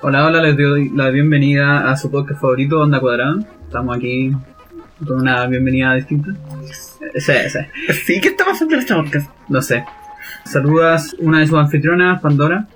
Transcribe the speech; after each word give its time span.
Hola, 0.00 0.26
hola, 0.26 0.40
les 0.40 0.56
doy 0.56 0.90
la 0.90 1.10
bienvenida 1.10 1.90
a 1.90 1.96
su 1.96 2.10
podcast 2.10 2.40
favorito, 2.40 2.80
Onda 2.80 3.00
Cuadrada. 3.00 3.34
Estamos 3.64 3.96
aquí 3.96 4.32
con 5.06 5.20
una 5.20 5.46
bienvenida 5.46 5.94
distinta. 5.94 6.30
Eh, 6.30 7.20
Sí, 7.20 7.32
sí, 7.48 7.92
Sí, 8.06 8.20
¿qué 8.20 8.28
está 8.28 8.44
pasando 8.44 8.74
en 8.74 8.80
este 8.80 8.94
podcast? 8.94 9.30
no 9.48 9.62
sé. 9.62 9.84
Saludas 10.44 11.14
una 11.18 11.40
de 11.40 11.46
sus 11.46 11.58
anfitrionas, 11.58 12.20
Pandora, 12.20 12.66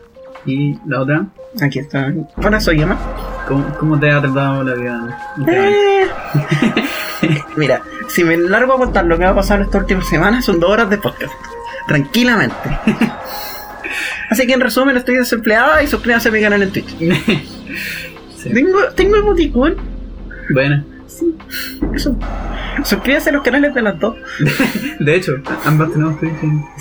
y 0.45 0.77
la 0.87 1.01
otra. 1.03 1.27
Aquí 1.61 1.79
está. 1.79 2.13
Bueno, 2.37 2.61
soy 2.61 2.83
Emma. 2.83 2.99
¿Cómo, 3.47 3.65
cómo 3.79 3.99
te 4.01 4.11
ha 4.11 4.21
tratado 4.21 4.65
la 4.65 4.75
vida? 4.75 5.19
Eh. 5.47 6.07
Mira, 7.57 7.83
si 8.09 8.25
me 8.25 8.37
largo 8.37 8.75
a 8.75 8.79
contar 8.79 9.05
lo 9.05 9.17
que 9.19 9.25
va 9.25 9.31
a 9.31 9.35
pasar 9.35 9.61
esta 9.61 9.79
última 9.79 10.03
semana, 10.03 10.43
son 10.43 10.59
dos 10.59 10.71
horas 10.71 10.91
de 10.91 10.99
podcast. 10.99 11.33
Tranquilamente. 11.87 12.57
Así 14.33 14.47
que 14.47 14.55
en 14.55 14.61
resumen, 14.61 14.97
estoy 14.97 15.17
desempleada 15.17 15.83
y 15.83 15.87
suscríbanse 15.87 16.31
a 16.31 16.33
mi 16.33 16.41
canal 16.41 16.63
en 16.63 16.73
Twitch. 16.73 16.97
Sí. 18.43 18.53
Tengo, 18.53 18.81
tengo 18.97 19.15
emoticón. 19.15 19.77
Bueno, 20.53 20.85
Sí, 21.07 21.33
eso. 21.95 22.19
Suscríbanse 22.83 23.31
a 23.31 23.35
los 23.35 23.43
canales 23.45 23.73
de 23.73 23.83
las 23.83 24.01
dos. 24.01 24.17
de 24.99 25.15
hecho, 25.15 25.37
ambas 25.65 25.93
tenemos 25.93 26.19
Twitch. 26.19 26.33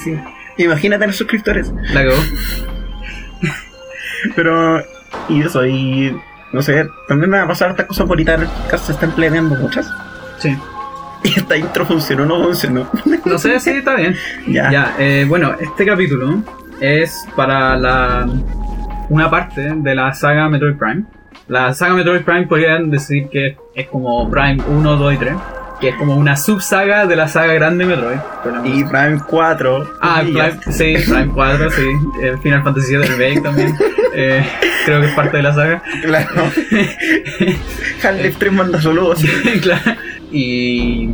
Sí. 0.03 0.17
Imagínate 0.57 1.05
los 1.05 1.17
suscriptores. 1.17 1.71
La 1.93 2.03
cagó. 2.03 2.15
Pero, 4.35 4.81
y 5.29 5.43
eso, 5.43 5.63
y 5.67 6.17
no 6.52 6.63
sé, 6.63 6.88
también 7.07 7.29
me 7.29 7.38
va 7.38 7.43
a 7.43 7.47
pasar 7.47 7.69
esta 7.69 7.85
cosa 7.85 8.05
bonita 8.05 8.33
en 8.33 8.41
el 8.41 8.47
podcast, 8.47 8.88
se 8.88 8.93
están 8.93 9.11
planeando 9.11 9.55
muchas. 9.55 9.88
Sí. 10.39 10.57
Y 11.23 11.38
esta 11.38 11.57
intro 11.57 11.85
funcionó 11.85 12.23
o 12.23 12.25
no 12.25 12.43
funcionó. 12.45 12.89
No 13.25 13.38
sé 13.38 13.59
si 13.59 13.69
está 13.69 13.95
bien. 13.95 14.15
ya. 14.47 14.71
Ya, 14.71 14.95
eh, 14.97 15.25
bueno, 15.27 15.55
este 15.59 15.85
capítulo 15.85 16.41
es 16.81 17.25
para 17.35 17.77
la 17.77 18.27
una 19.09 19.29
parte 19.29 19.73
de 19.75 19.95
la 19.95 20.13
saga 20.13 20.49
Metroid 20.49 20.75
Prime. 20.75 21.03
La 21.47 21.73
saga 21.73 21.93
Metroid 21.93 22.21
Prime 22.21 22.47
podrían 22.47 22.89
decir 22.89 23.27
que 23.29 23.57
es 23.75 23.87
como 23.87 24.29
Prime 24.29 24.63
1, 24.67 24.95
2 24.95 25.13
y 25.13 25.17
3, 25.17 25.33
que 25.79 25.89
es 25.89 25.95
como 25.95 26.15
una 26.15 26.37
subsaga 26.37 27.05
de 27.05 27.15
la 27.15 27.27
saga 27.27 27.53
grande 27.53 27.85
Metroid. 27.85 28.19
Y 28.63 28.83
Prime 28.85 29.19
4. 29.27 29.89
Ah, 30.02 30.21
Prime, 30.23 30.59
sí, 30.71 30.95
Prime 31.05 31.31
4, 31.33 31.71
sí. 31.71 31.87
Final 32.43 32.63
Fantasy 32.63 32.95
VII 32.95 33.05
Remake 33.05 33.41
también. 33.41 33.75
eh, 34.15 34.45
creo 34.85 35.02
que 35.02 35.07
es 35.07 35.13
parte 35.13 35.37
de 35.37 35.43
la 35.43 35.53
saga. 35.53 35.83
Claro. 36.02 36.29
Half-Life 38.03 38.35
3 38.39 38.52
manda 38.53 38.81
saludos. 38.81 39.23
claro. 39.61 39.81
Y, 40.31 41.09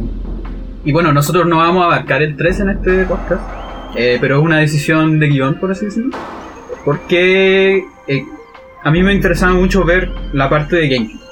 y 0.85 0.91
bueno, 0.91 1.11
nosotros 1.11 1.47
no 1.47 1.57
vamos 1.57 1.83
a 1.83 1.85
abarcar 1.87 2.21
el 2.21 2.37
3 2.37 2.59
en 2.59 2.69
este 2.69 3.05
podcast, 3.05 3.41
eh, 3.97 4.17
pero 4.21 4.37
es 4.37 4.43
una 4.43 4.59
decisión 4.59 5.19
de 5.19 5.27
guion, 5.27 5.55
por 5.55 5.71
así 5.71 5.85
decirlo. 5.85 6.15
Porque 6.85 7.85
eh, 8.07 8.25
a 8.83 8.91
mí 8.91 9.03
me 9.03 9.13
interesaba 9.13 9.53
mucho 9.53 9.83
ver 9.83 10.11
la 10.33 10.49
parte 10.49 10.75
de 10.77 10.87
GameCube. 10.87 11.27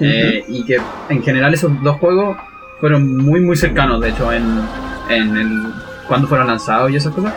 Eh, 0.00 0.44
y 0.48 0.64
que 0.64 0.80
en 1.08 1.22
general 1.22 1.54
esos 1.54 1.70
dos 1.82 1.96
juegos 1.98 2.36
fueron 2.80 3.16
muy 3.16 3.40
muy 3.40 3.56
cercanos, 3.56 4.00
de 4.00 4.08
hecho, 4.08 4.32
en, 4.32 4.42
en 5.08 5.36
el, 5.36 5.72
cuando 6.08 6.26
fueron 6.26 6.48
lanzados 6.48 6.90
y 6.90 6.96
esas 6.96 7.14
cosas. 7.14 7.32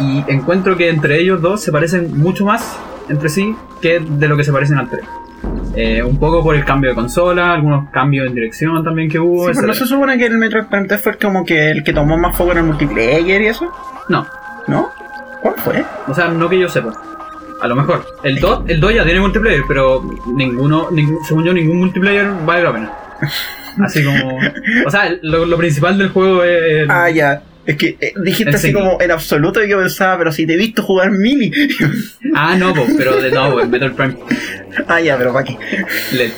Y 0.00 0.24
encuentro 0.28 0.76
que 0.76 0.88
entre 0.88 1.20
ellos 1.20 1.40
dos 1.40 1.62
se 1.62 1.72
parecen 1.72 2.18
mucho 2.18 2.44
más 2.44 2.78
entre 3.08 3.28
sí 3.28 3.54
que 3.80 4.00
de 4.00 4.28
lo 4.28 4.36
que 4.36 4.44
se 4.44 4.52
parecen 4.52 4.78
al 4.78 4.88
3. 4.88 5.04
Eh, 5.76 6.02
un 6.02 6.18
poco 6.18 6.42
por 6.42 6.54
el 6.54 6.64
cambio 6.64 6.90
de 6.90 6.94
consola, 6.94 7.52
algunos 7.54 7.90
cambios 7.90 8.28
en 8.28 8.34
dirección 8.34 8.84
también 8.84 9.08
que 9.10 9.18
hubo. 9.18 9.46
Sí, 9.48 9.52
pero 9.54 9.66
no 9.66 9.74
se 9.74 9.86
supone 9.86 10.16
que 10.16 10.26
el 10.26 10.38
Metroid 10.38 10.66
Prime 10.66 10.86
3 10.86 11.00
fue 11.00 11.16
como 11.18 11.44
que 11.44 11.70
el 11.70 11.82
que 11.82 11.92
tomó 11.92 12.16
más 12.16 12.36
foco 12.36 12.52
en 12.52 12.58
el 12.58 12.64
multiplayer 12.64 13.42
y 13.42 13.46
eso, 13.46 13.72
No, 14.08 14.26
¿no? 14.68 14.90
¿Cuál 15.42 15.54
fue? 15.56 15.84
o 16.06 16.14
sea, 16.14 16.28
no 16.28 16.48
que 16.48 16.58
yo 16.60 16.68
sepa. 16.68 16.92
A 17.60 17.66
lo 17.68 17.76
mejor. 17.76 18.04
El 18.22 18.38
2 18.40 18.64
el 18.68 18.78
2 18.80 18.94
ya 18.94 19.04
tiene 19.04 19.20
multiplayer, 19.20 19.62
pero 19.66 20.02
ninguno, 20.26 20.88
según 21.26 21.44
yo, 21.44 21.52
ningún 21.52 21.78
multiplayer 21.78 22.30
vale 22.44 22.62
la 22.62 22.72
pena. 22.72 22.92
Así 23.84 24.04
como. 24.04 24.38
O 24.86 24.90
sea, 24.90 25.10
lo, 25.22 25.44
lo 25.46 25.56
principal 25.56 25.98
del 25.98 26.10
juego 26.10 26.44
es. 26.44 26.82
el- 26.82 26.90
Ah, 26.90 27.10
ya. 27.10 27.42
Es 27.66 27.76
que 27.76 27.96
eh, 28.00 28.12
dijiste 28.22 28.56
así 28.56 28.72
como 28.72 29.00
en 29.00 29.10
absoluto 29.10 29.64
y 29.64 29.68
yo 29.70 29.78
pensaba, 29.78 30.18
pero 30.18 30.32
si 30.32 30.46
te 30.46 30.52
he 30.54 30.56
visto 30.56 30.82
jugar 30.82 31.10
mini. 31.10 31.50
Ah, 32.36 32.56
no, 32.56 32.74
po, 32.74 32.84
pero 32.98 33.16
de 33.20 33.30
nuevo, 33.30 33.60
en 33.60 33.70
Metal 33.70 33.92
Prime. 33.92 34.16
ah, 34.88 35.00
ya, 35.00 35.16
pero 35.16 35.32
para 35.32 35.44
qué. 35.44 35.56
LED. 36.12 36.30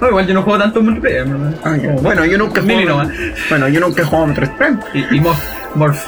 No, 0.00 0.08
igual 0.08 0.26
yo 0.26 0.34
no 0.34 0.42
juego 0.42 0.58
tanto 0.58 0.82
multiplayer. 0.82 1.26
¿no? 1.28 1.54
Ah, 1.64 1.76
Bueno, 2.02 2.24
yo 2.24 2.36
nunca 2.36 2.60
jugado. 2.60 2.84
nomás. 2.88 3.08
Bueno, 3.48 3.68
yo 3.68 3.78
nunca 3.80 4.02
he 4.02 4.04
jugado 4.04 4.26
Metroid 4.26 4.50
Prime. 4.58 4.78
Y, 4.92 5.16
y 5.16 5.20
Morph. 5.20 5.38
Morph. 5.76 6.04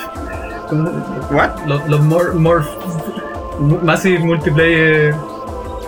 ¿What? 1.31 1.51
Los, 1.67 1.89
los 1.89 2.01
Morph. 2.01 2.35
Morph. 2.35 2.67
Massive 3.85 4.19
Multiplayer. 4.19 5.13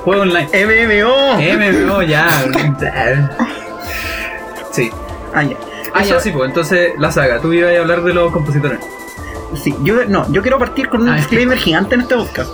Juego 0.05 0.23
online. 0.23 0.49
MMO. 0.55 1.39
MMO, 1.87 2.03
ya. 2.03 2.29
Sí. 4.73 4.91
Ah, 5.35 5.43
ya. 5.43 5.57
Ah, 5.95 6.03
Eso- 6.03 6.15
ya, 6.15 6.21
sí, 6.21 6.31
pues 6.33 6.49
entonces 6.49 6.93
la 6.99 7.11
saga. 7.13 7.41
Tú 7.41 7.53
ibas 7.53 7.73
a 7.75 7.81
hablar 7.81 8.03
de 8.03 8.13
los 8.13 8.33
compositores. 8.33 8.81
Sí, 9.63 9.75
yo 9.85 10.05
no, 10.07 10.31
yo 10.33 10.43
quiero 10.43 10.59
partir 10.59 10.89
con 10.89 11.03
un 11.03 11.09
Ah, 11.11 11.17
disclaimer 11.17 11.57
gigante 11.57 11.95
en 11.95 12.01
este 12.03 12.17
podcast. 12.17 12.51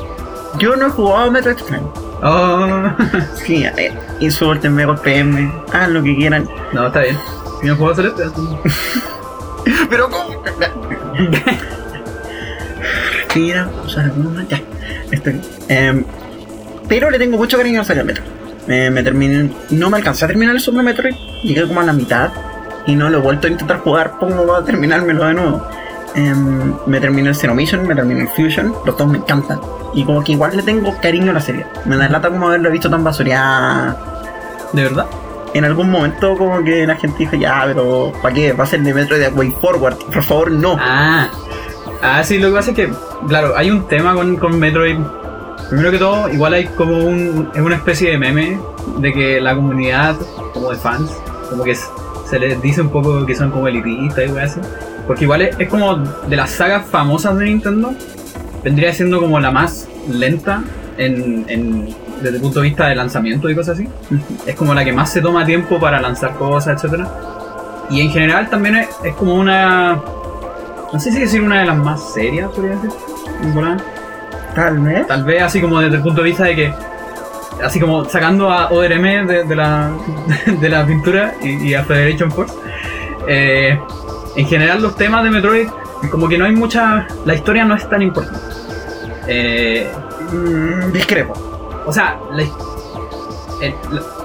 Yo 0.59 0.77
no 0.77 0.87
he 0.89 0.91
jugado 0.91 1.31
Metroid 1.31 1.57
Prime. 1.57 1.83
Oh. 2.23 2.91
Sí, 3.47 3.65
eh, 3.65 3.93
insúltenme, 4.21 4.85
golpeenme, 4.85 5.51
hagan 5.73 5.95
lo 5.95 6.03
que 6.03 6.15
quieran. 6.17 6.47
No, 6.73 6.87
está 6.89 7.01
bien. 7.01 7.17
¿Y 7.63 7.67
no 7.67 7.77
juego 7.77 7.95
celeste? 7.95 8.25
Pero 9.89 10.11
¿cómo? 10.11 10.43
Respira, 13.17 13.71
usa 13.87 14.03
la 14.07 14.13
pluma, 14.13 14.45
ya. 14.49 14.61
Estoy 15.11 15.33
bien. 15.35 15.45
Em, 15.69 16.05
pero 16.89 17.11
le 17.11 17.19
tengo 17.19 17.37
mucho 17.37 17.57
cariño 17.57 17.81
a 17.81 17.85
saga 17.85 18.03
Metroid. 18.05 18.29
Eh, 18.69 18.91
me 18.91 19.03
terminé, 19.03 19.51
no 19.71 19.91
me 19.91 19.97
alcancé 19.99 20.25
a 20.25 20.29
terminar 20.29 20.55
el 20.55 20.61
Super 20.61 20.83
Metroid, 20.83 21.15
llegué 21.43 21.67
como 21.67 21.81
a 21.81 21.85
la 21.85 21.93
mitad 21.93 22.31
y 22.91 22.97
no 22.97 23.09
lo 23.11 23.19
he 23.19 23.21
vuelto 23.21 23.47
a 23.47 23.51
intentar 23.51 23.79
jugar, 23.81 24.15
¿cómo 24.19 24.47
va 24.47 24.59
a 24.59 24.65
terminármelo 24.65 25.25
de 25.27 25.35
nuevo? 25.35 25.67
Em, 26.15 26.75
me 26.87 27.01
terminé 27.01 27.29
el 27.29 27.35
Zero 27.37 27.55
Mission, 27.55 27.87
me 27.87 27.95
terminé 27.95 28.23
el 28.23 28.29
Fusion, 28.29 28.75
los 28.85 28.97
dos 28.97 29.07
me 29.07 29.19
encantan. 29.19 29.61
Y 29.95 30.05
como 30.05 30.23
que 30.25 30.33
igual 30.33 30.57
le 30.57 30.63
tengo 30.63 30.93
cariño 31.01 31.31
a 31.31 31.35
la 31.35 31.41
serie. 31.41 31.67
Me 31.85 31.97
da 31.97 32.09
lata 32.09 32.29
como 32.31 32.49
haberlo 32.49 32.71
visto 32.71 32.91
tan 32.91 33.05
basureada. 33.05 33.97
¿De 34.73 34.83
verdad? 34.85 35.07
En 35.55 35.65
algún 35.65 35.91
momento 35.91 36.37
como 36.37 36.63
que 36.63 36.87
la 36.87 36.97
gente 36.97 37.19
dijo, 37.19 37.37
ya, 37.37 37.63
pero 37.67 38.13
¿para 38.23 38.35
qué? 38.35 38.53
Va 38.53 38.65
a 38.65 38.67
ser 38.67 38.81
de 38.83 38.95
Metroid 38.95 39.21
de 39.21 39.29
Way 39.29 39.57
Forward. 39.61 39.97
Por 40.13 40.23
favor, 40.23 40.51
no. 40.51 40.77
Ah. 40.81 41.29
Ah, 42.03 42.23
sí, 42.25 42.39
lo 42.39 42.49
que 42.49 42.55
pasa 42.55 42.71
es 42.71 42.77
que, 42.77 42.91
claro, 43.29 43.55
hay 43.57 43.71
un 43.71 43.87
tema 43.87 44.15
con, 44.15 44.37
con 44.37 44.59
Metroid. 44.59 44.99
Primero 45.69 45.91
que 45.93 45.99
todo, 45.99 46.29
igual 46.29 46.55
hay 46.55 46.67
como 46.67 46.97
un, 46.99 47.51
es 47.55 47.61
una 47.61 47.77
especie 47.77 48.11
de 48.13 48.19
meme 48.19 48.59
de 48.97 49.13
que 49.13 49.41
la 49.41 49.55
comunidad, 49.55 50.17
como 50.55 50.71
de 50.71 50.77
fans, 50.77 51.13
como 51.49 51.63
que 51.63 51.73
s- 51.73 51.87
se 52.31 52.39
les 52.39 52.63
dice 52.63 52.81
un 52.81 52.89
poco 52.91 53.27
que 53.27 53.35
son 53.35 53.51
como 53.51 53.69
elitistas 53.69 54.29
y 54.29 54.33
wey 54.33 54.45
así. 54.45 54.61
Porque 55.07 55.25
igual 55.25 55.43
es, 55.43 55.57
es 55.59 55.69
como 55.69 55.97
de 55.99 56.37
las 56.37 56.51
sagas 56.51 56.87
famosas 56.87 57.37
de 57.37 57.45
Nintendo, 57.47 57.93
vendría 58.63 58.93
siendo 58.95 59.21
como 59.21 59.39
la 59.41 59.51
más 59.51 59.89
lenta 60.09 60.63
en, 60.97 61.45
en- 61.49 61.89
desde 62.23 62.37
el 62.37 62.43
punto 62.43 62.61
de 62.61 62.69
vista 62.69 62.87
de 62.87 62.95
lanzamiento 62.97 63.49
y 63.51 63.55
cosas 63.55 63.79
así. 63.79 63.89
Es 64.47 64.55
como 64.55 64.75
la 64.75 64.85
que 64.85 64.93
más 64.93 65.11
se 65.11 65.21
toma 65.23 65.45
tiempo 65.45 65.79
para 65.81 66.01
lanzar 66.01 66.35
cosas, 66.35 66.77
etcétera. 66.77 67.09
Y 67.89 68.03
en 68.03 68.11
general 68.11 68.49
también 68.51 68.77
es, 68.77 68.89
es 69.03 69.15
como 69.15 69.35
una. 69.35 69.99
No 70.93 71.01
sé 71.01 71.11
si 71.13 71.21
decir 71.21 71.41
una 71.41 71.61
de 71.61 71.67
las 71.67 71.77
más 71.77 72.13
serias, 72.13 72.51
podría 72.51 72.75
decir. 72.77 72.91
Tal 74.55 74.79
vez. 74.81 75.07
Tal 75.07 75.25
vez 75.25 75.43
así 75.43 75.61
como 75.61 75.81
desde 75.81 75.97
el 75.97 76.03
punto 76.03 76.21
de 76.23 76.29
vista 76.29 76.45
de 76.45 76.55
que. 76.57 76.75
Así 77.63 77.79
como 77.81 78.05
sacando 78.07 78.51
a 78.51 78.71
ODRM 78.71 79.27
de, 79.27 79.45
de 79.45 79.57
la, 79.57 79.91
de 80.61 80.69
la 80.69 80.87
pintura 80.87 81.35
y, 81.43 81.69
y 81.69 81.75
a 81.75 81.85
Federation 81.85 82.31
Force. 82.31 82.55
eh, 83.29 83.79
en 84.37 84.47
general 84.47 84.81
los 84.81 84.95
temas 84.97 85.25
de 85.25 85.31
Metroid, 85.31 85.69
como 86.11 86.29
que 86.29 86.39
no 86.39 86.45
hay 86.45 86.53
mucha. 86.53 87.07
La 87.25 87.35
historia 87.35 87.65
no 87.65 87.75
es 87.75 87.89
tan 87.89 88.01
importante. 88.03 88.39
Eh, 89.27 89.91
discrepo. 90.93 91.35
o 91.87 91.93
sea, 91.93 92.19
la- 92.33 92.43
el, 92.43 93.75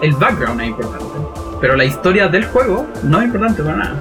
el 0.01 0.11
background 0.15 0.61
es 0.61 0.67
importante. 0.67 1.05
Pero 1.59 1.75
la 1.75 1.85
historia 1.85 2.27
del 2.27 2.45
juego 2.45 2.85
no 3.03 3.19
es 3.19 3.25
importante 3.25 3.63
para 3.63 3.75
nada. 3.77 3.95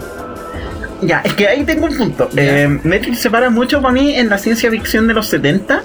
Ya, 1.00 1.20
es 1.24 1.32
que 1.34 1.48
ahí 1.48 1.64
tengo 1.64 1.86
un 1.86 1.96
punto. 1.96 2.28
Ya. 2.32 2.42
Eh, 2.62 2.68
Metroid 2.84 3.14
se 3.16 3.30
para 3.30 3.50
mucho 3.50 3.80
para 3.82 3.92
mí 3.94 4.14
en 4.14 4.28
la 4.28 4.38
ciencia 4.38 4.70
ficción 4.70 5.06
de 5.08 5.14
los 5.14 5.26
70 5.26 5.82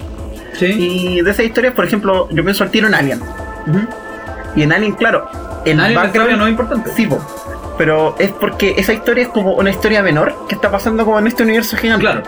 Sí. 0.60 1.18
y 1.18 1.22
de 1.22 1.32
esas 1.32 1.46
historias, 1.46 1.74
por 1.74 1.86
ejemplo, 1.86 2.28
yo 2.32 2.44
pienso 2.44 2.64
al 2.64 2.72
tiro 2.72 2.88
en 2.88 2.94
Alien. 2.94 3.20
Y 4.56 4.64
en 4.64 4.72
Alien, 4.74 4.94
claro, 4.94 5.30
el 5.66 5.78
la 5.78 5.90
background- 5.94 6.38
no 6.38 6.46
es 6.46 6.52
importante. 6.52 6.92
Sí, 6.96 7.06
po. 7.08 7.20
pero 7.78 8.16
es 8.20 8.32
porque 8.32 8.74
esa 8.78 8.94
historia 8.94 9.24
es 9.24 9.30
como 9.30 9.54
una 9.54 9.70
historia 9.70 10.02
menor 10.04 10.36
que 10.50 10.56
está 10.56 10.70
pasando 10.70 11.06
como 11.06 11.18
en 11.20 11.28
este 11.28 11.44
universo 11.44 11.78
gigante. 11.78 12.02
Claro. 12.02 12.24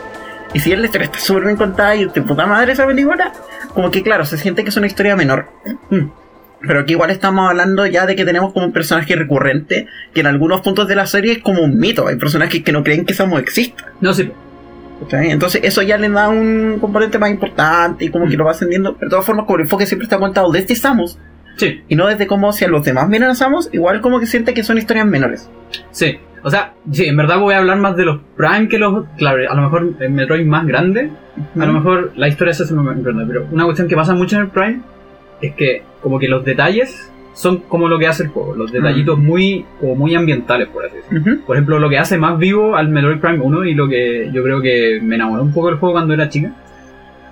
Y 0.53 0.59
si 0.59 0.75
la 0.75 0.85
historia 0.85 1.05
está 1.05 1.19
súper 1.19 1.43
bien 1.45 1.57
contada 1.57 1.95
y 1.95 2.05
de 2.05 2.21
puta 2.21 2.45
madre 2.45 2.73
esa 2.73 2.85
película, 2.87 3.31
como 3.73 3.89
que 3.91 4.01
claro, 4.03 4.25
se 4.25 4.37
siente 4.37 4.63
que 4.63 4.69
es 4.69 4.77
una 4.77 4.87
historia 4.87 5.15
menor. 5.15 5.47
Mm. 5.89 6.05
Pero 6.67 6.85
que 6.85 6.91
igual 6.91 7.09
estamos 7.09 7.49
hablando 7.49 7.85
ya 7.87 8.05
de 8.05 8.15
que 8.15 8.23
tenemos 8.23 8.53
como 8.53 8.67
un 8.67 8.71
personaje 8.71 9.15
recurrente 9.15 9.87
que 10.13 10.19
en 10.21 10.27
algunos 10.27 10.61
puntos 10.61 10.87
de 10.87 10.95
la 10.95 11.05
serie 11.07 11.33
es 11.33 11.39
como 11.39 11.63
un 11.63 11.77
mito. 11.79 12.07
Hay 12.07 12.17
personajes 12.17 12.63
que 12.63 12.71
no 12.71 12.83
creen 12.83 13.05
que 13.05 13.13
Samus 13.13 13.39
exista. 13.41 13.85
No, 13.99 14.13
sí. 14.13 14.31
¿Cachai? 15.01 15.31
Entonces 15.31 15.61
eso 15.63 15.81
ya 15.81 15.97
le 15.97 16.09
da 16.09 16.29
un 16.29 16.77
componente 16.79 17.19
más 17.19 17.29
importante 17.31 18.05
y 18.05 18.09
como 18.09 18.27
que 18.27 18.35
Mm. 18.35 18.39
lo 18.39 18.45
va 18.45 18.51
ascendiendo. 18.51 18.93
Pero 18.95 19.07
de 19.07 19.09
todas 19.11 19.25
formas, 19.25 19.45
como 19.45 19.57
el 19.57 19.63
enfoque 19.63 19.85
siempre 19.85 20.05
está 20.05 20.17
contado 20.17 20.51
desde 20.51 20.75
Samus, 20.75 21.17
Sí, 21.57 21.81
Y 21.89 21.95
no 21.95 22.07
desde 22.07 22.27
cómo 22.27 22.53
si 22.53 22.63
a 22.65 22.69
los 22.69 22.83
demás 22.85 23.09
miran 23.09 23.29
a 23.29 23.35
Samus, 23.35 23.69
igual 23.73 23.99
como 24.01 24.19
que 24.21 24.25
siente 24.25 24.53
que 24.53 24.63
son 24.63 24.77
historias 24.77 25.05
menores. 25.05 25.49
sí. 25.91 26.17
O 26.43 26.49
sea, 26.49 26.73
sí, 26.91 27.05
en 27.05 27.15
verdad 27.17 27.37
voy 27.37 27.53
a 27.53 27.59
hablar 27.59 27.77
más 27.77 27.95
de 27.95 28.03
los 28.03 28.19
Prime 28.35 28.67
que 28.67 28.79
los. 28.79 29.05
Claro, 29.17 29.37
a 29.47 29.53
lo 29.53 29.61
mejor 29.61 29.93
en 29.99 30.15
Metroid 30.15 30.43
más 30.47 30.65
grande, 30.65 31.11
a 31.59 31.65
lo 31.67 31.73
mejor 31.73 32.13
la 32.15 32.27
historia 32.29 32.51
se 32.51 32.63
hace 32.63 32.73
más 32.73 32.85
grande. 33.03 33.25
Pero 33.27 33.45
una 33.51 33.65
cuestión 33.65 33.87
que 33.87 33.95
pasa 33.95 34.15
mucho 34.15 34.37
en 34.37 34.41
el 34.43 34.47
Prime 34.47 34.81
es 35.39 35.53
que, 35.53 35.83
como 36.01 36.17
que 36.17 36.27
los 36.27 36.43
detalles 36.43 37.11
son 37.33 37.59
como 37.61 37.87
lo 37.87 37.97
que 37.97 38.07
hace 38.07 38.23
el 38.23 38.29
juego. 38.29 38.55
Los 38.55 38.71
detallitos 38.71 39.17
muy, 39.17 39.65
como 39.79 39.95
muy 39.95 40.15
ambientales, 40.15 40.67
por 40.69 40.85
así 40.85 40.97
decirlo. 40.97 41.37
Por 41.45 41.55
ejemplo, 41.55 41.79
lo 41.79 41.89
que 41.89 41.97
hace 41.97 42.17
más 42.17 42.37
vivo 42.37 42.75
al 42.75 42.89
Metroid 42.89 43.19
Prime 43.19 43.39
1 43.39 43.65
y 43.65 43.73
lo 43.73 43.87
que 43.87 44.29
yo 44.33 44.43
creo 44.43 44.61
que 44.61 44.99
me 45.01 45.15
enamoró 45.15 45.41
un 45.43 45.53
poco 45.53 45.67
del 45.69 45.77
juego 45.77 45.93
cuando 45.93 46.13
era 46.13 46.27
chica 46.29 46.51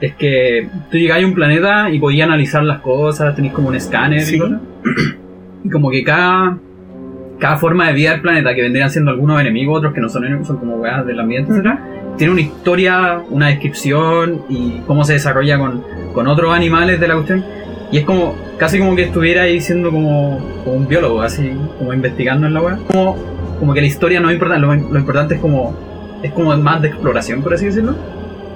es 0.02 0.16
que 0.16 0.70
tú 0.90 0.98
llegabas 0.98 1.24
a 1.24 1.28
un 1.28 1.34
planeta 1.34 1.90
y 1.92 2.00
podías 2.00 2.28
analizar 2.28 2.64
las 2.64 2.80
cosas, 2.80 3.36
tenéis 3.36 3.54
como 3.54 3.68
un 3.68 3.76
escáner 3.76 4.22
Sí. 4.22 4.38
y 4.38 4.40
cosas. 4.40 4.62
Y 5.66 5.70
como 5.70 5.92
que 5.92 6.04
cada, 6.06 6.58
cada 7.38 7.58
forma 7.58 7.88
de 7.88 7.94
vida 7.94 8.12
del 8.12 8.22
planeta, 8.22 8.56
que 8.56 8.62
vendrían 8.62 8.90
siendo 8.90 9.12
algunos 9.12 9.42
enemigos, 9.42 9.80
otros 9.80 9.94
que 9.94 10.00
no 10.00 10.08
son 10.08 10.24
enemigos, 10.24 10.48
son 10.48 10.58
como 10.58 10.78
weas 10.78 11.06
del 11.06 11.20
ambiente, 11.20 11.52
etcétera, 11.52 11.86
tiene 12.18 12.32
una 12.32 12.42
historia, 12.42 13.22
una 13.30 13.48
descripción 13.48 14.44
y 14.48 14.80
cómo 14.88 15.04
se 15.04 15.14
desarrolla 15.14 15.58
con, 15.60 15.84
con 16.14 16.28
otros 16.28 16.56
animales 16.56 17.00
de 17.00 17.08
la 17.10 17.16
cuestión. 17.16 17.44
Y 17.92 17.98
es 17.98 18.06
como, 18.06 18.36
casi 18.58 18.80
como 18.80 18.96
que 18.96 19.04
estuviera 19.04 19.44
ahí 19.44 19.60
siendo 19.60 19.92
como, 19.92 20.38
un 20.66 20.88
biólogo, 20.88 21.22
así, 21.22 21.52
como 21.78 21.94
investigando 21.94 22.48
en 22.48 22.54
la 22.54 22.62
web. 22.62 22.78
Como, 22.88 23.16
como 23.60 23.74
que 23.74 23.82
la 23.82 23.88
historia 23.88 24.20
no 24.20 24.30
es 24.30 24.36
importante, 24.36 24.66
lo, 24.66 25.00
importante 25.00 25.36
es 25.36 25.42
como, 25.42 25.76
es 26.22 26.32
como 26.32 26.56
más 26.58 26.82
de 26.82 26.90
exploración, 26.90 27.42
por 27.42 27.54
así 27.54 27.66
decirlo. 27.66 27.96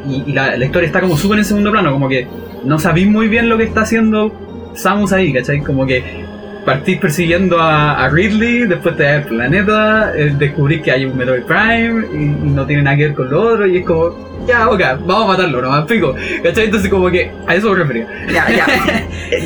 Y, 0.08 0.32
la 0.34 0.58
historia 0.58 0.88
está 0.88 1.02
como 1.02 1.18
súper 1.18 1.40
en 1.40 1.46
segundo 1.46 1.72
plano, 1.72 1.92
como 1.92 2.08
que 2.08 2.28
no 2.64 2.80
sabéis 2.80 3.08
muy 3.08 3.28
bien 3.28 3.50
lo 3.50 3.58
que 3.58 3.64
está 3.64 3.82
haciendo 3.82 4.32
Samus 4.74 5.14
ahí, 5.14 5.34
¿cachai? 5.34 5.62
Como 5.62 5.86
que 5.86 6.24
partís 6.66 6.98
persiguiendo 6.98 7.60
a, 7.60 8.06
a 8.06 8.10
Ridley, 8.10 8.68
después 8.68 8.96
te 8.96 9.04
das 9.04 9.24
el 9.24 9.30
planeta, 9.30 10.14
eh, 10.16 10.34
descubrís 10.38 10.82
que 10.82 10.92
hay 10.92 11.06
un 11.06 11.18
Metroid 11.18 11.44
Prime 11.44 12.08
y, 12.14 12.24
y 12.24 12.50
no 12.52 12.66
tiene 12.66 12.84
nada 12.84 12.96
que 12.96 13.08
ver 13.08 13.16
con 13.16 13.30
lo 13.30 13.42
otro, 13.42 13.68
y 13.68 13.78
es 13.78 13.86
como, 13.86 14.16
ya, 14.48 14.70
ok, 14.70 14.82
vamos 15.06 15.24
a 15.24 15.28
matarlo, 15.28 15.62
no 15.62 15.70
más 15.70 15.86
pico, 15.86 16.16
¿cachai? 16.44 16.66
Entonces, 16.66 16.90
como 16.90 17.10
que 17.10 17.32
a 17.48 17.56
eso 17.56 17.72
me 17.72 17.76
refería. 17.80 18.08
Ya, 18.32 18.48
ya, 18.50 18.66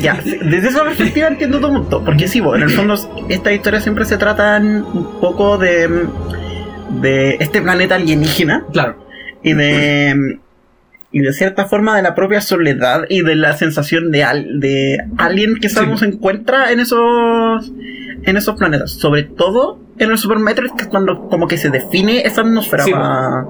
ya. 0.00 0.20
Desde 0.24 0.68
esa 0.68 0.82
perspectiva 0.84 1.28
entiendo 1.28 1.60
tu 1.60 1.68
punto. 1.68 2.04
Porque 2.04 2.26
sí, 2.28 2.38
en 2.38 2.62
el 2.62 2.70
fondo 2.70 2.94
estas 3.28 3.52
historias 3.52 3.82
siempre 3.82 4.04
se 4.04 4.16
tratan 4.16 4.84
un 4.84 5.20
poco 5.20 5.58
de, 5.58 6.06
de 7.00 7.36
este 7.40 7.60
planeta 7.62 7.94
alienígena 7.96 8.64
Claro, 8.72 8.96
y 9.42 9.52
de 9.54 10.38
y 11.10 11.20
de 11.20 11.32
cierta 11.32 11.64
forma 11.64 11.96
de 11.96 12.02
la 12.02 12.14
propia 12.14 12.42
soledad 12.42 13.04
y 13.08 13.22
de 13.22 13.34
la 13.34 13.54
sensación 13.56 14.10
de, 14.10 14.24
al, 14.24 14.60
de 14.60 14.98
alguien 15.16 15.54
que 15.58 15.70
Samus 15.70 16.02
encuentra 16.02 16.70
en 16.70 16.80
esos 16.80 17.72
en 18.24 18.36
esos 18.36 18.56
planetas, 18.56 18.90
sobre 18.92 19.22
todo 19.22 19.78
en 19.98 20.10
el 20.10 20.18
Super 20.18 20.38
Metroid 20.38 20.72
que 20.72 20.82
es 20.82 20.88
cuando 20.88 21.28
como 21.28 21.46
que 21.48 21.56
se 21.56 21.70
define 21.70 22.26
esa 22.26 22.42
atmósfera 22.42 22.84
Sí, 22.84 22.92
para- 22.92 23.46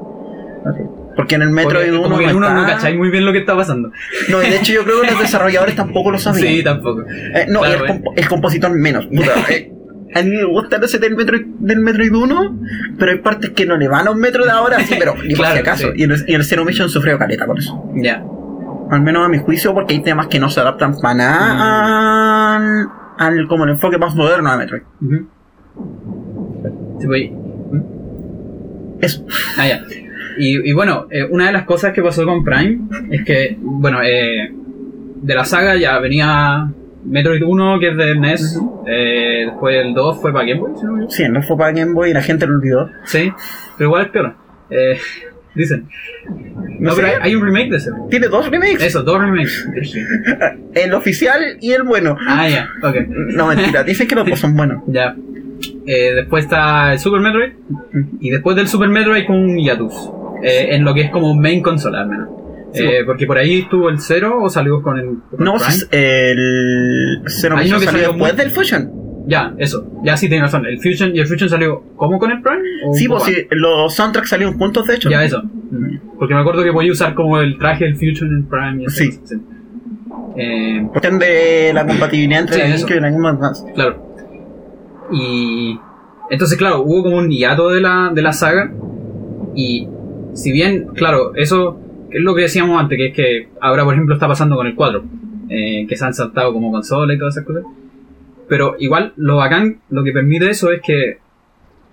porque 1.18 1.34
en 1.34 1.42
el 1.42 1.50
Metroid 1.50 1.90
porque 1.90 1.98
1 1.98 2.02
como 2.04 2.18
que 2.18 2.24
en 2.26 2.30
no, 2.30 2.36
uno 2.38 2.50
no 2.54 2.60
está- 2.60 2.74
cacháis 2.76 2.96
muy 2.96 3.10
bien 3.10 3.24
lo 3.26 3.32
que 3.32 3.38
está 3.40 3.56
pasando. 3.56 3.90
no, 4.28 4.40
y 4.42 4.48
de 4.50 4.56
hecho 4.56 4.72
yo 4.72 4.84
creo 4.84 5.00
que 5.02 5.10
los 5.10 5.20
desarrolladores 5.20 5.74
tampoco 5.74 6.12
lo 6.12 6.18
sabían. 6.18 6.46
Sí, 6.46 6.62
tampoco. 6.62 7.02
Eh, 7.10 7.46
no, 7.48 7.60
Claro, 7.60 7.86
y 7.86 7.90
el, 7.90 8.02
el 8.16 8.28
compositor 8.28 8.70
menos. 8.70 9.06
Puta, 9.06 9.32
eh, 9.50 9.72
a 10.14 10.22
mí 10.22 10.30
me 10.30 10.44
gusta 10.44 10.76
ese 10.82 10.98
del 11.00 11.16
Metroid, 11.16 11.44
del 11.58 11.80
Metroid 11.80 12.14
1, 12.14 12.60
pero 12.98 13.10
hay 13.10 13.18
partes 13.18 13.50
que 13.50 13.66
no 13.66 13.76
le 13.76 13.88
van 13.88 14.06
a 14.06 14.12
un 14.12 14.20
metro 14.20 14.44
de 14.44 14.50
ahora, 14.52 14.78
sí, 14.80 14.94
pero 14.96 15.14
ni 15.16 15.30
por 15.34 15.38
Claro, 15.46 15.54
si 15.56 15.60
acaso. 15.60 15.86
sí. 15.88 15.92
Y, 15.96 16.04
en 16.04 16.12
el, 16.12 16.24
y 16.28 16.34
en 16.34 16.40
el 16.40 16.44
Zero 16.46 16.64
Mission 16.64 16.88
sufrió 16.88 17.18
caleta 17.18 17.46
por 17.46 17.58
eso. 17.58 17.90
Ya. 17.96 18.24
Al 18.90 19.02
menos 19.02 19.26
a 19.26 19.28
mi 19.28 19.38
juicio, 19.38 19.74
porque 19.74 19.94
hay 19.94 20.02
temas 20.02 20.28
que 20.28 20.38
no 20.38 20.48
se 20.48 20.60
adaptan 20.60 20.94
para 21.00 21.14
nada 21.14 22.56
al, 22.56 22.88
al 23.18 23.48
como 23.48 23.64
el 23.64 23.70
enfoque 23.70 23.98
más 23.98 24.14
moderno 24.14 24.50
de 24.52 24.56
Metroid. 24.56 24.82
Ujú. 25.02 25.28
Sí, 27.00 27.06
pues, 27.06 27.30
Eso. 29.00 29.26
Ah, 29.58 29.66
ya. 29.68 29.80
Y, 30.38 30.70
y 30.70 30.72
bueno, 30.72 31.06
eh, 31.10 31.24
una 31.28 31.46
de 31.46 31.52
las 31.52 31.64
cosas 31.64 31.92
que 31.92 32.02
pasó 32.02 32.24
con 32.24 32.44
Prime 32.44 32.78
es 33.10 33.24
que, 33.24 33.56
bueno, 33.60 34.00
eh, 34.02 34.52
de 35.22 35.34
la 35.34 35.44
saga 35.44 35.76
ya 35.76 35.98
venía 35.98 36.70
Metroid 37.04 37.42
1, 37.42 37.78
que 37.80 37.88
es 37.90 37.96
de 37.96 38.14
NES, 38.14 38.60
eh, 38.86 39.44
después 39.46 39.76
el 39.76 39.94
2 39.94 40.20
fue 40.20 40.32
para 40.32 40.46
Game 40.46 40.60
Boy, 40.60 40.72
no. 40.82 41.10
Sí, 41.10 41.28
no 41.28 41.42
fue 41.42 41.56
para 41.56 41.72
Game 41.72 41.92
Boy 41.92 42.10
y 42.10 42.12
la 42.12 42.22
gente 42.22 42.46
lo 42.46 42.54
olvidó. 42.54 42.90
Sí, 43.04 43.32
pero 43.76 43.88
igual 43.88 44.06
es 44.06 44.10
peor. 44.10 44.34
Eh, 44.70 44.98
dicen. 45.54 45.88
No, 46.78 46.90
No 46.90 46.96
pero 46.96 47.08
hay, 47.08 47.14
hay 47.22 47.34
un 47.34 47.44
remake 47.44 47.70
de 47.70 47.76
ese. 47.78 47.90
Tiene 48.10 48.28
dos 48.28 48.50
remakes. 48.50 48.82
Eso, 48.82 49.02
dos 49.02 49.20
remakes. 49.20 49.68
El 50.74 50.94
oficial 50.94 51.40
y 51.60 51.72
el 51.72 51.82
bueno. 51.82 52.16
Ah, 52.26 52.48
ya, 52.48 52.68
ok. 52.82 52.96
No, 53.08 53.48
mentira. 53.48 53.82
Dicen 53.82 54.06
que 54.06 54.14
los 54.14 54.26
dos 54.28 54.38
son 54.38 54.56
buenos. 54.56 54.82
Ya. 54.88 55.16
Eh, 55.86 56.12
después 56.14 56.44
está 56.44 56.92
el 56.92 57.00
Super 57.00 57.20
Metroid. 57.20 57.50
Y 58.20 58.30
después 58.30 58.54
del 58.54 58.68
Super 58.68 58.88
Metroid 58.88 59.28
un 59.28 59.58
hiatus. 59.58 60.12
Eh, 60.42 60.68
en 60.74 60.84
lo 60.84 60.94
que 60.94 61.02
es 61.02 61.10
como 61.10 61.34
main 61.34 61.62
console, 61.62 61.98
al 61.98 62.08
menos. 62.08 62.28
Sí, 62.72 62.82
Eh, 62.84 63.04
porque 63.06 63.26
por 63.26 63.38
ahí 63.38 63.60
estuvo 63.60 63.88
el 63.88 63.98
0 63.98 64.38
o 64.42 64.48
salió 64.50 64.82
con 64.82 64.98
el. 64.98 65.06
con 65.30 65.42
No, 65.44 65.54
el 65.90 65.98
el 65.98 67.22
Zero 67.26 67.56
Hay 67.56 67.68
uno 67.68 67.78
Mission 67.78 67.80
que 67.80 67.86
salió 67.86 67.90
salió 67.90 68.08
después 68.12 68.32
muy- 68.34 68.42
del 68.44 68.50
Fusion. 68.50 68.92
Ya, 69.26 69.54
eso. 69.58 69.86
Ya 70.04 70.16
sí 70.16 70.28
tienes 70.28 70.50
razón. 70.50 70.66
El 70.66 70.78
Fusion, 70.80 71.14
¿Y 71.14 71.20
el 71.20 71.26
Fusion 71.26 71.48
salió 71.50 71.82
como 71.96 72.18
con 72.18 72.30
el 72.30 72.40
Prime? 72.42 72.62
¿O 72.86 72.94
Sí, 72.94 73.08
pues 73.08 73.24
sí, 73.24 73.34
los 73.50 73.94
soundtracks 73.94 74.28
salieron 74.30 74.56
juntos, 74.58 74.86
de 74.86 74.94
hecho. 74.94 75.10
Ya, 75.10 75.24
eso. 75.24 75.42
Porque 76.18 76.34
me 76.34 76.40
acuerdo 76.40 76.62
que 76.62 76.72
podía 76.72 76.92
usar 76.92 77.14
como 77.14 77.38
el 77.38 77.58
traje 77.58 77.84
del 77.84 77.96
Fusion 77.96 78.30
en 78.34 78.46
Prime 78.48 78.82
y 78.82 78.84
esas 78.86 78.98
Sí. 78.98 79.18
cosas, 79.18 79.38
Eh, 80.36 80.86
de 81.18 81.72
la 81.74 81.86
compatibilidad 81.86 82.40
entre 82.42 82.54
Sí, 82.56 82.60
eso. 82.62 82.86
GameCube 82.86 82.96
y 82.96 83.00
la 83.00 83.10
Boy 83.18 83.26
Advance. 83.36 83.72
Claro. 83.74 84.06
Y 85.12 85.78
entonces, 86.30 86.56
claro, 86.58 86.82
hubo 86.82 87.02
como 87.04 87.16
un 87.16 87.30
hiato 87.30 87.70
de 87.70 87.80
la, 87.80 88.10
de 88.14 88.22
la 88.22 88.32
saga. 88.32 88.72
Y 89.54 89.88
si 90.34 90.52
bien, 90.52 90.88
claro, 90.94 91.34
eso 91.34 91.78
es 92.10 92.20
lo 92.20 92.34
que 92.34 92.42
decíamos 92.42 92.80
antes, 92.80 92.96
que 92.96 93.06
es 93.06 93.14
que 93.14 93.48
ahora, 93.60 93.84
por 93.84 93.94
ejemplo, 93.94 94.14
está 94.14 94.28
pasando 94.28 94.56
con 94.56 94.66
el 94.66 94.74
4, 94.74 95.04
eh, 95.50 95.86
que 95.88 95.96
se 95.96 96.04
han 96.04 96.14
saltado 96.14 96.52
como 96.52 96.70
consola 96.70 97.14
y 97.14 97.18
todas 97.18 97.36
esas 97.36 97.46
cosas. 97.46 97.64
Pero 98.48 98.76
igual, 98.78 99.12
lo 99.16 99.36
bacán, 99.36 99.80
lo 99.90 100.02
que 100.04 100.12
permite 100.12 100.48
eso 100.48 100.70
es 100.70 100.80
que, 100.80 101.18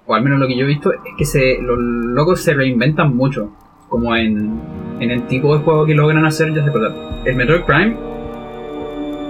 o 0.05 0.15
al 0.15 0.23
menos 0.23 0.39
lo 0.39 0.47
que 0.47 0.55
yo 0.55 0.63
he 0.63 0.67
visto, 0.67 0.93
es 0.93 0.99
que 1.17 1.25
se, 1.25 1.61
los 1.61 1.77
locos 1.77 2.41
se 2.41 2.53
reinventan 2.53 3.15
mucho. 3.15 3.51
Como 3.89 4.15
en, 4.15 4.59
en 5.00 5.12
el 5.12 5.27
tipo 5.27 5.55
de 5.55 5.63
juego 5.63 5.86
que 5.86 5.93
logran 5.93 6.25
hacer, 6.25 6.53
ya 6.53 6.63
se 6.63 6.69
acuerdan. 6.69 6.93
El 7.25 7.36
Metroid 7.36 7.63
Prime, 7.63 7.95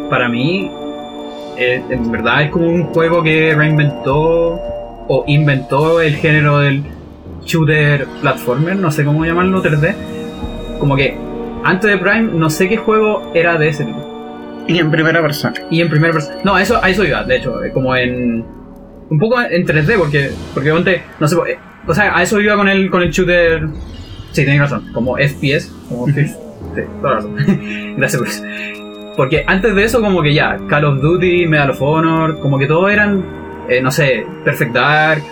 para 0.10 0.30
mí, 0.30 0.70
eh, 1.58 1.82
en 1.90 2.12
verdad 2.12 2.44
es 2.44 2.52
como 2.52 2.70
un 2.70 2.84
juego 2.86 3.24
que 3.24 3.54
reinventó 3.56 4.60
o 5.08 5.24
inventó 5.28 6.02
el 6.02 6.16
género 6.16 6.60
del 6.60 6.84
shooter 7.46 8.08
platformer, 8.22 8.76
no 8.76 8.92
sé 8.92 9.06
cómo 9.06 9.26
llamarlo, 9.26 9.64
3D. 9.64 9.96
Como 10.80 10.96
que 10.96 11.18
antes 11.64 11.90
de 11.90 11.98
Prime 11.98 12.32
no 12.34 12.50
sé 12.50 12.68
qué 12.68 12.78
juego 12.78 13.32
era 13.34 13.58
de 13.58 13.70
ese 13.70 13.86
tipo. 13.86 14.16
Y 14.68 14.80
en 14.80 14.92
primera 14.92 15.22
persona. 15.22 15.54
Y 15.70 15.82
en 15.82 15.90
primera 15.90 16.14
persona. 16.14 16.38
No, 16.44 16.56
a 16.56 16.62
eso, 16.62 16.84
a 16.84 16.90
eso 16.90 17.04
iba, 17.04 17.24
de 17.24 17.38
hecho, 17.38 17.64
eh, 17.64 17.72
como 17.72 17.96
en. 17.96 18.44
Un 19.10 19.20
poco 19.20 19.40
en 19.42 19.66
3D, 19.66 19.98
porque. 19.98 20.32
Porque 20.54 20.72
ponte, 20.72 21.04
no 21.20 21.28
sé, 21.28 21.36
eh, 21.48 21.60
o 21.88 21.94
sea, 21.94 22.18
a 22.18 22.24
eso 22.24 22.40
iba 22.42 22.56
con 22.56 22.68
el, 22.68 22.90
con 22.90 23.02
el 23.02 23.12
shooter. 23.12 23.68
Sí, 24.32 24.44
tenéis 24.44 24.62
razón, 24.62 24.92
como 24.94 25.18
FPS, 25.18 25.72
como 25.88 26.08
First. 26.08 26.36
Sí, 26.76 26.82
toda 27.00 27.14
la 27.14 27.16
razón. 27.18 27.36
Gracias 27.98 28.20
por 28.20 28.28
eso. 28.28 28.44
Porque 29.16 29.46
antes 29.48 29.76
de 29.76 29.84
eso, 29.84 30.02
como 30.02 30.22
que 30.22 30.34
ya, 30.34 30.58
Call 30.68 30.86
of 30.86 31.02
Duty, 31.02 31.48
Medal 31.48 31.70
of 31.70 31.82
Honor, 31.82 32.40
como 32.40 32.60
que 32.60 32.66
todos 32.66 32.92
eran, 32.92 33.24
eh, 33.70 33.82
no 33.82 33.92
sé, 33.92 34.26
Perfect 34.44 34.74
Dark. 34.74 35.24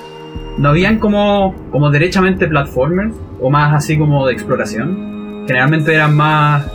No 0.58 0.70
habían 0.70 1.00
como, 1.00 1.56
como 1.72 1.90
derechamente 1.90 2.48
platformers, 2.48 3.14
o 3.42 3.50
más 3.50 3.74
así 3.74 3.98
como 3.98 4.28
de 4.28 4.34
exploración. 4.34 5.44
Generalmente 5.48 5.94
eran 5.94 6.16
más 6.16 6.66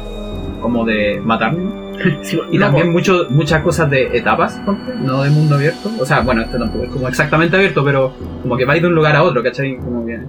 como 0.61 0.85
de 0.85 1.21
matarme. 1.25 1.89
Y 2.53 2.59
No, 2.59 2.67
también 2.67 2.93
mucho, 2.93 3.27
muchas 3.31 3.61
cosas 3.63 3.91
de 3.91 4.17
etapas, 4.17 4.61
no 5.03 5.23
de 5.23 5.31
mundo 5.31 5.57
abierto. 5.57 5.91
O 6.01 6.07
sea, 6.07 6.21
bueno, 6.21 6.43
este 6.43 6.57
tampoco 6.59 6.85
es 6.85 6.91
como 6.91 7.09
exactamente 7.09 7.57
abierto, 7.57 7.85
pero 7.85 8.13
como 8.43 8.57
que 8.57 8.65
vais 8.65 8.81
de 8.81 8.87
un 8.89 8.95
lugar 8.95 9.17
a 9.17 9.23
otro, 9.25 9.43
¿cachai? 9.43 9.77
Como 9.79 10.07
que... 10.07 10.21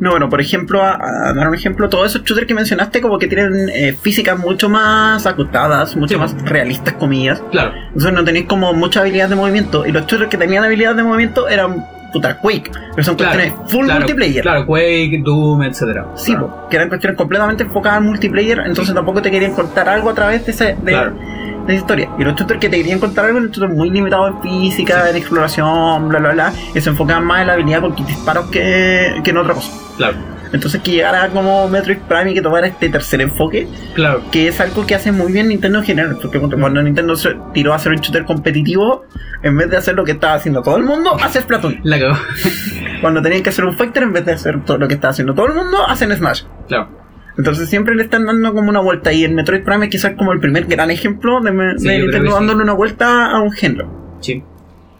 No, 0.00 0.10
bueno, 0.10 0.28
por 0.28 0.40
ejemplo, 0.40 0.82
a, 0.82 0.94
a 1.28 1.32
dar 1.32 1.46
un 1.48 1.54
ejemplo, 1.54 1.88
todos 1.88 2.06
esos 2.10 2.24
shooters 2.24 2.48
que 2.48 2.54
mencionaste 2.54 3.00
como 3.00 3.16
que 3.20 3.28
tienen 3.28 3.68
eh, 3.72 3.92
físicas 3.92 4.36
mucho 4.36 4.68
más 4.68 5.24
ajustadas, 5.24 5.94
mucho 5.96 6.14
Sí. 6.14 6.20
más 6.20 6.34
realistas, 6.44 6.94
comillas. 6.94 7.40
Claro, 7.52 7.70
Entonces 7.88 8.12
no 8.12 8.24
tenéis 8.24 8.46
como 8.46 8.72
mucha 8.74 9.00
habilidad 9.00 9.28
de 9.28 9.36
movimiento. 9.36 9.86
Y 9.86 9.92
los 9.92 10.06
shooters 10.06 10.28
que 10.28 10.36
tenían 10.36 10.64
habilidad 10.64 10.96
de 10.96 11.04
movimiento 11.04 11.48
eran 11.48 11.84
puta 12.14 12.38
Quake. 12.38 12.70
Pero 12.94 13.04
son 13.04 13.16
claro. 13.16 13.34
cuestiones 13.34 13.70
full 13.70 13.84
claro, 13.84 14.00
multiplayer. 14.00 14.42
Claro, 14.42 14.66
Quake, 14.66 15.20
Doom, 15.22 15.62
etcétera. 15.64 16.06
Sí, 16.14 16.32
claro. 16.32 16.48
po, 16.48 16.68
que 16.68 16.76
eran 16.76 16.88
cuestiones 16.88 17.18
completamente 17.18 17.64
enfocadas 17.64 17.98
en 17.98 18.06
multiplayer, 18.06 18.60
entonces 18.64 18.94
tampoco 18.94 19.20
te 19.20 19.30
querían 19.30 19.52
contar 19.52 19.88
algo 19.88 20.10
a 20.10 20.14
través 20.14 20.46
de, 20.46 20.52
ese, 20.52 20.76
de, 20.80 20.92
esa 20.92 21.74
historia. 21.74 22.08
Y 22.18 22.24
los 22.24 22.34
shooters 22.36 22.60
que 22.60 22.68
te 22.68 22.76
querían 22.76 23.00
contar 23.00 23.26
algo 23.26 23.38
eran 23.38 23.50
shooters 23.50 23.74
muy 23.74 23.90
limitados 23.90 24.30
en 24.30 24.42
física, 24.42 25.10
en 25.10 25.16
exploración, 25.16 26.08
bla 26.08 26.20
bla 26.20 26.32
bla, 26.32 26.52
y 26.74 26.80
se 26.80 26.90
enfocaban 26.90 27.24
más 27.24 27.42
en 27.42 27.48
la 27.48 27.52
habilidad 27.54 27.80
con 27.80 27.94
disparos 28.06 28.48
que, 28.50 29.20
que 29.22 29.30
en 29.30 29.36
otra 29.36 29.54
cosa. 29.54 29.72
claro. 29.96 30.33
Entonces 30.54 30.80
que 30.80 30.92
llegara 30.92 31.28
como 31.28 31.68
Metroid 31.68 31.98
Prime 32.08 32.30
y 32.30 32.34
que 32.34 32.40
tomara 32.40 32.66
este 32.68 32.88
tercer 32.88 33.20
enfoque, 33.20 33.66
Claro. 33.94 34.22
que 34.30 34.48
es 34.48 34.60
algo 34.60 34.86
que 34.86 34.94
hace 34.94 35.12
muy 35.12 35.30
bien 35.32 35.48
Nintendo 35.48 35.80
en 35.80 35.84
general, 35.84 36.16
porque 36.22 36.38
cuando 36.40 36.80
Nintendo 36.82 37.16
se 37.16 37.36
tiró 37.52 37.72
a 37.72 37.76
hacer 37.76 37.92
un 37.92 37.98
shooter 37.98 38.24
competitivo, 38.24 39.04
en 39.42 39.56
vez 39.58 39.68
de 39.68 39.76
hacer 39.76 39.94
lo 39.96 40.04
que 40.04 40.12
estaba 40.12 40.34
haciendo 40.34 40.62
todo 40.62 40.76
el 40.78 40.84
mundo, 40.84 41.16
hace 41.22 41.40
Splatoon. 41.42 41.80
La 41.82 41.98
cagó. 41.98 42.14
Cuando 43.02 43.20
tenían 43.20 43.42
que 43.42 43.50
hacer 43.50 43.64
un 43.66 43.74
fighter, 43.74 44.04
en 44.04 44.12
vez 44.14 44.24
de 44.24 44.32
hacer 44.32 44.64
todo 44.64 44.78
lo 44.78 44.88
que 44.88 44.94
estaba 44.94 45.10
haciendo 45.10 45.34
todo 45.34 45.46
el 45.48 45.54
mundo, 45.54 45.78
hacen 45.86 46.10
Smash. 46.16 46.44
claro. 46.68 46.88
Entonces 47.36 47.68
siempre 47.68 47.96
le 47.96 48.04
están 48.04 48.24
dando 48.26 48.54
como 48.54 48.70
una 48.70 48.78
vuelta 48.78 49.12
y 49.12 49.24
en 49.24 49.34
Metroid 49.34 49.64
Prime 49.64 49.88
quizás 49.88 50.12
como 50.16 50.32
el 50.32 50.38
primer 50.38 50.66
gran 50.66 50.92
ejemplo 50.92 51.40
de, 51.40 51.50
me- 51.50 51.76
Sí, 51.80 51.88
de 51.88 51.94
yo 51.98 52.06
creo 52.06 52.06
Nintendo 52.06 52.30
sí. 52.30 52.34
dándole 52.36 52.62
una 52.62 52.72
vuelta 52.74 53.26
a 53.32 53.40
un 53.40 53.50
género. 53.50 54.18
Sí. 54.20 54.40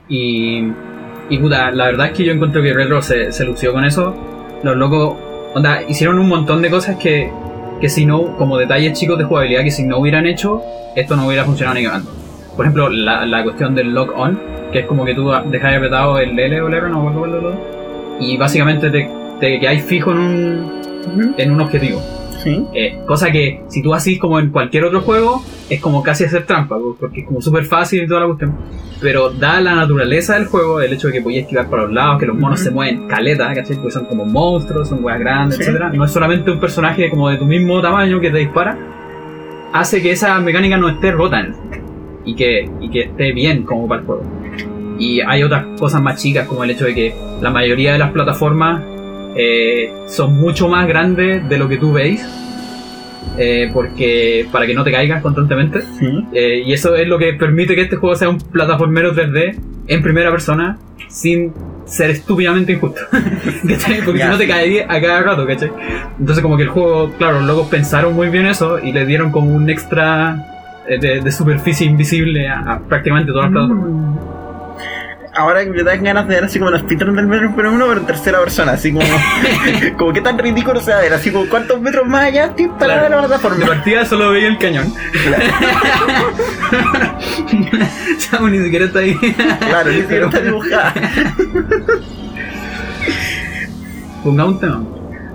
Y, 0.09 0.65
y 1.31 1.39
puta, 1.39 1.71
la 1.71 1.85
verdad 1.87 2.07
es 2.09 2.13
que 2.13 2.25
yo 2.25 2.33
encuentro 2.33 2.61
que 2.61 2.73
Retro 2.75 3.01
se, 3.03 3.31
se 3.31 3.45
lució 3.45 3.73
con 3.73 3.85
eso. 3.85 4.17
Los 4.65 4.77
locos, 4.77 5.17
onda, 5.55 5.83
hicieron 5.89 6.19
un 6.19 6.29
montón 6.29 6.63
de 6.63 6.71
cosas 6.71 6.97
que, 6.97 7.31
que 7.81 7.89
si 7.89 8.07
no, 8.07 8.37
como 8.37 8.59
detalles 8.59 8.99
chicos 8.99 9.19
de 9.19 9.25
jugabilidad, 9.25 9.63
que 9.63 9.71
si 9.71 9.85
no 9.85 9.99
hubieran 9.99 10.27
hecho, 10.27 10.63
esto 10.95 11.17
no 11.17 11.27
hubiera 11.27 11.45
funcionado 11.45 11.79
ni 11.79 11.85
cagando. 11.85 12.11
Por 12.57 12.67
ejemplo, 12.67 12.89
la, 12.89 13.27
la 13.27 13.43
cuestión 13.43 13.75
del 13.75 13.93
lock 13.93 14.13
on, 14.17 14.41
que 14.73 14.81
es 14.81 14.87
como 14.87 15.05
que 15.05 15.15
tú 15.15 15.31
dejas 15.47 15.77
apretado 15.77 16.19
el 16.19 16.39
L 16.39 16.61
o 16.61 16.69
el 16.69 16.75
R, 16.75 16.89
no 16.89 17.03
me 17.03 17.11
acuerdo 17.11 17.75
y 18.21 18.37
básicamente 18.37 18.91
te, 18.91 19.11
te 19.41 19.61
quedáis 19.61 19.85
fijo 19.85 20.13
en 20.13 20.19
un, 20.19 21.35
en 21.37 21.51
un 21.51 21.61
objetivo. 21.61 22.01
Sí. 22.45 22.65
Eh, 22.75 22.99
cosa 23.07 23.31
que 23.33 23.63
si 23.69 23.83
tú 23.83 23.93
haces 23.95 24.19
como 24.19 24.39
en 24.39 24.51
cualquier 24.51 24.85
otro 24.85 25.01
juego, 25.01 25.43
es 25.69 25.81
como 25.81 26.03
casi 26.03 26.25
hacer 26.25 26.45
trampa, 26.47 26.77
po, 26.79 26.97
porque 27.01 27.23
es 27.23 27.27
como 27.27 27.41
súper 27.41 27.65
fácil 27.65 28.05
y 28.05 28.07
toda 28.07 28.21
la 28.21 28.27
cuestión. 28.27 28.55
Pero 29.01 29.31
da 29.31 29.61
la 29.61 29.75
naturaleza 29.75 30.35
del 30.35 30.47
juego, 30.47 30.81
el 30.81 30.93
hecho 30.93 31.09
de 31.09 31.15
que 31.15 31.21
podías 31.23 31.43
esquivar 31.45 31.69
por 31.69 31.81
los 31.81 31.93
lados, 31.93 32.21
que 32.21 32.27
los 32.27 32.37
monos 32.37 32.61
se 32.61 32.71
mueven 32.71 33.09
caleta, 33.09 33.53
¿cachai? 33.53 33.77
Porque 33.77 33.91
son 33.91 34.05
como 34.07 34.25
monstruos, 34.25 34.89
son 34.89 35.03
weas 35.05 35.19
grandes, 35.19 35.57
Sí. 35.57 35.63
etcétera. 35.63 35.91
No 35.91 36.05
es 36.05 36.11
solamente 36.13 36.51
un 36.51 36.61
personaje 36.61 37.11
como 37.11 37.29
de 37.29 37.37
tu 37.39 37.45
mismo 37.47 37.81
tamaño 37.83 38.21
que 38.21 38.31
te 38.31 38.39
dispara, 38.39 38.79
hace 39.73 40.01
que 40.01 40.13
esa 40.13 40.39
mecánica 40.41 40.77
no 40.77 40.89
esté 40.89 41.11
rota 41.13 41.41
en 41.41 41.47
el 41.47 41.55
y 42.27 42.35
que, 42.35 42.71
y 42.81 42.89
que 42.91 43.01
esté 43.03 43.33
bien 43.33 43.65
como 43.65 43.89
para 43.89 44.01
el 44.03 44.07
juego. 44.07 44.23
Y 44.99 45.21
hay 45.21 45.43
otras 45.43 45.67
cosas 45.79 46.01
más 46.01 46.23
chicas, 46.23 46.47
como 46.47 46.63
el 46.65 46.71
hecho 46.71 46.85
de 46.85 46.95
que 46.95 47.15
la 47.43 47.51
mayoría 47.51 47.93
de 47.93 47.99
las 47.99 48.13
plataformas 48.13 48.83
eh, 49.37 49.93
son 50.07 50.35
mucho 50.41 50.69
más 50.69 50.87
grandes 50.87 51.49
de 51.49 51.59
lo 51.59 51.69
que 51.69 51.77
tú 51.77 51.93
veis. 51.93 52.27
eh, 53.39 53.69
porque 53.73 54.47
para 54.53 54.65
que 54.67 54.75
no 54.75 54.85
te 54.85 54.93
caigas 54.93 55.21
constantemente 55.23 55.81
Sí. 55.99 56.07
Eh, 56.33 56.63
y 56.67 56.73
eso 56.73 56.95
es 56.95 57.09
lo 57.09 57.19
que 57.19 57.33
permite 57.33 57.75
que 57.75 57.83
este 57.83 57.97
juego 57.97 58.15
sea 58.15 58.29
un 58.29 58.39
plataformero 58.39 59.13
3D 59.15 59.59
en 59.89 60.03
primera 60.03 60.31
persona 60.31 60.79
sin 61.09 61.53
ser 61.85 62.11
estúpidamente 62.11 62.73
injusto. 62.73 63.01
Porque 64.05 64.21
si 64.21 64.29
no 64.29 64.39
te 64.39 64.47
caería 64.49 64.87
a 64.89 65.01
cada 65.01 65.23
rato, 65.23 65.47
¿cachai? 65.47 65.71
Entonces 66.19 66.43
como 66.43 66.57
que 66.57 66.63
el 66.65 66.69
juego, 66.71 67.13
claro, 67.19 67.39
los 67.41 67.47
locos 67.47 67.69
pensaron 67.69 68.15
muy 68.15 68.29
bien 68.29 68.47
eso 68.47 68.79
y 68.79 68.93
le 68.93 69.05
dieron 69.05 69.31
como 69.31 69.55
un 69.55 69.69
extra 69.69 70.83
de, 70.89 71.21
de 71.21 71.33
superficie 71.33 71.87
invisible 71.87 72.49
a, 72.49 72.61
a 72.61 72.79
prácticamente 72.81 73.33
todas 73.33 73.51
las 73.51 73.53
plataformas. 73.53 73.89
Mm. 73.91 74.44
Ahora 75.37 75.65
me 75.65 75.83
dan 75.83 76.03
ganas 76.05 76.29
de 76.29 76.35
ver 76.37 76.45
así 76.45 76.59
como 76.61 76.71
los 76.71 76.81
speedrun 76.83 77.17
del 77.17 77.27
Metro 77.27 77.53
Prime 77.55 77.71
1, 77.71 77.87
pero 77.89 78.01
en 78.01 78.07
tercera 78.07 78.39
persona, 78.41 78.73
así 78.73 78.93
como, 78.93 79.05
como 79.99 80.13
que 80.13 80.21
tan 80.21 80.39
ridículo 80.39 80.81
se 80.81 80.93
va 80.93 80.99
a 80.99 81.03
ver, 81.03 81.13
así 81.13 81.33
como 81.33 81.49
cuántos 81.49 81.81
metros 81.81 82.07
más 82.07 82.25
allá 82.27 82.45
estoy 82.47 82.69
para 82.69 83.07
Claro. 83.09 83.17
la 83.17 83.23
De 83.23 83.27
plataforma. 83.29 83.67
partida 83.67 84.05
solo 84.05 84.31
veía 84.31 84.49
el 84.49 84.59
cañón. 84.59 84.93
Chamo, 88.19 88.49
ni 88.49 88.59
siquiera 88.63 88.85
está 88.87 88.99
ahí. 89.01 89.15
Claro, 89.19 89.91
ni 89.91 90.01
siquiera 90.03 90.27
está 90.27 90.41
dibujada. 90.41 90.95
Pongamos 94.23 94.55
un 94.55 94.61
tema. 94.61 94.83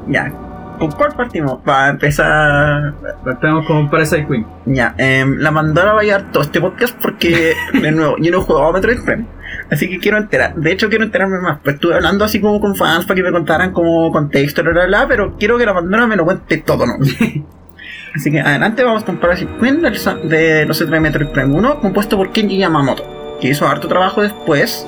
Ya, 0.07 0.31
¿con 0.79 0.91
cuál 0.91 1.13
partimos? 1.15 1.59
Para 1.63 1.89
empezar. 1.89 2.93
Partamos 3.23 3.65
con 3.67 3.89
Parasite 3.89 4.25
Queen. 4.27 4.45
Ya, 4.65 4.95
em, 4.97 5.37
la 5.37 5.51
Mandora 5.51 5.93
va 5.93 6.01
a 6.01 6.03
llevar 6.03 6.31
todo 6.31 6.43
este 6.43 6.59
podcast 6.59 6.95
porque, 7.01 7.53
de 7.73 7.91
nuevo, 7.91 8.15
yo 8.19 8.31
no 8.31 8.39
he 8.39 8.41
jugado 8.41 8.69
a 8.69 8.73
Metroid 8.73 9.01
Prime. 9.03 9.25
Así 9.71 9.87
que 9.89 9.99
quiero 9.99 10.17
enterar, 10.17 10.55
de 10.55 10.71
hecho 10.71 10.89
quiero 10.89 11.03
enterarme 11.03 11.39
más. 11.39 11.59
Pues 11.63 11.75
estuve 11.75 11.93
hablando 11.95 12.25
así 12.25 12.39
como 12.41 12.59
con 12.59 12.75
fans 12.75 13.05
para 13.05 13.15
que 13.15 13.23
me 13.23 13.31
contaran 13.31 13.71
como 13.71 14.11
contexto, 14.11 14.63
bla, 14.63 14.71
bla, 14.71 14.85
bla, 14.87 15.07
pero 15.07 15.35
quiero 15.37 15.57
que 15.57 15.65
la 15.65 15.73
Mandora 15.73 16.07
me 16.07 16.15
lo 16.15 16.25
cuente 16.25 16.57
todo, 16.57 16.85
¿no? 16.87 16.93
Así 18.15 18.31
que 18.31 18.39
adelante 18.41 18.83
vamos 18.83 19.03
con 19.03 19.17
Parasite 19.17 19.51
Queen 19.61 19.83
de 19.83 20.65
los 20.65 20.79
de 20.89 20.99
Metroid 20.99 21.27
Prime 21.27 21.55
1, 21.55 21.79
compuesto 21.79 22.17
por 22.17 22.31
Kenji 22.31 22.57
Yamamoto, 22.57 23.37
que 23.39 23.49
hizo 23.49 23.67
harto 23.67 23.87
trabajo 23.87 24.23
después. 24.23 24.87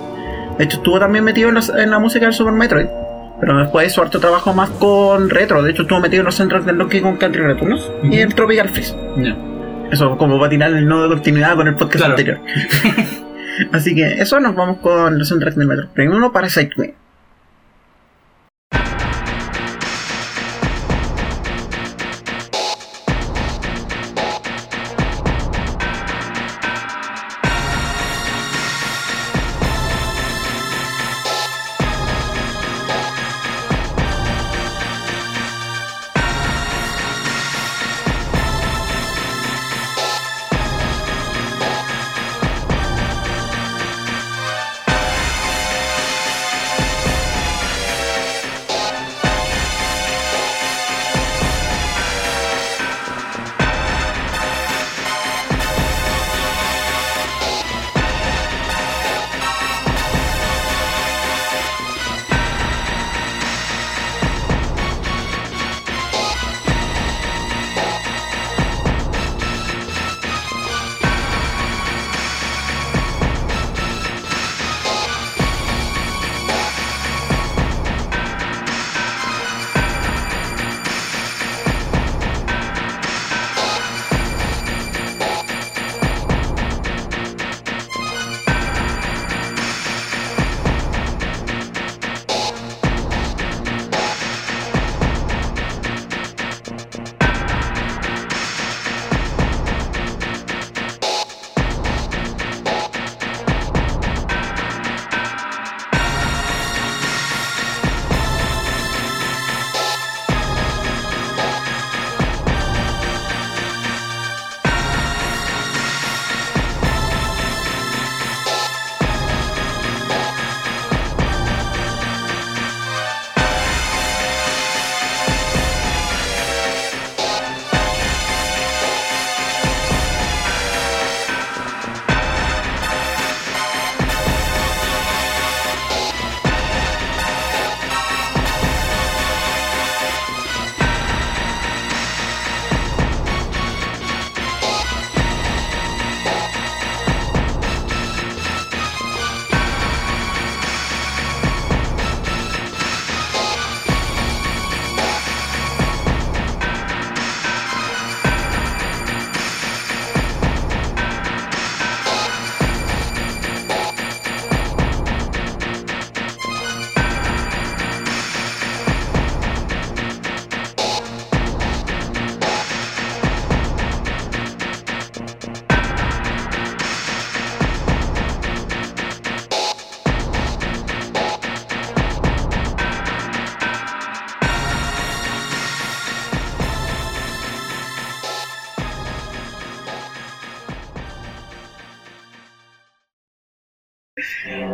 De 0.57 0.63
hecho, 0.65 0.77
estuvo 0.77 0.99
también 0.99 1.23
metido 1.23 1.49
en, 1.49 1.55
los- 1.55 1.69
en 1.69 1.91
la 1.91 1.99
música 1.99 2.25
del 2.25 2.33
Super 2.33 2.53
Metroid. 2.53 2.87
Pero 3.39 3.57
después 3.59 3.87
hizo 3.87 4.01
harto 4.01 4.19
trabajo 4.19 4.53
más 4.53 4.69
con 4.71 5.29
retro. 5.29 5.61
De 5.63 5.69
hecho, 5.71 5.83
estuvo 5.83 5.99
metido 5.99 6.21
en 6.21 6.25
los 6.25 6.35
centros 6.35 6.65
del 6.65 6.77
Donkey 6.79 7.01
con 7.01 7.17
Country 7.17 7.41
Returns 7.43 7.81
y 8.03 8.07
Ujú. 8.07 8.15
el 8.17 8.33
Tropical 8.35 8.69
Freeze. 8.69 8.95
Ya. 9.17 9.37
Eso 9.91 10.17
como 10.17 10.39
va 10.39 10.47
a 10.47 10.49
tirar 10.49 10.71
el 10.73 10.87
nodo 10.87 11.03
de 11.03 11.09
continuidad 11.15 11.55
con 11.55 11.67
el 11.67 11.75
podcast 11.75 11.97
Claro. 12.05 12.11
anterior. 12.13 12.39
Así 13.71 13.95
que 13.95 14.21
eso 14.21 14.39
nos 14.39 14.55
vamos 14.55 14.77
con 14.77 15.17
los 15.17 15.27
soundtracks 15.27 15.57
del 15.57 15.67
Metro. 15.67 15.89
Prime 15.93 16.15
1 16.15 16.31
para 16.31 16.49
Side. 16.49 16.95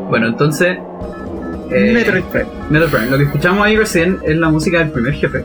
Bueno, 0.10 0.28
entonces. 0.28 0.78
eh, 1.72 1.92
Metroid 1.94 2.24
Prime. 2.26 2.48
Metroid 2.70 2.92
Prime. 2.92 3.12
Lo 3.12 3.18
que 3.18 3.24
escuchamos 3.26 3.66
ahí 3.66 3.76
recién 3.76 4.20
es 4.24 4.38
la 4.38 4.50
música 4.50 4.80
del 4.80 4.90
primer 4.92 5.14
jefe, 5.14 5.44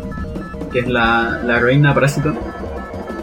que 0.73 0.81
es 0.81 0.89
la, 0.89 1.41
la 1.45 1.59
reina 1.59 1.93
parásito. 1.95 2.33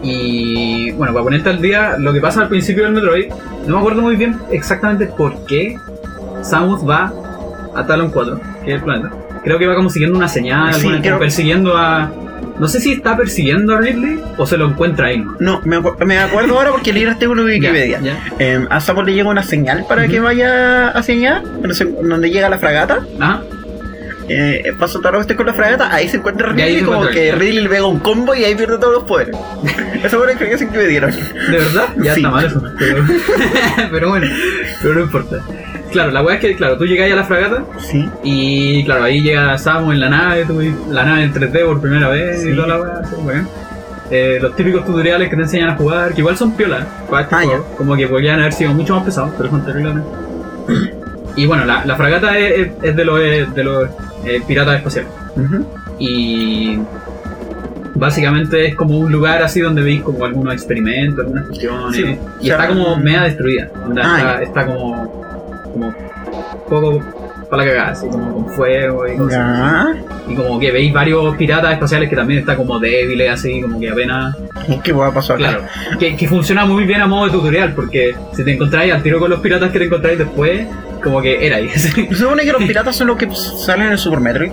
Y 0.02 0.92
bueno, 0.92 1.14
para 1.14 1.24
ponerte 1.24 1.50
al 1.50 1.62
día, 1.62 1.98
lo 1.98 2.14
que 2.14 2.22
pasa 2.22 2.42
al 2.42 2.48
principio 2.50 2.84
del 2.84 2.94
Metroid, 2.94 3.32
no 3.68 3.76
me 3.76 3.80
acuerdo 3.80 4.02
muy 4.02 4.16
bien 4.16 4.38
exactamente 4.52 5.08
por 5.08 5.46
qué 5.46 5.78
Samus 6.42 6.88
va 6.88 7.12
a 7.76 7.86
Talon 7.86 8.10
4, 8.10 8.40
que 8.64 8.72
es 8.72 8.78
el 8.78 8.84
planeta. 8.84 9.12
Creo 9.44 9.58
que 9.60 9.68
va 9.68 9.76
como 9.76 9.90
siguiendo 9.90 10.18
una 10.18 10.28
señal, 10.28 10.74
Sí, 10.74 10.90
creo- 11.02 11.20
persiguiendo 11.20 11.78
a. 11.78 12.10
No 12.60 12.68
sé 12.68 12.80
si 12.82 12.92
está 12.94 13.16
persiguiendo 13.18 13.76
a 13.76 13.80
Ridley 13.82 14.20
o 14.38 14.46
se 14.46 14.58
lo 14.58 14.68
encuentra 14.68 15.08
ahí. 15.08 15.24
¿no? 15.40 15.62
Me, 15.66 15.78
acu- 15.78 15.98
me 16.06 16.18
acuerdo 16.20 16.56
ahora 16.58 16.72
porque 16.72 16.92
leí 16.94 17.04
el 17.04 17.10
artículo 17.10 17.44
de 17.46 17.56
Wikipedia. 17.56 18.00
Ya, 18.02 18.20
Eh, 18.40 18.66
a 18.70 18.80
Samus 18.82 19.06
le 19.06 19.14
llega 19.14 19.30
una 19.30 19.44
señal 19.44 19.86
para 19.88 20.08
que 20.08 20.20
vaya 20.20 20.90
hacia 20.90 21.16
allá, 21.16 21.44
donde 22.04 22.30
llega 22.32 22.50
la 22.50 22.58
fragata. 22.58 23.00
Ajá. 23.20 23.42
Eh, 24.32 24.74
pasa 24.78 25.00
todo 25.00 25.14
lo 25.14 25.18
que 25.18 25.22
esté 25.22 25.36
con 25.36 25.48
la 25.48 25.54
fragata, 25.54 25.92
ahí 25.92 26.08
se 26.08 26.18
encuentra 26.18 26.50
Y 26.52 26.54
Ridley, 26.54 26.80
se 26.82 26.86
como 26.86 27.08
que 27.08 27.32
Ridley. 27.32 27.64
Le 27.64 27.70
pega 27.70 27.86
un 27.88 27.98
combo 28.00 28.36
y 28.36 28.44
ahí 28.44 28.54
pierde 28.54 28.78
todos 28.78 28.94
los 28.94 29.04
poderes. 29.06 29.36
Esa 30.04 30.18
fue 30.18 30.28
la 30.28 30.34
explicación 30.34 30.70
que 30.70 30.78
me 30.78 30.86
dieron. 30.86 31.10
¿De 31.12 31.58
verdad? 31.58 31.86
Ya 31.98 32.14
Sí. 32.14 32.20
está 32.22 32.30
mal 32.30 32.46
eso. 32.46 32.62
Pero, 32.78 33.04
pero 33.92 34.10
bueno, 34.10 34.28
pero 34.84 34.94
no 34.94 35.02
importa. 35.02 35.38
Claro, 35.92 36.12
la 36.12 36.22
weá 36.22 36.36
es 36.36 36.42
que, 36.42 36.56
claro, 36.56 36.78
tú 36.78 36.86
llegáis 36.86 37.14
a 37.14 37.16
la 37.16 37.24
fragata 37.24 37.64
Sí. 37.80 38.08
y, 38.24 38.84
claro, 38.86 39.04
ahí 39.06 39.22
llega 39.22 39.58
Samu 39.58 39.92
en 39.92 40.00
la 40.00 40.10
nave, 40.10 40.46
tú, 40.46 40.62
la 40.92 41.04
nave 41.04 41.24
en 41.24 41.34
3D 41.34 41.66
por 41.66 41.82
primera 41.82 42.10
vez 42.10 42.42
Sí. 42.44 42.50
y 42.50 42.56
toda 42.56 42.68
la 42.68 42.82
weá, 42.82 43.00
así. 43.00 43.16
Eh, 44.12 44.40
los 44.42 44.56
típicos 44.56 44.86
tutoriales 44.86 45.30
que 45.30 45.36
te 45.36 45.42
enseñan 45.44 45.70
a 45.70 45.76
jugar, 45.76 46.14
que 46.14 46.22
igual 46.22 46.36
son 46.36 46.52
piolas 46.54 46.82
este 47.22 47.36
Ah, 47.36 47.44
como 47.78 47.96
que 47.96 48.08
podrían 48.08 48.40
haber 48.40 48.54
sido 48.54 48.74
mucho 48.74 48.96
más 48.96 49.04
pesados, 49.06 49.32
pero 49.38 49.50
son 49.50 49.64
terribles. 49.66 49.96
Y 51.36 51.46
bueno, 51.46 51.66
la, 51.66 51.86
la 51.86 51.96
fragata 51.96 52.38
es, 52.38 52.52
es- 52.60 52.72
es 52.84 52.96
de 52.96 53.06
los, 53.06 53.20
de 53.20 53.64
los 53.64 53.88
eh, 54.26 54.42
piratas 54.48 54.78
espaciales. 54.78 55.12
Ujú. 55.36 55.66
Y 56.00 56.80
básicamente 57.96 58.68
es 58.68 58.76
como 58.76 58.98
un 58.98 59.12
lugar 59.12 59.42
así 59.44 59.60
donde 59.60 59.82
veis 59.82 60.02
como 60.02 60.26
algunos 60.26 60.54
experimentos, 60.54 61.20
algunas 61.26 61.46
cuestiones. 61.48 61.96
Sí, 61.96 62.02
y 62.42 62.52
o 62.52 62.56
sea, 62.56 62.56
está 62.56 62.68
como 62.68 62.96
mm. 62.96 63.04
media 63.04 63.22
destruida. 63.24 63.70
onda, 63.86 64.02
Ah, 64.06 64.40
está 64.42 64.66
como, 64.66 65.29
como 65.72 65.94
poco 66.70 67.00
para 67.50 67.64
la 67.66 67.70
cagada, 67.72 67.92
así 67.92 68.08
como 68.08 68.34
con 68.34 68.50
fuego 68.54 69.08
y 69.08 69.18
cosas. 69.18 69.98
Y 70.28 70.36
como 70.36 70.60
que 70.60 70.72
veis 70.72 70.94
varios 70.94 71.36
piratas 71.36 71.74
espaciales 71.74 72.10
que 72.10 72.16
también 72.16 72.40
está 72.42 72.56
como 72.56 72.78
débiles, 72.80 73.32
así 73.32 73.62
como 73.62 73.80
que 73.80 73.90
apenas. 73.90 74.36
¿Y 74.68 74.78
¿Qué 74.80 74.92
va 74.94 75.08
a 75.08 75.12
pasar? 75.14 75.38
Claro, 75.38 75.62
que, 76.00 76.16
que 76.16 76.28
funciona 76.28 76.66
muy 76.66 76.84
bien 76.84 77.02
a 77.02 77.08
modo 77.08 77.26
de 77.26 77.32
tutorial, 77.32 77.74
porque 77.74 78.16
si 78.34 78.44
te 78.44 78.54
encontráis 78.54 78.94
al 78.94 79.02
tiro 79.02 79.20
con 79.20 79.30
los 79.32 79.40
piratas 79.40 79.72
que 79.72 79.80
te 79.80 79.86
encontráis 79.86 80.20
después, 80.20 80.68
como 81.04 81.22
que 81.22 81.46
era 81.46 81.58
ahí. 81.58 81.70
sí, 81.76 82.08
¿Se 82.10 82.16
supone 82.16 82.44
que 82.44 82.52
los 82.52 82.64
piratas 82.64 82.96
son 82.96 83.08
los 83.08 83.18
que 83.18 83.28
salen 83.34 83.88
en 83.88 83.92
el 83.94 83.98
Super 83.98 84.20
Metroid? 84.20 84.52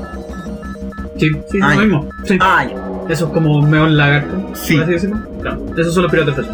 sí, 1.19 1.31
Ah, 1.63 1.75
lo 1.75 1.81
mismo. 1.81 2.09
Sí. 2.25 2.39
Ah, 2.41 2.65
ya. 2.67 2.75
Eso 3.13 3.27
es 3.27 3.33
como 3.33 3.55
un 3.57 3.71
meón 3.71 3.97
lagarto, 3.97 4.51
Sí. 4.55 4.79
así 4.79 4.93
decirlo. 4.93 5.19
Claro, 5.43 5.61
esos 5.77 5.93
son 5.95 6.03
los 6.05 6.13
piratas. 6.13 6.47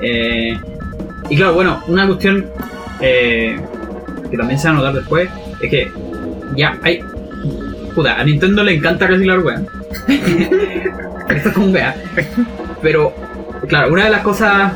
Eh, 0.00 0.58
y 1.30 1.36
claro, 1.36 1.54
bueno, 1.54 1.80
una 1.88 2.06
cuestión 2.06 2.46
eh, 3.00 3.58
que 4.30 4.36
también 4.36 4.58
se 4.58 4.68
va 4.68 4.74
a 4.74 4.76
notar 4.76 4.94
después 4.94 5.28
es 5.60 5.70
que 5.70 5.90
ya 6.56 6.78
hay. 6.82 7.00
Puta, 7.94 8.20
a 8.20 8.24
Nintendo 8.24 8.62
le 8.62 8.74
encanta 8.74 9.06
reciclar 9.06 9.40
weá. 9.40 9.62
Esto 11.28 11.48
es 11.48 11.54
como 11.54 11.68
wea. 11.68 11.94
Pero, 12.82 13.12
claro, 13.66 13.92
una 13.92 14.04
de 14.04 14.10
las 14.10 14.22
cosas 14.22 14.72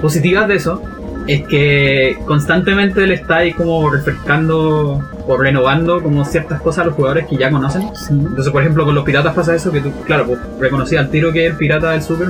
positivas 0.00 0.48
de 0.48 0.56
eso 0.56 0.82
es 1.26 1.42
que 1.46 2.16
constantemente 2.24 3.06
le 3.06 3.14
está 3.14 3.38
ahí 3.38 3.52
como 3.52 3.90
refrescando 3.90 5.02
o 5.26 5.36
renovando 5.36 6.00
como 6.00 6.24
ciertas 6.24 6.60
cosas 6.60 6.82
a 6.82 6.86
los 6.86 6.94
jugadores 6.94 7.26
que 7.26 7.36
ya 7.36 7.50
conocen. 7.50 7.82
Entonces, 8.10 8.50
por 8.52 8.62
ejemplo, 8.62 8.84
con 8.84 8.94
los 8.94 9.04
piratas 9.04 9.34
pasa 9.34 9.54
eso, 9.54 9.72
que 9.72 9.80
tú, 9.80 9.90
claro, 10.04 10.26
pues 10.26 10.38
reconocías 10.60 11.04
al 11.04 11.10
tiro 11.10 11.32
que 11.32 11.46
es 11.46 11.52
el 11.52 11.58
pirata 11.58 11.90
del 11.90 12.02
Super 12.02 12.28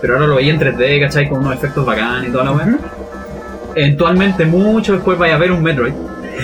pero 0.00 0.14
ahora 0.14 0.26
lo 0.26 0.36
veía 0.36 0.52
en 0.52 0.60
3D, 0.60 1.00
¿cachai? 1.00 1.28
Con 1.28 1.38
unos 1.40 1.54
efectos 1.54 1.84
bacanes 1.86 2.28
y 2.28 2.32
toda 2.32 2.44
la 2.44 2.52
weá. 2.52 2.66
Ujú. 2.66 2.78
Eventualmente, 3.74 4.44
mucho 4.44 4.94
después 4.94 5.18
vaya 5.18 5.34
a 5.34 5.38
ver 5.38 5.52
un 5.52 5.62
Metroid. 5.62 5.92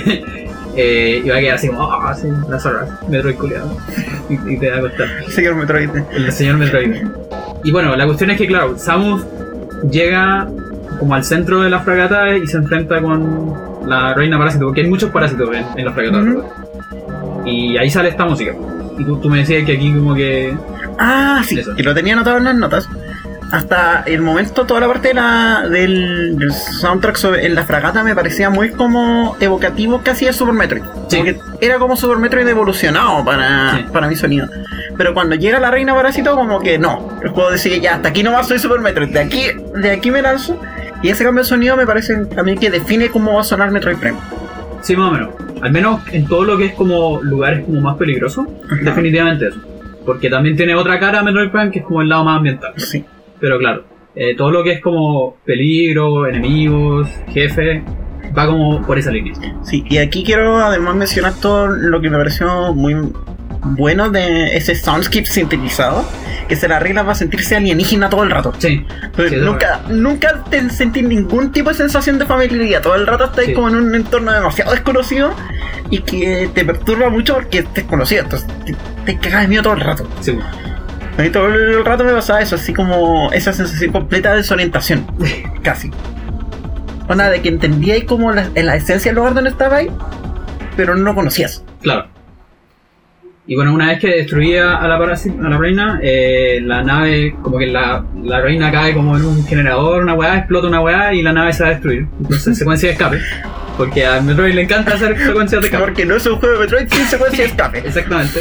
eh, 0.76 1.22
y 1.24 1.28
va 1.28 1.36
a 1.36 1.40
quedar 1.40 1.54
así 1.56 1.68
como, 1.68 1.82
ah, 1.82 2.14
sí, 2.14 2.28
la 2.48 2.58
zorra, 2.58 2.86
Metroid 3.08 3.36
culiado. 3.36 3.76
y, 4.28 4.54
y 4.54 4.58
te 4.58 4.70
va 4.70 4.78
a 4.78 4.80
costar. 4.80 5.08
Señor 5.28 5.54
Metroid. 5.56 5.90
El 6.12 6.32
señor 6.32 6.56
Metroid. 6.58 7.02
Y 7.64 7.72
bueno, 7.72 7.94
la 7.96 8.06
cuestión 8.06 8.30
es 8.30 8.38
que, 8.38 8.46
claro, 8.46 8.76
Samus 8.78 9.24
llega 9.90 10.48
como 10.98 11.14
al 11.14 11.24
centro 11.24 11.62
de 11.62 11.70
la 11.70 11.80
fragata 11.80 12.36
y 12.36 12.46
se 12.46 12.58
enfrenta 12.58 13.00
con 13.00 13.54
la 13.86 14.14
reina 14.14 14.38
parásito, 14.38 14.66
porque 14.66 14.82
hay 14.82 14.88
muchos 14.88 15.10
parásitos 15.10 15.48
en, 15.54 15.64
en 15.76 15.84
la 15.84 15.92
fragata. 15.92 16.24
Y 17.44 17.76
ahí 17.76 17.90
sale 17.90 18.10
esta 18.10 18.24
música. 18.24 18.54
Y 18.98 19.04
tú, 19.04 19.16
tú 19.16 19.28
me 19.30 19.38
decías 19.38 19.64
que 19.64 19.72
aquí 19.72 19.92
como 19.92 20.14
que... 20.14 20.54
Ah, 20.98 21.42
sí, 21.44 21.58
Eso. 21.58 21.74
que 21.74 21.82
lo 21.82 21.94
tenía 21.94 22.12
anotado 22.12 22.36
en 22.36 22.44
las 22.44 22.54
notas. 22.54 22.88
Hasta 23.50 24.04
el 24.06 24.22
momento, 24.22 24.64
toda 24.64 24.80
la 24.80 24.86
parte 24.86 25.08
de 25.08 25.14
la, 25.14 25.66
del, 25.68 26.36
del 26.38 26.52
soundtrack 26.52 27.16
sobre- 27.16 27.46
en 27.46 27.54
la 27.56 27.64
fragata 27.64 28.04
me 28.04 28.14
parecía 28.14 28.48
muy 28.48 28.70
como 28.70 29.36
evocativo 29.40 30.00
casi 30.04 30.26
de 30.26 30.32
Super 30.32 30.54
Metroid. 30.54 30.82
Sí. 31.08 31.20
Era 31.60 31.78
como 31.78 31.96
Super 31.96 32.18
Metroid 32.18 32.46
evolucionado 32.46 33.24
para, 33.24 33.76
Sí. 33.76 33.84
para 33.92 34.06
mi 34.06 34.14
sonido. 34.14 34.46
Pero 34.96 35.14
cuando 35.14 35.34
llega 35.34 35.58
la 35.58 35.70
reina 35.70 35.94
parásito, 35.94 36.34
como 36.36 36.60
que 36.60 36.78
no. 36.78 37.08
El 37.22 37.30
juego 37.30 37.50
decide 37.50 37.80
ya, 37.80 37.96
hasta 37.96 38.10
aquí 38.10 38.22
nomás 38.22 38.46
soy 38.46 38.58
Super 38.60 38.80
Metroid. 38.80 39.08
De 39.12 39.18
aquí, 39.20 39.42
de 39.74 39.90
aquí 39.90 40.10
me 40.12 40.22
lanzo. 40.22 40.60
Y 41.02 41.08
ese 41.08 41.24
cambio 41.24 41.42
de 41.42 41.48
sonido 41.48 41.76
me 41.76 41.86
parece 41.86 42.14
también 42.26 42.58
que 42.58 42.70
define 42.70 43.08
cómo 43.08 43.34
va 43.34 43.40
a 43.40 43.44
sonar 43.44 43.70
Metroid 43.72 43.96
Prime. 43.96 44.18
Sí, 44.82 44.94
más 44.94 45.10
o 45.10 45.12
menos. 45.12 45.30
Al 45.62 45.72
menos 45.72 46.00
en 46.12 46.26
todo 46.26 46.44
lo 46.44 46.56
que 46.56 46.66
es 46.66 46.74
como 46.74 47.20
lugares 47.22 47.64
como 47.64 47.80
más 47.80 47.96
peligrosos, 47.96 48.46
definitivamente 48.82 49.48
eso. 49.48 49.58
Porque 50.06 50.30
también 50.30 50.56
tiene 50.56 50.74
otra 50.74 50.98
cara 51.00 51.22
Metroid 51.22 51.50
Prime 51.50 51.70
que 51.70 51.80
es 51.80 51.84
como 51.84 52.00
el 52.02 52.08
lado 52.08 52.24
más 52.24 52.36
ambiental. 52.36 52.72
Sí. 52.76 53.04
Pero 53.40 53.58
claro, 53.58 53.84
eh, 54.14 54.34
todo 54.36 54.50
lo 54.50 54.62
que 54.62 54.72
es 54.72 54.80
como 54.80 55.36
peligro, 55.44 56.26
enemigos, 56.26 57.08
jefe, 57.32 57.82
va 58.36 58.46
como 58.46 58.82
por 58.86 58.98
esa 58.98 59.10
línea. 59.10 59.34
Sí, 59.62 59.84
y 59.88 59.98
aquí 59.98 60.22
quiero 60.24 60.58
además 60.58 60.94
mencionar 60.96 61.34
todo 61.40 61.66
lo 61.68 62.00
que 62.00 62.10
me 62.10 62.18
pareció 62.18 62.72
muy 62.74 62.96
bueno 63.62 64.10
de 64.10 64.56
ese 64.56 64.74
soundscape 64.74 65.26
sintetizado, 65.26 66.04
que 66.48 66.56
se 66.56 66.66
la 66.66 66.76
arregla 66.76 67.02
para 67.02 67.14
sentirse 67.14 67.56
alienígena 67.56 68.08
todo 68.08 68.22
el 68.24 68.30
rato. 68.30 68.52
Sí, 68.58 68.84
nunca, 69.40 69.82
nunca 69.88 70.44
te 70.50 70.68
sentí 70.70 71.02
ningún 71.02 71.52
tipo 71.52 71.68
de 71.70 71.76
sensación 71.76 72.18
de 72.18 72.26
familiaridad. 72.26 72.82
Todo 72.82 72.94
el 72.96 73.06
rato 73.06 73.26
estás 73.26 73.44
Sí. 73.46 73.52
como 73.54 73.68
en 73.68 73.76
un 73.76 73.94
entorno 73.94 74.32
demasiado 74.32 74.72
desconocido 74.72 75.32
y 75.90 75.98
que 76.00 76.50
te 76.54 76.64
perturba 76.64 77.10
mucho 77.10 77.34
porque 77.34 77.58
es 77.60 77.74
desconocido. 77.74 78.22
Entonces 78.24 78.48
te, 78.64 78.74
te 79.04 79.18
cagas 79.18 79.42
de 79.42 79.48
miedo 79.48 79.62
todo 79.62 79.74
el 79.74 79.80
rato. 79.80 80.08
sí. 80.20 80.38
Mí 81.18 81.28
todo 81.30 81.48
el 81.48 81.84
rato 81.84 82.04
me 82.04 82.12
pasaba 82.12 82.40
eso, 82.40 82.56
así 82.56 82.72
como 82.72 83.30
esa 83.32 83.52
sensación 83.52 83.92
completa 83.92 84.30
de 84.30 84.38
desorientación. 84.38 85.06
Casi. 85.62 85.90
Onda 87.08 87.28
de 87.28 87.42
que 87.42 87.48
entendías 87.48 88.04
como 88.04 88.32
la, 88.32 88.48
la 88.54 88.76
esencia 88.76 89.10
del 89.10 89.16
lugar 89.16 89.34
donde 89.34 89.50
estabas, 89.50 89.86
pero 90.76 90.94
no 90.94 91.04
lo 91.04 91.14
conocías. 91.14 91.64
Claro. 91.82 92.06
Y 93.46 93.56
bueno, 93.56 93.74
una 93.74 93.88
vez 93.88 93.98
que 93.98 94.08
destruía 94.08 94.76
a 94.76 94.86
la, 94.86 94.94
a 94.94 95.48
la 95.48 95.58
reina, 95.58 95.98
eh, 96.02 96.60
la 96.62 96.84
nave, 96.84 97.34
como 97.42 97.58
que 97.58 97.66
la, 97.66 98.04
la 98.22 98.40
reina 98.40 98.70
cae 98.70 98.94
como 98.94 99.16
en 99.16 99.24
un 99.24 99.44
generador, 99.44 100.04
una 100.04 100.14
weá, 100.14 100.38
explota 100.38 100.68
una 100.68 100.80
weá 100.80 101.12
y 101.12 101.22
la 101.22 101.32
nave 101.32 101.52
se 101.52 101.64
va 101.64 101.70
a 101.70 101.72
destruir. 101.72 102.06
Entonces, 102.20 102.56
secuencia 102.58 102.90
de 102.90 102.92
escape. 102.92 103.18
Porque 103.76 104.06
a 104.06 104.20
Metroid 104.20 104.54
le 104.54 104.62
encanta 104.62 104.94
hacer 104.94 105.18
secuencias 105.18 105.62
de 105.62 105.66
escape. 105.68 105.84
Porque 105.84 106.06
no 106.06 106.14
es 106.14 106.26
un 106.26 106.36
juego 106.36 106.54
de 106.54 106.60
Metroid 106.60 106.88
sin 106.90 107.06
secuencia 107.06 107.42
de 107.42 107.50
escape. 107.50 107.78
Exactamente. 107.78 108.40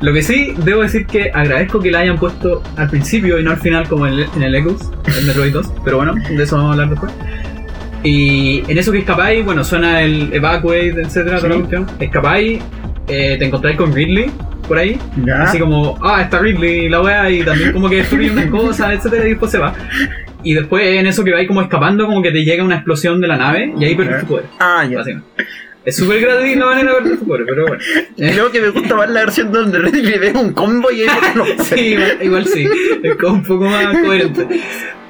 Lo 0.00 0.12
que 0.12 0.22
sí, 0.22 0.54
debo 0.64 0.82
decir 0.82 1.06
que 1.06 1.30
agradezco 1.32 1.80
que 1.80 1.90
la 1.90 2.00
hayan 2.00 2.18
puesto 2.18 2.62
al 2.76 2.90
principio 2.90 3.38
y 3.38 3.42
no 3.42 3.52
al 3.52 3.56
final 3.58 3.88
como 3.88 4.06
en 4.06 4.14
el, 4.14 4.26
en 4.36 4.42
el 4.42 4.54
Eclipse, 4.54 4.86
en 5.18 5.26
Metroid 5.26 5.52
2, 5.52 5.72
pero 5.84 5.96
bueno, 5.98 6.14
de 6.14 6.42
eso 6.42 6.56
vamos 6.56 6.70
a 6.70 6.72
hablar 6.74 6.90
después. 6.90 7.12
Y 8.02 8.62
en 8.70 8.76
eso 8.76 8.92
que 8.92 8.98
escapáis, 8.98 9.44
bueno, 9.44 9.64
suena 9.64 10.02
el 10.02 10.30
Evacuate, 10.32 11.00
etcétera, 11.00 11.36
toda 11.38 11.48
la 11.48 11.54
Sí. 11.54 11.60
cuestión. 11.60 11.86
Escapáis, 12.00 12.62
eh, 13.08 13.36
te 13.38 13.44
encontráis 13.46 13.76
con 13.78 13.94
Ridley 13.94 14.30
por 14.68 14.76
ahí, 14.78 14.98
Ya. 15.24 15.42
así 15.44 15.58
como, 15.58 15.98
ah, 16.02 16.20
está 16.22 16.38
Ridley, 16.38 16.88
la 16.90 17.00
wea, 17.00 17.30
y 17.30 17.42
también 17.42 17.72
como 17.72 17.88
que 17.88 17.96
destruye 17.96 18.30
unas 18.30 18.46
cosas, 18.46 18.92
etcétera, 18.92 19.24
y 19.26 19.30
después 19.30 19.50
se 19.50 19.58
va. 19.58 19.72
Y 20.42 20.52
después 20.52 20.86
en 20.86 21.06
eso 21.06 21.24
que 21.24 21.32
vais 21.32 21.48
como 21.48 21.62
escapando, 21.62 22.04
como 22.06 22.20
que 22.22 22.30
te 22.30 22.44
llega 22.44 22.62
una 22.62 22.74
explosión 22.74 23.20
de 23.22 23.28
la 23.28 23.38
nave 23.38 23.72
y 23.78 23.84
ahí 23.84 23.96
Ya. 23.96 24.20
tu 24.20 24.26
poder. 24.26 24.44
Ah, 24.60 24.84
ya. 24.84 25.02
Es 25.84 25.96
súper 25.96 26.20
gratis 26.20 26.56
la 26.56 26.66
manera 26.66 26.92
de 26.92 27.00
perder 27.00 27.18
tu 27.18 27.26
poder, 27.26 27.46
pero 27.46 27.66
bueno. 27.66 27.82
Creo 28.16 28.50
que 28.50 28.60
me 28.60 28.68
gusta 28.70 28.96
más 28.96 29.10
la 29.10 29.20
versión 29.20 29.52
donde 29.52 29.80
le 29.80 30.18
ve 30.18 30.32
un 30.32 30.52
combo 30.52 30.90
y 30.90 31.02
ahí 31.02 31.08
no 31.34 31.44
Sí, 31.64 31.96
igual, 32.22 32.46
sí. 32.46 32.66
Es 33.02 33.16
como 33.16 33.34
un 33.34 33.42
poco 33.42 33.64
más 33.64 33.98
coherente. 33.98 34.46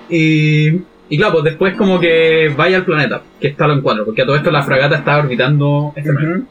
Y, 0.08 0.80
y 1.08 1.16
claro, 1.16 1.34
pues 1.34 1.44
después 1.44 1.76
como 1.76 2.00
que 2.00 2.52
vaya 2.56 2.78
al 2.78 2.84
planeta, 2.84 3.22
que 3.40 3.48
está 3.48 3.68
lo 3.68 3.74
en 3.74 3.82
cuatro, 3.82 4.04
porque 4.04 4.22
a 4.22 4.26
todo 4.26 4.36
esto 4.36 4.50
la 4.50 4.62
fragata 4.62 4.96
está 4.96 5.18
orbitando 5.18 5.92
este. 5.94 6.10
Ujú. 6.10 6.46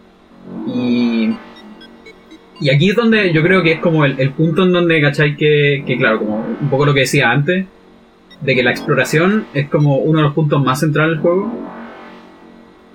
Y, 0.68 1.36
y 2.62 2.70
aquí 2.70 2.92
es 2.92 2.96
donde 2.96 3.34
yo 3.34 3.42
creo 3.44 3.62
que 3.62 3.74
es 3.74 3.80
como 3.80 4.06
el, 4.06 4.20
el 4.20 4.32
punto 4.32 4.64
en 4.64 4.72
donde, 4.72 5.02
¿cachai? 5.02 5.36
Que, 5.36 5.84
que 5.86 5.98
claro, 5.98 6.20
como 6.20 6.58
un 6.62 6.70
poco 6.70 6.86
lo 6.86 6.94
que 6.94 7.02
decía 7.02 7.30
antes, 7.30 7.66
de 8.42 8.56
que 8.56 8.64
la 8.64 8.72
exploración 8.72 9.46
es 9.54 9.70
como 9.70 9.98
uno 9.98 10.20
de 10.20 10.24
los 10.24 10.34
puntos 10.34 10.64
más 10.64 10.80
centrales 10.80 11.16
del 11.16 11.22
juego. 11.22 11.52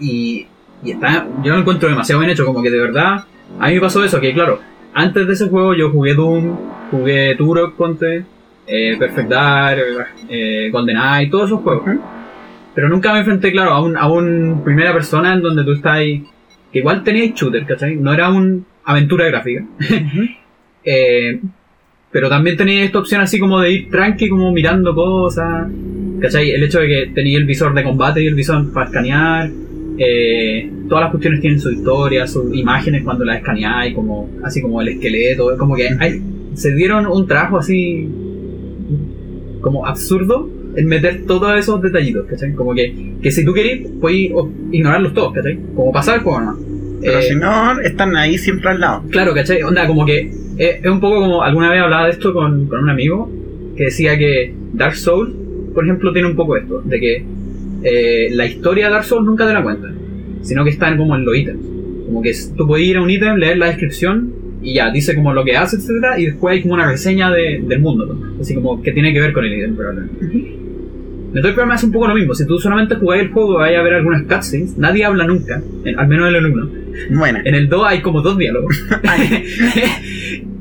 Y, 0.01 0.47
y 0.83 0.93
está, 0.93 1.27
yo 1.43 1.53
lo 1.53 1.61
encuentro 1.61 1.89
demasiado 1.89 2.21
bien 2.21 2.31
hecho, 2.31 2.45
como 2.45 2.63
que 2.63 2.71
de 2.71 2.79
verdad, 2.79 3.25
a 3.59 3.69
mí 3.69 3.75
me 3.75 3.81
pasó 3.81 4.05
eso, 4.05 4.21
que 4.21 4.33
claro, 4.33 4.61
antes 4.95 5.27
de 5.27 5.33
ese 5.33 5.49
juego 5.49 5.75
yo 5.75 5.91
jugué 5.91 6.15
Doom, 6.15 6.57
jugué 6.91 7.35
Turok, 7.37 7.77
Conte, 7.77 8.25
eh, 8.67 8.97
Perfect 8.99 9.29
Dark, 9.29 9.81
eh, 10.29 10.69
GoldenEye, 10.71 11.31
todos 11.31 11.47
esos 11.47 11.61
juegos. 11.61 11.85
Pero 12.75 12.89
nunca 12.89 13.13
me 13.13 13.21
enfrenté, 13.21 13.51
claro, 13.51 13.73
a 13.73 13.83
un, 13.83 13.97
a 13.97 14.07
un 14.09 14.63
primera 14.65 14.93
persona 14.93 15.33
en 15.33 15.43
donde 15.43 15.65
tú 15.65 15.73
estás 15.73 15.93
ahí, 15.95 16.25
que 16.73 16.81
igual 16.81 17.03
tenías 17.03 17.35
shooter, 17.35 17.67
¿cachai? 17.67 17.97
No 17.97 18.13
era 18.13 18.29
un 18.31 18.65
aventura 18.85 19.27
gráfica. 19.27 19.65
Eh, 20.91 21.39
pero 22.11 22.31
también 22.31 22.57
tenía 22.57 22.83
esta 22.83 23.01
opción 23.01 23.21
así 23.21 23.39
como 23.39 23.61
de 23.61 23.73
ir 23.73 23.91
tranqui, 23.91 24.31
como 24.31 24.51
mirando 24.53 24.95
cosas. 24.95 25.69
¿Cachai? 26.19 26.51
El 26.51 26.63
hecho 26.63 26.81
de 26.81 26.89
que 26.89 27.11
tenía 27.15 27.37
el 27.37 27.45
visor 27.45 27.75
de 27.75 27.85
combate 27.85 28.23
y 28.23 28.27
el 28.27 28.35
visor 28.35 28.73
para 28.73 28.87
escanear. 28.87 29.51
Eh, 29.99 30.71
todas 30.89 31.05
las 31.05 31.11
cuestiones 31.11 31.41
tienen 31.41 31.59
su 31.59 31.71
historia, 31.71 32.27
sus 32.27 32.55
imágenes 32.55 33.03
cuando 33.03 33.25
las 33.25 33.39
escaneáis, 33.39 33.95
como, 33.95 34.31
así 34.45 34.63
como 34.63 34.81
el 34.81 34.89
esqueleto. 34.89 35.57
Como 35.59 35.75
que 35.75 35.89
hay, 35.99 36.23
se 36.55 36.75
dieron 36.75 37.07
un 37.07 37.27
trabajo 37.27 37.59
así 37.59 38.09
como 39.61 39.87
absurdo 39.87 40.49
en 40.77 40.87
meter 40.87 41.25
todos 41.27 41.59
esos 41.59 41.83
detallitos, 41.83 42.27
¿cachai? 42.27 42.53
Como 42.55 42.75
que, 42.75 43.15
que 43.21 43.31
si 43.31 43.45
tú 43.45 43.53
querés, 43.53 43.89
puedes 44.01 44.31
ignorarlos 44.71 45.15
todos, 45.15 45.33
¿cachai? 45.33 45.59
Como 45.75 45.93
pasar 45.93 46.23
juego 46.23 46.41
nomás. 46.41 46.57
Pero 47.01 47.19
Eh, 47.19 47.23
si 47.23 47.35
no, 47.35 47.81
están 47.81 48.17
ahí 48.17 48.39
siempre 48.39 48.71
al 48.71 48.81
lado. 48.81 49.03
Claro, 49.11 49.35
¿cachai? 49.35 49.63
Onda, 49.63 49.87
como 49.87 50.05
que 50.07 50.31
eh, 50.59 50.81
es 50.83 50.91
un 50.91 51.01
poco 51.01 51.21
como 51.21 51.43
alguna 51.43 51.71
vez 51.71 51.81
hablaba 51.83 52.07
de 52.07 52.13
esto 52.13 52.33
con, 52.33 52.67
con 52.67 52.81
un 52.83 52.91
amigo 52.91 53.31
que 53.77 53.85
decía 53.85 54.17
que 54.19 54.53
Dark 54.73 54.97
Souls, 54.97 55.33
por 55.75 55.85
ejemplo, 55.85 56.13
tiene 56.13 56.29
un 56.29 56.37
poco 56.37 56.57
esto, 56.57 56.83
de 56.85 57.01
que 57.01 57.25
eh, 57.83 58.29
la 58.33 58.47
historia 58.47 58.87
de 58.87 58.93
Dark 58.93 59.05
Souls 59.05 59.25
nunca 59.27 59.47
te 59.47 59.53
la 59.55 59.63
cuentan, 59.63 59.95
sino 60.43 60.65
que 60.65 60.71
están 60.71 60.97
como 60.97 61.15
en 61.17 61.25
los 61.25 61.37
ítems. 61.37 61.61
Como 62.07 62.23
que 62.23 62.33
tú 62.57 62.67
puedes 62.67 62.87
ir 62.87 62.97
a 62.97 63.03
un 63.03 63.11
ítem, 63.11 63.37
leer 63.37 63.59
la 63.59 63.67
descripción 63.67 64.33
y 64.63 64.75
ya, 64.75 64.91
dice 64.91 65.15
como 65.15 65.33
lo 65.33 65.45
que 65.45 65.57
hace, 65.57 65.77
etcétera, 65.77 66.19
y 66.19 66.27
después 66.27 66.55
hay 66.55 66.63
como 66.63 66.75
una 66.75 66.91
reseña 66.91 67.31
de- 67.31 67.63
del 67.67 67.81
mundo, 67.81 68.07
¿no? 68.07 68.41
así 68.41 68.55
como 68.55 68.83
que 68.83 68.93
tiene 68.93 69.13
que 69.13 69.21
ver 69.21 69.33
con 69.33 69.45
el 69.45 69.55
ítem, 69.57 69.77
probablemente. 69.77 70.59
Metroid 71.33 71.55
Prime 71.55 71.75
hace 71.75 71.85
un 71.87 71.93
poco 71.93 72.09
lo 72.09 72.15
mismo, 72.15 72.35
si 72.35 72.47
tú 72.47 72.59
solamente 72.59 72.95
jugás 72.97 73.21
el 73.21 73.29
juego 73.29 73.59
vais 73.59 73.77
a 73.79 73.83
ver 73.83 73.95
algunas 73.95 74.23
cutscenes, 74.23 74.77
nadie 74.79 75.05
habla 75.05 75.27
nunca, 75.27 75.63
en- 75.85 75.99
al 75.99 76.09
menos 76.09 76.29
en 76.31 76.35
el 76.37 76.47
1. 76.47 76.69
Bueno, 77.11 77.39
En 77.45 77.55
el 77.55 77.69
2 77.69 77.85
hay 77.87 78.01
como 78.01 78.23
dos 78.23 78.37
diálogos. 78.39 78.83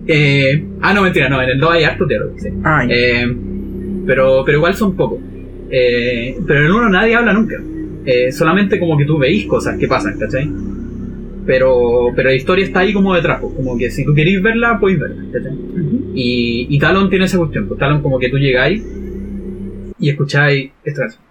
Eh, 0.09 0.63
ah, 0.81 0.93
no, 0.93 1.01
mentira, 1.01 1.27
no, 1.27 1.41
en 1.41 1.49
el 1.49 1.59
2 1.59 1.69
hay 1.69 1.83
hartos 1.83 2.07
diálogos, 2.07 2.41
sí. 2.41 2.47
ay, 2.63 2.87
Eh, 2.89 3.35
pero, 4.05 4.43
pero 4.45 4.57
igual 4.59 4.73
son 4.73 4.95
pocos. 4.95 5.19
Eh, 5.69 6.37
pero 6.45 6.59
en 6.59 6.65
el 6.65 6.71
1 6.71 6.89
nadie 6.89 7.15
habla 7.15 7.33
nunca. 7.33 7.61
Eh, 8.05 8.31
solamente 8.31 8.79
como 8.79 8.97
que 8.97 9.05
tú 9.05 9.17
veís 9.17 9.45
cosas 9.45 9.77
que 9.77 9.87
pasan, 9.87 10.17
¿cachai? 10.17 10.49
Pero, 11.45 12.11
pero 12.15 12.29
la 12.29 12.35
historia 12.35 12.65
está 12.65 12.79
ahí 12.79 12.93
como 12.93 13.13
detrás, 13.13 13.39
pues, 13.41 13.53
como 13.53 13.77
que 13.77 13.89
si 13.89 14.05
tú 14.05 14.13
queréis 14.13 14.41
verla, 14.41 14.79
podéis 14.79 14.99
verla, 14.99 15.23
¿cachai? 15.31 15.53
Y, 16.13 16.67
y 16.69 16.79
Talon 16.79 17.09
tiene 17.09 17.25
esa 17.25 17.37
cuestión, 17.37 17.67
pues 17.67 17.79
Talon 17.79 18.01
como 18.01 18.19
que 18.19 18.29
tú 18.29 18.37
llegáis 18.37 18.83
y 19.99 20.09
escucháis 20.09 20.71
esta 20.83 21.01
canción. 21.01 21.26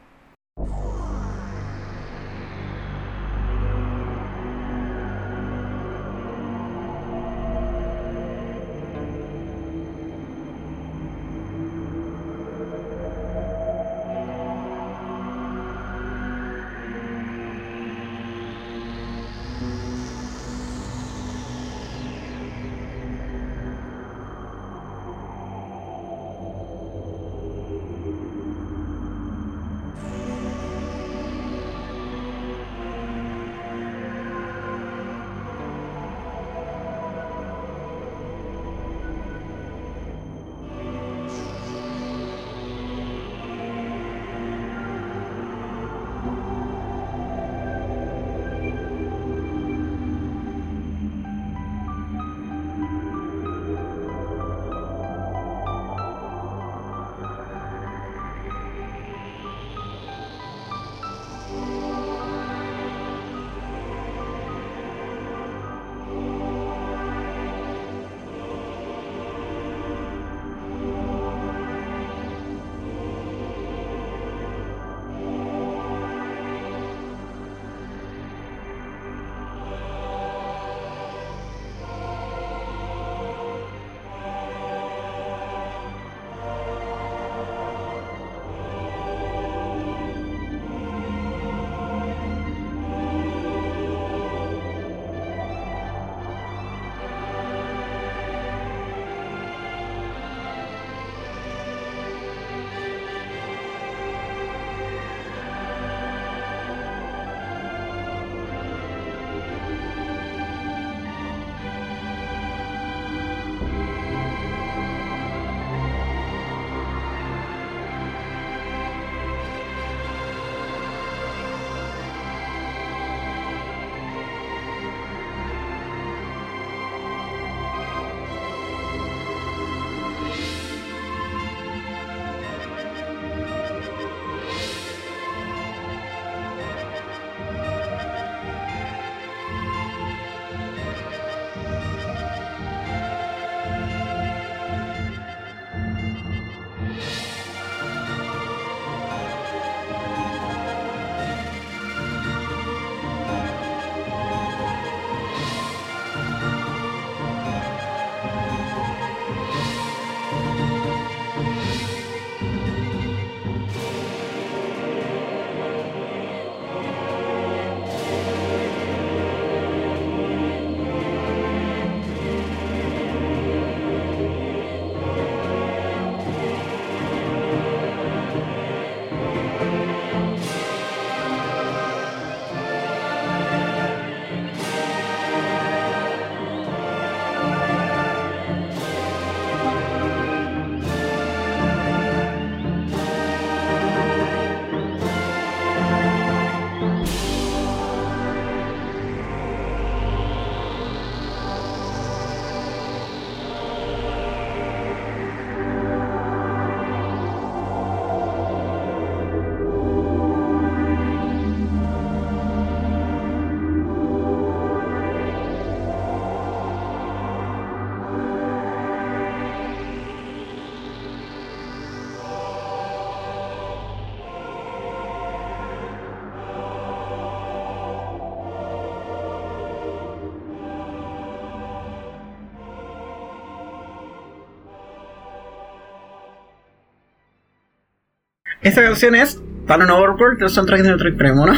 Esa 238.77 238.85
canción 238.85 239.15
es 239.15 239.41
Talon 239.67 239.91
Overworld 239.91 240.39
del 240.39 240.51
soundtrack 240.51 240.83
de 240.83 240.91
Metroid 240.91 241.15
Prime 241.15 241.41
1. 241.41 241.53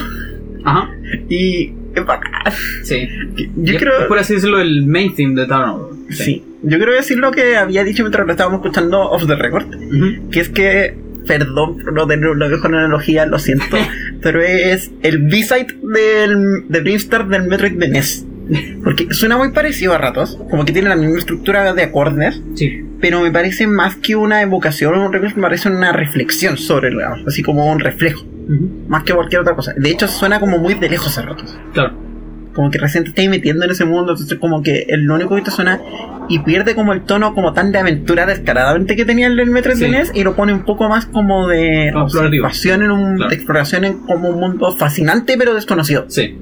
Ajá. 0.64 0.90
Y 1.28 1.72
es 1.94 2.06
bacán. 2.06 2.52
Sí. 2.84 3.08
Yo 3.56 3.76
creo. 3.76 4.02
es, 4.02 4.06
por 4.06 4.18
así 4.18 4.34
decirlo, 4.34 4.60
el 4.60 4.86
main 4.86 5.12
theme 5.16 5.34
de 5.34 5.48
Town. 5.48 6.06
Sí. 6.10 6.44
Yo 6.62 6.76
quiero 6.76 6.92
decir 6.92 7.18
lo 7.18 7.32
que 7.32 7.56
había 7.56 7.82
dicho 7.82 8.04
mientras 8.04 8.24
lo 8.24 8.32
estábamos 8.32 8.60
escuchando 8.60 9.00
off 9.00 9.26
the 9.26 9.34
record. 9.34 9.66
Que 10.30 10.38
es 10.38 10.48
que, 10.48 10.96
perdón 11.26 11.78
por 11.82 11.92
no 11.92 12.06
tener 12.06 12.28
una 12.28 12.46
mejor 12.46 12.72
analogía, 12.72 13.26
lo 13.26 13.40
siento. 13.40 13.76
pero 14.22 14.40
es 14.40 14.92
el 15.02 15.18
B-side 15.18 15.76
del, 15.82 16.68
de 16.68 16.80
Brimstar 16.80 17.26
del 17.26 17.48
Metroid 17.48 17.72
de 17.72 17.88
NES. 17.88 18.26
Porque 18.84 19.08
suena 19.10 19.36
muy 19.36 19.50
parecido 19.50 19.92
a 19.92 19.98
ratos. 19.98 20.38
Como 20.50 20.64
que 20.64 20.72
tiene 20.72 20.88
la 20.88 20.96
misma 20.96 21.18
estructura 21.18 21.74
de 21.74 21.82
acordes. 21.82 22.40
Sí. 22.54 22.84
Pero 23.00 23.20
me 23.20 23.30
parece 23.30 23.66
más 23.66 23.96
que 23.96 24.16
una 24.16 24.42
evocación 24.42 24.94
o 24.94 25.06
un 25.06 25.12
remix, 25.12 25.36
me 25.36 25.42
parece 25.42 25.68
una 25.68 25.92
reflexión 25.92 26.56
sobre 26.56 26.88
el 26.88 26.98
Así 27.26 27.42
como 27.42 27.70
un 27.70 27.78
reflejo. 27.80 28.24
Más 28.88 29.04
que 29.04 29.12
cualquier 29.14 29.42
otra 29.42 29.54
cosa. 29.54 29.72
De 29.76 29.90
hecho, 29.90 30.08
suena 30.08 30.40
como 30.40 30.58
muy 30.58 30.74
de 30.74 30.88
lejos 30.88 31.16
a 31.18 31.22
ratos. 31.22 31.56
Claro. 31.72 32.06
como 32.54 32.72
que 32.72 32.78
recién 32.78 33.04
te 33.04 33.10
estás 33.10 33.28
metiendo 33.28 33.64
en 33.66 33.70
ese 33.70 33.84
mundo, 33.84 34.12
entonces 34.12 34.36
como 34.40 34.62
que 34.64 34.86
el 34.88 35.08
único 35.08 35.36
que 35.36 35.42
te 35.42 35.50
suena 35.52 35.80
y 36.28 36.40
pierde 36.40 36.74
como 36.74 36.92
el 36.92 37.02
tono 37.02 37.32
como 37.32 37.52
tan 37.52 37.70
de 37.70 37.78
aventura 37.78 38.26
descaradamente 38.26 38.96
que 38.96 39.04
tenía 39.04 39.28
el 39.28 39.36
del 39.36 39.50
Metroid 39.50 39.76
Sí. 39.76 39.88
NES 39.88 40.10
y 40.12 40.24
lo 40.24 40.34
pone 40.34 40.52
un 40.52 40.64
poco 40.64 40.88
más 40.88 41.06
como 41.06 41.46
de 41.46 41.92
observación 41.94 42.82
en 42.82 42.90
un, 42.90 43.14
Claro. 43.16 43.28
de 43.30 43.36
exploración 43.36 43.84
en 43.84 43.98
como 43.98 44.30
un 44.30 44.40
mundo 44.40 44.72
fascinante 44.72 45.36
pero 45.38 45.54
desconocido. 45.54 46.06
Sí. 46.08 46.36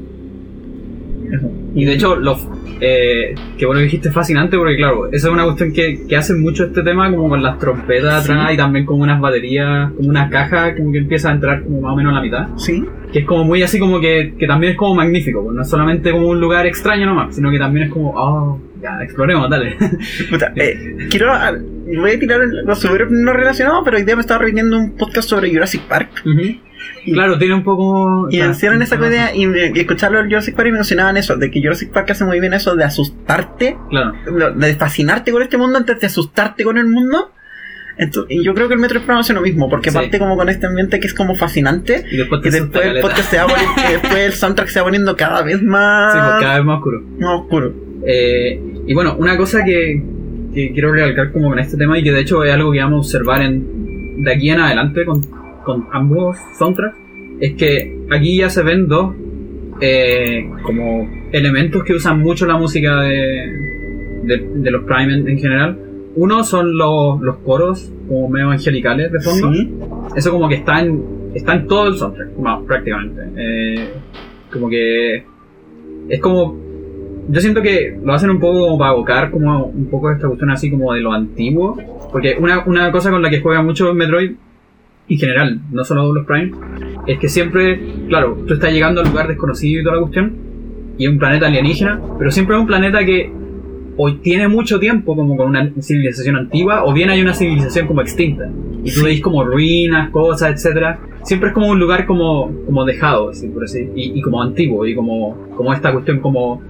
Y 1.77 1.85
de 1.85 1.93
hecho, 1.93 2.17
lo, 2.17 2.37
eh, 2.81 3.35
que 3.59 3.67
bueno 3.67 3.79
que 3.81 3.85
dijiste 3.85 4.11
fascinante 4.11 4.57
porque 4.57 4.77
claro, 4.77 5.07
esa 5.12 5.29
es 5.29 5.33
una 5.33 5.45
cuestión 5.45 5.73
que, 5.73 6.07
que 6.09 6.17
hace 6.17 6.35
mucho 6.35 6.65
este 6.65 6.83
tema 6.83 7.11
como 7.11 7.29
con 7.29 7.43
las 7.43 7.59
trompetas 7.59 8.25
Sí. 8.25 8.33
atrás 8.33 8.55
y 8.55 8.57
también 8.57 8.85
con 8.87 9.01
unas 9.01 9.21
baterías, 9.21 9.93
como 9.93 10.09
una 10.09 10.29
caja 10.31 10.75
como 10.75 10.91
que 10.91 10.99
empieza 10.99 11.31
a 11.31 11.35
entrar 11.35 11.62
como 11.62 11.83
más 11.83 11.93
o 11.93 11.97
menos 11.97 12.12
a 12.12 12.17
la 12.17 12.23
mitad. 12.23 12.49
Sí, 12.57 12.83
Que 13.12 13.21
es 13.21 13.25
como 13.27 13.45
muy 13.45 13.62
así 13.62 13.79
como 13.79 14.01
que, 14.01 14.35
que 14.39 14.47
también 14.47 14.73
es 14.73 14.79
como 14.79 14.95
magnífico, 14.95 15.43
pues 15.45 15.55
no 15.55 15.62
es 15.62 15.69
solamente 15.69 16.11
como 16.11 16.29
un 16.29 16.41
lugar 16.41 16.67
extraño 16.67 17.07
nomás, 17.07 17.35
sino 17.37 17.51
que 17.51 17.59
también 17.59 17.87
es 17.87 17.93
como, 17.93 18.11
oh, 18.17 18.61
ya, 18.81 19.03
exploremos, 19.03 19.49
dale. 19.51 19.77
Puta, 20.31 20.53
eh, 20.57 20.97
quiero 21.11 21.33
ah, 21.33 21.53
voy 21.99 22.11
a 22.11 22.19
tirar 22.19 22.41
algo 22.41 22.75
súper 22.75 23.11
no 23.11 23.33
relacionado, 23.33 23.83
pero 23.85 23.97
hoy 23.99 24.03
día 24.05 24.17
me 24.17 24.23
estaba 24.23 24.43
reuniendo 24.43 24.77
un 24.79 24.97
podcast 24.97 25.29
sobre 25.29 25.51
Jurassic 25.53 25.83
Park 25.83 26.09
Y 26.25 26.61
claro, 27.12 27.38
tiene 27.38 27.55
un 27.55 27.62
poco... 27.64 28.29
y 28.31 28.38
mencionan 28.40 28.83
esa 28.83 28.99
cosa 28.99 29.35
y, 29.35 29.44
y 29.46 29.79
escucharlo 29.81 30.20
en 30.20 30.27
Jurassic 30.29 30.55
Park 30.55 30.68
y 30.68 30.72
mencionaban 30.72 31.16
eso, 31.16 31.37
de 31.37 31.51
que 31.51 31.61
Jurassic 31.61 31.90
Park 31.90 32.11
hace 32.11 32.25
muy 32.25 32.40
bien 32.40 32.53
eso 32.55 32.75
de 32.77 32.85
asustarte 32.85 33.77
Claro, 33.90 34.12
de 34.55 34.75
fascinarte 34.75 35.33
con 35.33 35.42
este 35.42 35.57
mundo 35.57 35.79
antes 35.79 36.01
de 36.01 36.07
asustarte 36.07 36.64
con 36.64 36.79
el 36.79 36.87
mundo. 36.87 37.33
Entonces, 37.99 38.37
y 38.37 38.44
yo 38.44 38.53
creo 38.53 38.68
que 38.68 38.75
el 38.75 38.81
Metro 38.81 39.01
Prime 39.01 39.20
hace 39.20 39.33
lo 39.33 39.40
mismo, 39.40 39.70
porque 39.70 39.90
Sí. 39.90 39.96
parte 39.96 40.18
como 40.18 40.37
con 40.37 40.51
este 40.51 40.66
ambiente 40.66 41.01
que 41.01 41.07
es 41.07 41.14
como 41.14 41.35
fascinante. 41.35 42.05
y 42.11 42.16
después 42.18 42.42
te 42.42 42.49
Y 42.49 42.51
después 42.51 42.85
el 42.87 43.01
podcast 43.01 43.31
se 43.31 43.38
va 43.38 43.46
poniendo, 43.46 43.72
después 44.03 44.16
el 44.16 44.33
soundtrack 44.35 44.68
se 44.68 44.81
va 44.81 44.85
poniendo 44.85 45.16
cada 45.16 45.42
vez 45.42 45.62
más, 45.62 46.12
Sí, 46.12 46.18
pues 46.20 46.40
cada 46.42 46.57
vez 46.57 46.64
más 46.66 46.77
oscuro. 46.77 47.03
más 47.18 47.40
oscuro. 47.40 47.72
Eh, 48.07 48.61
y 48.87 48.92
bueno, 48.94 49.16
una 49.18 49.37
cosa 49.38 49.64
que, 49.64 50.03
que 50.55 50.72
quiero 50.75 50.92
recalcar 50.92 51.33
como 51.33 51.49
con 51.49 51.59
este 51.59 51.79
tema 51.79 51.99
y 51.99 52.03
que 52.05 52.12
de 52.12 52.20
hecho 52.20 52.44
es 52.44 52.53
algo 52.53 52.70
que 52.70 52.81
vamos 52.81 52.96
a 52.96 52.99
observar 52.99 53.40
en, 53.42 54.22
de 54.22 54.31
aquí 54.33 54.51
en 54.51 54.61
adelante 54.61 55.05
con, 55.07 55.22
con 55.67 55.89
ambos 55.93 56.39
soundtracks, 56.59 56.97
es 57.41 57.55
que 57.55 57.99
aquí 58.11 58.39
ya 58.39 58.49
se 58.49 58.63
ven 58.63 58.87
dos 58.87 59.15
eh, 59.81 60.49
como 60.63 61.07
elementos 61.33 61.83
que 61.85 61.93
usan 61.93 62.21
mucho 62.21 62.47
la 62.47 62.57
música 62.57 63.01
de, 63.01 63.53
de, 64.23 64.51
de 64.55 64.71
los 64.71 64.85
Prime 64.85 65.13
en, 65.13 65.29
en 65.29 65.39
general. 65.39 65.79
Uno 66.15 66.45
son 66.45 66.79
los, 66.79 67.21
los 67.21 67.37
coros 67.39 67.93
como 68.09 68.31
medio 68.31 68.51
angelicales 68.51 69.13
de 69.13 69.21
fondo. 69.21 69.53
Sí. 69.53 69.75
Eso 70.17 70.31
como 70.31 70.49
que 70.49 70.55
está 70.55 70.81
en, 70.81 71.03
está 71.35 71.55
en 71.55 71.67
todo 71.67 71.89
el 71.89 71.95
soundtrack, 71.95 72.35
bueno, 72.37 72.65
prácticamente. 72.65 73.21
Eh, 73.37 73.89
como 74.51 74.71
que 74.71 75.25
es 76.09 76.21
como... 76.21 76.65
Yo 77.29 77.41
siento 77.41 77.61
que 77.61 77.99
lo 78.03 78.15
hacen 78.15 78.31
un 78.31 78.39
poco 78.39 78.61
como 78.61 78.79
para 78.79 78.93
evocar 78.93 79.31
como 79.33 79.67
un 79.67 79.87
poco 79.91 80.13
esta 80.13 80.29
cuestión 80.29 80.51
así 80.51 80.71
como 80.71 80.95
de 80.95 81.01
lo 81.01 81.13
antiguo. 81.13 81.77
Porque 82.13 82.37
una, 82.39 82.65
una 82.65 82.91
cosa 82.93 83.11
con 83.11 83.21
la 83.21 83.29
que 83.29 83.41
juega 83.41 83.61
mucho 83.63 83.93
Metroid, 83.93 84.37
en 85.09 85.19
general, 85.19 85.61
no 85.71 85.85
solo 85.85 86.12
los 86.12 86.27
Prime, 86.27 86.53
es 87.07 87.19
que 87.19 87.29
siempre, 87.29 87.81
claro, 88.09 88.38
tú 88.47 88.55
estás 88.55 88.73
llegando 88.73 89.01
al 89.01 89.09
lugar 89.09 89.29
desconocido 89.29 89.81
y 89.81 89.85
toda 89.85 89.97
la 89.97 90.03
cuestión, 90.03 90.33
y 90.99 91.05
es 91.05 91.11
un 91.11 91.19
planeta 91.19 91.47
alienígena, 91.47 92.01
pero 92.19 92.31
siempre 92.31 92.57
es 92.57 92.61
un 92.61 92.66
planeta 92.66 93.05
que 93.05 93.31
o 93.99 94.12
tiene 94.14 94.47
mucho 94.49 94.79
tiempo 94.79 95.16
como 95.16 95.37
con 95.37 95.49
una 95.49 95.73
civilización 95.81 96.37
antigua, 96.37 96.85
o 96.85 96.92
bien 96.92 97.09
hay 97.09 97.23
una 97.23 97.33
civilización 97.33 97.87
como 97.87 98.03
extinta. 98.03 98.51
Y 98.85 98.92
tú 98.92 99.03
veis 99.03 99.21
como 99.23 99.42
ruinas, 99.42 100.11
cosas, 100.11 100.53
etcétera. 100.53 100.99
Siempre 101.23 101.49
es 101.49 101.55
como 101.55 101.69
un 101.69 101.81
lugar 101.81 102.07
como, 102.07 102.53
como 102.66 102.85
dejado, 102.85 103.31
así 103.31 103.49
por 103.49 103.64
así, 103.64 103.88
y, 103.97 104.19
y 104.19 104.23
como 104.23 104.42
antiguo, 104.42 104.87
y 104.87 104.95
como, 104.95 105.49
como 105.57 105.73
esta 105.73 105.92
cuestión 105.92 106.21
como, 106.21 106.62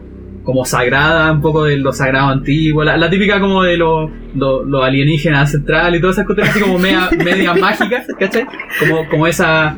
como 0.47 0.65
sagrada, 0.65 1.31
un 1.33 1.43
poco 1.43 1.65
de 1.65 1.77
lo 1.77 1.93
sagrado 1.93 2.29
antiguo, 2.29 2.83
la, 2.85 2.97
la 2.97 3.11
típica 3.11 3.39
como 3.41 3.63
de 3.65 3.77
lo, 3.77 4.11
lo, 4.35 4.65
lo 4.65 4.83
alienígena 4.83 5.41
ancestral 5.41 5.95
y 5.95 6.01
todas 6.01 6.17
esas 6.17 6.25
cuestiones 6.25 6.55
así 6.55 6.61
como 6.65 6.79
media, 6.79 7.11
media 7.25 7.53
mágicas, 7.55 8.07
¿cachai? 8.19 8.47
Como, 8.81 9.09
como 9.11 9.27
esa, 9.27 9.77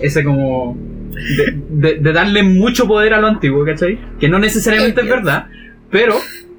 ese 0.00 0.22
como, 0.24 0.76
de, 1.36 1.58
de- 1.70 1.94
de 2.00 2.12
darle 2.12 2.42
mucho 2.42 2.86
poder 2.86 3.14
a 3.14 3.20
lo 3.20 3.28
antiguo, 3.28 3.64
¿cachai? 3.64 3.98
Que 4.18 4.28
no 4.28 4.38
necesariamente 4.40 5.00
es 5.00 5.08
verdad, 5.08 5.46
pero 5.90 6.16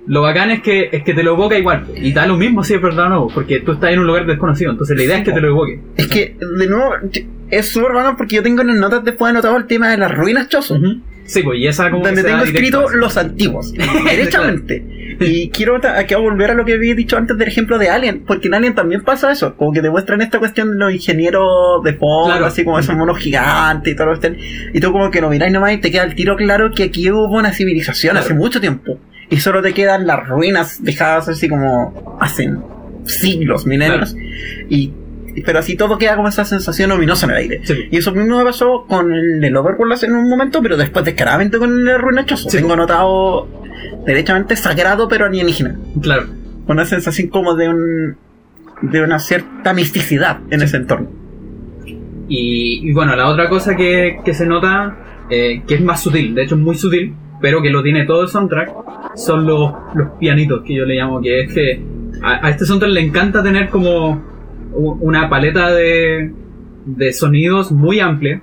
lo 0.07 0.21
bacán 0.23 0.49
es 0.49 0.61
que, 0.61 0.89
es 0.91 1.03
que 1.03 1.13
te 1.13 1.21
lo 1.21 1.31
evoca 1.33 1.57
igual. 1.59 1.85
Y 1.95 2.11
da 2.13 2.25
lo 2.25 2.37
mismo 2.37 2.63
si 2.63 2.73
es 2.73 2.81
verdad 2.81 3.07
o 3.07 3.09
no, 3.09 3.27
porque 3.27 3.59
tú 3.59 3.73
estás 3.73 3.91
en 3.91 3.99
un 3.99 4.07
lugar 4.07 4.25
desconocido. 4.25 4.71
Entonces 4.71 4.97
la 4.97 5.03
idea 5.03 5.17
es 5.19 5.23
que 5.25 5.31
te 5.33 5.41
lo 5.41 5.49
evoque. 5.49 5.79
Es 5.97 6.07
que, 6.07 6.35
de 6.39 6.67
nuevo, 6.67 6.93
es 7.49 7.69
súper 7.69 7.91
bueno 7.91 8.15
porque 8.17 8.37
yo 8.37 8.43
tengo 8.43 8.61
en 8.61 8.67
las 8.69 8.77
notas 8.77 9.03
después 9.03 9.29
anotado 9.29 9.57
el 9.57 9.67
tema 9.67 9.89
de 9.89 9.97
las 9.97 10.11
ruinas 10.15 10.47
chozo. 10.49 10.75
Ujú. 10.75 11.01
Sí, 11.25 11.43
pues 11.43 11.59
y 11.59 11.67
esa 11.67 11.89
como. 11.91 12.03
Donde 12.05 12.23
tengo 12.23 12.43
directo 12.43 12.57
escrito 12.57 12.87
así. 12.87 12.97
los 12.97 13.17
antiguos, 13.17 13.73
derechamente. 14.05 15.17
Y 15.19 15.49
quiero 15.49 15.75
a 15.83 16.17
volver 16.17 16.51
a 16.51 16.53
lo 16.55 16.65
que 16.65 16.73
había 16.73 16.95
dicho 16.95 17.15
antes 17.17 17.37
del 17.37 17.47
ejemplo 17.47 17.77
de 17.77 17.89
Alien, 17.89 18.23
porque 18.25 18.47
en 18.47 18.55
Alien 18.55 18.73
también 18.75 19.01
pasa 19.01 19.31
eso, 19.31 19.55
como 19.55 19.71
que 19.71 19.81
demuestran 19.81 20.21
esta 20.21 20.39
cuestión 20.39 20.71
de 20.71 20.77
los 20.77 20.93
ingenieros 20.93 21.83
de 21.83 21.93
fondo, 21.93 22.31
Claro. 22.31 22.45
así 22.47 22.63
como 22.63 22.79
esos 22.79 22.95
monos 22.95 23.19
gigantes 23.19 23.93
y 23.93 23.95
todo 23.95 24.07
lo 24.07 24.19
que 24.19 24.27
estén. 24.27 24.37
Y 24.73 24.79
tú 24.79 24.91
como 24.91 25.11
que 25.11 25.21
lo 25.21 25.29
miráis 25.29 25.53
nomás 25.53 25.73
y 25.73 25.77
te 25.77 25.91
queda 25.91 26.03
el 26.03 26.15
tiro 26.15 26.35
claro 26.35 26.71
que 26.71 26.83
aquí 26.83 27.11
hubo 27.11 27.27
una 27.37 27.53
civilización 27.53 28.11
Claro. 28.13 28.25
hace 28.25 28.33
mucho 28.33 28.59
tiempo. 28.59 28.97
Y 29.29 29.37
solo 29.37 29.61
te 29.61 29.73
quedan 29.73 30.07
las 30.07 30.27
ruinas 30.27 30.83
dejadas 30.83 31.29
así 31.29 31.47
como 31.47 32.17
hace 32.19 32.51
siglos, 33.05 33.65
milenios. 33.65 34.15
Y 34.69 34.91
pero 35.45 35.59
así 35.59 35.75
todo 35.75 35.97
queda 35.97 36.15
como 36.15 36.27
esa 36.27 36.45
sensación 36.45 36.91
ominosa 36.91 37.25
en 37.25 37.31
el 37.31 37.37
aire. 37.37 37.61
Sí. 37.63 37.87
Y 37.91 37.97
eso 37.97 38.11
mismo 38.11 38.39
me 38.39 38.43
pasó 38.43 38.85
con 38.87 39.13
el, 39.13 39.43
el 39.43 39.55
Overworld 39.55 40.03
en 40.03 40.15
un 40.15 40.29
momento, 40.29 40.61
pero 40.61 40.77
después 40.77 41.05
descaradamente 41.05 41.57
con 41.57 41.87
el 41.87 41.99
Ruina 41.99 42.25
Choso. 42.25 42.49
Sí. 42.49 42.57
Tengo 42.57 42.75
notado 42.75 43.47
derechamente 44.05 44.55
sagrado 44.55 45.07
pero 45.07 45.25
alienígena. 45.25 45.77
Claro. 46.01 46.25
Una 46.67 46.85
sensación 46.85 47.29
como 47.29 47.55
de 47.55 47.69
un 47.69 48.15
de 48.81 49.01
una 49.01 49.19
cierta 49.19 49.73
misticidad 49.73 50.39
en 50.49 50.61
ese 50.61 50.77
entorno. 50.77 51.09
Y, 52.27 52.89
y 52.89 52.93
bueno, 52.93 53.15
la 53.15 53.27
otra 53.27 53.49
cosa 53.49 53.75
que, 53.75 54.19
que 54.23 54.33
se 54.33 54.45
nota, 54.45 54.97
eh, 55.29 55.61
que 55.67 55.75
es 55.75 55.81
más 55.81 56.01
sutil, 56.01 56.33
de 56.33 56.43
hecho 56.43 56.55
es 56.55 56.61
muy 56.61 56.75
sutil, 56.75 57.13
pero 57.41 57.61
que 57.61 57.69
lo 57.69 57.83
tiene 57.83 58.05
todo 58.05 58.23
el 58.23 58.29
soundtrack, 58.29 58.71
son 59.15 59.45
los, 59.45 59.71
los 59.95 60.11
pianitos 60.19 60.63
que 60.65 60.75
yo 60.75 60.85
le 60.85 60.95
llamo, 60.95 61.21
que 61.21 61.41
es 61.41 61.53
que 61.53 61.83
a, 62.23 62.47
a 62.47 62.49
este 62.49 62.65
soundtrack 62.65 62.91
le 62.91 63.01
encanta 63.01 63.43
tener 63.43 63.69
como 63.69 64.30
una 64.73 65.29
paleta 65.29 65.71
de, 65.71 66.31
de 66.85 67.13
sonidos 67.13 67.71
muy 67.71 67.99
amplia, 67.99 68.41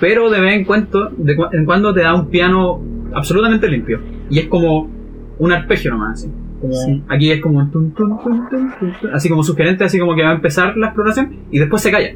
pero 0.00 0.30
de 0.30 0.40
vez 0.40 0.54
en 0.54 0.64
cuando, 0.64 1.10
de 1.16 1.36
cu- 1.36 1.46
en 1.52 1.64
cuando 1.64 1.92
te 1.94 2.00
da 2.00 2.14
un 2.14 2.28
piano 2.28 2.80
absolutamente 3.12 3.68
limpio. 3.68 4.00
Y 4.30 4.38
es 4.38 4.46
como 4.48 4.88
un 5.38 5.52
arpegio 5.52 5.90
nomás, 5.92 6.20
así. 6.20 6.30
Como, 6.60 6.74
Sí. 6.74 7.02
Aquí 7.08 7.30
es 7.30 7.40
como 7.40 7.68
tun, 7.70 7.92
tun, 7.92 8.18
tun, 8.22 8.70
así 9.12 9.28
como 9.28 9.42
sugerente, 9.42 9.84
así 9.84 9.98
como 9.98 10.14
que 10.14 10.22
va 10.22 10.30
a 10.30 10.34
empezar 10.34 10.76
la 10.76 10.88
exploración 10.88 11.30
y 11.50 11.58
después 11.58 11.80
se 11.82 11.90
calla. 11.90 12.10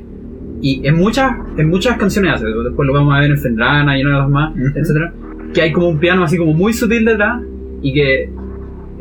Y 0.60 0.86
en 0.86 0.96
muchas, 0.96 1.32
en 1.56 1.68
muchas 1.68 1.96
canciones 1.98 2.34
hace, 2.34 2.46
después 2.46 2.86
lo 2.86 2.92
vamos 2.92 3.14
a 3.14 3.20
ver 3.20 3.30
en 3.30 3.38
Fendrana 3.38 3.96
y 3.98 4.02
en 4.02 4.06
otras 4.12 4.28
más, 4.30 4.52
Ujú. 4.54 4.78
etcétera, 4.78 5.12
que 5.52 5.62
hay 5.62 5.72
como 5.72 5.88
un 5.88 5.98
piano 5.98 6.24
así 6.24 6.36
como 6.36 6.52
muy 6.52 6.72
sutil 6.72 7.04
detrás 7.04 7.42
y 7.82 7.92
que 7.92 8.30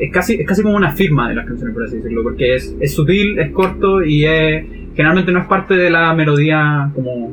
es 0.05 0.11
casi, 0.11 0.35
es 0.35 0.47
casi 0.47 0.61
como 0.61 0.75
una 0.75 0.91
firma 0.91 1.29
de 1.29 1.35
las 1.35 1.45
canciones, 1.45 1.73
por 1.73 1.83
así 1.85 1.97
decirlo, 1.97 2.23
porque 2.23 2.55
es, 2.55 2.75
es 2.79 2.93
sutil, 2.93 3.37
es 3.39 3.51
corto 3.51 4.03
y 4.03 4.25
es, 4.25 4.65
generalmente 4.95 5.31
no 5.31 5.39
es 5.39 5.47
parte 5.47 5.75
de 5.75 5.89
la 5.89 6.13
melodía 6.13 6.89
como, 6.93 7.31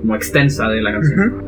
como 0.00 0.14
extensa 0.16 0.68
de 0.68 0.80
la 0.82 0.92
canción. 0.92 1.44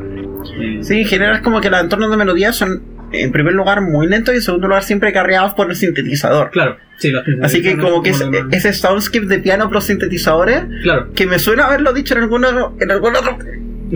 Eh, 0.61 0.79
Sí, 0.81 0.99
en 0.99 1.05
general 1.07 1.35
es 1.37 1.41
como 1.41 1.59
que 1.59 1.71
los 1.71 1.81
entornos 1.81 2.11
de 2.11 2.17
melodía 2.17 2.53
son 2.53 2.83
en 3.11 3.31
primer 3.31 3.53
lugar 3.53 3.81
muy 3.81 4.07
lentos 4.07 4.33
y 4.33 4.37
en 4.37 4.43
segundo 4.43 4.67
lugar 4.67 4.83
siempre 4.83 5.11
carreados 5.11 5.53
por 5.53 5.69
el 5.69 5.75
sintetizador. 5.75 6.51
Claro, 6.51 6.77
sí, 6.97 7.09
los 7.09 7.23
Así 7.41 7.63
que 7.63 7.77
como 7.77 8.03
que 8.03 8.11
ese, 8.11 8.25
ese 8.51 8.71
soundscape 8.73 9.25
de 9.25 9.39
piano 9.39 9.69
plus 9.69 9.85
sintetizadores, 9.85 10.63
Claro, 10.83 11.11
que 11.13 11.25
me 11.25 11.39
suena 11.39 11.65
haberlo 11.65 11.93
dicho 11.93 12.13
en 12.15 12.21
algún 12.23 12.45
otro, 12.45 12.75
en 12.79 12.91
algún 12.91 13.15
otro 13.15 13.37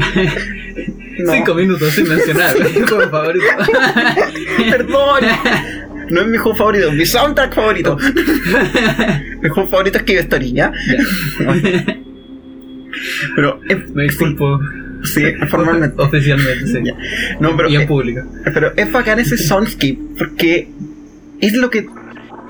No. 1.20 1.34
cinco 1.34 1.54
minutos 1.54 1.90
sin 1.90 2.08
mencionar, 2.08 2.56
juego 2.88 3.10
favorito. 3.10 3.46
Perdón. 4.72 5.20
No 6.10 6.22
es 6.22 6.28
mi 6.28 6.38
juego 6.38 6.58
favorito, 6.58 6.88
es 6.88 6.94
mi 6.94 7.06
soundtrack 7.06 7.54
favorito. 7.54 7.98
mi 9.42 9.50
juego 9.50 9.70
favorito 9.70 9.98
es 9.98 10.04
que 10.04 10.20
Story, 10.20 10.54
¿ya? 10.54 10.72
Ya. 10.88 11.56
Pero 13.36 13.62
es, 13.70 13.90
Me 13.90 14.04
disculpo. 14.04 14.60
Sí, 15.04 15.24
formalmente. 15.48 16.02
Oficialmente, 16.02 16.68
sí. 16.68 16.80
Ya. 16.84 16.94
No, 17.40 17.56
pero, 17.56 17.70
y 17.70 17.76
en 17.76 17.82
es, 17.82 17.88
público. 17.88 18.22
pero 18.54 18.74
es 18.76 18.92
bacán 18.92 19.20
ese 19.20 19.38
soundscape 19.38 19.98
porque 20.18 20.68
es 21.40 21.54
lo 21.54 21.70
que 21.70 21.88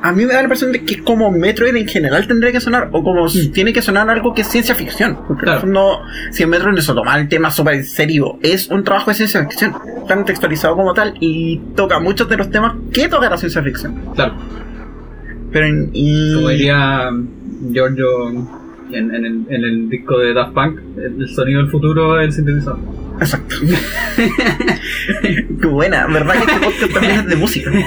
a 0.01 0.11
mí 0.11 0.21
me 0.25 0.33
da 0.33 0.35
la 0.35 0.43
impresión 0.43 0.71
de 0.71 0.83
que 0.83 0.99
como 1.03 1.31
Metroid 1.31 1.75
en 1.75 1.87
general 1.87 2.27
tendría 2.27 2.51
que 2.51 2.61
sonar, 2.61 2.89
o 2.91 3.03
como 3.03 3.27
si 3.29 3.49
tiene 3.49 3.73
que 3.73 3.81
sonar 3.81 4.09
algo 4.09 4.33
que 4.33 4.41
es 4.41 4.47
ciencia 4.47 4.75
ficción. 4.75 5.17
Porque 5.27 5.43
Claro. 5.45 5.67
no, 5.67 6.01
si 6.31 6.43
en 6.43 6.49
Metroid 6.49 6.75
no 6.75 6.81
se 6.81 6.93
toma 6.93 7.19
el 7.19 7.27
tema 7.27 7.51
súper 7.51 7.75
en 7.75 7.85
serio, 7.85 8.39
es 8.41 8.69
un 8.69 8.83
trabajo 8.83 9.11
de 9.11 9.15
ciencia 9.15 9.43
ficción, 9.45 9.73
tan 10.07 10.25
textualizado 10.25 10.75
como 10.75 10.93
tal, 10.93 11.13
y 11.19 11.59
toca 11.75 11.99
muchos 11.99 12.29
de 12.29 12.37
los 12.37 12.49
temas 12.49 12.73
que 12.93 13.07
toca 13.07 13.29
la 13.29 13.37
ciencia 13.37 13.61
ficción. 13.61 13.95
Claro. 14.15 14.35
Pero 15.51 15.65
en, 15.65 15.89
y, 15.93 16.33
Como 16.35 16.49
diría 16.49 17.09
Giorgio 17.71 18.29
en, 18.91 19.13
en 19.15 19.25
el, 19.25 19.45
en 19.49 19.63
el 19.63 19.89
disco 19.89 20.17
de 20.19 20.33
Daft 20.33 20.53
Punk, 20.53 20.79
el 20.97 21.27
sonido 21.29 21.61
del 21.61 21.71
futuro 21.71 22.19
es 22.21 22.27
el 22.27 22.33
sintetizador. 22.33 22.79
Exacto. 23.19 23.55
Qué 25.61 25.67
buena, 25.67 26.07
¿verdad 26.07 26.35
que 26.35 26.39
este 26.53 26.65
podcast 26.65 26.93
también 26.93 27.19
es 27.19 27.27
de 27.27 27.35
música? 27.35 27.71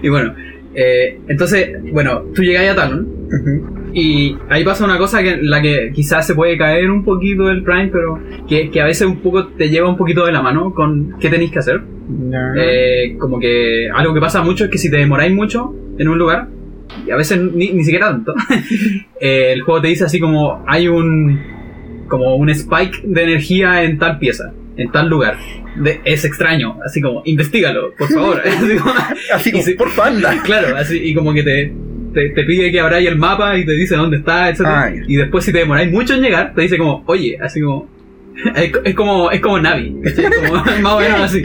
Y 0.00 0.08
bueno, 0.08 0.32
eh, 0.80 1.18
entonces, 1.26 1.70
bueno, 1.92 2.22
tú 2.32 2.42
llegas 2.42 2.70
a 2.70 2.76
Talon 2.76 3.08
Ujú. 3.26 3.90
y 3.92 4.36
ahí 4.48 4.62
pasa 4.62 4.84
una 4.84 4.96
cosa 4.96 5.24
que 5.24 5.38
la 5.42 5.60
que 5.60 5.90
quizás 5.92 6.24
se 6.24 6.36
puede 6.36 6.56
caer 6.56 6.88
un 6.88 7.04
poquito 7.04 7.46
del 7.48 7.64
Prime, 7.64 7.88
pero 7.88 8.16
que, 8.48 8.70
que 8.70 8.80
a 8.80 8.84
veces 8.84 9.08
un 9.08 9.16
poco 9.16 9.48
te 9.48 9.70
lleva 9.70 9.88
un 9.88 9.96
poquito 9.96 10.24
de 10.24 10.30
la 10.30 10.40
mano 10.40 10.72
con 10.72 11.16
qué 11.18 11.30
tenéis 11.30 11.50
que 11.50 11.58
hacer. 11.58 11.80
Eh, 12.56 13.16
como 13.18 13.40
que 13.40 13.90
algo 13.92 14.14
que 14.14 14.20
pasa 14.20 14.40
mucho 14.42 14.66
es 14.66 14.70
que 14.70 14.78
si 14.78 14.88
te 14.88 14.98
demoráis 14.98 15.34
mucho 15.34 15.74
en 15.98 16.06
un 16.06 16.16
lugar, 16.16 16.48
y 17.06 17.10
a 17.10 17.16
veces 17.16 17.40
ni, 17.40 17.70
ni 17.70 17.82
siquiera 17.82 18.10
tanto, 18.10 18.34
eh, 19.20 19.50
el 19.52 19.62
juego 19.62 19.80
te 19.80 19.88
dice 19.88 20.04
así 20.04 20.20
como 20.20 20.62
hay 20.66 20.86
un 20.86 21.40
como 22.06 22.36
un 22.36 22.48
spike 22.50 23.02
de 23.02 23.22
energía 23.24 23.82
en 23.82 23.98
tal 23.98 24.18
pieza, 24.20 24.52
en 24.78 24.90
tal 24.92 25.08
lugar. 25.08 25.36
De- 25.76 26.00
es 26.04 26.24
extraño, 26.24 26.78
así 26.84 27.00
como 27.02 27.22
investigalo, 27.26 27.92
por 27.98 28.08
favor. 28.08 28.40
Así 28.46 28.76
como- 28.76 28.94
Así 29.34 29.52
como, 29.52 29.64
por 29.76 30.06
anda. 30.06 30.42
claro, 30.44 30.76
así 30.76 30.96
y 30.98 31.14
como 31.14 31.32
que 31.34 31.42
te, 31.42 31.72
te, 32.14 32.30
te 32.30 32.44
pide 32.44 32.72
que 32.72 32.80
abráis 32.80 33.06
el 33.08 33.16
mapa 33.18 33.56
y 33.58 33.64
te 33.66 33.72
dice 33.72 33.94
dónde 33.96 34.16
está, 34.16 34.48
etc. 34.48 34.60
Ah, 34.64 34.90
ya. 34.94 35.02
y 35.06 35.16
después 35.16 35.44
si 35.44 35.52
te 35.52 35.58
demoráis 35.58 35.90
mucho 35.92 36.14
en 36.14 36.22
llegar, 36.22 36.54
te 36.54 36.62
dice 36.62 36.78
como, 36.78 37.02
oye, 37.06 37.36
así 37.40 37.60
como 37.60 37.88
es, 38.56 38.72
es 38.84 38.94
como 38.94 39.30
es 39.30 39.40
como 39.40 39.58
Navi, 39.60 39.96
¿cachai? 40.02 40.24
Como, 40.30 40.54
más 40.82 40.92
o 40.94 41.00
menos 41.00 41.20
así. 41.22 41.42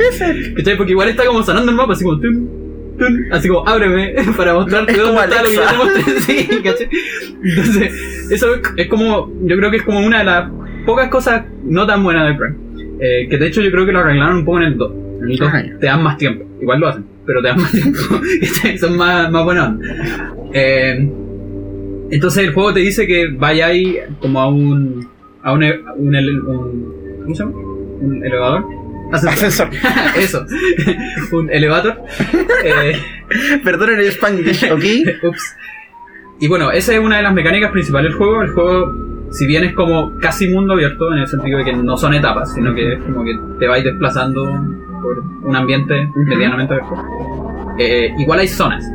¿Cachai? 0.56 0.78
Porque 0.78 0.92
igual 0.94 1.10
está 1.10 1.26
como 1.26 1.44
sonando 1.44 1.70
el 1.72 1.78
mapa, 1.78 1.94
así 1.94 2.04
como 2.04 2.20
tun, 2.20 2.50
tun, 2.98 3.28
así 3.32 3.48
como 3.50 3.68
ábreme 3.68 4.14
para 4.38 4.54
mostrarte 4.56 4.94
dónde 4.98 5.22
está 5.24 5.42
lo 5.44 5.50
que 5.50 5.58
Alexa. 5.58 5.72
te 5.72 5.78
mostré. 5.78 6.20
Sí, 6.22 6.48
¿cachai? 6.64 6.88
Entonces, 7.44 8.32
eso 8.32 8.56
es- 8.56 8.62
es 8.78 8.88
como, 8.88 9.32
yo 9.44 9.58
creo 9.58 9.70
que 9.70 9.78
es 9.78 9.84
como 9.84 10.00
una 10.00 10.20
de 10.20 10.24
las 10.26 10.50
pocas 10.86 11.10
cosas 11.10 11.44
no 11.64 11.86
tan 11.86 12.04
buenas 12.04 12.28
del 12.28 12.38
Prime. 12.38 12.56
Eh, 13.06 13.28
que 13.30 13.38
de 13.38 13.48
hecho 13.48 13.62
yo 13.62 13.70
creo 13.70 13.86
que 13.86 13.92
lo 13.92 14.00
arreglaron 14.00 14.38
un 14.38 14.46
poco 14.46 14.60
en 14.60 14.64
el 14.64 14.78
2. 14.78 14.92
En 15.24 15.30
el 15.32 15.38
2 15.38 15.48
Ajá, 15.50 15.66
ya. 15.66 15.78
te 15.80 15.86
dan 15.88 16.04
más 16.04 16.18
tiempo. 16.18 16.46
Igual 16.62 16.80
lo 16.80 16.88
hacen, 16.88 17.06
pero 17.26 17.42
te 17.42 17.48
dan 17.50 17.58
más 17.62 17.72
tiempo. 17.74 18.00
¿cachai? 18.42 18.78
Son 18.78 18.96
más, 18.98 19.30
más 19.30 19.44
buenas. 19.44 19.76
Eh, 20.54 21.10
entonces 22.12 22.44
el 22.46 22.54
juego 22.54 22.74
te 22.74 22.80
dice 22.80 23.06
que 23.06 23.28
vayáis 23.28 23.98
como 24.20 24.40
a 24.40 24.48
un. 24.48 25.08
a 25.42 25.52
un, 25.52 25.64
un, 25.98 26.94
¿Cómo 27.24 27.36
se 27.36 27.44
llama? 27.44 27.56
Un 27.58 28.24
elevador. 28.24 28.64
Ascensor. 29.12 29.68
Ascensor. 29.68 29.70
Eso. 30.18 30.46
un 31.34 31.50
elevator. 31.52 32.02
Eh, 32.64 32.94
Perdonen 33.64 34.00
el 34.00 34.08
Spanglish, 34.08 34.72
¿ok? 34.72 34.84
ups. 35.24 35.56
Y 36.40 36.48
bueno, 36.48 36.72
esa 36.72 36.94
es 36.94 37.00
una 37.00 37.18
de 37.18 37.24
las 37.24 37.34
mecánicas 37.34 37.72
principales 37.72 38.12
del 38.12 38.18
juego. 38.18 38.42
El 38.44 38.50
juego, 38.52 38.94
si 39.34 39.46
bien 39.48 39.64
es 39.66 39.74
como 39.74 40.18
casi 40.20 40.48
mundo 40.48 40.74
abierto, 40.74 41.12
en 41.12 41.20
el 41.20 41.28
sentido 41.28 41.58
de 41.60 41.66
que 41.66 41.74
no 41.74 41.98
son 41.98 42.14
etapas, 42.14 42.54
sino 42.54 42.74
que 42.74 42.94
es 42.94 43.00
como 43.04 43.24
que 43.24 43.38
te 43.60 43.68
vais 43.68 43.84
desplazando 43.84 44.46
por 45.02 45.20
un 45.44 45.56
ambiente 45.56 46.10
medianamente 46.16 46.74
abierto. 46.76 46.96
Eh, 47.78 48.14
igual 48.18 48.40
hay 48.40 48.48
zonas. 48.48 48.86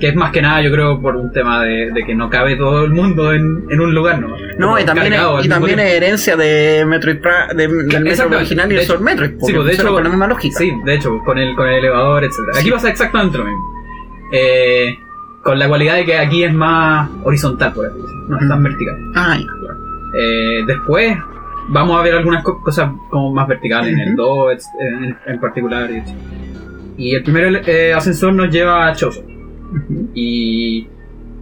Que 0.00 0.08
es 0.08 0.16
más 0.16 0.32
que 0.32 0.42
nada, 0.42 0.60
yo 0.60 0.72
creo, 0.72 1.00
por 1.00 1.14
un 1.14 1.30
tema 1.30 1.62
de, 1.62 1.92
de 1.92 2.04
que 2.04 2.16
no 2.16 2.28
cabe 2.28 2.56
todo 2.56 2.84
el 2.84 2.90
mundo 2.90 3.32
en, 3.32 3.64
en 3.70 3.80
un 3.80 3.94
lugar, 3.94 4.20
¿no? 4.20 4.26
No, 4.58 4.78
y 4.78 4.84
también, 4.84 5.12
es, 5.12 5.20
y 5.44 5.48
también 5.48 5.78
es 5.78 5.92
herencia 5.92 6.36
de 6.36 6.84
Metroid 6.84 7.18
de, 7.54 7.68
del 7.68 8.02
Metroid 8.02 8.34
original 8.34 8.72
y 8.72 8.74
De 8.74 8.82
hecho- 8.82 8.98
Metroid. 8.98 9.30
porque 9.38 9.46
Sí, 9.46 9.52
pues 9.54 9.66
de 9.68 9.72
hecho, 9.74 9.92
con 9.94 10.02
la 10.02 10.08
misma 10.10 10.26
lógica. 10.26 10.58
Sí, 10.58 10.72
de 10.84 10.94
hecho, 10.96 11.16
con 11.24 11.38
el, 11.38 11.54
con 11.54 11.68
el 11.68 11.74
elevador, 11.76 12.24
etc. 12.24 12.34
Aquí 12.56 12.64
Sí. 12.64 12.70
pasa 12.72 12.88
exactamente 12.88 13.38
lo 13.38 13.44
mismo. 13.44 13.62
Eh, 14.32 14.98
con 15.44 15.58
la 15.60 15.68
cualidad 15.68 15.94
de 15.94 16.04
que 16.06 16.18
aquí 16.18 16.42
es 16.42 16.52
más 16.52 17.08
horizontal, 17.22 17.72
por 17.72 17.86
así 17.86 17.94
decirlo, 18.00 18.24
no 18.28 18.40
es 18.40 18.48
tan 18.48 18.62
vertical. 18.64 18.96
Ah, 19.14 19.36
ya. 19.38 19.46
Eh, 20.16 20.62
después 20.66 21.16
vamos 21.68 21.98
a 21.98 22.02
ver 22.02 22.14
algunas 22.14 22.42
co- 22.44 22.60
cosas 22.62 22.90
como 23.10 23.32
más 23.32 23.48
verticales 23.48 23.92
en 23.94 24.00
el 24.00 24.08
Ujú. 24.14 24.22
2 24.22 24.52
etc, 24.52 24.66
en, 24.80 25.16
en 25.26 25.40
particular. 25.40 25.90
Y, 26.96 27.14
el 27.14 27.22
primer 27.24 27.68
eh, 27.68 27.92
ascensor 27.94 28.32
nos 28.34 28.50
lleva 28.50 28.86
a 28.86 28.94
Choso. 28.94 29.24
Y, 30.14 30.86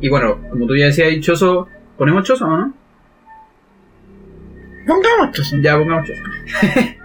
y 0.00 0.08
bueno, 0.08 0.38
como 0.50 0.66
tú 0.66 0.74
ya 0.76 0.86
decías, 0.86 1.20
Choso, 1.20 1.68
¿ponemos 1.98 2.24
Choso 2.24 2.46
o 2.46 2.56
no? 2.56 2.72
Pongamos 4.86 5.38
esto. 5.38 5.56
Ya 5.60 5.76
pongamos 5.76 6.08
Choso. 6.08 6.22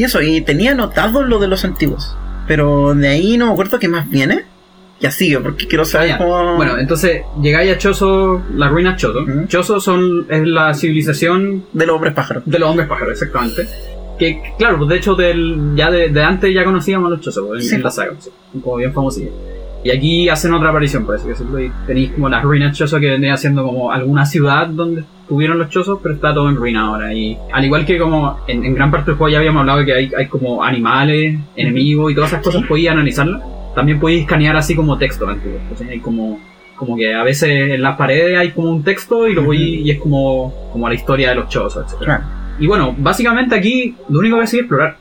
Y 0.00 0.04
eso, 0.04 0.22
y 0.22 0.40
tenía 0.40 0.72
anotado 0.72 1.22
lo 1.24 1.38
de 1.38 1.46
los 1.48 1.64
antiguos. 1.66 2.16
Pero 2.48 2.94
de 2.94 3.08
ahí 3.08 3.36
no 3.36 3.46
me 3.48 3.52
acuerdo 3.52 3.78
qué 3.78 3.86
más 3.86 4.08
viene. 4.08 4.44
Ya 4.98 5.10
sigue, 5.10 5.38
porque 5.40 5.66
quiero 5.66 5.84
saber 5.84 6.12
Ah, 6.12 6.18
cómo. 6.18 6.56
Bueno, 6.56 6.78
entonces 6.78 7.22
llegáis 7.42 7.72
a 7.74 7.78
Chozo, 7.78 8.42
las 8.54 8.70
ruinas 8.70 8.98
Chozo. 9.00 9.20
Ujú. 9.22 9.46
Chozo 9.46 9.78
son, 9.80 10.26
es 10.30 10.46
la 10.46 10.72
civilización 10.72 11.64
de 11.72 11.86
los 11.86 11.96
hombres 11.96 12.14
pájaros. 12.14 12.42
de 12.46 12.58
los 12.58 12.70
hombres 12.70 12.88
pájaros, 12.88 13.12
exactamente. 13.12 13.66
Que, 14.18 14.40
claro, 14.58 14.78
pues 14.78 14.88
de 14.90 14.96
hecho, 14.96 15.14
del, 15.14 15.72
ya 15.74 15.90
de, 15.90 16.08
de 16.08 16.22
antes 16.22 16.54
ya 16.54 16.64
conocíamos 16.64 17.06
a 17.08 17.10
los 17.10 17.20
Chozo 17.20 17.46
pues, 17.48 17.62
en, 17.64 17.68
Sí. 17.68 17.74
en 17.76 17.82
la 17.82 17.90
saga, 17.90 18.12
sí, 18.18 18.30
como 18.62 18.76
bien 18.76 18.92
famosilla. 18.94 19.30
Y 19.84 19.90
aquí 19.90 20.28
hacen 20.30 20.52
otra 20.54 20.70
aparición, 20.70 21.04
por 21.06 21.16
así 21.16 21.28
decirlo. 21.28 21.58
Y 21.60 21.70
tenéis 21.86 22.12
como 22.12 22.28
las 22.30 22.42
ruinas 22.42 22.76
Chozo 22.76 22.98
que 23.00 23.10
vendría 23.10 23.36
siendo 23.36 23.64
como 23.64 23.92
alguna 23.92 24.24
ciudad 24.26 24.66
donde 24.66 25.04
estuvieron 25.30 25.58
los 25.58 25.68
Chozos, 25.68 26.00
pero 26.02 26.16
está 26.16 26.34
todo 26.34 26.48
en 26.48 26.56
ruina 26.56 26.82
ahora. 26.86 27.14
Y 27.14 27.38
al 27.52 27.64
igual 27.64 27.86
que 27.86 27.98
como 27.98 28.40
en, 28.48 28.64
en 28.64 28.74
gran 28.74 28.90
parte 28.90 29.12
del 29.12 29.16
juego 29.16 29.30
ya 29.30 29.38
habíamos 29.38 29.60
hablado 29.60 29.78
de 29.78 29.84
que 29.86 29.92
hay, 29.94 30.10
hay 30.18 30.26
como 30.26 30.64
animales, 30.64 31.38
enemigos 31.54 32.10
y 32.10 32.14
todas 32.16 32.30
esas 32.32 32.42
cosas, 32.42 32.64
podéis 32.66 32.90
analizarlas. 32.90 33.40
También 33.76 34.00
podéis 34.00 34.22
escanear 34.22 34.56
así 34.56 34.74
como 34.74 34.98
texto 34.98 35.28
antiguo. 35.28 35.58
Entonces 35.62 35.88
hay 35.88 36.00
como, 36.00 36.40
como 36.74 36.96
que 36.96 37.14
a 37.14 37.22
veces 37.22 37.48
en 37.74 37.80
las 37.80 37.96
paredes 37.96 38.36
hay 38.36 38.50
como 38.50 38.70
un 38.72 38.82
texto 38.82 39.28
y 39.28 39.34
lo 39.34 39.44
podéis- 39.44 39.82
y 39.86 39.90
es 39.92 39.98
como, 40.00 40.52
como 40.72 40.88
la 40.88 40.94
historia 40.94 41.28
de 41.28 41.36
los 41.36 41.48
Chozos, 41.48 41.86
etc. 41.86 41.98
Claro. 42.04 42.24
Y 42.58 42.66
bueno, 42.66 42.92
básicamente 42.98 43.54
aquí 43.54 43.94
lo 44.08 44.18
único 44.18 44.36
que 44.38 44.44
es 44.44 44.54
explorar. 44.54 44.96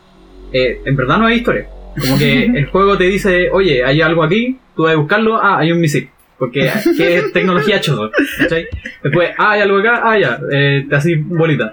Eh, 0.54 0.82
en 0.86 0.96
verdad 0.96 1.18
no 1.18 1.26
hay 1.26 1.38
historia. 1.38 1.68
Como 2.00 2.20
que 2.20 2.44
el 2.56 2.68
juego 2.68 2.96
te 3.00 3.06
dice, 3.06 3.50
oye, 3.52 3.84
hay 3.84 4.00
algo 4.02 4.22
aquí, 4.22 4.58
tú 4.76 4.84
vas 4.84 4.94
a 4.94 4.98
buscarlo, 4.98 5.38
ah, 5.42 5.58
hay 5.58 5.72
un 5.72 5.82
misil. 5.82 6.08
Porque 6.40 6.72
¿qué 6.98 7.18
es 7.18 7.34
tecnología 7.34 7.82
chozo. 7.82 8.10
¿cachai? 8.38 8.66
Después, 9.04 9.30
ah, 9.38 9.52
hay 9.52 9.62
algo 9.62 9.78
acá, 9.80 10.02
ah, 10.04 10.18
ya, 10.18 10.40
eh, 10.52 10.86
te 10.90 10.96
haces 10.96 11.18
bolita. 11.28 11.72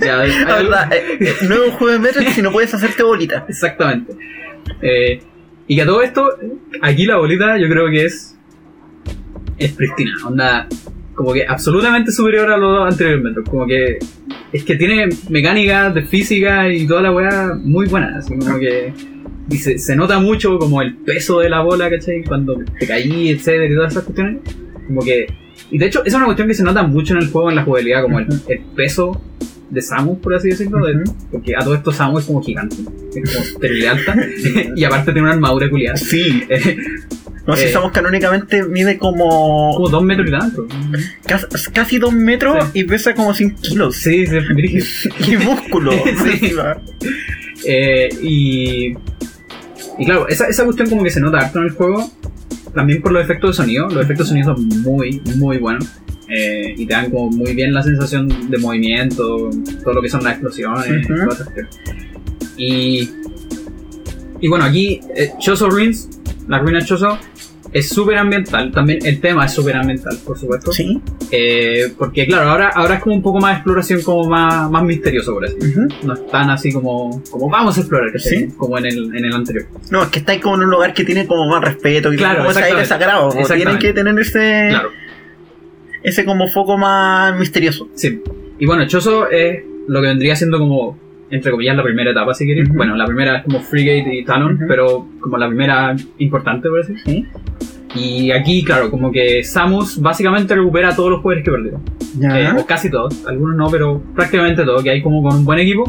Ya, 0.00 0.20
hay 0.20 0.30
La 0.30 0.56
algo- 0.56 0.70
verdad, 0.70 0.92
eh, 0.92 1.16
eh, 1.20 1.32
no 1.48 1.54
es 1.54 1.60
un 1.60 1.70
juego 1.70 1.92
de 1.92 1.98
Metroid 2.00 2.26
si 2.34 2.42
no 2.42 2.50
puedes 2.50 2.74
hacerte 2.74 3.02
bolita. 3.04 3.44
Exactamente. 3.48 4.12
Eh, 4.82 5.20
y 5.68 5.76
que 5.76 5.82
a 5.82 5.86
todo 5.86 6.02
esto, 6.02 6.28
aquí 6.82 7.06
la 7.06 7.16
bolita 7.16 7.56
yo 7.56 7.68
creo 7.68 7.88
que 7.88 8.04
es. 8.06 8.36
Es 9.58 9.72
pristina. 9.72 10.12
Onda. 10.26 10.66
Como 11.14 11.32
que 11.32 11.46
absolutamente 11.46 12.10
superior 12.10 12.50
a 12.50 12.56
los 12.56 12.90
anteriormente. 12.92 13.42
Como 13.48 13.66
que. 13.66 13.98
Es 14.52 14.64
que 14.64 14.74
tiene 14.74 15.08
mecánicas 15.30 15.94
de 15.94 16.02
física 16.02 16.68
y 16.68 16.86
toda 16.86 17.02
la 17.02 17.12
weá 17.12 17.52
muy 17.56 17.86
buena. 17.86 18.16
Así 18.18 18.36
como 18.36 18.58
que. 18.58 18.92
Y 19.50 19.58
se, 19.58 19.78
se 19.78 19.94
nota 19.96 20.18
mucho 20.18 20.58
como 20.58 20.80
el 20.82 20.94
peso 20.96 21.40
de 21.40 21.48
la 21.50 21.60
bola, 21.60 21.90
¿cachai? 21.90 22.24
Cuando 22.24 22.56
te 22.78 22.86
caí, 22.86 23.28
etcétera, 23.30 23.66
y 23.66 23.74
todas 23.74 23.92
esas 23.92 24.04
cuestiones. 24.04 24.38
Como 24.86 25.02
que. 25.02 25.26
Y 25.70 25.78
de 25.78 25.86
hecho, 25.86 26.00
esa 26.00 26.08
es 26.08 26.14
una 26.14 26.24
cuestión 26.26 26.48
que 26.48 26.54
se 26.54 26.62
nota 26.62 26.82
mucho 26.82 27.14
en 27.14 27.20
el 27.22 27.28
juego, 27.30 27.50
en 27.50 27.56
la 27.56 27.62
jugabilidad, 27.64 28.02
como 28.02 28.18
el, 28.20 28.26
el 28.48 28.60
peso 28.76 29.20
de 29.70 29.82
Samus, 29.82 30.18
por 30.18 30.34
así 30.34 30.48
decirlo. 30.48 30.84
de- 30.86 31.04
porque 31.30 31.54
a 31.56 31.60
todo 31.60 31.74
esto 31.74 31.92
Samus 31.92 32.20
es 32.22 32.26
como 32.26 32.42
gigante. 32.42 32.76
Es 33.14 33.34
como 33.34 33.58
terrible 33.60 33.88
alta. 33.88 34.16
y 34.76 34.84
aparte 34.84 35.12
tiene 35.12 35.22
una 35.22 35.32
armadura 35.34 35.68
culiada. 35.68 35.96
Sí. 35.96 36.42
Eh, 36.48 36.76
No 37.46 37.54
sé, 37.54 37.68
Eh. 37.68 37.72
Samus 37.74 37.92
canónicamente 37.92 38.62
mide 38.62 38.96
como 38.96 39.72
como 39.74 39.88
dos 39.90 40.02
metros 40.02 40.28
y 40.28 40.30
tanto. 40.30 40.66
casi, 41.26 41.46
casi 41.72 41.98
dos 41.98 42.14
metros 42.14 42.56
Sí. 42.72 42.80
y 42.80 42.84
pesa 42.84 43.14
como 43.14 43.34
100 43.34 43.56
kilos. 43.56 43.96
Sí, 43.96 44.26
sí. 44.26 44.36
Y 45.32 45.36
músculo. 45.36 45.92
Sí. 45.92 46.54
Eh, 47.66 48.08
y. 48.22 48.94
Y 49.98 50.04
claro, 50.04 50.28
esa, 50.28 50.46
esa 50.46 50.64
cuestión 50.64 50.88
como 50.88 51.02
que 51.02 51.10
se 51.10 51.20
nota 51.20 51.38
harto 51.38 51.58
en 51.58 51.66
el 51.66 51.70
juego. 51.72 52.10
También 52.74 53.00
por 53.00 53.12
los 53.12 53.22
efectos 53.22 53.56
de 53.56 53.62
sonido. 53.62 53.88
Los 53.88 54.04
efectos 54.04 54.28
de 54.28 54.30
sonido 54.30 54.54
son 54.54 54.68
muy, 54.82 55.20
muy 55.36 55.58
buenos. 55.58 55.86
Eh, 56.28 56.74
y 56.76 56.86
te 56.86 56.94
dan 56.94 57.10
como 57.10 57.30
muy 57.30 57.54
bien 57.54 57.72
la 57.74 57.82
sensación 57.82 58.50
de 58.50 58.58
movimiento, 58.58 59.50
todo 59.82 59.94
lo 59.94 60.02
que 60.02 60.08
son 60.08 60.24
las 60.24 60.34
explosiones, 60.34 61.06
cuestiones. 61.06 61.78
Y. 62.56 63.10
Y 64.40 64.48
bueno, 64.48 64.64
aquí 64.64 65.00
eh, 65.16 65.32
Chozo 65.38 65.70
Ruins, 65.70 66.08
la 66.48 66.58
ruina 66.58 66.80
de 66.80 66.84
Chozo, 66.84 67.18
es 67.74 67.88
súper 67.90 68.16
ambiental. 68.16 68.70
También 68.72 69.00
el 69.04 69.20
tema 69.20 69.44
es 69.44 69.52
súper 69.52 69.76
ambiental, 69.76 70.16
por 70.24 70.38
supuesto. 70.38 70.72
Sí. 70.72 71.00
Eh, 71.30 71.92
porque 71.98 72.24
claro, 72.26 72.48
ahora, 72.50 72.68
ahora 72.68 72.94
es 72.94 73.02
como 73.02 73.16
un 73.16 73.22
poco 73.22 73.40
más 73.40 73.56
exploración, 73.56 74.00
como 74.02 74.28
más, 74.30 74.70
más 74.70 74.82
misterioso, 74.84 75.34
por 75.34 75.44
así. 75.44 75.56
Ujú. 75.56 75.88
No 76.04 76.14
es 76.14 76.26
tan 76.28 76.48
así 76.50 76.72
como, 76.72 77.20
como 77.30 77.50
vamos 77.50 77.76
a 77.76 77.80
explorar. 77.80 78.18
Sí. 78.20 78.48
como 78.56 78.78
en 78.78 78.86
el, 78.86 79.16
en 79.16 79.24
el 79.24 79.32
anterior. 79.34 79.66
No, 79.90 80.04
es 80.04 80.08
que 80.08 80.20
estáis 80.20 80.40
como 80.40 80.54
en 80.54 80.62
un 80.62 80.70
lugar 80.70 80.94
que 80.94 81.04
tiene 81.04 81.26
como 81.26 81.46
más 81.48 81.62
respeto 81.62 82.12
y 82.12 82.16
Claro, 82.16 82.38
como 82.38 82.50
ese 82.52 82.62
aire 82.62 82.84
sagrado. 82.86 83.28
como 83.30 83.46
Tienen 83.46 83.78
que 83.78 83.92
tener 83.92 84.18
ese, 84.18 84.66
Claro, 84.70 84.90
ese 86.02 86.24
como 86.24 86.46
foco 86.48 86.78
más 86.78 87.36
misterioso. 87.38 87.88
sí. 87.94 88.22
Y 88.56 88.66
bueno, 88.66 88.86
Chozo 88.86 89.28
es 89.30 89.64
lo 89.88 90.00
que 90.00 90.06
vendría 90.06 90.36
siendo 90.36 90.60
como, 90.60 90.96
entre 91.34 91.50
comillas, 91.50 91.76
la 91.76 91.82
primera 91.82 92.10
etapa, 92.10 92.32
si 92.34 92.46
queréis. 92.46 92.68
Ujú. 92.68 92.76
Bueno, 92.76 92.96
la 92.96 93.06
primera 93.06 93.38
es 93.38 93.44
como 93.44 93.60
Frigate 93.60 94.14
y 94.14 94.24
Talon, 94.24 94.60
pero 94.68 95.06
como 95.20 95.36
la 95.36 95.48
primera 95.48 95.94
importante, 96.18 96.68
por 96.68 96.84
decir. 96.86 96.96
Sí. 97.04 97.26
Y 97.96 98.30
aquí, 98.32 98.64
claro, 98.64 98.90
como 98.90 99.12
que 99.12 99.44
Samus 99.44 100.00
básicamente 100.00 100.54
recupera 100.54 100.94
todos 100.96 101.10
los 101.10 101.20
poderes 101.22 101.44
que 101.44 101.50
perdió. 101.50 101.80
Eh, 102.22 102.48
o 102.58 102.66
casi 102.66 102.90
todos, 102.90 103.24
algunos 103.26 103.56
no, 103.56 103.68
pero 103.70 104.02
prácticamente 104.14 104.64
todos, 104.64 104.82
que 104.82 104.90
hay 104.90 105.02
como 105.02 105.22
con 105.22 105.36
un 105.36 105.44
buen 105.44 105.58
equipo. 105.60 105.84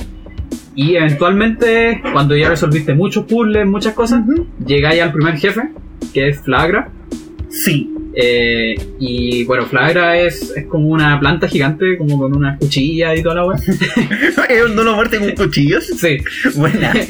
Y 0.75 0.95
eventualmente, 0.95 2.01
cuando 2.11 2.35
ya 2.35 2.49
resolviste 2.49 2.93
muchos 2.93 3.25
puzzles, 3.25 3.65
muchas 3.65 3.93
cosas, 3.93 4.21
Ujú. 4.27 4.45
llegáis 4.65 5.01
al 5.01 5.13
primer 5.13 5.37
jefe, 5.37 5.61
que 6.13 6.27
es 6.29 6.41
Flagra. 6.41 6.89
Sí. 7.49 7.94
Eh, 8.15 8.75
y 8.99 9.43
bueno, 9.43 9.65
Flagra 9.65 10.17
es, 10.17 10.53
es 10.55 10.65
como 10.67 10.89
una 10.89 11.19
planta 11.19 11.47
gigante, 11.47 11.97
como 11.97 12.17
con 12.17 12.35
una 12.35 12.57
cuchilla 12.57 13.15
y 13.15 13.21
toda 13.21 13.35
la 13.35 13.45
wea. 13.45 13.57
¿Es 14.49 14.63
un 14.63 14.75
dono 14.75 14.95
muerte 14.95 15.19
con 15.19 15.31
cuchillos? 15.31 15.85
Sí. 15.85 16.17
Buena. 16.55 16.93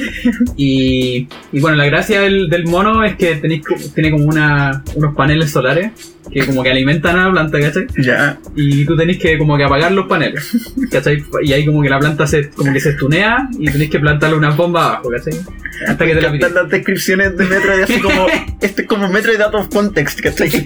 Y, 0.58 1.28
y 1.51 1.60
bueno, 1.60 1.76
la 1.78 1.86
gracia 1.86 2.22
del, 2.22 2.49
del 2.49 2.66
mono 2.66 3.03
es 3.03 3.16
que 3.16 3.36
tenéis, 3.36 3.62
tiene 3.93 4.12
como 4.12 4.26
una, 4.26 4.84
unos 4.95 5.16
paneles 5.16 5.51
solares 5.51 6.14
que 6.32 6.45
como 6.45 6.63
que 6.63 6.71
alimentan 6.71 7.17
a 7.19 7.26
la 7.28 7.32
planta, 7.32 7.59
¿cachai? 7.59 7.86
ya. 7.97 8.38
Y 8.55 8.86
tú 8.86 8.95
tenés 8.97 9.17
que 9.19 9.38
como 9.38 9.57
que 9.57 9.63
apagar 9.63 9.91
los 9.91 10.07
paneles, 10.07 10.51
¿cachai? 10.91 11.23
Y 11.43 11.53
ahí 11.53 11.65
como 11.65 11.82
que 11.82 11.89
la 11.89 11.99
planta 11.99 12.26
se, 12.28 12.49
como 12.49 12.73
que 12.73 12.80
se 12.80 12.89
estunea 12.91 13.47
y 13.57 13.69
tenés 13.69 13.89
que 13.89 13.99
plantarle 13.99 14.36
una 14.38 14.51
bomba 14.51 14.86
abajo, 14.88 15.09
¿cachai? 15.09 15.39
Hasta 15.88 16.05
que 16.05 16.15
te 16.15 16.21
la 16.21 16.30
Están 16.34 16.53
las 16.53 16.69
descripciones 16.69 17.38
de 17.38 17.45
Metroid 17.45 17.82
así 17.84 17.99
como. 17.99 18.28
Este 18.61 18.82
es 18.84 18.88
como 18.88 19.07
Metroid 19.09 19.39
out 19.41 19.53
of 19.55 19.69
context, 19.69 20.19
¿cachai? 20.21 20.49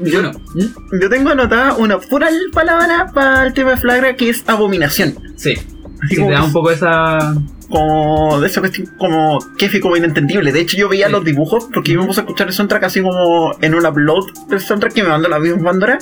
Yo, 0.00 0.20
Bueno, 0.22 0.32
¿Mm? 0.54 1.00
yo 1.00 1.08
tengo 1.10 1.30
anotada 1.30 1.74
una 1.76 1.98
pura 1.98 2.28
palabra 2.52 3.10
para 3.14 3.46
el 3.46 3.52
tema 3.52 3.72
de 3.72 3.76
Flagra 3.76 4.16
que 4.16 4.30
es 4.30 4.42
abominación. 4.46 5.14
sí. 5.36 5.54
Así 6.02 6.16
Sí, 6.16 6.22
te 6.22 6.30
da 6.30 6.44
un 6.44 6.52
poco 6.52 6.70
esa. 6.70 7.34
Como 7.68 8.40
de 8.40 8.46
esa 8.46 8.60
cuestión 8.60 8.88
como 8.98 9.38
kefi 9.58 9.80
como 9.80 9.96
inentendible. 9.96 10.52
De 10.52 10.60
hecho 10.60 10.76
yo 10.76 10.88
veía 10.88 11.06
Sí. 11.06 11.12
los 11.12 11.24
dibujos 11.24 11.68
porque 11.72 11.92
yo 11.92 12.00
me 12.00 12.06
puse 12.06 12.20
a 12.20 12.24
escuchar 12.24 12.46
el 12.48 12.52
soundtrack 12.52 12.84
así 12.84 13.00
como 13.00 13.52
en 13.60 13.74
un 13.74 13.84
upload 13.86 14.24
del 14.48 14.60
soundtrack 14.60 14.92
que 14.94 15.02
me 15.02 15.08
mandó 15.10 15.28
la 15.28 15.38
misma 15.38 15.62
bandera 15.72 15.98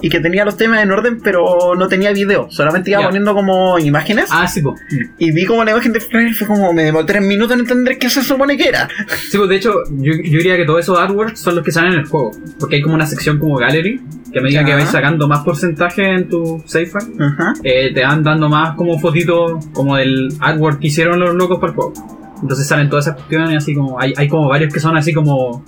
y 0.00 0.08
que 0.08 0.20
tenía 0.20 0.44
los 0.44 0.56
temas 0.56 0.82
en 0.82 0.90
orden 0.90 1.20
pero 1.22 1.74
no 1.76 1.88
tenía 1.88 2.12
video, 2.12 2.46
solamente 2.50 2.90
iba 2.90 3.02
poniendo 3.02 3.34
como 3.34 3.78
imágenes 3.78 4.28
Ah, 4.30 4.46
sí, 4.46 4.60
pues. 4.62 4.80
y 5.18 5.30
vi 5.32 5.44
como 5.44 5.64
la 5.64 5.70
imagen 5.72 5.92
de 5.92 6.00
Flagra 6.00 6.28
y 6.30 6.32
fue 6.34 6.46
como 6.46 6.72
me 6.72 6.84
demoré 6.84 7.06
tres 7.06 7.22
minutos 7.22 7.54
en 7.54 7.60
entender 7.60 7.98
qué 7.98 8.08
se 8.10 8.22
supone 8.22 8.56
que 8.56 8.68
era. 8.68 8.88
Sí, 9.30 9.36
pues 9.38 9.48
de 9.48 9.56
hecho, 9.56 9.72
yo, 9.90 10.12
yo 10.12 10.38
diría 10.38 10.56
que 10.56 10.64
todos 10.64 10.80
esos 10.80 10.98
artworks 10.98 11.38
son 11.40 11.56
los 11.56 11.64
que 11.64 11.70
salen 11.72 11.92
en 11.94 11.98
el 12.00 12.06
juego. 12.06 12.30
Porque 12.58 12.76
hay 12.76 12.82
como 12.82 12.94
una 12.94 13.06
sección 13.06 13.38
como 13.38 13.56
gallery, 13.56 14.00
que 14.32 14.38
a 14.38 14.42
medida 14.42 14.64
que 14.64 14.74
vais 14.74 14.88
sacando 14.88 15.28
más 15.28 15.40
porcentaje 15.40 16.02
en 16.14 16.28
tu 16.28 16.62
save 16.66 16.86
file, 16.86 17.12
eh, 17.62 17.92
te 17.94 18.02
van 18.02 18.22
dando 18.22 18.48
más 18.48 18.74
como 18.76 18.98
fotitos 18.98 19.66
como 19.72 19.96
del 19.96 20.28
artwork 20.40 20.80
que 20.80 20.88
hicieron 20.94 21.18
los 21.20 21.34
locos 21.34 21.58
para 21.60 21.72
el. 21.72 21.92
Entonces 22.40 22.66
salen 22.66 22.88
todas 22.88 23.06
esas 23.06 23.16
cuestiones 23.16 23.56
así 23.56 23.74
como. 23.74 24.00
Hay, 24.00 24.12
hay 24.16 24.28
como 24.28 24.48
varios 24.48 24.72
que 24.72 24.80
son 24.80 24.96
así 24.96 25.12
como. 25.12 25.64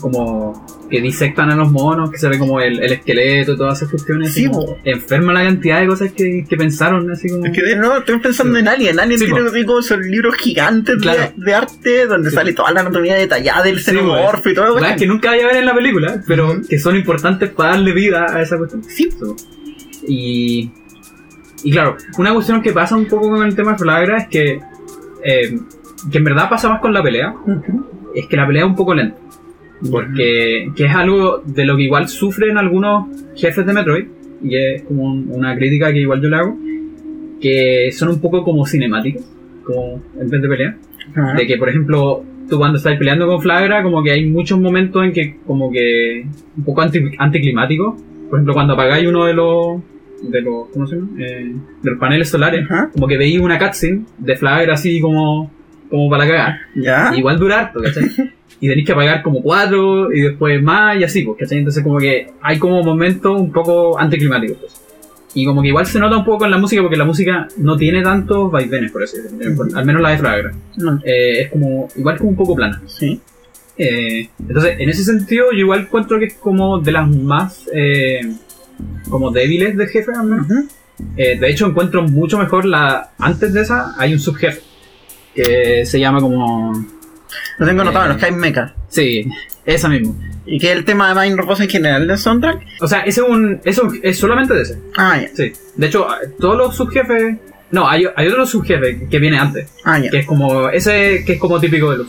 como. 0.00 0.66
que 0.90 1.00
disectan 1.00 1.50
a 1.50 1.56
los 1.56 1.70
monos, 1.72 2.10
que 2.10 2.18
se 2.18 2.28
ve 2.28 2.38
como 2.38 2.60
el, 2.60 2.78
el 2.82 2.92
esqueleto 2.92 3.52
y 3.52 3.56
todas 3.56 3.78
esas 3.78 3.88
cuestiones. 3.90 4.32
Sí, 4.34 4.46
como 4.46 4.76
enferma 4.84 5.32
la 5.32 5.42
cantidad 5.44 5.80
de 5.80 5.86
cosas 5.86 6.12
que, 6.12 6.44
que 6.46 6.56
pensaron, 6.56 7.10
así 7.10 7.28
como. 7.30 7.46
Es 7.46 7.52
que 7.52 7.62
de 7.62 7.76
nuevo 7.76 7.96
estoy 7.96 8.18
pensando 8.18 8.54
Sí. 8.54 8.60
en 8.60 8.68
Alien. 8.68 9.00
Alien 9.00 9.18
Sí, 9.18 9.24
tiene 9.24 9.64
como 9.64 9.78
esos 9.78 9.98
libros 10.00 10.34
gigantes 10.36 10.96
de- 10.96 11.00
Claro. 11.00 11.32
de, 11.34 11.54
arte 11.54 12.06
donde 12.06 12.30
sale 12.30 12.52
toda 12.52 12.72
la 12.72 12.80
anatomía 12.82 13.14
detallada 13.14 13.62
del 13.62 13.80
xenomorfo 13.80 14.50
y 14.50 14.54
todo. 14.54 14.74
Weas 14.74 14.96
que 14.98 15.06
nunca 15.06 15.30
vaya 15.30 15.44
a 15.44 15.46
ver 15.48 15.56
en 15.56 15.66
la 15.66 15.74
película, 15.74 16.22
pero 16.26 16.52
Ujú. 16.52 16.68
que 16.68 16.78
son 16.78 16.94
importantes 16.96 17.48
para 17.50 17.70
darle 17.70 17.92
vida 17.92 18.26
a 18.28 18.42
esa 18.42 18.58
cuestión. 18.58 18.84
Sí. 18.84 19.08
Y, 20.06 20.70
y 21.64 21.70
claro, 21.70 21.96
una 22.18 22.32
cuestión 22.32 22.62
que 22.62 22.72
pasa 22.72 22.96
un 22.96 23.06
poco 23.06 23.30
con 23.30 23.46
el 23.46 23.54
tema 23.54 23.72
de 23.72 23.78
Flagra 23.78 24.18
es 24.18 24.28
que, 24.28 24.60
eh, 25.24 25.58
que 26.10 26.18
en 26.18 26.24
verdad 26.24 26.48
pasa 26.48 26.68
más 26.68 26.80
con 26.80 26.92
la 26.92 27.02
pelea, 27.02 27.34
es 28.14 28.26
que 28.26 28.36
la 28.36 28.46
pelea 28.46 28.62
es 28.64 28.68
un 28.68 28.76
poco 28.76 28.94
lenta. 28.94 29.16
Porque 29.90 30.70
que 30.76 30.84
es 30.84 30.94
algo 30.94 31.42
de 31.44 31.64
lo 31.64 31.76
que 31.76 31.82
igual 31.82 32.08
sufren 32.08 32.56
algunos 32.56 33.06
jefes 33.34 33.66
de 33.66 33.72
Metroid, 33.72 34.04
y 34.42 34.56
es 34.56 34.82
como 34.82 35.04
un- 35.04 35.28
una 35.30 35.56
crítica 35.56 35.92
que 35.92 36.00
igual 36.00 36.20
yo 36.20 36.28
le 36.28 36.36
hago, 36.36 36.56
que 37.40 37.90
son 37.92 38.10
un 38.10 38.20
poco 38.20 38.44
como 38.44 38.64
cinemáticos, 38.66 39.24
como 39.64 40.00
en 40.20 40.30
vez 40.30 40.42
de 40.42 40.48
pelea. 40.48 40.76
Ajá. 41.14 41.34
De 41.34 41.46
que, 41.46 41.56
por 41.56 41.68
ejemplo, 41.68 42.22
tú 42.48 42.58
cuando 42.58 42.78
estás 42.78 42.96
peleando 42.96 43.26
con 43.26 43.40
Flagra, 43.40 43.82
como 43.82 44.02
que 44.02 44.12
hay 44.12 44.24
muchos 44.28 44.58
momentos 44.60 45.04
en 45.04 45.12
que, 45.12 45.36
como 45.46 45.70
que, 45.70 46.26
un 46.56 46.64
poco 46.64 46.80
anti, 46.82 47.00
anticlimático. 47.18 47.96
Por 48.30 48.38
ejemplo, 48.38 48.54
cuando 48.54 48.74
apagáis 48.74 49.06
uno 49.08 49.24
de 49.26 49.34
los, 49.34 49.80
de 50.22 50.40
los, 50.40 50.68
¿cómo 50.72 50.86
se 50.86 50.96
llama? 50.96 51.08
Eh, 51.18 51.52
de 51.82 51.90
los 51.90 51.98
paneles 51.98 52.28
solares, 52.28 52.64
Ajá. 52.70 52.90
como 52.92 53.06
que 53.08 53.16
veis 53.18 53.38
una 53.40 53.58
cutscene 53.58 54.02
de 54.18 54.36
Flagra 54.36 54.74
así 54.74 55.00
como, 55.00 55.50
como 55.90 56.08
para 56.08 56.26
cagar. 56.26 56.58
Ya. 56.74 57.12
Igual 57.16 57.38
dura 57.38 57.60
harto, 57.60 57.80
¿cachai? 57.82 58.04
Y 58.60 58.68
tenéis 58.68 58.86
que 58.86 58.92
apagar 58.92 59.22
como 59.22 59.42
cuatro 59.42 60.12
y 60.12 60.20
después 60.20 60.62
más 60.62 60.96
y 60.96 61.02
así, 61.02 61.22
pues, 61.22 61.36
¿cachai? 61.40 61.58
Entonces 61.58 61.82
como 61.82 61.98
que 61.98 62.28
hay 62.40 62.60
como 62.60 62.80
momentos 62.84 63.40
un 63.40 63.50
poco 63.50 63.98
anticlimáticos. 63.98 64.56
pues. 64.58 64.80
Y 65.34 65.44
como 65.46 65.62
que 65.62 65.68
igual 65.68 65.84
se 65.86 65.98
nota 65.98 66.16
un 66.16 66.24
poco 66.24 66.44
en 66.44 66.52
la 66.52 66.58
música 66.58 66.80
porque 66.80 66.96
la 66.96 67.04
música 67.04 67.48
no 67.56 67.76
tiene 67.76 68.02
tantos 68.02 68.52
vaivenes, 68.52 68.92
por 68.92 69.02
así 69.02 69.16
decirlo. 69.16 69.64
Ujú. 69.64 69.76
Al 69.76 69.84
menos 69.84 70.00
la 70.02 70.10
de 70.10 70.18
Flagra. 70.18 70.52
No. 70.76 71.00
Eh, 71.04 71.40
es 71.40 71.50
como, 71.50 71.88
igual 71.96 72.18
como 72.18 72.30
un 72.30 72.36
poco 72.36 72.54
plana. 72.54 72.80
Sí. 72.86 73.20
Eh, 73.78 74.28
entonces, 74.38 74.76
en 74.78 74.88
ese 74.90 75.02
sentido, 75.02 75.46
yo 75.50 75.58
igual 75.58 75.80
encuentro 75.80 76.18
que 76.20 76.26
es 76.26 76.34
como 76.34 76.78
de 76.78 76.92
las 76.92 77.08
más 77.08 77.68
eh, 77.74 78.20
como 79.08 79.30
débiles 79.30 79.76
de 79.76 79.86
jefe, 79.88 80.12
al 80.14 80.26
menos. 80.26 80.46
Eh, 81.16 81.38
de 81.38 81.50
hecho, 81.50 81.66
encuentro 81.66 82.02
mucho 82.02 82.38
mejor 82.38 82.64
la. 82.64 83.10
Antes 83.18 83.52
de 83.52 83.62
esa, 83.62 83.94
hay 83.98 84.12
un 84.12 84.20
subjefe 84.20 84.60
que 85.34 85.84
se 85.86 85.98
llama 86.00 86.20
como. 86.20 86.72
Lo 87.58 87.66
tengo 87.66 87.82
anotado, 87.82 88.06
Eh. 88.06 88.08
los 88.08 88.18
Time 88.18 88.38
Mecha. 88.38 88.74
Sí, 88.88 89.26
esa 89.64 89.88
mismo. 89.88 90.16
Y 90.44 90.58
que 90.58 90.72
es 90.72 90.76
el 90.76 90.84
tema 90.84 91.14
de 91.14 91.20
Mind 91.20 91.38
Repose 91.38 91.64
en 91.64 91.70
general 91.70 92.06
del 92.06 92.18
soundtrack. 92.18 92.60
O 92.80 92.88
sea, 92.88 93.00
ese 93.00 93.20
es 93.22 93.28
un. 93.28 93.60
Eso 93.64 93.88
es 94.02 94.18
solamente 94.18 94.54
de 94.54 94.62
ese. 94.62 94.78
Ah, 94.96 95.18
ya. 95.20 95.28
Sí. 95.34 95.52
De 95.76 95.86
hecho, 95.86 96.06
todos 96.38 96.56
los 96.56 96.76
subjefes. 96.76 97.36
No, 97.70 97.88
hay, 97.88 98.04
hay 98.16 98.26
otro 98.28 98.44
subjefe 98.44 99.06
que 99.08 99.18
viene 99.18 99.38
antes. 99.38 99.70
Ah, 99.84 99.98
ya. 99.98 100.10
Que 100.10 100.18
es 100.18 100.26
como. 100.26 100.68
Ese 100.68 101.22
que 101.24 101.34
es 101.34 101.38
como 101.40 101.58
típico 101.60 101.90
de 101.90 101.98
los. 101.98 102.06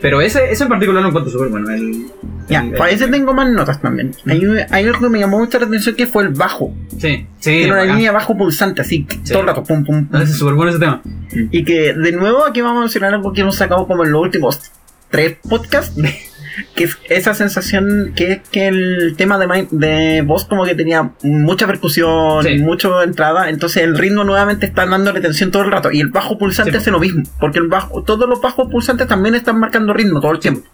Pero 0.00 0.20
ese, 0.20 0.50
ese 0.50 0.62
en 0.64 0.68
particular 0.68 1.02
lo 1.02 1.08
encuentro 1.08 1.32
súper 1.32 1.48
bueno. 1.48 1.70
El, 1.70 2.06
Ya, 2.48 2.60
el- 2.60 2.72
para 2.72 2.90
ese 2.90 3.08
tengo 3.08 3.32
más 3.34 3.50
notas 3.50 3.80
también. 3.80 4.12
Hay, 4.26 4.40
hay 4.70 4.84
algo 4.84 5.00
que 5.00 5.08
me 5.08 5.18
llamó 5.18 5.38
mucho 5.38 5.58
la 5.58 5.66
atención 5.66 5.94
que 5.96 6.06
fue 6.06 6.22
el 6.24 6.28
bajo. 6.30 6.72
Sí, 6.98 7.26
sí. 7.40 7.50
Tiene 7.50 7.66
una 7.72 7.80
bacán. 7.80 7.96
línea 7.96 8.12
bajo 8.12 8.36
pulsante, 8.36 8.82
así, 8.82 9.06
Sí. 9.24 9.32
todo 9.32 9.40
el 9.40 9.46
rato, 9.48 9.64
pum, 9.64 9.84
pum, 9.84 10.04
pum. 10.06 10.08
No, 10.10 10.22
ese 10.22 10.32
es 10.32 10.38
súper 10.38 10.54
bueno 10.54 10.70
ese 10.70 10.78
tema. 10.78 11.02
Y 11.50 11.64
que, 11.64 11.92
de 11.94 12.12
nuevo, 12.12 12.44
aquí 12.44 12.60
vamos 12.60 12.78
a 12.78 12.80
mencionar 12.82 13.14
algo 13.14 13.32
que 13.32 13.40
hemos 13.40 13.56
sacado 13.56 13.86
como 13.86 14.04
en 14.04 14.12
los 14.12 14.22
últimos 14.22 14.60
tres 15.10 15.36
podcasts. 15.48 15.96
Que 16.74 16.84
es 16.84 16.96
esa 17.08 17.34
sensación 17.34 18.12
que 18.16 18.32
es 18.32 18.40
que 18.50 18.68
el 18.68 19.14
tema 19.16 19.38
de, 19.38 19.46
Mind- 19.46 19.68
de 19.70 20.22
voz 20.22 20.44
como 20.44 20.64
que 20.64 20.74
tenía 20.74 21.10
mucha 21.22 21.66
percusión, 21.66 22.42
Sí. 22.44 22.58
mucha 22.58 23.02
entrada, 23.02 23.48
entonces 23.50 23.82
el 23.82 23.96
ritmo 23.98 24.24
nuevamente 24.24 24.66
está 24.66 24.86
dándole 24.86 25.20
tensión 25.20 25.50
todo 25.50 25.62
el 25.64 25.70
rato. 25.72 25.90
Y 25.92 26.00
el 26.00 26.08
bajo 26.08 26.38
pulsante 26.38 26.72
Sí. 26.72 26.76
hace 26.78 26.90
lo 26.90 26.98
mismo, 27.00 27.22
porque 27.40 27.58
el 27.58 27.68
bajo, 27.68 28.02
todos 28.02 28.28
los 28.28 28.40
bajos 28.40 28.68
pulsantes 28.70 29.06
también 29.06 29.34
están 29.34 29.58
marcando 29.60 29.92
ritmo 29.92 30.20
todo 30.20 30.32
el 30.32 30.38
tiempo. 30.40 30.66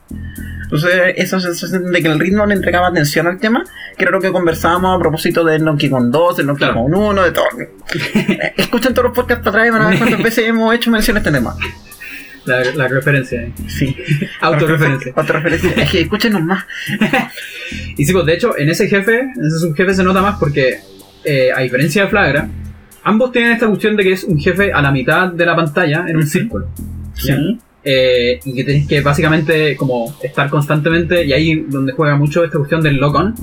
Entonces, 0.62 1.14
esa 1.16 1.39
sensación 1.39 1.93
de 1.93 2.01
que 2.03 2.09
el 2.09 2.18
ritmo 2.18 2.47
le 2.47 2.55
entregaba 2.55 2.87
atención 2.89 3.26
al 3.26 3.39
tema, 3.39 3.62
que 3.99 4.05
era 4.05 4.11
lo 4.11 4.20
que 4.22 4.33
conversábamos 4.33 4.97
a 4.97 4.99
propósito 4.99 5.45
del 5.45 5.64
Donkey 5.64 5.91
Kong 5.91 6.11
2, 6.11 6.37
del 6.39 6.47
Donkey 6.47 6.66
Claro. 6.66 6.83
Kong 6.85 6.95
1, 6.97 7.22
de 7.24 7.30
todo. 7.33 7.45
Escuchen 8.57 8.95
todos 8.95 9.09
los 9.09 9.14
podcasts 9.16 9.45
para 9.45 9.64
atrás 9.64 9.66
y 9.68 9.70
van 9.70 9.83
a 9.83 9.89
ver 9.91 9.99
cuántas 9.99 10.22
veces 10.22 10.47
hemos 10.49 10.74
hecho 10.74 10.91
mención 10.91 11.16
a 11.16 11.20
este 11.20 11.30
tema. 11.30 11.55
La, 12.45 12.64
la 12.74 12.88
referencia. 12.88 13.43
eh. 13.43 13.53
Sí. 13.68 13.97
Autorreferencia. 14.40 15.12
Autorreferencia. 15.16 15.70
Es 15.70 15.90
que 15.90 16.01
escúchenos 16.03 16.43
más. 16.43 16.64
Y 17.97 18.05
sí, 18.05 18.12
pues 18.12 18.26
de 18.26 18.34
hecho, 18.34 18.57
en 18.59 18.68
ese 18.68 18.86
jefe, 18.88 19.20
en 19.20 19.47
ese 19.47 19.59
subjefe 19.59 19.95
se 19.95 20.03
nota 20.05 20.20
más 20.20 20.38
porque, 20.38 20.78
eh, 21.24 21.51
a 21.55 21.61
diferencia 21.61 22.03
de 22.05 22.09
Flagra, 22.09 22.49
ambos 23.05 23.32
tienen 23.32 23.53
esta 23.53 23.66
cuestión 23.66 23.97
de 23.97 24.03
que 24.03 24.12
es 24.12 24.24
un 24.24 24.38
jefe 24.38 24.72
a 24.72 24.82
la 24.82 24.90
mitad 24.93 25.28
de 25.32 25.47
la 25.47 25.57
pantalla 25.57 26.05
en 26.07 26.16
un 26.16 26.26
círculo. 26.26 26.68
Sí. 27.14 27.32
Eh, 27.84 28.38
y 28.45 28.55
que 28.55 28.64
tenéis 28.64 28.86
que 28.86 29.01
básicamente 29.01 29.74
como 29.76 30.14
estar 30.22 30.49
constantemente, 30.51 31.24
y 31.24 31.32
ahí 31.32 31.64
donde 31.68 31.93
juega 31.93 32.16
mucho 32.16 32.45
esta 32.45 32.59
cuestión 32.59 32.82
del 32.82 32.97
lock-on, 32.97 33.34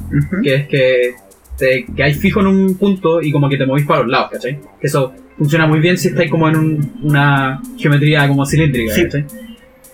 que 0.43 0.53
es 0.55 0.67
que 0.67 1.15
te 1.57 1.85
hay 2.03 2.13
fijo 2.13 2.39
en 2.41 2.47
un 2.47 2.77
punto 2.77 3.21
y 3.21 3.31
como 3.31 3.49
que 3.49 3.57
te 3.57 3.65
movís 3.65 3.85
para 3.85 4.01
los 4.01 4.09
lados, 4.09 4.29
¿cachai? 4.31 4.59
Que 4.79 4.87
eso 4.87 5.13
funciona 5.39 5.65
muy 5.65 5.79
bien 5.79 5.97
si 5.97 6.09
estáis 6.09 6.29
como 6.29 6.47
en 6.47 6.55
un- 6.57 6.91
una 7.01 7.59
geometría 7.77 8.27
como 8.27 8.45
cilíndrica, 8.45 8.93
Sí. 8.93 9.07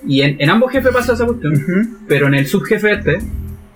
Y 0.08 0.22
en, 0.22 0.36
en 0.40 0.50
ambos 0.50 0.72
jefes 0.72 0.92
pasa 0.94 1.14
esa 1.14 1.26
cuestión, 1.26 1.98
pero 2.08 2.28
en 2.28 2.34
el 2.36 2.46
subjefe 2.46 2.92
este 2.92 3.20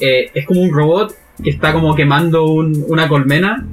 eh, 0.02 0.30
es 0.34 0.46
como 0.46 0.62
un 0.62 0.72
robot 0.72 1.16
que 1.44 1.50
está 1.52 1.72
como 1.74 1.96
quemando 1.96 2.46
un- 2.46 2.84
una 2.90 3.08
colmena 3.08 3.66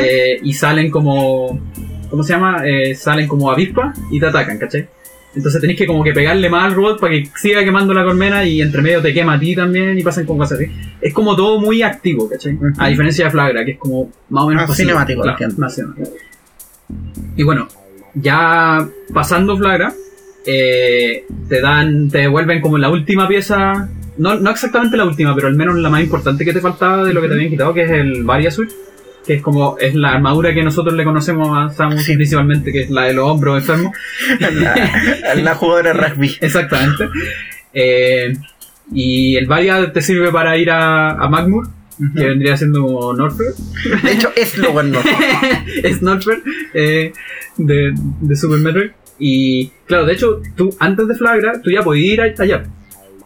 eh, 0.00 0.38
y 0.42 0.52
salen 0.52 0.90
como. 0.90 1.60
¿Cómo 2.08 2.22
se 2.24 2.32
llama? 2.32 2.62
Eh, 2.66 2.94
salen 2.94 3.28
como 3.28 3.50
avispas 3.50 3.98
y 4.10 4.18
te 4.20 4.26
atacan, 4.26 4.58
¿cachai? 4.58 4.88
Entonces 5.34 5.60
tenéis 5.60 5.78
que 5.78 5.86
como 5.86 6.02
que 6.02 6.12
pegarle 6.12 6.48
más 6.48 6.64
al 6.64 6.74
robot 6.74 6.98
para 7.00 7.12
que 7.12 7.28
siga 7.36 7.62
quemando 7.62 7.94
la 7.94 8.02
colmena 8.02 8.44
y 8.44 8.60
entre 8.62 8.82
medio 8.82 9.00
te 9.00 9.12
quema 9.14 9.34
a 9.34 9.38
ti 9.38 9.54
también 9.54 9.96
y 9.96 10.02
pasan 10.02 10.24
con 10.26 10.36
cosas 10.38 10.58
así. 10.58 10.70
Es 11.00 11.12
como 11.14 11.36
todo 11.36 11.60
muy 11.60 11.82
activo, 11.82 12.28
¿cachai? 12.28 12.58
A 12.78 12.88
diferencia 12.88 13.26
de 13.26 13.30
Flagra, 13.30 13.64
que 13.64 13.72
es 13.72 13.78
como 13.78 14.10
más 14.30 14.42
o 14.44 14.48
menos 14.48 14.62
Más 14.62 14.70
pasivo. 14.70 14.88
cinemático, 14.88 15.22
Claro, 15.22 15.54
más 15.58 15.74
cinemático. 15.74 16.08
Y 17.36 17.42
bueno, 17.42 17.68
ya 18.14 18.86
pasando 19.12 19.56
Flagra, 19.56 19.92
eh, 20.46 21.24
te 21.48 21.60
dan, 21.60 22.08
te 22.10 22.18
devuelven 22.18 22.60
como 22.60 22.78
la 22.78 22.88
última 22.90 23.28
pieza, 23.28 23.88
no, 24.18 24.34
no 24.36 24.50
exactamente 24.50 24.96
la 24.96 25.04
última, 25.04 25.34
pero 25.34 25.48
al 25.48 25.54
menos 25.56 25.76
la 25.76 25.90
más 25.90 26.02
importante 26.02 26.44
que 26.44 26.52
te 26.52 26.60
faltaba 26.60 27.04
de 27.04 27.12
lo 27.14 27.20
que 27.20 27.28
te 27.28 27.34
habían 27.34 27.50
quitado, 27.50 27.74
que 27.74 27.82
es 27.82 27.90
el 27.90 28.24
Varia 28.24 28.50
Suit, 28.50 28.70
que 29.26 29.34
es 29.34 29.42
como, 29.42 29.76
es 29.78 29.94
la 29.94 30.12
armadura 30.12 30.52
que 30.54 30.62
nosotros 30.62 30.94
le 30.94 31.04
conocemos 31.04 31.56
a 31.56 31.72
Samus 31.74 32.02
Sí. 32.04 32.14
principalmente, 32.16 32.72
que 32.72 32.82
es 32.82 32.90
la 32.90 33.02
de 33.04 33.14
los 33.14 33.28
hombros 33.28 33.58
enfermos. 33.60 33.92
la, 34.40 35.34
la 35.36 35.54
jugadora 35.54 35.92
de 35.92 36.08
rugby. 36.08 36.36
Exactamente. 36.40 37.08
Eh, 37.74 38.32
y 38.92 39.36
el 39.36 39.46
Varia 39.46 39.92
te 39.92 40.00
sirve 40.02 40.32
para 40.32 40.56
ir 40.56 40.70
a, 40.70 41.10
a 41.10 41.28
Magmur, 41.28 41.68
que 42.14 42.24
vendría 42.26 42.56
siendo 42.56 42.82
como 42.82 43.12
Norfair. 43.14 43.50
De 44.02 44.12
hecho, 44.12 44.30
es 44.36 44.56
lo 44.58 44.72
bueno. 44.72 44.98
es 45.82 46.02
Norfair 46.02 46.42
eh, 46.74 47.12
de, 47.56 47.92
de 48.20 48.36
Super 48.36 48.58
Metroid. 48.60 48.90
Y 49.18 49.68
claro, 49.86 50.06
de 50.06 50.14
hecho, 50.14 50.40
tú 50.56 50.74
antes 50.78 51.06
de 51.08 51.14
Flagra, 51.14 51.60
tú 51.62 51.70
ya 51.70 51.82
podías 51.82 52.12
ir 52.14 52.20
allá. 52.42 52.64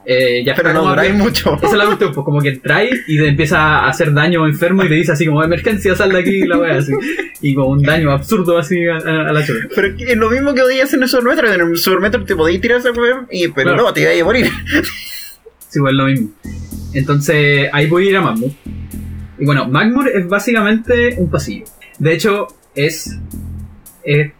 Eh, 0.06 0.42
ya 0.44 0.54
Pero 0.54 0.74
no 0.74 0.84
duráis 0.86 1.14
mucho. 1.14 1.54
Esa 1.62 1.66
es 1.68 1.72
la 1.74 1.86
cuestión, 1.86 2.12
pues 2.12 2.24
como 2.26 2.40
que 2.42 2.50
entráis 2.50 3.04
y 3.06 3.16
te 3.16 3.26
empieza 3.26 3.58
a 3.58 3.88
hacer 3.88 4.12
daño 4.12 4.46
enfermo 4.46 4.84
y 4.84 4.88
te 4.88 4.94
dice 4.94 5.12
así 5.12 5.24
como 5.24 5.42
emergencia, 5.42 5.94
sal 5.96 6.12
de 6.12 6.18
aquí 6.18 6.30
y 6.42 6.46
la 6.46 6.58
wea 6.58 6.76
así. 6.76 6.92
Y 7.40 7.54
como 7.54 7.68
un 7.68 7.82
daño 7.82 8.10
absurdo 8.12 8.58
así 8.58 8.84
a, 8.86 8.96
a- 8.98 9.28
a 9.28 9.32
la 9.32 9.46
chuva. 9.46 9.60
Pero 9.74 9.94
es 9.98 10.16
lo 10.16 10.30
mismo 10.30 10.52
que 10.52 10.60
podías 10.60 10.84
hacer 10.84 10.98
en 10.98 11.04
el 11.04 11.08
Super 11.08 11.24
Metro. 11.24 11.52
En 11.54 11.60
el 11.70 11.76
Super 11.78 12.00
Metro 12.00 12.22
te 12.24 12.36
podías 12.36 12.60
tirar 12.60 12.80
esa 12.80 12.90
web, 12.90 13.16
y 13.30 13.48
pero 13.48 13.70
Claro. 13.70 13.82
no, 13.84 13.92
te 13.94 14.00
ibas 14.02 14.20
a 14.20 14.24
morir. 14.24 14.46
Sí, 15.68 15.80
pues 15.80 15.92
es 15.92 15.96
lo 15.96 16.04
mismo. 16.06 16.28
Entonces 16.94 17.68
ahí 17.72 17.86
voy 17.86 18.06
a 18.06 18.10
ir 18.10 18.16
a 18.16 18.20
Magmur. 18.22 18.50
Y 19.38 19.44
bueno, 19.44 19.68
Magmur 19.68 20.08
es 20.08 20.26
básicamente 20.28 21.14
un 21.18 21.28
pasillo. 21.30 21.64
De 21.98 22.12
hecho, 22.14 22.48
es. 22.74 23.18
es- 24.04 24.32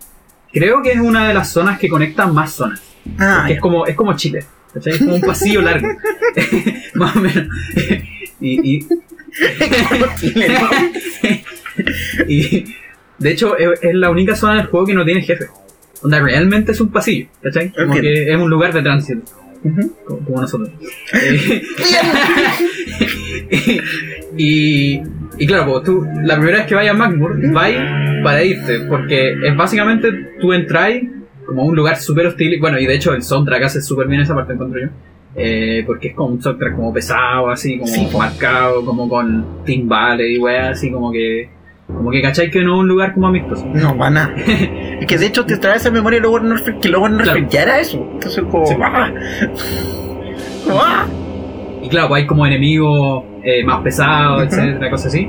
creo 0.53 0.83
que 0.83 0.93
es 0.93 1.01
una 1.01 1.29
de 1.29 1.35
las 1.35 1.51
zonas 1.51 1.79
que 1.79 1.89
conectan 1.89 2.33
más 2.33 2.53
zonas. 2.53 2.81
Ah, 3.19 3.47
es 3.51 3.61
como, 3.61 3.87
es 3.87 3.95
como 3.97 4.15
Chile. 4.17 4.45
¿cachai? 4.73 4.95
Es 4.95 4.99
como 5.01 5.17
un 5.17 5.21
pasillo 5.21 5.61
largo. 5.63 5.89
más 6.95 7.17
o 7.17 7.21
menos. 7.21 7.49
y, 8.41 8.77
y, 8.77 8.87
y 12.29 12.65
de 13.19 13.31
hecho 13.31 13.57
es, 13.57 13.79
es 13.83 13.95
la 13.95 14.11
única 14.11 14.37
zona 14.37 14.57
del 14.57 14.67
juego 14.67 14.87
que 14.87 14.95
no 14.95 15.05
tiene 15.05 15.23
jefe. 15.23 15.47
Donde 16.03 16.21
realmente 16.21 16.73
es 16.73 16.81
un 16.81 16.91
pasillo, 16.91 17.29
¿cachai? 17.43 17.73
Como 17.73 17.95
que 17.95 18.31
es 18.31 18.37
un 18.37 18.51
lugar 18.51 18.73
de 18.75 18.83
tránsito, 18.83 19.23
Como, 20.07 20.25
como 20.25 20.41
nosotros. 20.41 20.71
Eh, 21.13 21.63
y, 24.37 25.01
y 25.39 25.47
claro, 25.47 25.73
pues, 25.73 25.85
tú, 25.85 26.05
la 26.23 26.37
primera 26.37 26.59
vez 26.59 26.67
que 26.67 26.75
vayas 26.75 26.95
a 26.95 26.99
Magmur, 26.99 27.37
vais 27.53 27.79
para 28.23 28.43
irte, 28.45 28.81
porque 28.81 29.33
es 29.43 29.57
básicamente 29.57 30.13
tú 30.41 30.53
entras 30.53 30.93
como 31.47 31.63
a 31.63 31.65
un 31.67 31.77
lugar 31.77 31.97
súper 31.97 32.27
hostil, 32.27 32.55
y 32.55 32.61
bueno, 32.61 32.79
y 32.79 32.87
de 32.87 32.95
hecho 32.95 33.15
el 33.15 33.23
soundtrack 33.23 33.65
hace 33.65 33.83
súper 33.83 34.07
bien 34.09 34.21
esa 34.23 34.35
parte, 34.35 34.53
encuentro 34.53 34.81
yo. 34.81 34.89
Eh, 35.37 35.83
porque 35.87 36.09
es 36.09 36.15
como 36.15 36.35
un 36.35 36.43
soundtrack 36.43 36.77
como 36.77 36.93
pesado, 36.93 37.51
así 37.51 37.79
como 37.79 37.93
Sí, 37.93 38.09
marcado, 38.17 38.85
como 38.85 39.09
con 39.09 39.65
timbales 39.65 40.31
y 40.31 40.39
weas, 40.39 40.79
así 40.79 40.91
como 40.91 41.11
que. 41.11 41.49
Como 41.87 42.11
que 42.11 42.23
cachai 42.23 42.51
que 42.51 42.63
no 42.63 42.75
es 42.77 42.81
un 42.81 42.89
lugar 42.89 43.13
como 43.15 43.29
amistoso. 43.29 43.67
No, 43.75 43.95
van 43.95 44.17
a. 44.17 44.35
Es 45.01 45.07
que 45.07 45.19
de 45.19 45.27
hecho 45.27 45.45
te 45.45 45.57
trae 45.59 45.77
esa 45.77 45.91
memoria 45.91 46.19
luego 46.21 46.41
Norfolk, 46.41 46.81
que 46.81 46.89
luego 46.89 47.09
Norfolk 47.09 47.35
Claro. 47.35 47.49
ya 47.51 47.63
era 47.63 47.81
eso. 47.81 47.99
Entonces, 48.15 48.43
como. 48.51 48.65
Sí. 48.67 48.75
¡ah! 48.83 49.11
¡ah! 50.71 51.07
Y 51.83 51.89
claro, 51.89 52.09
pues 52.09 52.23
hay 52.23 52.27
como 52.27 52.47
enemigos 52.47 53.25
eh, 53.43 53.63
más 53.65 53.83
pesados, 53.83 54.45
etcétera, 54.45 54.91
cosas 54.91 55.09
así. 55.09 55.29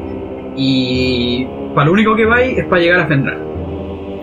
Y 0.56 1.46
para 1.74 1.88
lo 1.88 1.92
único 1.94 2.16
que 2.16 2.26
vais 2.26 2.58
es 2.58 2.66
para 2.66 2.82
llegar 2.82 3.00
a 3.02 3.08
Fendrán. 3.08 3.40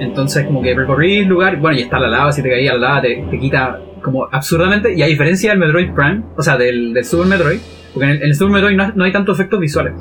Entonces, 0.01 0.47
como 0.47 0.63
que 0.63 0.75
recorrís 0.75 1.21
el 1.23 1.29
lugar, 1.29 1.59
bueno, 1.59 1.79
y 1.79 1.83
está 1.83 1.99
la 2.01 2.09
lava, 2.09 2.33
si 2.33 2.43
te 2.43 2.49
caía 2.49 2.73
la 2.75 2.79
lava, 2.89 3.03
te, 3.03 3.25
te 3.31 3.39
quita 3.39 3.79
como 4.03 4.27
absurdamente. 4.33 4.95
Y 4.95 5.03
a 5.03 5.07
diferencia 5.07 5.51
del 5.51 5.59
Metroid 5.59 5.93
Prime, 5.93 6.23
o 6.37 6.43
sea, 6.43 6.57
del, 6.57 6.95
del 6.95 7.05
Super 7.05 7.27
Metroid, 7.27 7.59
porque 7.93 8.05
en 8.05 8.11
el, 8.11 8.17
en 8.23 8.29
el 8.29 8.35
Super 8.35 8.53
Metroid 8.55 8.77
no, 8.77 8.93
no 8.95 9.05
hay 9.05 9.13
tantos 9.13 9.39
efectos 9.39 9.61
visuales. 9.61 9.95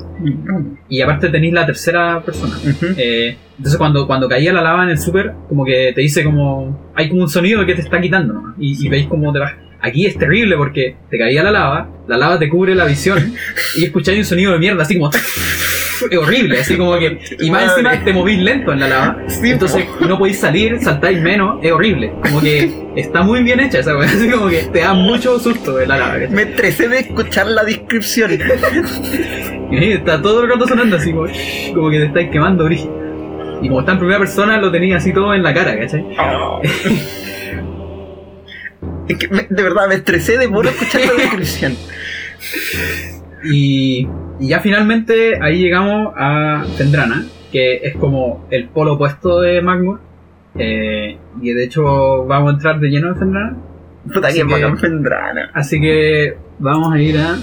Y 0.88 1.00
aparte 1.00 1.28
tenéis 1.28 1.52
la 1.52 1.66
tercera 1.66 2.20
persona. 2.22 2.54
Eh, 2.96 3.36
entonces 3.56 3.78
cuando, 3.78 4.06
cuando 4.06 4.28
caía 4.28 4.52
la 4.52 4.62
lava 4.62 4.84
en 4.84 4.90
el 4.90 4.98
super, 4.98 5.32
como 5.48 5.64
que 5.64 5.92
te 5.94 6.00
dice 6.00 6.24
como... 6.24 6.90
Hay 6.94 7.08
como 7.08 7.22
un 7.22 7.28
sonido 7.28 7.64
que 7.66 7.74
te 7.74 7.82
está 7.82 8.00
quitando, 8.00 8.34
¿no? 8.34 8.54
Y, 8.58 8.86
y 8.86 8.88
veis 8.88 9.06
cómo 9.06 9.32
te 9.32 9.38
va... 9.38 9.52
Aquí 9.82 10.06
es 10.06 10.16
terrible 10.16 10.56
porque 10.56 10.96
te 11.10 11.18
caía 11.18 11.42
la 11.42 11.50
lava, 11.50 11.90
la 12.06 12.16
lava 12.16 12.38
te 12.38 12.48
cubre 12.48 12.74
la 12.74 12.84
visión 12.84 13.34
y 13.76 13.84
escucháis 13.84 14.18
un 14.18 14.24
sonido 14.24 14.52
de 14.52 14.58
mierda 14.58 14.82
así 14.84 14.96
como... 14.96 15.10
Es 16.10 16.18
horrible, 16.18 16.58
así 16.60 16.76
como 16.76 16.98
que... 16.98 17.18
Y 17.38 17.50
más 17.50 17.66
Madre. 17.66 17.80
encima 17.82 18.04
te 18.04 18.12
movís 18.12 18.38
lento 18.40 18.72
en 18.72 18.80
la 18.80 18.88
lava. 18.88 19.18
Sí, 19.28 19.50
Entonces 19.50 19.84
no 20.00 20.18
podéis 20.18 20.38
salir, 20.40 20.78
saltáis 20.80 21.20
menos, 21.20 21.60
es 21.62 21.70
horrible. 21.70 22.12
Como 22.22 22.40
que 22.40 22.70
está 22.96 23.22
muy 23.22 23.42
bien 23.42 23.60
hecha 23.60 23.78
esa 23.80 23.96
weá, 23.96 24.08
así 24.08 24.28
como 24.28 24.48
que 24.48 24.62
te 24.72 24.80
da 24.80 24.94
mucho 24.94 25.38
susto 25.38 25.76
de 25.76 25.86
la 25.86 25.98
lava. 25.98 26.14
¿cachai? 26.14 26.30
Me 26.30 26.42
estresé 26.42 26.88
de 26.88 26.98
escuchar 27.00 27.46
la 27.46 27.64
descripción. 27.64 28.30
Y 29.72 29.92
está 29.92 30.20
todo 30.20 30.42
el 30.42 30.50
rato 30.50 30.68
sonando 30.68 30.96
así 30.96 31.12
como, 31.12 31.26
como 31.74 31.90
que 31.90 31.98
te 31.98 32.04
estáis 32.04 32.30
quemando, 32.30 32.64
brígido. 32.64 32.92
Y 33.62 33.68
como 33.68 33.80
está 33.80 33.92
en 33.92 33.98
primera 33.98 34.18
persona, 34.18 34.58
lo 34.58 34.70
tenía 34.70 34.98
así 34.98 35.14
todo 35.14 35.32
en 35.32 35.42
la 35.42 35.54
cara, 35.54 35.78
¿cachai? 35.78 36.04
Es 39.08 39.16
que 39.18 39.28
me- 39.28 39.46
de 39.48 39.62
verdad 39.62 39.88
me 39.88 39.94
estresé 39.96 40.38
de 40.38 40.48
puro 40.48 40.68
escuchar 40.68 41.02
la 41.06 41.12
descripción. 41.22 41.74
Y, 43.44 44.06
y 44.40 44.48
ya 44.48 44.60
finalmente 44.60 45.40
ahí 45.42 45.58
llegamos 45.58 46.12
a 46.16 46.64
Fendrana, 46.76 47.24
que 47.50 47.76
es 47.82 47.96
como 47.96 48.46
el 48.50 48.68
polo 48.68 48.94
opuesto 48.94 49.40
de 49.40 49.60
Magmur. 49.62 50.00
Eh, 50.58 51.16
y 51.40 51.52
de 51.52 51.64
hecho 51.64 52.24
vamos 52.26 52.52
a 52.52 52.54
entrar 52.56 52.78
de 52.80 52.88
lleno 52.88 53.08
en 53.08 53.16
Fendrana. 53.16 53.56
Puta 54.12 54.28
Así 54.28 54.42
que 54.42 54.46
que- 54.46 54.76
Fendrana. 54.76 55.50
Así 55.54 55.80
que 55.80 56.36
vamos 56.58 56.92
a 56.94 57.00
ir 57.00 57.18
a. 57.18 57.36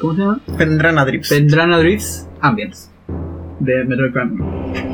¿Cómo 0.00 0.14
se 0.14 0.20
llama? 0.20 0.40
Fendrana 0.58 1.04
Drips. 1.04 1.28
Fendrana 1.28 1.78
Drifts 1.78 2.28
Ambience 2.40 2.88
de 3.60 3.84
Metroid 3.84 4.12
Prime. 4.12 4.93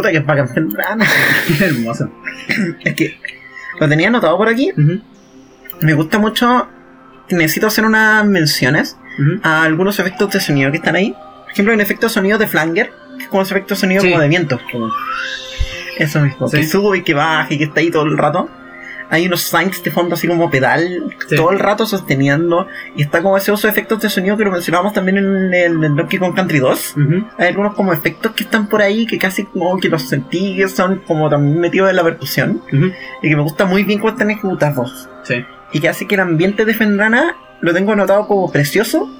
Puta 0.00 0.12
que 0.12 0.20
bacán 0.20 0.48
Fendrana. 0.54 1.06
Hermoso. 1.60 2.10
Es 2.84 2.94
que 2.94 3.18
lo 3.78 3.88
tenía 3.88 4.08
anotado 4.08 4.36
por 4.38 4.48
aquí 4.48 4.72
me 5.82 5.94
gusta 5.94 6.18
mucho. 6.18 6.68
Necesito 7.30 7.68
hacer 7.68 7.84
unas 7.84 8.24
menciones 8.26 8.96
a 9.42 9.62
algunos 9.62 9.98
efectos 9.98 10.30
de 10.32 10.40
sonido 10.40 10.70
que 10.70 10.78
están 10.78 10.96
ahí. 10.96 11.12
Por 11.44 11.52
ejemplo, 11.52 11.74
un 11.74 11.80
efecto 11.80 12.06
de 12.06 12.12
sonido 12.12 12.38
de 12.38 12.46
Flanger, 12.46 12.90
que 13.18 13.24
es 13.24 13.28
como 13.28 13.42
ese 13.42 13.54
efecto 13.54 13.74
de 13.74 13.80
sonido 13.80 14.02
Sí. 14.02 14.10
como 14.10 14.20
de 14.20 14.28
viento. 14.28 14.58
Como- 14.72 14.90
Eso 15.98 16.20
mismo, 16.20 16.48
Sí. 16.48 16.56
que 16.58 16.64
sube 16.66 16.98
y 16.98 17.02
que 17.02 17.14
baja 17.14 17.46
y 17.52 17.58
que 17.58 17.64
está 17.64 17.80
ahí 17.80 17.90
todo 17.90 18.04
el 18.04 18.16
rato. 18.18 18.48
Hay 19.10 19.26
unos 19.26 19.42
signs 19.42 19.82
de 19.82 19.90
fondo 19.90 20.14
así 20.14 20.28
como 20.28 20.50
pedal, 20.50 21.14
Sí. 21.28 21.36
todo 21.36 21.50
el 21.50 21.58
rato 21.58 21.84
sosteniendo. 21.84 22.66
Y 22.96 23.02
está 23.02 23.22
como 23.22 23.36
ese 23.36 23.50
uso 23.52 23.66
de 23.66 23.72
efectos 23.72 24.00
de 24.00 24.08
sonido 24.08 24.36
que 24.36 24.44
lo 24.44 24.52
mencionábamos 24.52 24.92
también 24.92 25.18
en 25.18 25.52
el, 25.52 25.82
en 25.84 25.96
Donkey 25.96 26.18
Kong 26.18 26.34
Country 26.34 26.60
2. 26.60 26.94
Ujú. 26.96 27.24
Hay 27.38 27.48
algunos 27.48 27.74
como 27.74 27.92
efectos 27.92 28.32
que 28.32 28.44
están 28.44 28.68
por 28.68 28.80
ahí 28.82 29.06
que 29.06 29.18
casi 29.18 29.44
como 29.44 29.78
que 29.78 29.88
los 29.88 30.02
sentí 30.08 30.54
que 30.56 30.68
son 30.68 30.98
como 31.06 31.28
también 31.28 31.58
metidos 31.60 31.90
en 31.90 31.96
la 31.96 32.04
percusión. 32.04 32.62
Ujú. 32.72 32.92
Y 33.22 33.28
que 33.28 33.36
me 33.36 33.42
gusta 33.42 33.64
muy 33.66 33.82
bien 33.82 33.98
cómo 33.98 34.12
están 34.12 34.30
ejecutados. 34.30 35.08
Sí. 35.24 35.44
Y 35.72 35.80
que 35.80 35.88
hace 35.88 36.06
que 36.06 36.14
el 36.14 36.20
ambiente 36.22 36.64
de 36.64 36.72
Fendrana 36.74 37.34
lo 37.60 37.72
tengo 37.74 37.92
anotado 37.92 38.26
como 38.26 38.50
precioso, 38.50 39.10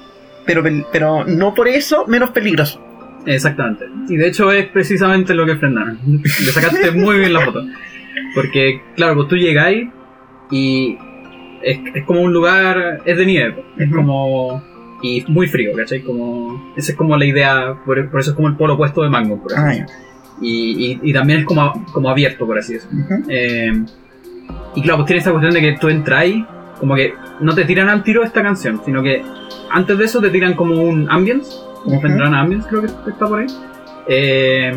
pero, 0.45 0.63
pero 0.91 1.25
no 1.25 1.53
por 1.53 1.67
eso 1.67 2.05
menos 2.07 2.29
peligroso. 2.31 2.81
Exactamente. 3.25 3.85
Y 4.09 4.15
de 4.17 4.27
hecho 4.29 4.51
es 4.51 4.67
precisamente 4.67 5.33
lo 5.33 5.45
que 5.45 5.55
frenaron. 5.57 5.99
Le 6.23 6.51
sacaste 6.51 6.91
muy 6.91 7.19
bien 7.19 7.33
la 7.33 7.41
foto. 7.41 7.61
Porque, 8.35 8.81
claro, 8.95 9.15
pues 9.15 9.27
tú 9.27 9.35
llegáis 9.35 9.89
y 10.49 10.97
es, 11.63 11.79
es 11.93 12.03
como 12.05 12.21
un 12.21 12.33
lugar, 12.33 13.01
es 13.05 13.17
de 13.17 13.25
nieve, 13.25 13.63
es 13.77 13.87
Ujú. 13.87 13.95
como... 13.97 14.71
Y 15.03 15.23
muy 15.27 15.47
frío, 15.47 15.71
¿cachai? 15.75 16.01
Como, 16.03 16.73
esa 16.77 16.91
es 16.91 16.97
como 16.97 17.17
la 17.17 17.25
idea, 17.25 17.73
por, 17.87 18.07
por 18.11 18.19
eso 18.19 18.29
es 18.31 18.35
como 18.35 18.47
el 18.49 18.55
polo 18.55 18.75
opuesto 18.75 19.01
de 19.01 19.09
Magnum, 19.09 19.39
por 19.39 19.51
así 19.53 19.79
Ah, 19.81 19.85
y, 20.39 20.91
y, 20.91 20.99
y 21.01 21.11
también 21.13 21.39
es 21.39 21.45
como, 21.45 21.73
como 21.91 22.07
abierto, 22.07 22.45
por 22.45 22.59
así 22.59 22.73
decirlo. 22.73 22.99
Eh, 23.27 23.71
y 24.75 24.81
claro, 24.83 24.97
pues 24.97 25.07
tiene 25.07 25.17
esta 25.19 25.31
cuestión 25.31 25.53
de 25.55 25.61
que 25.61 25.77
tú 25.79 25.89
entras 25.89 26.27
y 26.27 26.45
como 26.79 26.93
que 26.95 27.15
no 27.39 27.55
te 27.55 27.65
tiran 27.65 27.89
al 27.89 28.03
tiro 28.03 28.23
esta 28.23 28.43
canción, 28.43 28.79
sino 28.85 29.01
que 29.01 29.23
antes 29.71 29.97
de 29.97 30.05
eso 30.05 30.21
te 30.21 30.29
tiran 30.29 30.53
como 30.53 30.75
un 30.83 31.09
ambience, 31.09 31.51
como 31.83 31.97
Ujú. 31.97 32.07
vendrán 32.07 32.35
ambience, 32.35 32.67
creo 32.69 32.81
que 32.81 32.87
está 33.09 33.27
por 33.27 33.39
ahí. 33.39 33.47
Eh, 34.07 34.71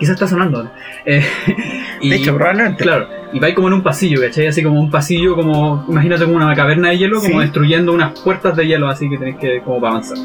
quizás 0.00 0.14
está 0.14 0.26
sonando. 0.26 0.68
Eh, 1.04 1.22
y, 2.00 2.08
De 2.08 2.16
hecho, 2.16 2.34
probablemente. 2.34 2.82
claro, 2.82 3.06
y 3.32 3.38
vais 3.38 3.54
como 3.54 3.68
en 3.68 3.74
un 3.74 3.82
pasillo, 3.82 4.20
¿cachai? 4.20 4.48
Así 4.48 4.62
como 4.62 4.80
un 4.80 4.90
pasillo, 4.90 5.36
como 5.36 5.84
imagínate 5.88 6.24
como 6.24 6.36
una 6.36 6.54
caverna 6.56 6.88
de 6.88 6.98
hielo, 6.98 7.20
como 7.20 7.40
destruyendo 7.40 7.92
unas 7.92 8.18
puertas 8.20 8.56
de 8.56 8.66
hielo, 8.66 8.88
así 8.88 9.08
que 9.08 9.18
tenéis 9.18 9.36
que 9.36 9.60
como 9.60 9.80
para 9.80 9.92
avanzar. 9.92 10.18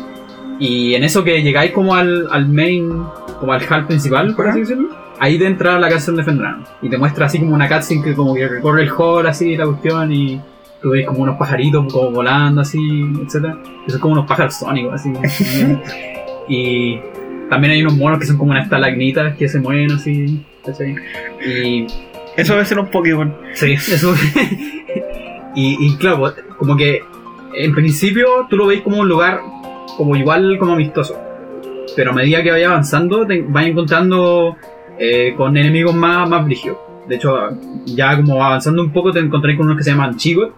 Y 0.57 0.95
en 0.95 1.03
eso 1.03 1.23
que 1.23 1.43
llegáis 1.43 1.71
como 1.71 1.93
al, 1.93 2.27
al 2.31 2.47
main, 2.47 3.03
como 3.39 3.51
al 3.51 3.61
hall 3.69 3.85
principal, 3.85 4.33
por 4.35 4.47
así 4.47 4.61
decirlo, 4.61 4.89
ahí 5.19 5.37
te 5.37 5.45
entra 5.45 5.77
la 5.77 5.89
canción 5.89 6.15
de 6.15 6.23
Fendrano. 6.23 6.63
Y 6.81 6.89
te 6.89 6.97
muestra 6.97 7.25
así 7.25 7.39
como 7.39 7.53
una 7.53 7.67
cutscene 7.67 8.01
que 8.01 8.15
como 8.15 8.33
que 8.33 8.47
recorre 8.47 8.83
el 8.83 8.89
hall, 8.89 9.27
así, 9.27 9.57
la 9.57 9.65
cuestión, 9.65 10.11
y 10.13 10.41
tú 10.81 10.91
ves 10.91 11.05
como 11.05 11.23
unos 11.23 11.37
pajaritos 11.37 11.91
como 11.91 12.11
volando, 12.11 12.61
así, 12.61 12.79
etcétera 13.21 13.57
Que 13.83 13.91
son 13.91 13.99
como 13.99 14.13
unos 14.13 14.25
pájaros 14.25 14.55
sónicos, 14.55 14.93
así. 14.93 15.11
y 16.47 16.99
también 17.49 17.73
hay 17.73 17.81
unos 17.81 17.95
monos 17.97 18.19
que 18.19 18.25
son 18.25 18.37
como 18.37 18.51
unas 18.51 18.65
estalagnitas 18.65 19.35
que 19.37 19.47
se 19.47 19.59
mueven 19.59 19.91
así, 19.91 20.43
¿cachai? 20.65 20.95
Y 21.45 21.87
Eso 22.35 22.53
debe 22.53 22.65
ser 22.65 22.79
un 22.79 22.87
Pokémon. 22.87 23.35
Sí, 23.53 23.73
eso. 23.73 24.13
y, 25.55 25.77
y 25.85 25.95
claro, 25.97 26.19
pues, 26.19 26.33
como 26.57 26.75
que 26.75 27.03
en 27.53 27.73
principio 27.73 28.47
tú 28.49 28.57
lo 28.57 28.67
veis 28.67 28.81
como 28.81 28.99
un 28.99 29.07
lugar 29.07 29.39
como 29.97 30.15
igual 30.15 30.57
como 30.59 30.73
amistoso. 30.73 31.17
Pero 31.95 32.11
a 32.11 32.13
medida 32.13 32.43
que 32.43 32.51
vaya 32.51 32.69
avanzando, 32.69 33.25
te 33.25 33.41
vas 33.41 33.65
encontrando 33.65 34.57
eh, 34.99 35.33
con 35.37 35.55
enemigos 35.55 35.95
más, 35.95 36.27
más 36.29 36.43
brígidos. 36.45 36.77
De 37.07 37.15
hecho, 37.15 37.37
ya 37.85 38.15
como 38.17 38.43
avanzando 38.43 38.81
un 38.81 38.91
poco 38.91 39.11
te 39.11 39.19
encontrarás 39.19 39.57
con 39.57 39.67
unos 39.67 39.77
que 39.77 39.83
se 39.83 39.91
llaman 39.91 40.17
Chigot. 40.17 40.53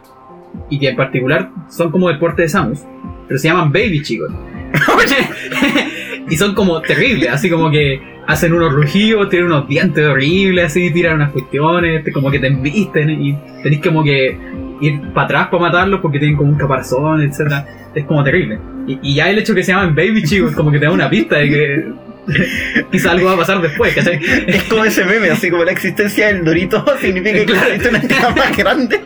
Y 0.70 0.80
que 0.80 0.90
en 0.90 0.96
particular 0.96 1.52
son 1.70 1.92
como 1.92 2.08
del 2.08 2.18
porte 2.18 2.44
de 2.44 2.50
Samus. 2.50 2.80
Pero 3.28 3.38
se 3.38 3.50
llaman 3.50 3.72
Baby 3.72 4.02
Chigot. 4.02 4.32
y 6.30 6.36
son 6.38 6.54
como 6.56 6.82
terribles, 6.82 7.30
así 7.30 7.50
como 7.50 7.70
que 7.72 8.02
hacen 8.28 8.54
unos 8.54 8.74
rugidos, 8.74 9.30
tienen 9.30 9.48
unos 9.48 9.68
dientes 9.68 10.06
horribles, 10.06 10.66
así, 10.66 10.92
tiran 10.92 11.16
unas 11.16 11.32
cuestiones, 11.32 12.04
como 12.14 12.30
que 12.30 12.40
te 12.40 12.48
embisten 12.48 13.10
y 13.10 13.38
tenés 13.64 13.80
como 13.82 14.04
que 14.04 14.38
ir 14.82 15.02
para 15.14 15.26
atrás 15.26 15.48
para 15.50 15.62
matarlos 15.64 16.02
porque 16.02 16.20
tienen 16.20 16.38
como 16.38 16.52
un 16.52 16.58
caparazón, 16.58 17.22
etcétera 17.22 17.66
Es 17.96 18.04
como 18.06 18.24
terrible. 18.24 18.60
Y, 18.88 19.00
y 19.02 19.16
ya 19.16 19.30
el 19.30 19.40
hecho 19.40 19.56
que 19.56 19.64
se 19.64 19.72
llaman 19.72 19.96
Baby 19.96 20.24
Chicos 20.24 20.54
como 20.54 20.72
que 20.72 20.80
te 20.80 20.86
da 20.86 20.92
una 20.92 21.10
pista 21.10 21.38
de 21.38 21.50
que 21.50 21.86
quizá 22.92 23.12
algo 23.12 23.28
va 23.28 23.34
a 23.34 23.38
pasar 23.38 23.62
después, 23.62 23.94
¿cachai? 23.96 24.20
Es 24.48 24.64
como 24.64 24.84
ese 24.84 25.06
meme, 25.06 25.30
así 25.30 25.50
como 25.50 25.64
la 25.64 25.72
existencia 25.72 26.28
del 26.28 26.44
Dorito 26.44 26.84
significa 27.00 27.40
que 27.40 27.46
Claro. 27.46 27.68
existe 27.68 27.90
una 27.90 28.00
entidad 28.00 28.36
más 28.36 28.58
grande. 28.58 29.00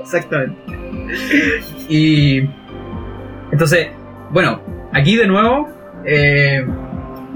Exactamente. 0.00 0.56
Y 1.88 2.42
entonces, 3.50 3.88
bueno, 4.30 4.60
aquí 4.92 5.16
de 5.16 5.26
nuevo, 5.26 5.68
eh, 6.04 6.64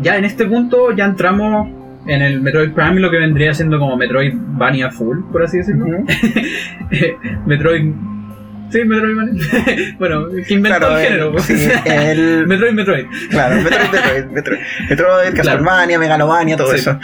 ya 0.00 0.16
en 0.16 0.24
este 0.24 0.46
punto 0.46 0.92
ya 0.96 1.04
entramos 1.06 1.68
en 2.06 2.20
el 2.22 2.40
Metroid 2.40 2.70
Prime, 2.72 2.98
lo 3.00 3.10
que 3.10 3.18
vendría 3.18 3.54
siendo 3.54 3.78
como 3.78 3.96
Metroid 3.96 4.32
Vania 4.34 4.90
Full, 4.90 5.18
por 5.30 5.42
así 5.44 5.58
decirlo. 5.58 5.86
Metroid. 7.46 7.92
Sí, 8.70 8.84
Metroid 8.84 9.14
bueno, 9.98 10.28
que 10.48 10.54
inventó 10.54 10.78
Claro, 10.78 10.98
el 10.98 11.04
género. 11.06 11.32
pues. 11.32 11.44
sí, 11.44 11.68
el, 11.84 12.46
Metroid, 12.48 12.72
Metroid. 12.72 13.04
claro, 13.30 13.56
Metroid, 13.62 13.90
Metroid, 13.92 14.24
Metroid, 14.32 14.58
Metroid, 14.90 15.34
Castlevania, 15.36 15.98
Megalovania, 15.98 16.56
todo 16.56 16.68
Sí. 16.70 16.76
eso. 16.76 16.98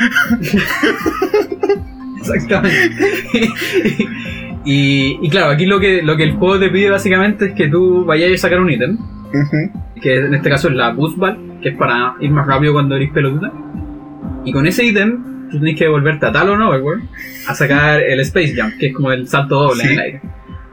Exactamente. 2.35 2.99
y, 4.65 5.19
y 5.23 5.31
claro, 5.31 5.51
aquí 5.51 5.67
lo 5.67 5.79
que, 5.81 6.03
lo 6.03 6.17
que 6.17 6.25
el 6.25 6.33
juego 6.33 6.59
te 6.59 6.71
pide 6.71 6.91
básicamente 6.91 7.47
es 7.47 7.53
que 7.55 7.69
tú 7.69 8.05
vayas 8.05 8.33
a 8.33 8.37
sacar 8.37 8.61
un 8.61 8.71
ítem. 8.71 8.95
Ujú. 9.29 9.81
Que 10.01 10.17
en 10.17 10.35
este 10.35 10.49
caso 10.49 10.69
es 10.69 10.75
la 10.75 10.91
Boost 10.91 11.17
Ball, 11.17 11.59
que 11.63 11.71
es 11.71 11.77
para 11.77 12.15
ir 12.21 12.31
más 12.31 12.47
rápido 12.47 12.75
cuando 12.75 12.97
eres 12.97 13.11
pelotita. 13.11 13.53
Y 14.45 14.53
con 14.53 14.67
ese 14.67 14.85
ítem, 14.85 15.51
tú 15.51 15.59
tenés 15.59 15.77
que 15.77 15.85
devolverte 15.85 16.27
a 16.27 16.33
Talon 16.33 16.63
Overworld 16.63 17.09
a 17.47 17.55
sacar 17.55 18.01
el 18.01 18.21
Space 18.21 18.55
Jump, 18.57 18.79
que 18.79 18.87
es 18.89 18.95
como 18.95 19.13
el 19.13 19.27
salto 19.29 19.61
doble 19.61 19.85
en 19.85 19.91
el 19.91 19.99
aire. 19.99 20.21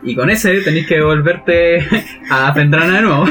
Y 0.03 0.15
con 0.15 0.29
ese 0.29 0.61
tenés 0.61 0.85
que 0.85 0.95
devolverte 0.95 1.79
a 2.29 2.53
Fendrana 2.53 2.97
de 2.97 3.01
nuevo 3.01 3.25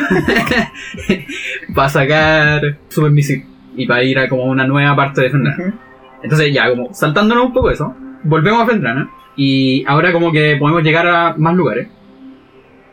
para 1.74 1.88
sacar 1.88 2.78
Super 2.88 3.10
Missile 3.10 3.46
y 3.76 3.86
para 3.86 4.02
ir 4.02 4.18
a 4.18 4.28
como 4.28 4.44
una 4.44 4.66
nueva 4.66 4.96
parte 4.96 5.22
de 5.22 5.30
Fendrana. 5.30 5.74
Entonces 6.22 6.52
ya, 6.52 6.68
como 6.70 6.92
saltándonos 6.92 7.46
un 7.46 7.52
poco 7.52 7.70
eso, 7.70 7.94
volvemos 8.24 8.62
a 8.62 8.66
Fendrana 8.66 9.10
y 9.36 9.84
ahora 9.86 10.12
como 10.12 10.32
que 10.32 10.56
podemos 10.58 10.82
llegar 10.82 11.06
a 11.06 11.34
más 11.36 11.54
lugares. 11.54 11.88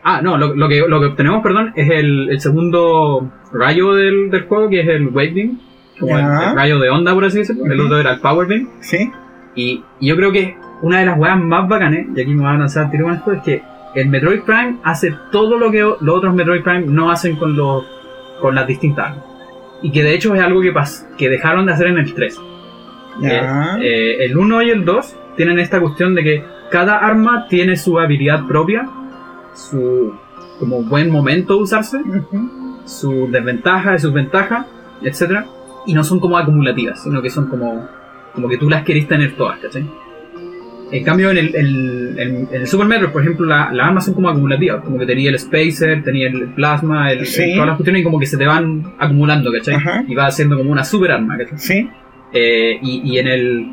Ah, 0.03 0.21
no, 0.21 0.37
lo, 0.37 0.55
lo 0.55 0.67
que, 0.67 0.79
lo 0.87 0.99
que 0.99 1.07
obtenemos, 1.07 1.43
perdón, 1.43 1.73
es 1.75 1.89
el, 1.89 2.29
el 2.29 2.39
segundo 2.39 3.31
rayo 3.53 3.93
del, 3.93 4.31
del 4.31 4.43
juego, 4.45 4.69
que 4.69 4.81
es 4.81 4.87
el 4.87 5.07
Wave 5.07 5.31
Beam, 5.33 5.59
como 5.99 6.17
el, 6.17 6.55
rayo 6.55 6.79
de 6.79 6.89
onda, 6.89 7.13
por 7.13 7.25
así 7.25 7.39
decirlo. 7.39 7.71
El 7.71 7.79
otro 7.79 7.99
era 7.99 8.13
el 8.13 8.19
Power 8.19 8.47
Beam. 8.47 8.69
Sí. 8.79 9.11
Y, 9.55 9.83
y 9.99 10.07
yo 10.07 10.15
creo 10.15 10.31
que 10.31 10.55
una 10.81 10.99
de 10.99 11.05
las 11.05 11.19
weas 11.19 11.39
más 11.39 11.67
bacanes, 11.67 12.07
y 12.15 12.21
aquí 12.21 12.33
me 12.33 12.43
van 12.43 12.55
a 12.55 12.59
lanzar 12.59 12.89
tiro 12.89 13.05
con 13.05 13.13
esto, 13.13 13.31
es 13.31 13.43
que 13.43 13.61
el 13.95 14.07
Metroid 14.07 14.41
Prime 14.41 14.77
hace 14.83 15.13
todo 15.31 15.57
lo 15.57 15.69
que 15.69 15.81
los 15.81 16.15
otros 16.15 16.33
Metroid 16.33 16.63
Prime 16.63 16.85
no 16.87 17.11
hacen 17.11 17.35
con, 17.35 17.55
los, 17.55 17.85
con 18.39 18.55
las 18.55 18.67
distintas 18.67 19.09
armas. 19.09 19.25
Y 19.81 19.91
que 19.91 20.03
de 20.03 20.13
hecho 20.13 20.33
es 20.35 20.41
algo 20.41 20.61
que, 20.61 20.71
pas, 20.71 21.07
que 21.17 21.29
dejaron 21.29 21.65
de 21.65 21.73
hacer 21.73 21.87
en 21.87 21.97
el 21.97 22.13
3. 22.13 22.39
Ya. 23.21 23.77
Eh, 23.77 23.81
eh, 23.81 24.25
el 24.25 24.37
1 24.37 24.61
y 24.63 24.69
el 24.69 24.85
2 24.85 25.15
tienen 25.35 25.59
esta 25.59 25.79
cuestión 25.79 26.15
de 26.15 26.23
que 26.23 26.43
cada 26.71 26.97
arma 26.97 27.47
tiene 27.49 27.75
su 27.75 27.99
habilidad 27.99 28.47
propia, 28.47 28.87
su 29.53 30.13
como 30.59 30.83
buen 30.83 31.09
momento 31.09 31.55
de 31.55 31.61
usarse, 31.63 31.97
Ujú. 31.97 32.81
su 32.85 33.27
desventaja 33.31 33.95
y 33.95 33.99
sus 33.99 34.13
ventajas, 34.13 34.65
etc. 35.01 35.45
Y 35.87 35.93
no 35.93 36.03
son 36.03 36.19
como 36.19 36.37
acumulativas, 36.37 37.03
sino 37.03 37.21
que 37.21 37.29
son 37.29 37.47
como, 37.47 37.87
como 38.33 38.47
que 38.47 38.57
tú 38.57 38.69
las 38.69 38.83
querés 38.83 39.07
tener 39.07 39.35
todas, 39.35 39.59
¿cachai? 39.59 39.85
En 40.93 41.03
cambio, 41.05 41.31
en 41.31 41.37
el, 41.37 41.55
el- 41.55 42.15
en- 42.19 42.47
en 42.51 42.61
el 42.61 42.67
Super 42.67 42.85
Metroid, 42.85 43.11
por 43.13 43.21
ejemplo, 43.21 43.45
la- 43.45 43.71
las 43.71 43.87
armas 43.87 44.03
son 44.05 44.13
como 44.13 44.29
acumulativas. 44.29 44.83
Como 44.83 44.99
que 44.99 45.05
tenía 45.05 45.29
el 45.29 45.39
Spacer, 45.39 46.03
tenía 46.03 46.27
el 46.27 46.49
Plasma, 46.53 47.11
el, 47.13 47.25
Sí. 47.25 47.53
todas 47.53 47.67
las 47.67 47.77
cuestiones 47.77 48.01
y 48.01 48.03
como 48.03 48.19
que 48.19 48.25
se 48.25 48.37
te 48.37 48.45
van 48.45 48.93
acumulando, 48.99 49.51
¿cachai? 49.53 49.75
Ajá. 49.75 50.03
Y 50.07 50.13
va 50.15 50.29
siendo 50.31 50.57
como 50.57 50.69
una 50.69 50.83
super 50.83 51.11
arma, 51.13 51.37
¿cachai? 51.37 51.57
Sí. 51.57 51.89
Eh, 52.33 52.77
y, 52.81 53.01
y 53.09 53.19
en 53.19 53.27
el 53.27 53.67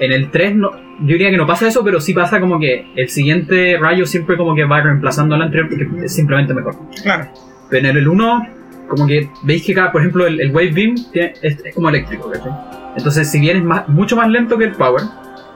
en 0.00 0.12
el 0.12 0.30
3 0.30 0.54
no, 0.56 0.70
yo 1.00 1.06
diría 1.06 1.30
que 1.30 1.36
no 1.36 1.46
pasa 1.46 1.66
eso, 1.68 1.82
pero 1.84 2.00
sí 2.00 2.14
pasa 2.14 2.40
como 2.40 2.58
que 2.58 2.86
el 2.96 3.08
siguiente 3.08 3.76
rayo 3.80 4.06
siempre 4.06 4.36
como 4.36 4.54
que 4.54 4.64
va 4.64 4.80
reemplazando 4.80 5.34
al 5.34 5.42
anterior 5.42 5.68
porque 5.68 6.04
es 6.06 6.14
simplemente 6.14 6.54
mejor. 6.54 6.74
Claro. 7.02 7.28
Pero 7.70 7.88
en 7.88 7.96
el 7.96 8.08
1, 8.08 8.46
como 8.88 9.06
que 9.06 9.28
veis 9.42 9.64
que 9.64 9.74
cada, 9.74 9.90
por 9.92 10.00
ejemplo, 10.02 10.26
el, 10.26 10.40
el 10.40 10.50
Wave 10.50 10.72
Beam 10.72 10.94
tiene- 11.12 11.32
es, 11.42 11.64
es 11.64 11.74
como 11.74 11.88
eléctrico, 11.88 12.30
¿cachai? 12.30 12.52
Entonces, 12.96 13.30
si 13.30 13.40
bien 13.40 13.56
es 13.56 13.64
más, 13.64 13.88
mucho 13.88 14.14
más 14.16 14.28
lento 14.28 14.56
que 14.58 14.64
el 14.64 14.72
Power, 14.72 15.02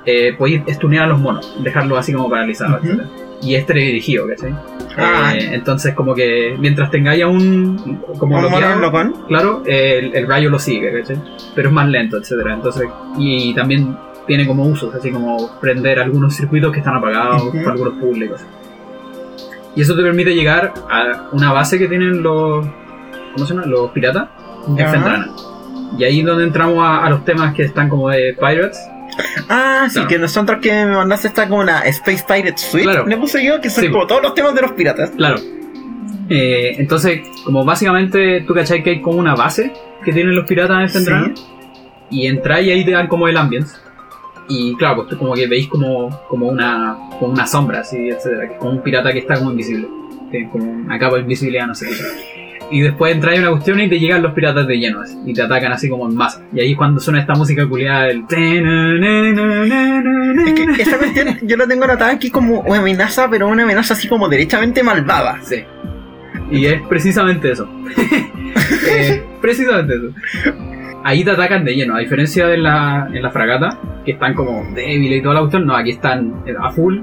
eh, 0.06 0.34
podéis 0.36 0.62
estunear 0.66 1.04
a 1.04 1.08
los 1.08 1.20
monos, 1.20 1.54
dejarlos 1.62 1.98
así 1.98 2.12
como 2.12 2.28
paralizados, 2.30 2.82
Ujú. 2.82 2.92
etc. 2.94 3.02
Y 3.40 3.54
es 3.54 3.66
teledirigido, 3.66 4.26
¿cachai? 4.26 4.52
Ah. 4.96 5.32
Eh, 5.36 5.50
entonces, 5.52 5.94
como 5.94 6.12
que 6.14 6.56
mientras 6.58 6.90
tengáis 6.90 7.22
a 7.22 7.28
un. 7.28 8.00
Como 8.18 8.40
locón. 8.42 9.14
claro, 9.28 9.62
el, 9.64 10.12
el 10.16 10.26
rayo 10.26 10.50
lo 10.50 10.58
sigue, 10.58 10.90
¿cachai? 11.00 11.18
Pero 11.54 11.68
es 11.68 11.74
más 11.74 11.86
lento, 11.88 12.16
etcétera. 12.16 12.54
Entonces, 12.54 12.88
y 13.16 13.54
también 13.54 13.96
tiene 14.28 14.46
como 14.46 14.62
usos, 14.64 14.94
así 14.94 15.10
como 15.10 15.58
prender 15.60 15.98
algunos 15.98 16.36
circuitos 16.36 16.70
que 16.72 16.78
están 16.78 16.94
apagados 16.96 17.42
Ujú. 17.42 17.58
para 17.58 17.72
algunos 17.72 17.94
públicos. 17.94 18.40
Y 19.74 19.82
eso 19.82 19.96
te 19.96 20.02
permite 20.02 20.34
llegar 20.34 20.72
a 20.90 21.28
una 21.32 21.52
base 21.52 21.78
que 21.78 21.88
tienen 21.88 22.22
los. 22.22 22.64
¿Cómo 23.34 23.46
se 23.46 23.54
llama? 23.54 23.66
Los 23.66 23.90
piratas 23.90 24.28
en 24.68 24.76
Fendrana. 24.76 25.28
Y 25.98 26.04
ahí 26.04 26.20
es 26.20 26.26
donde 26.26 26.44
entramos 26.44 26.78
a, 26.84 27.04
a 27.04 27.10
los 27.10 27.24
temas 27.24 27.54
que 27.54 27.62
están 27.62 27.88
como 27.88 28.08
de 28.10 28.34
Pirates. 28.38 28.78
Ah, 29.48 29.86
sí, 29.90 30.00
que 30.06 30.18
nosotros 30.18 30.58
que 30.60 30.70
me 30.84 30.94
mandaste 30.94 31.28
está 31.28 31.48
como 31.48 31.60
una 31.62 31.80
Space 31.80 32.24
Pirate 32.28 32.58
Suite. 32.58 32.84
Claro. 32.84 33.06
Le 33.06 33.16
puse 33.16 33.44
yo, 33.44 33.60
que 33.60 33.70
son 33.70 33.84
Sí. 33.84 33.90
como 33.90 34.06
todos 34.06 34.22
los 34.22 34.34
temas 34.34 34.54
de 34.54 34.62
los 34.62 34.72
piratas. 34.72 35.10
Claro. 35.10 35.36
Eh, 36.28 36.74
entonces, 36.78 37.20
como 37.44 37.64
básicamente 37.64 38.42
tú 38.46 38.52
cachai 38.54 38.82
que 38.82 38.90
hay 38.90 39.00
como 39.00 39.18
una 39.18 39.34
base 39.34 39.72
que 40.04 40.12
tienen 40.12 40.34
los 40.36 40.44
piratas 40.46 40.82
en 40.82 40.88
Fendrana. 40.90 41.34
Y 42.10 42.26
entráis 42.26 42.66
y 42.66 42.70
ahí 42.70 42.84
te 42.84 42.90
dan 42.92 43.06
como 43.08 43.28
el 43.28 43.36
ambience. 43.36 43.76
Y 44.48 44.74
claro, 44.76 44.96
pues 44.96 45.08
tú 45.08 45.18
como 45.18 45.34
que 45.34 45.46
veis 45.46 45.68
como, 45.68 46.08
como, 46.28 46.48
una, 46.48 46.96
como 47.18 47.32
una 47.32 47.46
sombra, 47.46 47.80
así, 47.80 48.08
etcétera. 48.08 48.48
que 48.48 48.54
es 48.54 48.58
Como 48.58 48.72
un 48.72 48.82
pirata 48.82 49.12
que 49.12 49.18
está 49.18 49.34
como 49.34 49.50
invisible. 49.50 49.88
Tiene 50.30 50.50
como 50.50 50.70
una 50.70 50.98
capa 50.98 51.16
de 51.16 51.22
invisibilidad, 51.22 51.66
no 51.66 51.74
sé 51.74 51.86
qué. 51.88 52.48
Y 52.70 52.82
después 52.82 53.14
entráis 53.14 53.40
una 53.40 53.50
cuestión 53.50 53.80
y 53.80 53.88
te 53.88 53.98
llegan 53.98 54.22
los 54.22 54.34
piratas 54.34 54.66
de 54.66 54.76
lleno 54.76 55.00
así, 55.00 55.16
y 55.24 55.32
te 55.32 55.40
atacan 55.42 55.72
así 55.72 55.88
como 55.88 56.06
en 56.06 56.14
masa. 56.14 56.42
Y 56.52 56.60
ahí 56.60 56.72
es 56.72 56.76
cuando 56.76 57.00
suena 57.00 57.20
esta 57.20 57.34
música 57.34 57.66
culiada, 57.66 58.08
el... 58.08 58.24
Es 60.46 60.52
que 60.52 60.82
esta 60.82 60.98
cuestión 60.98 61.38
yo 61.42 61.56
la 61.56 61.66
tengo 61.66 61.84
anotada 61.84 62.12
aquí 62.12 62.30
como 62.30 62.60
una 62.60 62.78
amenaza, 62.78 63.30
pero 63.30 63.48
una 63.48 63.62
amenaza 63.62 63.94
así 63.94 64.06
como 64.06 64.28
derechamente 64.28 64.82
malvada. 64.82 65.38
Sí. 65.42 65.64
Y 66.50 66.66
es 66.66 66.82
precisamente 66.88 67.52
eso. 67.52 67.68
Eh, 68.90 69.22
precisamente 69.40 69.94
eso. 69.94 70.12
Ahí 71.08 71.24
te 71.24 71.30
atacan 71.30 71.64
de 71.64 71.74
lleno, 71.74 71.96
a 71.96 72.00
diferencia 72.00 72.46
de 72.46 72.58
la, 72.58 73.08
en 73.10 73.22
la 73.22 73.30
fragata, 73.30 73.78
que 74.04 74.10
están 74.12 74.34
como 74.34 74.62
débiles 74.74 75.20
y 75.20 75.22
toda 75.22 75.36
la 75.36 75.40
cuestión, 75.40 75.64
no, 75.64 75.74
aquí 75.74 75.92
están 75.92 76.44
a 76.60 76.70
full, 76.70 76.98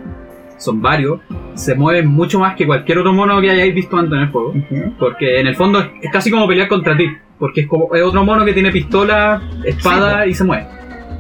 son 0.60 0.80
varios, 0.80 1.22
se 1.56 1.74
mueven 1.74 2.06
mucho 2.10 2.38
más 2.38 2.56
que 2.56 2.68
cualquier 2.68 2.99
otro 2.99 3.14
mono 3.14 3.41
que 3.41 3.49
hayáis 3.49 3.74
visto 3.74 3.97
antes 3.97 4.14
en 4.14 4.20
el 4.20 4.28
juego. 4.30 4.53
Porque 4.99 5.39
en 5.39 5.47
el 5.47 5.56
fondo 5.56 5.80
es, 5.80 5.88
es 6.03 6.12
casi 6.12 6.30
como 6.30 6.47
pelear 6.47 6.68
contra 6.68 6.95
ti, 6.95 7.08
porque 7.39 7.62
es 7.62 7.68
como 7.68 7.95
es 7.95 8.03
otro 8.03 8.24
mono 8.24 8.45
que 8.45 8.53
tiene 8.53 8.72
pistola, 8.72 9.41
espada 9.64 10.28
y 10.28 10.36
se 10.36 10.43
mueve. 10.43 10.68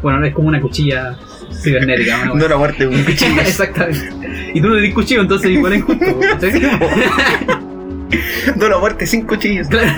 Bueno, 0.03 0.23
es 0.23 0.35
como 0.35 0.49
una 0.49 0.61
cuchilla 0.61 1.17
cibernética. 1.63 2.19
una 2.33 2.35
No 2.35 2.47
la 2.47 2.57
muerte, 2.57 2.85
un 2.85 3.03
cuchillo. 3.03 3.41
Exactamente. 3.41 4.51
Y 4.53 4.61
tú 4.61 4.69
no 4.69 4.75
tenés 4.75 4.93
cuchillo, 4.93 5.21
entonces 5.21 5.49
igual 5.49 5.73
es 5.73 5.83
justo. 5.83 6.19
¿cachai? 6.19 6.61
No 8.55 8.69
la 8.69 8.77
muerte 8.77 9.07
sin 9.07 9.25
cuchillos. 9.25 9.67
Claro. 9.69 9.89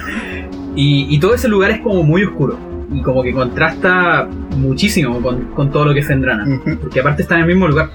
Y, 0.74 1.14
y 1.14 1.20
todo 1.20 1.36
ese 1.36 1.50
lugar 1.50 1.72
es 1.72 1.82
como 1.82 2.02
muy 2.02 2.24
oscuro. 2.24 2.67
Y 2.92 3.02
como 3.02 3.22
que 3.22 3.34
contrasta 3.34 4.28
muchísimo 4.56 5.22
con, 5.22 5.48
con 5.54 5.72
todo 5.72 5.86
lo 5.86 5.94
que 5.94 6.00
es 6.00 6.08
Fendrana. 6.08 6.46
Ujú. 6.48 6.80
Porque 6.82 7.00
aparte 7.02 7.22
está 7.24 7.36
en 7.36 7.42
el 7.42 7.48
mismo 7.48 7.68
lugar. 7.68 7.90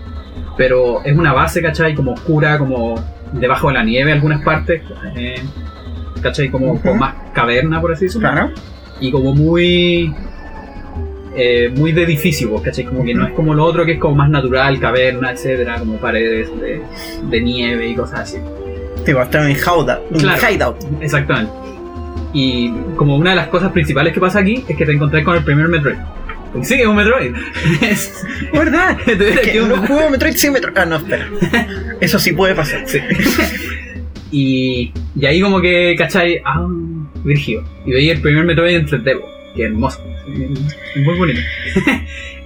Pero 0.56 1.02
es 1.04 1.16
una 1.16 1.32
base, 1.32 1.62
¿cachai? 1.62 1.94
Como 1.94 2.12
oscura, 2.12 2.58
como 2.58 2.94
debajo 3.32 3.68
de 3.68 3.74
la 3.74 3.84
nieve 3.84 4.10
en 4.10 4.16
algunas 4.16 4.42
partes. 4.44 4.82
eh, 5.16 5.36
¿Cachai? 6.22 6.50
Como, 6.50 6.72
Ujú. 6.72 6.82
como 6.82 6.94
más 6.96 7.14
caverna, 7.32 7.80
por 7.80 7.92
así 7.92 8.04
decirlo. 8.04 8.28
Claro. 8.30 8.50
Y 9.00 9.10
como 9.10 9.34
muy... 9.34 10.14
eh, 11.34 11.72
muy 11.74 11.92
de 11.92 12.02
edificio, 12.02 12.50
pues, 12.50 12.62
¿cachai? 12.62 12.84
Como 12.84 13.02
que 13.02 13.14
no 13.14 13.26
es 13.26 13.32
como 13.32 13.54
lo 13.54 13.64
otro 13.64 13.84
que 13.86 13.92
es 13.92 13.98
como 13.98 14.14
más 14.16 14.28
natural, 14.28 14.78
caverna, 14.78 15.32
etcétera, 15.32 15.78
como 15.78 15.96
paredes 15.96 16.48
de, 16.60 16.82
de 17.30 17.40
nieve 17.40 17.88
y 17.88 17.94
cosas 17.94 18.20
así. 18.20 18.38
Te 19.06 19.14
va 19.14 19.22
a 19.22 19.24
estar 19.24 19.42
en. 19.48 19.56
Un 20.10 20.20
Claro. 20.20 20.40
hideout. 20.52 20.76
Exactamente. 21.00 21.50
Y 22.34 22.70
como 22.96 23.16
una 23.16 23.30
de 23.30 23.36
las 23.36 23.48
cosas 23.48 23.72
principales 23.72 24.12
que 24.14 24.20
pasa 24.20 24.38
aquí 24.40 24.64
es 24.68 24.76
que 24.76 24.86
te 24.86 24.92
encontrás 24.92 25.22
con 25.24 25.36
el 25.36 25.44
primer 25.44 25.68
Metroid. 25.68 25.96
Sí, 26.62 26.74
es 26.74 26.86
un 26.86 26.96
Metroid. 26.96 27.34
Es- 27.82 28.24
¿Verdad? 28.52 28.98
hubiera 29.06 29.40
Que 29.42 29.52
quedado 29.52 29.68
no 29.68 29.74
un- 29.82 29.86
juego 29.86 30.10
Metroid 30.10 30.34
sin 30.34 30.52
Metroid. 30.52 30.76
Ah, 30.76 30.84
no, 30.86 30.96
espera. 30.96 31.28
Eso 32.00 32.18
sí 32.18 32.32
puede 32.32 32.54
pasar. 32.54 32.82
Sí. 32.86 32.98
y, 34.30 34.92
y 35.18 35.26
ahí 35.26 35.40
como 35.40 35.60
que, 35.60 35.94
¿cachai? 35.96 36.40
Ah, 36.44 36.66
Virgio. 37.24 37.62
Y 37.86 37.92
veía 37.92 38.12
el 38.14 38.20
primer 38.20 38.44
Metroid 38.44 38.76
en 38.76 38.86
3D, 38.86 39.18
po, 39.20 39.26
que 39.54 39.64
hermoso. 39.64 40.02
Es 40.26 41.02
Muy 41.04 41.16
bonito. 41.18 41.40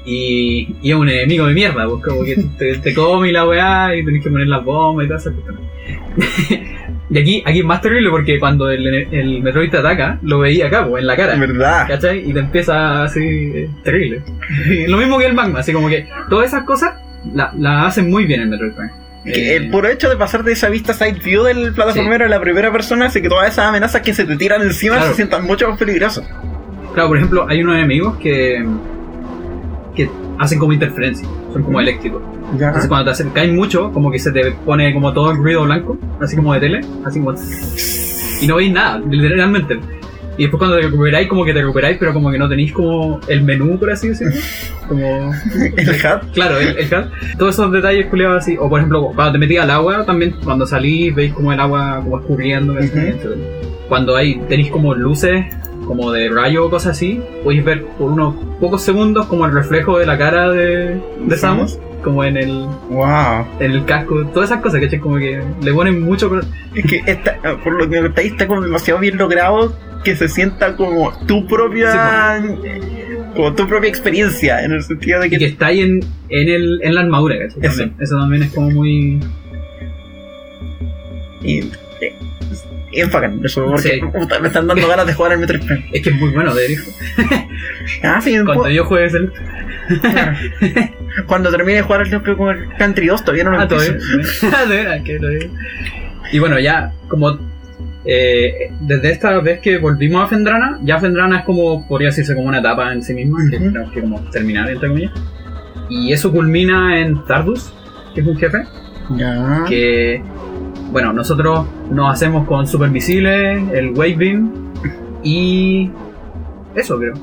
y, 0.05 0.75
y 0.83 0.91
es 0.91 0.95
un 0.97 1.09
enemigo 1.09 1.47
de 1.47 1.55
mierda, 1.55 1.89
pues 1.89 2.03
como 2.05 2.25
que 2.25 2.37
te, 2.59 2.79
te 2.79 2.95
come 2.95 3.29
y 3.29 3.33
la 3.33 3.47
weá 3.47 3.95
y 3.97 4.05
tenés 4.05 4.23
que 4.23 4.31
poner 4.31 4.47
las 4.49 4.65
bombas 4.65 5.07
y 5.09 5.13
esas 5.13 5.33
cuestiones. 5.33 6.76
Y 7.09 7.19
aquí, 7.19 7.43
aquí 7.47 7.61
es 7.61 7.65
más 7.65 7.81
terrible 7.81 8.11
porque 8.11 8.39
cuando 8.41 8.69
el, 8.71 8.87
el 8.87 9.43
Metroid 9.43 9.71
te 9.71 9.79
ataca, 9.79 10.19
lo 10.23 10.41
veía 10.41 10.67
acá, 10.67 10.87
pues, 10.89 11.01
en 11.03 11.07
la 11.07 11.17
cara. 11.17 11.37
¿Verdad? 11.37 11.87
¿Cachai? 11.89 12.29
Y 12.29 12.33
te 12.33 12.41
empieza 12.41 13.05
así, 13.05 13.21
eh, 13.21 13.71
terrible. 13.85 14.23
Lo 14.89 14.97
mismo 14.97 15.19
que 15.19 15.27
el 15.27 15.35
magma, 15.35 15.61
así 15.61 15.73
como 15.73 15.89
que 15.89 16.07
todas 16.29 16.47
esas 16.49 16.65
cosas 16.65 16.95
la, 17.33 17.53
la 17.59 17.87
hacen 17.87 18.11
muy 18.11 18.25
bien 18.25 18.43
en 18.43 18.51
Metroid 18.51 18.73
Eh, 19.25 19.57
el 19.57 19.71
puro 19.71 19.89
hecho 19.89 20.09
de 20.09 20.17
pasar 20.17 20.43
de 20.45 20.53
esa 20.53 20.69
vista 20.69 20.95
side 20.95 21.19
view 21.25 21.43
del 21.45 21.73
plataformero 21.75 22.25
a 22.25 22.29
la 22.29 22.41
primera 22.41 22.71
persona 22.73 23.07
hace 23.07 23.21
que 23.23 23.29
todas 23.29 23.49
esas 23.53 23.67
amenazas 23.67 24.03
que 24.03 24.13
se 24.15 24.25
te 24.25 24.37
tiran 24.37 24.63
encima 24.63 24.97
Claro. 24.97 25.11
se 25.11 25.17
sientan 25.17 25.45
mucho 25.45 25.69
más 25.69 25.79
peligrosas. 25.79 26.25
Claro, 26.95 27.09
por 27.09 27.17
ejemplo, 27.19 27.47
hay 27.49 27.63
unos 27.63 27.75
enemigos 27.77 28.17
que, 28.19 28.65
que 29.97 30.09
hacen 30.39 30.59
como 30.59 30.73
interferencia, 30.73 31.27
son 31.53 31.63
como 31.63 31.81
eléctricos. 31.81 32.23
Ya. 32.59 32.67
Entonces 32.69 32.89
cuando 32.89 33.07
te 33.07 33.11
acercáis 33.13 33.53
mucho, 33.53 33.91
como 33.93 34.11
que 34.11 34.19
se 34.19 34.31
te 34.31 34.53
pone 34.53 34.93
como 34.95 35.13
todo 35.13 35.33
el 35.33 35.39
ruido 35.39 35.65
blanco, 35.65 35.99
así 36.21 36.37
como 36.37 36.55
de 36.55 36.61
tele, 36.61 36.81
así 37.05 37.19
como... 37.19 37.35
Y 38.41 38.47
no 38.47 38.57
veis 38.57 38.71
nada, 38.71 38.99
literalmente. 38.99 39.81
Y 40.39 40.43
después 40.43 40.59
cuando 40.59 40.77
te 40.77 40.83
recuperáis, 40.83 41.29
como 41.29 41.45
que 41.45 41.55
te 41.55 41.61
recuperáis, 41.61 41.97
pero 41.99 42.13
como 42.13 42.31
que 42.31 42.39
no 42.39 42.49
tenéis 42.49 42.73
como 42.73 43.21
el 43.27 43.43
menú, 43.43 43.79
por 43.79 43.91
así 43.91 44.09
decirlo. 44.09 44.35
Como... 44.87 45.33
El 45.77 46.07
hat. 46.07 46.25
Claro, 46.35 46.59
el, 46.59 46.77
el 46.77 46.85
HUD. 46.85 47.39
Todos 47.39 47.55
esos 47.55 47.73
detalles 47.73 48.07
culiados 48.07 48.39
así. 48.43 48.57
O 48.59 48.69
por 48.69 48.81
ejemplo, 48.81 49.13
cuando 49.15 49.33
te 49.33 49.39
metías 49.39 49.65
al 49.65 49.71
agua, 49.71 50.05
también 50.05 50.37
cuando 50.45 50.67
salís, 50.67 51.15
veis 51.15 51.33
como 51.33 51.53
el 51.53 51.59
agua 51.59 52.01
como 52.05 52.21
escurriendo. 52.21 52.75
Ujú. 52.75 52.83
Etcétera. 52.83 53.35
Cuando 53.89 54.15
hay, 54.15 54.39
tenéis 54.49 54.71
como 54.71 54.95
luces 54.95 55.47
como 55.87 56.13
de 56.13 56.29
rayo 56.29 56.67
o 56.67 56.71
cosas 56.71 56.97
así, 56.97 57.21
podéis 57.45 57.65
ver 57.65 57.85
por 57.99 58.11
unos 58.13 58.35
pocos 58.61 58.83
segundos 58.83 59.27
como 59.27 59.47
el 59.47 59.53
reflejo 59.53 59.99
de 59.99 60.07
la 60.07 60.19
cara 60.19 60.51
de, 60.51 61.01
de 61.21 61.37
Samus, 61.37 61.79
como 62.03 62.25
en 62.25 62.37
el, 62.37 62.67
Wow. 62.91 63.47
en 63.61 63.73
el 63.73 63.85
casco, 63.85 64.27
todas 64.35 64.51
esas 64.51 64.63
cosas, 64.63 64.81
¿cachai? 64.81 64.99
Como 64.99 65.17
que 65.19 65.41
le 65.63 65.73
ponen 65.73 66.03
mucho... 66.03 66.31
Es 66.75 66.85
que 66.85 67.03
esta, 67.07 67.37
por 67.63 67.73
lo 67.75 67.89
que 67.89 67.97
me 67.97 68.03
contáis 68.03 68.33
está 68.33 68.47
como 68.47 68.63
demasiado 68.63 69.01
bien 69.01 69.17
logrado 69.17 69.73
que 70.05 70.15
se 70.17 70.29
sienta 70.29 70.77
como 70.77 71.13
tu 71.27 71.47
propia 71.47 72.41
como 73.35 73.53
tu 73.55 73.67
propia 73.69 73.89
experiencia 73.89 74.65
en 74.65 74.73
el 74.73 74.83
sentido 74.83 75.21
de 75.21 75.27
Y 75.27 75.31
que 75.31 75.39
que 75.39 75.47
está 75.47 75.67
ahí 75.67 75.81
en, 75.81 76.01
en, 76.29 76.49
el, 76.49 76.81
en 76.83 76.95
la 76.95 77.01
armadura, 77.03 77.37
¿cachai? 77.39 77.59
Eso. 77.63 77.79
También. 77.79 77.95
Eso 78.01 78.17
también 78.19 78.43
es 78.45 78.53
como 78.53 78.71
muy... 78.71 79.21
eh, 81.43 81.61
y 81.63 81.71
es 82.93 83.11
bacán 83.13 83.41
eso 83.45 83.65
porque 83.67 83.89
Sí. 83.89 84.01
puta, 84.13 84.39
me 84.41 84.49
están 84.49 84.67
dando 84.67 84.87
ganas 84.89 85.07
de 85.07 85.15
jugar 85.15 85.33
al 85.33 85.39
Metroid 85.39 85.63
Prime. 85.65 85.91
Es 85.93 86.03
que 86.03 86.11
es 86.11 86.17
muy 86.17 86.31
bueno, 86.31 86.55
de 86.55 86.73
hijo. 86.73 86.91
Ah, 88.03 88.21
sí, 88.21 88.33
Cuando 88.33 88.55
cuando, 88.55 88.71
yo 88.71 88.85
juegue 88.85 89.07
ese... 89.07 89.19
cuando 91.27 91.51
termine 91.51 91.77
de 91.79 91.83
jugar 91.83 92.03
el 92.07 92.23
como 92.37 92.51
el 92.51 92.69
Country 92.79 93.07
2 93.07 93.23
todavía 93.25 93.45
no 93.45 93.51
lo 93.53 93.61
Ah, 93.61 93.69
todavía. 93.69 93.97
Ah, 94.53 94.65
veras, 94.69 95.03
que 95.03 95.19
todavía. 95.19 95.49
Y 96.33 96.39
bueno, 96.39 96.59
ya 96.59 96.93
como 97.09 97.39
eh, 98.05 98.71
desde 98.81 99.11
esta 99.11 99.39
vez 99.41 99.61
que 99.61 99.79
volvimos 99.79 100.25
a 100.25 100.29
Fendrana, 100.29 100.79
ya 100.83 100.99
Fendrana 100.99 101.39
es 101.41 101.45
como, 101.45 101.87
podría 101.89 102.09
decirse 102.09 102.35
como 102.35 102.49
una 102.49 102.59
etapa 102.61 102.93
en 102.93 103.03
sí 103.03 103.15
misma, 103.15 103.39
que 103.51 103.59
tenemos 103.59 103.93
que 103.93 104.01
como 104.01 104.21
terminar, 104.31 104.71
entre 104.71 104.89
comillas. 104.89 105.13
Y 105.89 106.13
eso 106.13 106.33
culmina 106.33 107.01
en 107.01 107.25
Tardus, 107.27 107.73
que 108.15 108.21
es 108.21 108.27
un 108.27 108.37
jefe, 108.39 108.59
Ya. 109.17 109.65
que, 109.69 110.23
bueno, 110.93 111.13
nosotros 111.13 111.67
nos 111.91 112.13
hacemos 112.13 112.47
con 112.47 112.67
Super 112.67 112.91
Visible, 112.91 113.55
el 113.77 113.91
Wave 113.91 114.17
Beam, 114.17 114.51
y 115.23 115.91
eso 116.75 116.99
creo. 116.99 117.15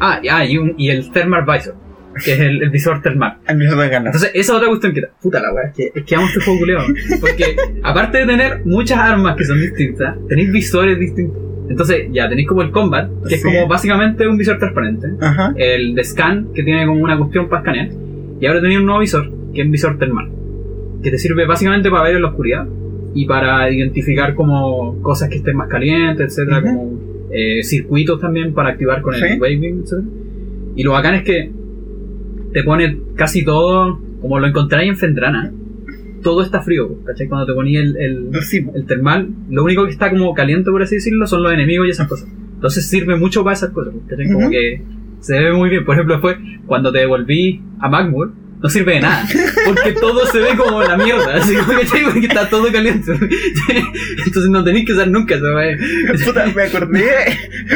Ah, 0.00 0.18
y- 0.22 0.28
ah, 0.28 0.44
y, 0.44 0.58
un- 0.58 0.74
y 0.76 0.88
el 0.90 1.10
Thermal 1.12 1.44
Visor, 1.44 1.74
que 2.24 2.32
es 2.32 2.40
el, 2.40 2.62
el 2.62 2.70
visor 2.70 3.00
termal. 3.02 3.38
A 3.46 3.54
mí 3.54 3.64
me 3.64 3.74
da 3.74 3.86
ganas. 3.88 4.06
Entonces, 4.14 4.30
esa 4.34 4.52
es 4.52 4.56
otra 4.58 4.68
cuestión 4.68 4.92
que. 4.92 5.02
Puta 5.22 5.40
la 5.40 5.52
weá, 5.52 5.66
es 5.68 5.74
que, 5.74 5.92
es 5.94 6.04
que 6.04 6.14
amo 6.16 6.26
este 6.26 6.40
juego. 6.40 6.82
Porque, 7.20 7.56
aparte 7.82 8.18
de 8.18 8.26
tener 8.26 8.62
muchas 8.64 8.98
armas 8.98 9.36
que 9.36 9.44
son 9.44 9.60
distintas, 9.60 10.16
tenéis 10.28 10.50
visores 10.52 10.98
distintos. 10.98 11.38
Entonces, 11.70 12.08
ya 12.10 12.28
tenéis 12.28 12.48
como 12.48 12.62
el 12.62 12.70
combat, 12.72 13.08
que 13.28 13.36
es 13.36 13.42
como 13.42 13.66
básicamente 13.68 14.26
un 14.26 14.36
visor 14.36 14.58
transparente. 14.58 15.06
Ajá. 15.20 15.54
El 15.56 15.94
de 15.94 16.04
scan, 16.04 16.48
que 16.52 16.62
tiene 16.64 16.84
como 16.86 17.00
una 17.02 17.16
cuestión 17.16 17.48
para 17.48 17.60
escanear. 17.62 17.88
Y 18.40 18.46
ahora 18.46 18.60
tenéis 18.60 18.80
un 18.80 18.86
nuevo 18.86 19.00
visor, 19.00 19.30
que 19.54 19.60
es 19.60 19.64
un 19.66 19.72
visor 19.72 19.98
termal. 19.98 20.28
Que 21.02 21.10
te 21.10 21.18
sirve 21.18 21.46
básicamente 21.46 21.90
para 21.90 22.04
ver 22.04 22.16
en 22.16 22.22
la 22.22 22.28
oscuridad. 22.28 22.66
Y 23.14 23.26
para 23.26 23.70
identificar 23.70 24.34
como 24.34 25.00
cosas 25.02 25.28
que 25.28 25.36
estén 25.36 25.56
más 25.56 25.68
calientes, 25.68 26.26
etcétera, 26.28 26.62
como 26.62 26.98
eh, 27.30 27.62
circuitos 27.62 28.20
también 28.20 28.54
para 28.54 28.70
activar 28.70 29.02
con 29.02 29.14
el 29.14 29.20
Sí. 29.20 29.38
beam, 29.38 29.80
etcétera. 29.82 30.08
Y 30.76 30.82
lo 30.82 30.92
bacán 30.92 31.14
es 31.16 31.22
que 31.22 31.50
te 32.52 32.62
pone 32.62 32.98
casi 33.14 33.44
todo, 33.44 33.98
como 34.20 34.38
lo 34.38 34.46
encontráis 34.46 34.88
en 34.90 34.96
Fendrana, 34.96 35.52
todo 36.22 36.42
está 36.42 36.62
frío, 36.62 37.02
¿cachai? 37.04 37.26
Cuando 37.28 37.46
te 37.46 37.52
ponía 37.52 37.80
el, 37.80 37.96
el, 37.96 38.30
el 38.74 38.86
termal, 38.86 39.28
lo 39.50 39.64
único 39.64 39.84
que 39.84 39.90
está 39.90 40.08
como 40.10 40.32
caliente, 40.34 40.70
por 40.70 40.82
así 40.82 40.94
decirlo, 40.96 41.26
son 41.26 41.42
los 41.42 41.52
enemigos 41.52 41.86
y 41.86 41.90
esas 41.90 42.06
cosas. 42.08 42.28
Entonces 42.54 42.86
sirve 42.86 43.16
mucho 43.16 43.42
para 43.42 43.54
esas 43.54 43.70
cosas, 43.70 43.92
¿cachai? 44.06 44.30
Como 44.32 44.48
que 44.48 44.82
se 45.20 45.38
ve 45.38 45.52
muy 45.52 45.68
bien. 45.68 45.84
Por 45.84 45.94
ejemplo, 45.96 46.14
después, 46.14 46.36
cuando 46.66 46.92
te 46.92 47.00
devolví 47.00 47.60
a 47.80 47.88
Magmur, 47.88 48.32
no 48.62 48.68
sirve 48.68 48.94
de 48.94 49.00
nada. 49.00 49.24
porque 49.64 49.92
todo 49.92 50.26
se 50.26 50.38
ve 50.38 50.56
como 50.56 50.82
la 50.82 50.96
mierda, 50.96 51.36
así 51.36 51.54
como 51.56 51.78
que 51.80 51.86
porque 52.04 52.26
está 52.26 52.48
todo 52.48 52.70
caliente. 52.72 53.12
Entonces 53.12 54.48
no 54.50 54.64
tenéis 54.64 54.86
que 54.86 54.92
usar 54.92 55.08
nunca 55.08 55.34
esa. 55.36 56.24
Puta, 56.24 56.46
me 56.54 56.62
acordé. 56.62 57.08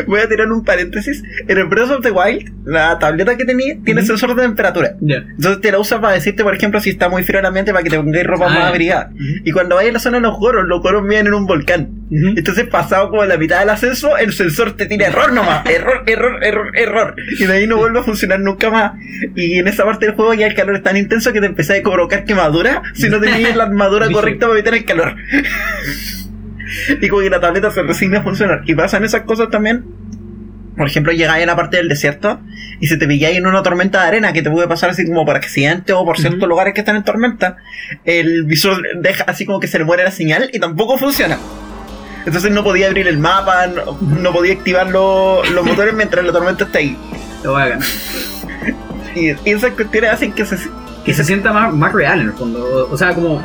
Voy 0.06 0.20
a 0.20 0.28
tirar 0.28 0.50
un 0.50 0.64
paréntesis. 0.64 1.22
En 1.48 1.58
el 1.58 1.64
Breath 1.64 1.90
of 1.90 2.02
the 2.02 2.10
Wild, 2.10 2.52
la 2.64 2.98
tableta 2.98 3.36
que 3.36 3.44
tenía 3.44 3.76
tiene 3.84 4.00
Ujú. 4.00 4.08
sensor 4.08 4.34
de 4.34 4.42
temperatura. 4.42 4.96
Ya. 5.00 5.16
Entonces 5.16 5.60
te 5.60 5.70
la 5.72 5.78
usas 5.78 6.00
para 6.00 6.14
decirte, 6.14 6.42
por 6.42 6.54
ejemplo, 6.54 6.80
si 6.80 6.90
está 6.90 7.08
muy 7.08 7.22
frío 7.22 7.40
el 7.40 7.46
ambiente 7.46 7.72
para 7.72 7.82
que 7.82 7.90
te 7.90 7.96
pongáis 7.96 8.26
ropa 8.26 8.46
Ah, 8.46 8.54
más 8.54 8.64
abrigada. 8.64 9.10
Ujú. 9.14 9.22
Y 9.44 9.52
cuando 9.52 9.76
vayas 9.76 9.90
a 9.90 9.92
la 9.94 9.98
zona 10.00 10.16
de 10.18 10.22
los 10.22 10.38
goros, 10.38 10.64
los 10.66 10.80
goros 10.82 11.02
viven 11.02 11.26
en 11.26 11.34
un 11.34 11.46
volcán. 11.46 11.88
Ujú. 12.10 12.28
Entonces, 12.36 12.66
pasado 12.68 13.10
como 13.10 13.24
la 13.24 13.36
mitad 13.36 13.60
del 13.60 13.70
ascenso, 13.70 14.16
el 14.16 14.32
sensor 14.32 14.76
te 14.76 14.86
tira 14.86 15.06
error 15.08 15.32
nomás. 15.32 15.64
Error, 15.76 16.02
error, 16.06 16.42
error, 16.44 16.70
error. 16.74 17.14
Y 17.38 17.44
de 17.44 17.52
ahí 17.52 17.66
no 17.66 17.76
vuelve 17.76 17.98
a 18.00 18.02
funcionar 18.02 18.40
nunca 18.40 18.70
más. 18.70 18.92
Y 19.34 19.58
en 19.58 19.66
esa 19.68 19.84
parte 19.84 20.06
del 20.06 20.14
juego 20.14 20.32
ya 20.34 20.46
el 20.46 20.54
calor 20.54 20.76
es 20.76 20.82
tan 20.82 20.96
intenso 20.96 21.32
que 21.32 21.40
te 21.40 21.46
empezás 21.46 21.75
a 21.78 21.82
provocar 21.82 22.24
quemadura 22.24 22.82
si 22.94 23.08
no 23.08 23.20
tenías 23.20 23.54
la 23.56 23.64
armadura 23.64 24.08
correcta 24.12 24.46
para 24.46 24.58
evitar 24.58 24.74
el 24.74 24.84
calor. 24.84 25.16
y 27.00 27.08
como 27.08 27.22
que 27.22 27.30
la 27.30 27.40
tableta 27.40 27.70
se 27.70 27.82
resigna 27.82 28.18
a 28.20 28.22
funcionar. 28.22 28.62
Y 28.66 28.74
pasan 28.74 29.04
esas 29.04 29.22
cosas 29.22 29.50
también. 29.50 29.84
Por 30.76 30.86
ejemplo, 30.86 31.10
llegáis 31.12 31.42
a 31.44 31.46
la 31.46 31.56
parte 31.56 31.78
del 31.78 31.88
desierto 31.88 32.38
y 32.80 32.86
se 32.88 32.98
te 32.98 33.06
pilláis 33.06 33.38
en 33.38 33.46
una 33.46 33.62
tormenta 33.62 34.02
de 34.02 34.08
arena 34.08 34.32
que 34.34 34.42
te 34.42 34.50
puede 34.50 34.68
pasar 34.68 34.90
así 34.90 35.06
como 35.06 35.24
por 35.24 35.34
accidente 35.34 35.94
o 35.94 36.04
por 36.04 36.18
ciertos 36.18 36.46
lugares 36.46 36.74
que 36.74 36.80
están 36.80 36.96
en 36.96 37.02
tormenta. 37.02 37.56
El 38.04 38.44
visor 38.44 38.82
deja 39.00 39.24
así 39.24 39.46
como 39.46 39.58
que 39.58 39.68
se 39.68 39.78
le 39.78 39.84
muere 39.84 40.04
la 40.04 40.10
señal 40.10 40.50
y 40.52 40.58
tampoco 40.58 40.98
funciona. 40.98 41.38
Entonces 42.26 42.50
no 42.50 42.62
podía 42.62 42.88
abrir 42.88 43.08
el 43.08 43.16
mapa, 43.18 43.68
no, 43.68 43.98
no 44.20 44.32
podía 44.32 44.52
activar 44.52 44.88
lo- 44.90 45.42
los 45.44 45.64
motores 45.64 45.94
mientras 45.94 46.22
la 46.26 46.32
tormenta 46.32 46.64
está 46.64 46.78
ahí. 46.78 46.94
Lo 47.42 47.52
voy 47.52 47.62
a 47.62 47.68
ganar. 47.68 47.86
Y, 49.14 49.28
y 49.30 49.52
esas 49.54 49.70
cuestiones 49.70 50.10
hacen 50.10 50.32
que 50.34 50.44
se, 50.44 50.58
Que 51.06 51.14
se 51.14 51.24
sienta 51.24 51.52
más, 51.52 51.72
más 51.72 51.92
real 51.92 52.20
en 52.20 52.26
el 52.26 52.32
fondo. 52.34 52.62
O, 52.90 52.92
o 52.92 52.96
sea, 52.98 53.14
como. 53.14 53.40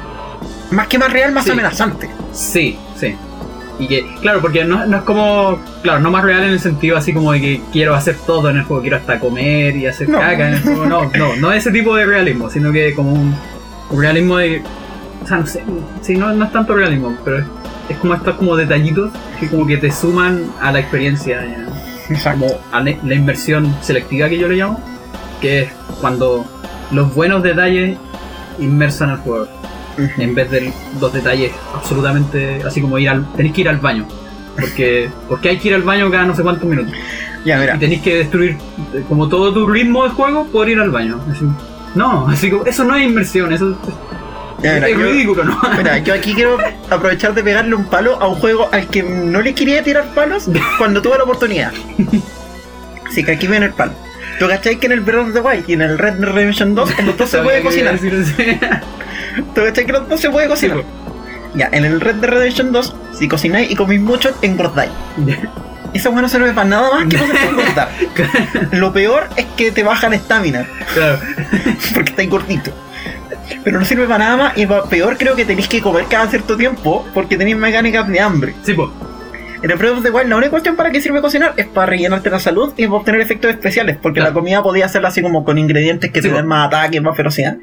más 0.71 0.87
que 0.87 0.97
más 0.97 1.13
real, 1.13 1.31
más 1.31 1.45
Sí. 1.45 1.51
amenazante. 1.51 2.09
Sí, 2.33 2.77
sí. 2.97 3.15
Y 3.79 3.87
que, 3.87 4.05
claro, 4.21 4.41
porque 4.41 4.63
no, 4.65 4.85
no 4.85 4.97
es 4.97 5.03
como. 5.03 5.59
Claro, 5.83 5.99
no 5.99 6.11
más 6.11 6.23
real 6.23 6.43
en 6.43 6.49
el 6.51 6.59
sentido 6.59 6.97
así 6.97 7.13
como 7.13 7.31
de 7.31 7.41
que 7.41 7.61
quiero 7.71 7.95
hacer 7.95 8.15
todo 8.25 8.49
en 8.49 8.57
el 8.57 8.63
juego, 8.63 8.81
quiero 8.81 8.97
hasta 8.97 9.19
comer 9.19 9.75
y 9.77 9.85
hacer 9.87 10.09
No. 10.09 10.19
caca 10.19 10.49
en 10.49 10.53
el 10.55 10.61
juego. 10.61 10.85
No, 10.87 11.11
no, 11.17 11.35
no 11.37 11.51
ese 11.53 11.71
tipo 11.71 11.95
de 11.95 12.05
realismo, 12.05 12.49
sino 12.49 12.71
que 12.71 12.93
como 12.95 13.13
un, 13.13 13.35
un 13.91 14.01
realismo 14.01 14.37
de. 14.37 14.61
O 15.23 15.27
sea, 15.27 15.37
no 15.37 15.45
sé. 15.47 15.63
Sí, 16.01 16.15
no, 16.15 16.31
no 16.33 16.45
es 16.45 16.51
tanto 16.51 16.75
realismo, 16.75 17.15
pero 17.23 17.39
es, 17.39 17.45
es 17.89 17.97
como 17.97 18.13
estos 18.15 18.35
como 18.35 18.55
detallitos 18.55 19.11
que 19.39 19.47
como 19.47 19.65
que 19.67 19.77
te 19.77 19.91
suman 19.91 20.45
a 20.59 20.71
la 20.71 20.79
experiencia. 20.79 21.43
ya. 21.45 22.31
como 22.33 22.47
a 22.71 22.81
la 22.81 23.13
inversión 23.15 23.75
selectiva 23.81 24.27
que 24.29 24.37
yo 24.37 24.47
le 24.47 24.55
llamo, 24.57 24.79
que 25.39 25.61
es 25.63 25.69
cuando 26.01 26.45
los 26.91 27.13
buenos 27.13 27.41
detalles 27.43 27.97
inmersan 28.59 29.09
al 29.11 29.17
jugador, 29.19 29.49
en 30.17 30.35
vez 30.35 30.49
de 30.51 30.73
los 30.99 31.13
detalles 31.13 31.51
absolutamente 31.75 32.61
así 32.65 32.81
como 32.81 32.97
ir 32.97 33.09
al 33.09 33.25
tenéis 33.33 33.53
que 33.55 33.61
ir 33.61 33.69
al 33.69 33.77
baño, 33.77 34.05
porque 34.59 35.09
porque 35.27 35.49
hay 35.49 35.57
que 35.57 35.69
ir 35.69 35.73
al 35.75 35.83
baño 35.83 36.09
cada 36.11 36.25
no 36.25 36.35
sé 36.35 36.43
cuántos 36.43 36.67
minutos 36.69 36.93
Ya, 37.45 37.57
mira. 37.57 37.75
y 37.75 37.79
tenéis 37.79 38.01
que 38.01 38.15
destruir 38.17 38.57
como 39.07 39.27
todo 39.29 39.53
tu 39.53 39.67
ritmo 39.67 40.03
de 40.03 40.09
juego 40.11 40.45
por 40.47 40.69
ir 40.69 40.79
al 40.79 40.91
baño. 40.91 41.19
Así, 41.31 41.45
no, 41.95 42.27
así 42.27 42.49
como 42.49 42.65
eso 42.65 42.83
no 42.83 42.95
es 42.95 43.03
inversión, 43.07 43.51
eso 43.51 43.71
es, 43.71 43.77
Ya, 44.63 44.73
mira, 44.75 44.87
es 44.89 44.97
yo- 44.97 45.03
ridículo, 45.03 45.43
¿no? 45.45 45.59
Mira, 45.77 45.97
yo 45.99 46.13
aquí 46.13 46.33
quiero 46.33 46.57
aprovechar 46.89 47.33
de 47.33 47.43
pegarle 47.43 47.73
un 47.75 47.85
palo 47.85 48.15
a 48.21 48.27
un 48.27 48.35
juego 48.35 48.69
al 48.71 48.87
que 48.87 49.01
no 49.03 49.41
le 49.41 49.53
quería 49.55 49.81
tirar 49.83 50.05
palos 50.13 50.49
cuando 50.77 51.01
tuve 51.01 51.17
la 51.17 51.23
oportunidad. 51.23 51.71
Así 53.09 53.23
que 53.25 53.31
aquí 53.31 53.47
viene 53.47 53.65
el 53.67 53.73
palo. 53.73 53.91
¿Tú 54.39 54.47
cachai 54.47 54.77
que 54.77 54.87
en 54.87 54.91
el 54.93 55.01
Breath 55.01 55.27
of 55.27 55.33
the 55.33 55.39
Wild 55.39 55.65
y 55.69 55.73
en 55.73 55.81
el 55.81 55.97
Red 55.97 56.13
Dead 56.13 56.29
Redemption 56.31 56.73
2 56.75 56.99
en 56.99 57.05
los 57.05 57.17
dos 57.17 57.29
se 57.29 57.37
puede 57.43 57.61
cocinar? 57.61 57.97
¿Tú 57.99 59.61
cachai 59.63 59.85
que 59.85 59.91
en 59.91 59.99
los 59.99 60.09
dos 60.09 60.19
se 60.19 60.29
puede 60.29 60.47
cocinar? 60.47 60.77
Sí, 60.79 60.83
Ya, 61.55 61.69
en 61.71 61.85
el 61.85 62.01
Red 62.01 62.15
Dead 62.15 62.29
Redemption 62.29 62.71
2, 62.71 62.95
si 63.17 63.27
cocináis 63.27 63.69
y 63.71 63.75
comís 63.75 63.99
mucho, 64.01 64.31
engordáis. 64.41 64.91
Esa 65.93 66.07
bueno 66.09 66.23
no 66.23 66.29
sirve 66.29 66.53
para 66.53 66.67
nada 66.69 66.89
más 66.91 67.05
que 67.07 67.17
para 67.17 67.43
engordar. 67.49 67.89
Lo 68.71 68.93
peor 68.93 69.27
es 69.35 69.45
que 69.57 69.71
te 69.71 69.83
baja 69.83 70.07
la 70.09 70.15
estamina, 70.15 70.65
Claro. 70.93 71.19
porque 71.93 72.09
estáis 72.11 72.29
gordito. 72.29 72.71
Pero 73.63 73.77
no 73.79 73.85
sirve 73.85 74.05
para 74.05 74.19
nada 74.19 74.37
más 74.37 74.57
y 74.57 74.65
peor 74.65 75.17
creo 75.17 75.35
que 75.35 75.43
tenéis 75.43 75.67
que 75.67 75.81
comer 75.81 76.05
cada 76.09 76.27
cierto 76.27 76.55
tiempo 76.55 77.05
porque 77.13 77.37
tenéis 77.37 77.57
mecánicas 77.57 78.07
de 78.07 78.19
hambre. 78.21 78.55
Sí, 78.63 78.73
pues. 78.73 78.89
En 79.63 79.69
el 79.71 79.77
Breath 79.77 79.97
of 79.97 80.03
the 80.03 80.09
Wild 80.09 80.27
la 80.29 80.37
única 80.37 80.49
cuestión 80.51 80.75
para 80.75 80.89
que 80.91 81.01
sirve 81.01 81.21
cocinar 81.21 81.53
es 81.57 81.67
para 81.67 81.85
rellenarte 81.87 82.29
la 82.29 82.39
salud 82.39 82.73
y 82.77 82.85
obtener 82.85 83.21
efectos 83.21 83.51
especiales, 83.51 83.97
porque 84.01 84.19
Claro. 84.19 84.31
la 84.31 84.33
comida 84.33 84.63
podía 84.63 84.85
hacerla 84.85 85.09
así 85.09 85.21
como 85.21 85.43
con 85.45 85.57
ingredientes 85.57 86.11
que 86.11 86.21
Sí, 86.21 86.29
te 86.29 86.33
den 86.33 86.47
más 86.47 86.67
ataque, 86.67 86.99
más 87.01 87.15
ferocidad. 87.15 87.57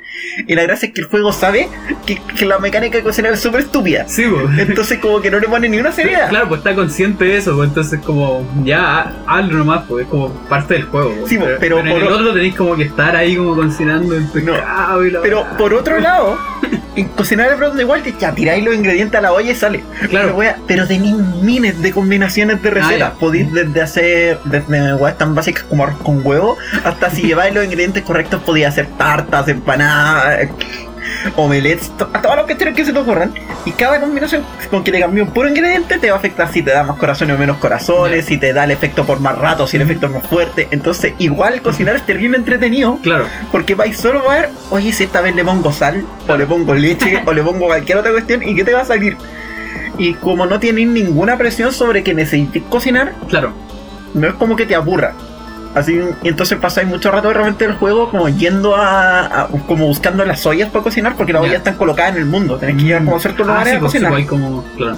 Y 0.46 0.54
la 0.54 0.62
gracia 0.62 0.88
es 0.88 0.94
que 0.94 1.00
el 1.00 1.06
juego 1.08 1.32
sabe 1.32 1.68
que, 2.06 2.18
que 2.36 2.44
la 2.46 2.58
mecánica 2.58 2.98
de 2.98 3.02
cocinar 3.04 3.32
es 3.32 3.40
súper 3.40 3.60
estúpida. 3.62 4.04
Sí, 4.08 4.24
pues. 4.28 4.68
Entonces 4.68 4.98
como 4.98 5.20
que 5.20 5.30
no 5.30 5.38
le 5.40 5.48
pone 5.48 5.68
ni 5.68 5.78
una 5.78 5.90
seriedad. 5.92 6.28
Claro, 6.28 6.48
pues 6.48 6.58
está 6.58 6.74
consciente 6.74 7.24
de 7.24 7.36
eso, 7.38 7.56
pues 7.56 7.68
entonces 7.68 8.00
como 8.00 8.46
ya 8.64 8.80
ha- 9.00 9.38
hazlo 9.38 9.58
nomás, 9.58 9.82
pues 9.88 10.04
es 10.04 10.10
como 10.10 10.28
parte 10.48 10.74
del 10.74 10.84
juego. 10.84 11.12
pues. 11.16 11.28
Sí, 11.28 11.36
pues, 11.38 11.56
pero 11.58 11.80
en 11.80 11.88
por 11.88 12.00
el 12.02 12.08
o- 12.08 12.14
otro 12.14 12.32
tenéis 12.32 12.54
como 12.54 12.76
que 12.76 12.84
estar 12.84 13.16
ahí 13.16 13.36
como 13.36 13.56
cocinando 13.56 14.14
el 14.16 14.24
pescado 14.26 15.04
y 15.04 15.10
la 15.10 15.20
Pero 15.20 15.44
por 15.58 15.74
otro 15.74 15.98
lado, 15.98 16.38
en 16.96 17.08
cocinar 17.08 17.50
el 17.50 17.56
Breath 17.56 17.72
of 17.72 17.76
the 17.76 17.84
Wild 17.84 18.18
ya 18.18 18.32
tiráis 18.34 18.64
los 18.64 18.74
ingredientes 18.74 19.18
a 19.18 19.20
la 19.22 19.32
olla 19.32 19.50
y 19.50 19.54
sale. 19.54 19.80
Claro. 20.08 20.28
Pero, 20.28 20.36
wea, 20.36 20.56
pero 20.66 20.86
tenéis 20.86 21.14
miles 21.42 21.80
de 21.82 21.87
combinaciones 21.92 22.62
de 22.62 22.70
recetas. 22.70 23.12
Ah. 23.14 23.18
Podéis 23.18 23.52
desde 23.52 23.80
hacer 23.82 24.38
desde 24.44 24.94
weas 24.94 25.18
tan 25.18 25.34
básicas 25.34 25.64
como 25.64 25.84
arroz 25.84 25.98
con 26.02 26.20
huevo 26.24 26.56
hasta 26.84 27.10
si 27.10 27.22
lleváis 27.26 27.54
los 27.54 27.64
ingredientes 27.64 28.02
correctos 28.02 28.42
podéis 28.42 28.66
hacer 28.68 28.86
tartas, 28.98 29.48
empanadas, 29.48 30.48
omelets, 31.36 31.90
to- 31.96 32.08
a 32.12 32.20
todos 32.22 32.36
los 32.36 32.46
que 32.46 32.56
que 32.58 32.84
se 32.84 32.92
te 32.92 32.98
ocurran. 32.98 33.32
Y 33.64 33.72
cada 33.72 34.00
combinación 34.00 34.44
con 34.70 34.84
que 34.84 34.92
te 34.92 35.00
cambie 35.00 35.22
un 35.22 35.30
puro 35.30 35.48
ingrediente 35.48 35.98
te 35.98 36.08
va 36.10 36.16
a 36.16 36.18
afectar 36.18 36.50
si 36.52 36.62
te 36.62 36.70
da 36.70 36.82
más 36.84 36.96
corazones 36.96 37.36
o 37.36 37.38
menos 37.38 37.56
corazones, 37.58 38.24
si 38.26 38.36
te 38.38 38.52
da 38.52 38.64
el 38.64 38.70
efecto 38.70 39.04
por 39.04 39.20
más 39.20 39.36
rato, 39.38 39.66
si 39.66 39.76
el 39.76 39.82
Ujú. 39.82 39.90
efecto 39.92 40.06
es 40.06 40.12
más 40.12 40.26
fuerte. 40.26 40.68
Entonces, 40.70 41.14
igual 41.18 41.60
cocinar 41.62 41.96
es 41.96 42.04
terrible 42.06 42.36
entretenido. 42.36 42.98
Claro, 43.02 43.26
Porque 43.50 43.74
vais 43.74 43.96
solo 43.96 44.28
a 44.30 44.34
ver, 44.34 44.50
oye, 44.70 44.92
si 44.92 45.04
esta 45.04 45.20
vez 45.20 45.34
le 45.34 45.44
pongo 45.44 45.72
sal, 45.72 46.04
o 46.26 46.36
le 46.36 46.46
pongo 46.46 46.74
leche, 46.74 47.22
o 47.26 47.32
le 47.32 47.42
pongo 47.42 47.66
cualquier 47.66 47.98
otra 47.98 48.10
cuestión, 48.12 48.42
¿y 48.42 48.54
qué 48.54 48.64
te 48.64 48.72
va 48.74 48.82
a 48.82 48.84
salir? 48.84 49.16
Y 49.98 50.14
como 50.14 50.46
no 50.46 50.58
tienes 50.60 50.86
ninguna 50.88 51.36
presión 51.36 51.72
sobre 51.72 52.02
que 52.04 52.14
necesites 52.14 52.62
cocinar, 52.68 53.12
claro. 53.28 53.52
no 54.14 54.28
es 54.28 54.34
como 54.34 54.54
que 54.56 54.64
te 54.66 54.74
aburra. 54.74 55.12
Así, 55.74 56.00
y 56.22 56.28
entonces 56.28 56.56
pasáis 56.58 56.88
mucho 56.88 57.10
rato 57.10 57.28
de 57.28 57.34
repente 57.34 57.66
del 57.66 57.76
juego 57.76 58.10
como 58.10 58.28
yendo 58.30 58.74
a, 58.74 59.42
a- 59.42 59.48
como 59.66 59.86
buscando 59.86 60.24
las 60.24 60.44
ollas 60.46 60.70
para 60.70 60.82
cocinar, 60.82 61.14
porque 61.16 61.32
las 61.32 61.42
ollas 61.42 61.56
están 61.56 61.74
colocadas 61.74 62.12
en 62.12 62.18
el 62.22 62.26
mundo, 62.26 62.56
tenés 62.56 62.76
que 62.76 62.88
ir 62.88 62.94
a 62.94 62.98
como 63.00 63.16
a 63.16 63.20
ciertos 63.20 63.46
Ah, 63.46 63.50
lugares 63.50 63.70
sí, 63.72 63.76
a 63.76 63.80
pues, 63.80 63.92
sí, 63.92 63.98
cocinar. 63.98 64.18
hay 64.18 64.24
como, 64.24 64.64
claro. 64.76 64.96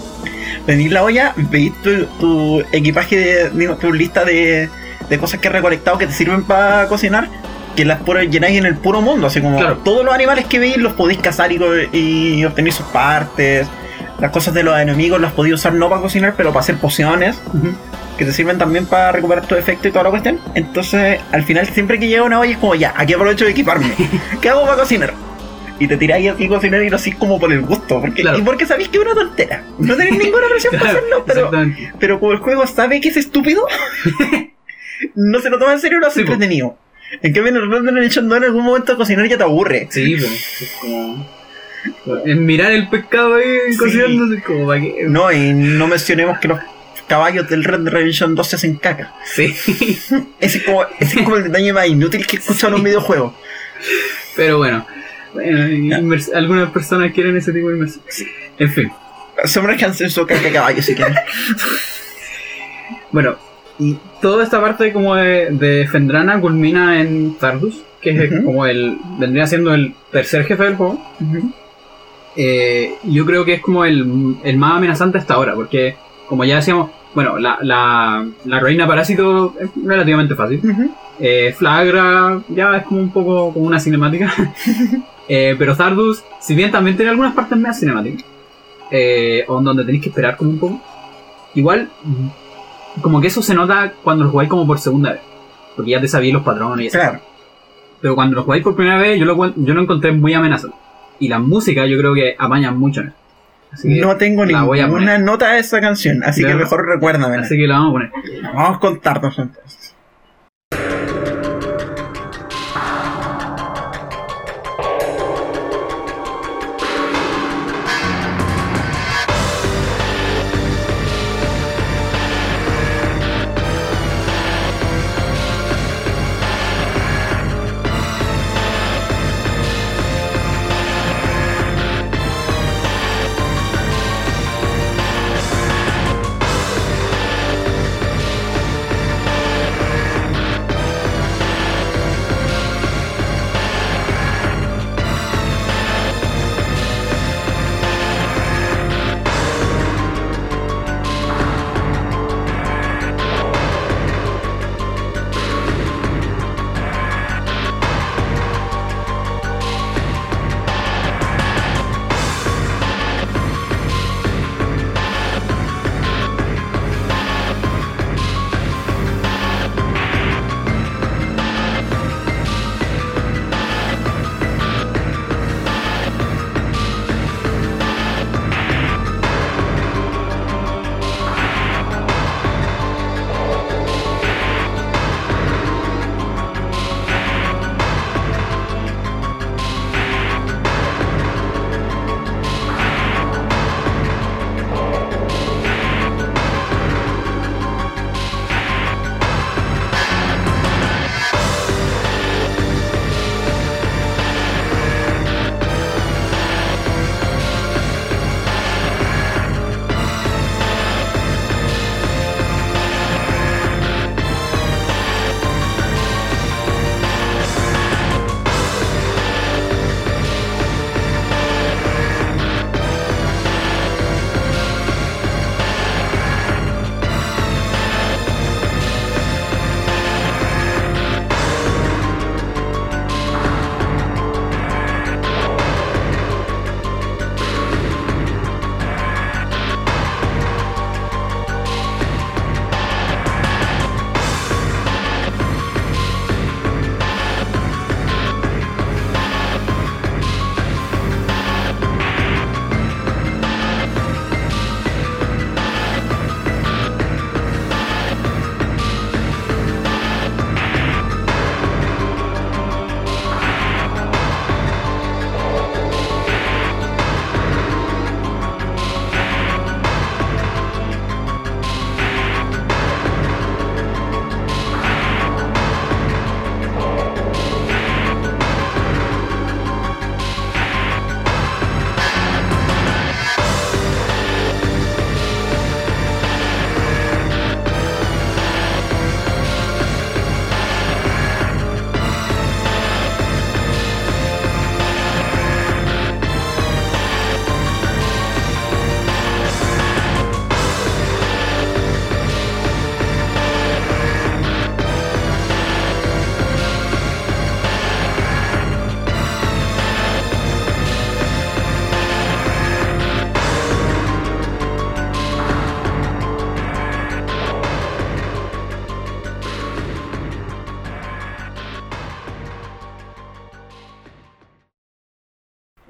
Venís 0.66 0.92
la 0.92 1.02
olla, 1.02 1.32
veis 1.36 1.72
tu, 1.82 2.04
tu 2.20 2.60
equipaje, 2.72 3.50
de, 3.50 3.68
tu 3.80 3.92
lista 3.92 4.24
de, 4.24 4.68
de 5.08 5.18
cosas 5.18 5.40
que 5.40 5.48
has 5.48 5.54
recolectado 5.54 5.98
que 5.98 6.06
te 6.06 6.12
sirven 6.12 6.44
para 6.44 6.86
cocinar, 6.86 7.28
que 7.74 7.84
las 7.84 7.98
llenáis 8.30 8.56
en 8.58 8.66
el 8.66 8.76
puro 8.76 9.00
mundo, 9.00 9.26
así 9.26 9.40
como 9.40 9.58
Claro. 9.58 9.78
todos 9.78 10.04
los 10.04 10.14
animales 10.14 10.44
que 10.46 10.58
veis 10.60 10.76
los 10.76 10.92
podéis 10.92 11.18
cazar 11.20 11.50
y 11.50 12.44
obtener 12.44 12.72
sus 12.72 12.86
partes. 12.86 13.66
Las 14.20 14.30
cosas 14.30 14.52
de 14.54 14.62
los 14.62 14.78
enemigos 14.78 15.20
las 15.20 15.32
podéis 15.32 15.54
usar 15.54 15.72
no 15.74 15.88
para 15.88 16.02
cocinar, 16.02 16.34
pero 16.36 16.50
para 16.50 16.60
hacer 16.60 16.76
pociones, 16.76 17.40
que 18.18 18.24
te 18.26 18.32
sirven 18.32 18.58
también 18.58 18.84
para 18.86 19.12
recuperar 19.12 19.46
tu 19.46 19.54
efecto 19.54 19.88
y 19.88 19.90
toda 19.92 20.04
la 20.04 20.10
cuestión. 20.10 20.38
Entonces, 20.54 21.20
al 21.32 21.42
final, 21.42 21.66
siempre 21.68 21.98
que 21.98 22.06
llega 22.08 22.22
una 22.22 22.38
olla 22.38 22.52
es 22.52 22.58
como 22.58 22.74
ya, 22.74 22.92
aquí 22.96 23.14
aprovecho 23.14 23.44
de 23.46 23.52
equiparme. 23.52 23.92
¿Qué 24.42 24.48
hago 24.50 24.62
para 24.64 24.76
cocinar? 24.76 25.14
Y 25.78 25.88
te 25.88 25.96
tiráis 25.96 26.30
así 26.30 26.44
a 26.44 26.48
cocinar 26.48 26.82
y 26.82 26.90
lo 26.90 26.96
hacís 26.96 27.14
como 27.16 27.40
por 27.40 27.50
el 27.50 27.62
gusto. 27.62 28.02
Porque, 28.02 28.20
Claro. 28.20 28.38
Y 28.38 28.42
porque 28.42 28.66
sabéis 28.66 28.90
que 28.90 28.98
es 28.98 29.02
una 29.04 29.14
tontera. 29.14 29.62
No 29.78 29.96
tenéis 29.96 30.18
ninguna 30.18 30.46
presión 30.50 30.74
para 30.78 30.90
hacerlo, 30.90 31.24
pero 31.26 31.50
pero 31.98 32.20
como 32.20 32.32
el 32.32 32.38
juego 32.40 32.66
sabe 32.66 33.00
que 33.00 33.08
es 33.08 33.16
estúpido, 33.16 33.66
no 35.14 35.38
se 35.40 35.48
lo 35.48 35.58
toma 35.58 35.72
en 35.72 35.80
serio 35.80 35.98
lo 35.98 36.06
hace 36.08 36.16
Sí, 36.16 36.20
entretenido. 36.20 36.76
En 37.22 37.32
cambio, 37.32 37.48
en 37.50 37.56
el 37.56 37.70
Red 37.70 37.82
Dead 37.84 37.94
Redemption 37.94 38.28
2 38.28 38.36
en 38.38 38.44
algún 38.44 38.64
momento 38.64 38.96
cocinar 38.98 39.26
ya 39.26 39.38
te 39.38 39.42
aburre. 39.42 39.88
Sí, 39.90 40.16
pues, 40.16 40.30
Es 42.26 42.36
mirar 42.36 42.72
el 42.72 42.88
pescado 42.88 43.34
ahí 43.34 43.72
Sí. 43.72 44.40
como 44.46 44.66
para 44.66 44.80
que... 44.80 45.04
No, 45.08 45.32
y 45.32 45.52
no 45.52 45.86
mencionemos 45.86 46.38
que 46.38 46.48
los 46.48 46.60
caballos 47.06 47.48
del 47.48 47.64
Red 47.64 47.80
Dead 47.80 47.92
Redemption 47.92 48.34
2 48.34 48.46
se 48.46 48.56
hacen 48.56 48.76
caca. 48.76 49.12
Sí. 49.24 49.46
Ese 50.40 50.58
es 50.58 50.64
como, 50.64 50.84
ese 50.98 51.18
es 51.18 51.24
como 51.24 51.36
el 51.36 51.44
detalle 51.44 51.72
más 51.72 51.86
inútil 51.88 52.26
que 52.26 52.36
he 52.36 52.38
escuchado 52.40 52.68
en 52.74 52.74
un 52.80 52.84
videojuego. 52.84 53.34
Pero 54.36 54.58
bueno, 54.58 54.86
bueno 55.34 56.12
algunas 56.34 56.70
personas 56.70 57.12
quieren 57.12 57.36
ese 57.36 57.52
tipo 57.52 57.68
de 57.68 57.74
inmersión. 57.76 58.04
En 58.58 58.70
fin, 58.70 58.92
Sumerjanse 59.44 60.04
en 60.04 60.10
su 60.10 60.26
caca 60.26 60.40
de 60.42 60.52
caballo 60.52 60.82
si 60.82 60.94
quieren. 60.94 61.14
bueno, 63.10 63.36
y 63.78 63.96
toda 64.20 64.44
esta 64.44 64.60
parte 64.60 64.92
como 64.92 65.14
de, 65.16 65.48
de 65.50 65.88
Fendrana 65.90 66.40
culmina 66.40 67.00
en 67.00 67.34
Tardus, 67.38 67.82
que 68.02 68.10
es 68.24 68.44
como 68.44 68.66
el. 68.66 68.98
vendría 69.18 69.46
siendo 69.46 69.74
el 69.74 69.94
tercer 70.12 70.44
jefe 70.44 70.62
del 70.64 70.76
juego. 70.76 71.02
Eh, 72.36 72.94
yo 73.04 73.26
creo 73.26 73.44
que 73.44 73.54
es 73.54 73.60
como 73.60 73.84
el, 73.84 74.36
el 74.42 74.56
más 74.56 74.76
amenazante 74.76 75.18
hasta 75.18 75.34
ahora, 75.34 75.54
porque 75.54 75.96
como 76.28 76.44
ya 76.44 76.56
decíamos, 76.56 76.90
bueno, 77.14 77.38
la, 77.38 77.58
la, 77.62 78.26
la 78.44 78.60
reina 78.60 78.86
parásito 78.86 79.54
es 79.60 79.70
relativamente 79.84 80.34
fácil. 80.34 80.60
Eh, 81.18 81.54
Flagra 81.56 82.40
ya 82.48 82.76
es 82.76 82.84
como 82.84 83.00
un 83.00 83.10
poco 83.10 83.52
como 83.52 83.66
una 83.66 83.80
cinemática. 83.80 84.32
Eh, 85.32 85.54
pero 85.56 85.76
Zardus, 85.76 86.24
si 86.40 86.56
bien 86.56 86.72
también 86.72 86.96
tiene 86.96 87.12
algunas 87.12 87.34
partes 87.34 87.56
más 87.56 87.78
cinemáticas, 87.78 88.24
o 89.46 89.62
donde 89.62 89.84
tenéis 89.84 90.02
que 90.02 90.08
esperar 90.08 90.36
como 90.36 90.50
un 90.50 90.58
poco, 90.58 90.80
igual, 91.54 91.88
como 93.00 93.20
que 93.20 93.28
eso 93.28 93.40
se 93.40 93.54
nota 93.54 93.92
cuando 94.02 94.24
lo 94.24 94.30
jugáis 94.30 94.50
como 94.50 94.66
por 94.66 94.80
segunda 94.80 95.12
vez. 95.12 95.20
Porque 95.76 95.92
ya 95.92 96.00
te 96.00 96.08
sabíais 96.08 96.34
los 96.34 96.42
patrones 96.42 96.84
y 96.84 96.88
eso. 96.88 96.98
Claro. 96.98 97.20
Pero 98.00 98.14
cuando 98.14 98.36
lo 98.36 98.42
jugáis 98.42 98.64
por 98.64 98.74
primera 98.74 98.98
vez, 98.98 99.18
yo 99.18 99.24
lo, 99.24 99.54
yo 99.54 99.74
lo 99.74 99.82
encontré 99.82 100.10
muy 100.10 100.34
amenazante. 100.34 100.76
Y 101.20 101.28
la 101.28 101.38
música 101.38 101.86
yo 101.86 101.98
creo 101.98 102.14
que 102.14 102.34
apaña 102.36 102.72
mucho 102.72 103.02
en 103.02 103.08
eso. 103.08 103.16
Así 103.72 103.88
que 103.88 104.00
No 104.00 104.16
tengo 104.16 104.44
ninguna 104.44 105.18
nota 105.18 105.52
de 105.52 105.60
esa 105.60 105.80
canción, 105.80 106.24
así 106.24 106.42
que 106.42 106.54
mejor 106.54 106.86
recuérdamela. 106.86 107.42
Así 107.42 107.56
que 107.56 107.66
la 107.68 107.74
vamos 107.74 107.90
a 107.90 107.92
poner. 107.92 108.10
Vamos 108.52 108.76
a 108.76 108.80
contarnos 108.80 109.38
entonces. 109.38 109.79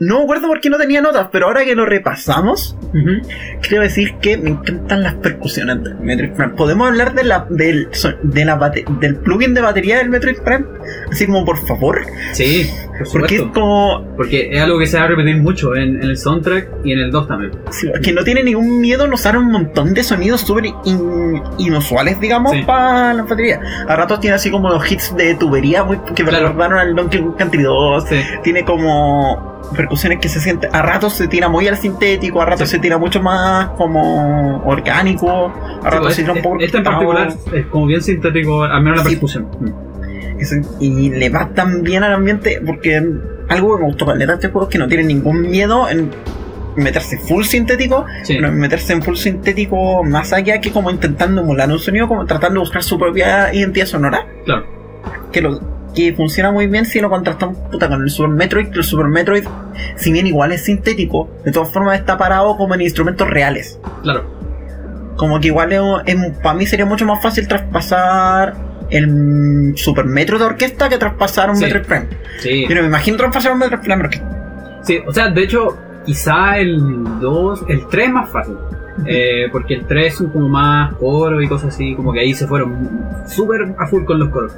No 0.00 0.16
me 0.18 0.22
acuerdo 0.24 0.46
por 0.48 0.60
qué 0.60 0.70
no 0.70 0.78
tenía 0.78 1.02
notas, 1.02 1.28
pero 1.30 1.46
ahora 1.46 1.62
que 1.64 1.74
lo 1.74 1.84
repasamos, 1.84 2.74
quiero 3.60 3.82
decir 3.82 4.14
que 4.22 4.38
me 4.38 4.48
encantan 4.48 5.02
las 5.02 5.14
percusiones 5.16 5.84
del 5.84 5.96
Metroid 5.96 6.32
Prime. 6.32 6.54
¿Podemos 6.54 6.88
hablar 6.88 7.14
de 7.14 7.22
la, 7.24 7.46
del, 7.50 7.90
de 8.22 8.44
la 8.46 8.72
del 8.98 9.16
plugin 9.16 9.52
de 9.52 9.60
batería 9.60 9.98
del 9.98 10.08
Metroid 10.08 10.38
Prime? 10.42 10.64
Así 11.12 11.26
como, 11.26 11.44
por 11.44 11.58
favor. 11.66 12.00
Sí, 12.32 12.70
por 12.98 13.12
Porque 13.20 13.36
es 13.36 13.42
como... 13.52 14.06
Porque 14.16 14.48
es 14.50 14.62
algo 14.62 14.78
que 14.78 14.86
se 14.86 14.96
va 14.98 15.04
a 15.04 15.08
repetir 15.08 15.36
mucho 15.36 15.76
en, 15.76 15.96
en 15.96 16.08
el 16.08 16.16
soundtrack 16.16 16.68
y 16.82 16.92
en 16.92 16.98
el 17.00 17.10
2 17.10 17.28
también. 17.28 17.52
sí, 17.70 17.90
que 18.02 18.12
no 18.14 18.24
tiene 18.24 18.42
ningún 18.42 18.80
miedo 18.80 19.04
en 19.04 19.12
usar 19.12 19.36
un 19.36 19.52
montón 19.52 19.92
de 19.92 20.02
sonidos 20.02 20.40
súper 20.40 20.64
in- 20.86 21.42
inusuales, 21.58 22.18
digamos, 22.18 22.52
Sí. 22.52 22.62
para 22.62 23.12
la 23.12 23.22
batería. 23.24 23.60
A 23.86 23.96
ratos 23.96 24.18
tiene 24.20 24.36
así 24.36 24.50
como 24.50 24.70
los 24.70 24.90
hits 24.90 25.14
de 25.14 25.34
tubería 25.34 25.84
muy, 25.84 25.98
que 26.14 26.24
me 26.24 26.30
Claro. 26.30 26.46
recordaron 26.48 26.78
al 26.78 26.94
Donkey 26.96 27.20
Kong 27.20 27.36
Country 27.36 27.62
2. 27.64 28.04
Sí. 28.08 28.16
Tiene 28.42 28.64
como 28.64 29.60
percusiones 29.90 30.20
que 30.20 30.28
se 30.28 30.40
sienten... 30.40 30.70
A 30.72 30.82
ratos 30.82 31.14
se 31.14 31.26
tira 31.26 31.48
muy 31.48 31.66
al 31.66 31.76
sintético, 31.76 32.40
a 32.40 32.46
ratos 32.46 32.68
Sí. 32.68 32.76
se 32.76 32.78
tira 32.80 32.96
mucho 32.96 33.20
más 33.20 33.70
como 33.70 34.62
orgánico, 34.64 35.52
a 35.82 35.84
ratos 35.90 36.00
pues, 36.00 36.14
se 36.14 36.22
tira 36.22 36.34
un 36.34 36.42
poco... 36.42 36.60
este 36.60 36.78
en 36.78 36.84
particular 36.84 37.28
es 37.52 37.66
como 37.66 37.86
bien 37.86 38.00
sintético, 38.00 38.62
al 38.62 38.82
menos 38.82 38.98
la 38.98 39.04
Sí. 39.04 39.10
percusión. 39.16 39.48
Mm. 39.60 39.90
Y 40.80 41.10
le 41.10 41.28
va 41.28 41.50
tan 41.52 41.82
bien 41.82 42.02
al 42.04 42.14
ambiente 42.14 42.62
porque 42.64 42.96
algo 43.48 43.76
que 43.76 43.82
me 43.82 43.88
gustó 43.88 44.06
de 44.06 44.24
este 44.24 44.48
juego 44.48 44.62
es 44.68 44.72
que 44.72 44.78
no 44.78 44.86
tiene 44.88 45.04
ningún 45.04 45.42
miedo 45.42 45.88
en 45.90 46.10
meterse 46.76 47.18
full 47.18 47.42
sintético 47.42 48.06
Sí. 48.22 48.36
pero 48.36 48.48
en 48.48 48.58
meterse 48.58 48.92
en 48.94 49.02
full 49.02 49.16
sintético 49.16 50.02
más 50.04 50.32
allá 50.32 50.60
que 50.60 50.70
como 50.70 50.88
intentando 50.90 51.42
emular 51.42 51.68
un 51.70 51.78
sonido 51.80 52.06
como 52.08 52.24
tratando 52.26 52.54
de 52.54 52.60
buscar 52.60 52.82
su 52.82 52.96
propia 52.98 53.52
identidad 53.52 53.86
sonora 53.86 54.24
Claro. 54.46 54.64
que 55.32 55.42
lo 55.42 55.60
que 55.94 56.12
funciona 56.14 56.52
muy 56.52 56.66
bien 56.66 56.84
si 56.84 57.00
lo 57.00 57.10
contrastamos 57.10 57.58
puta, 57.70 57.88
con 57.88 58.02
el 58.02 58.10
Super 58.10 58.30
Metroid. 58.30 58.68
que 58.68 58.78
El 58.78 58.84
Super 58.84 59.06
Metroid, 59.06 59.44
si 59.96 60.12
bien 60.12 60.26
igual 60.26 60.52
es 60.52 60.64
sintético, 60.64 61.28
de 61.44 61.52
todas 61.52 61.72
formas 61.72 61.98
está 61.98 62.16
parado 62.16 62.56
como 62.56 62.74
en 62.74 62.82
instrumentos 62.82 63.28
reales. 63.28 63.80
Claro. 64.02 64.24
Como 65.16 65.40
que 65.40 65.48
igual 65.48 65.70
para 66.42 66.54
mí 66.54 66.66
sería 66.66 66.86
mucho 66.86 67.04
más 67.06 67.22
fácil 67.22 67.46
traspasar 67.46 68.54
el 68.90 69.72
Super 69.76 70.04
Metroid 70.04 70.40
de 70.40 70.46
orquesta 70.46 70.88
que 70.88 70.98
traspasar 70.98 71.50
un 71.50 71.56
Sí. 71.56 71.64
Metroid 71.64 71.84
Prime. 71.84 72.06
Sí. 72.38 72.64
Pero 72.66 72.82
me 72.82 72.88
imagino 72.88 73.16
traspasar 73.16 73.52
un 73.52 73.58
Metroid 73.58 73.80
Prime 73.80 73.96
de 73.96 74.02
orquesta. 74.04 74.80
Sí, 74.82 74.98
o 75.06 75.12
sea, 75.12 75.28
de 75.28 75.42
hecho, 75.42 75.76
quizá 76.06 76.58
el 76.58 76.80
2, 77.20 77.64
el 77.68 77.86
3 77.88 78.06
es 78.06 78.12
más 78.12 78.30
fácil. 78.30 78.56
Eh, 79.06 79.48
porque 79.52 79.74
el 79.74 79.86
3 79.86 80.14
son 80.14 80.30
como 80.30 80.48
más 80.48 80.92
coro 80.94 81.40
y 81.40 81.48
cosas 81.48 81.74
así, 81.74 81.94
como 81.94 82.12
que 82.12 82.20
ahí 82.20 82.34
se 82.34 82.46
fueron 82.46 83.00
súper 83.26 83.74
a 83.78 83.86
full 83.86 84.04
con 84.04 84.18
los 84.18 84.28
coros. 84.30 84.52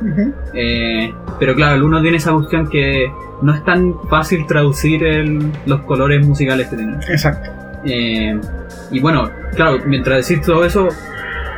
Eh, 0.55 1.13
pero 1.39 1.55
claro, 1.55 1.77
el 1.77 1.83
1 1.83 2.03
tiene 2.03 2.17
esa 2.17 2.33
cuestión 2.33 2.69
que 2.69 3.11
no 3.43 3.55
es 3.55 3.65
tan 3.65 3.95
fácil 4.09 4.47
traducir 4.47 5.05
el- 5.05 5.53
los 5.67 5.83
colores 5.83 6.27
musicales 6.27 6.69
que 6.69 6.77
tiene. 6.77 6.95
Exacto. 7.09 7.51
Eh, 7.85 8.39
y 8.91 9.01
bueno, 9.01 9.29
claro, 9.55 9.79
mientras 9.87 10.27
decís 10.29 10.45
todo 10.45 10.65
eso, 10.65 10.89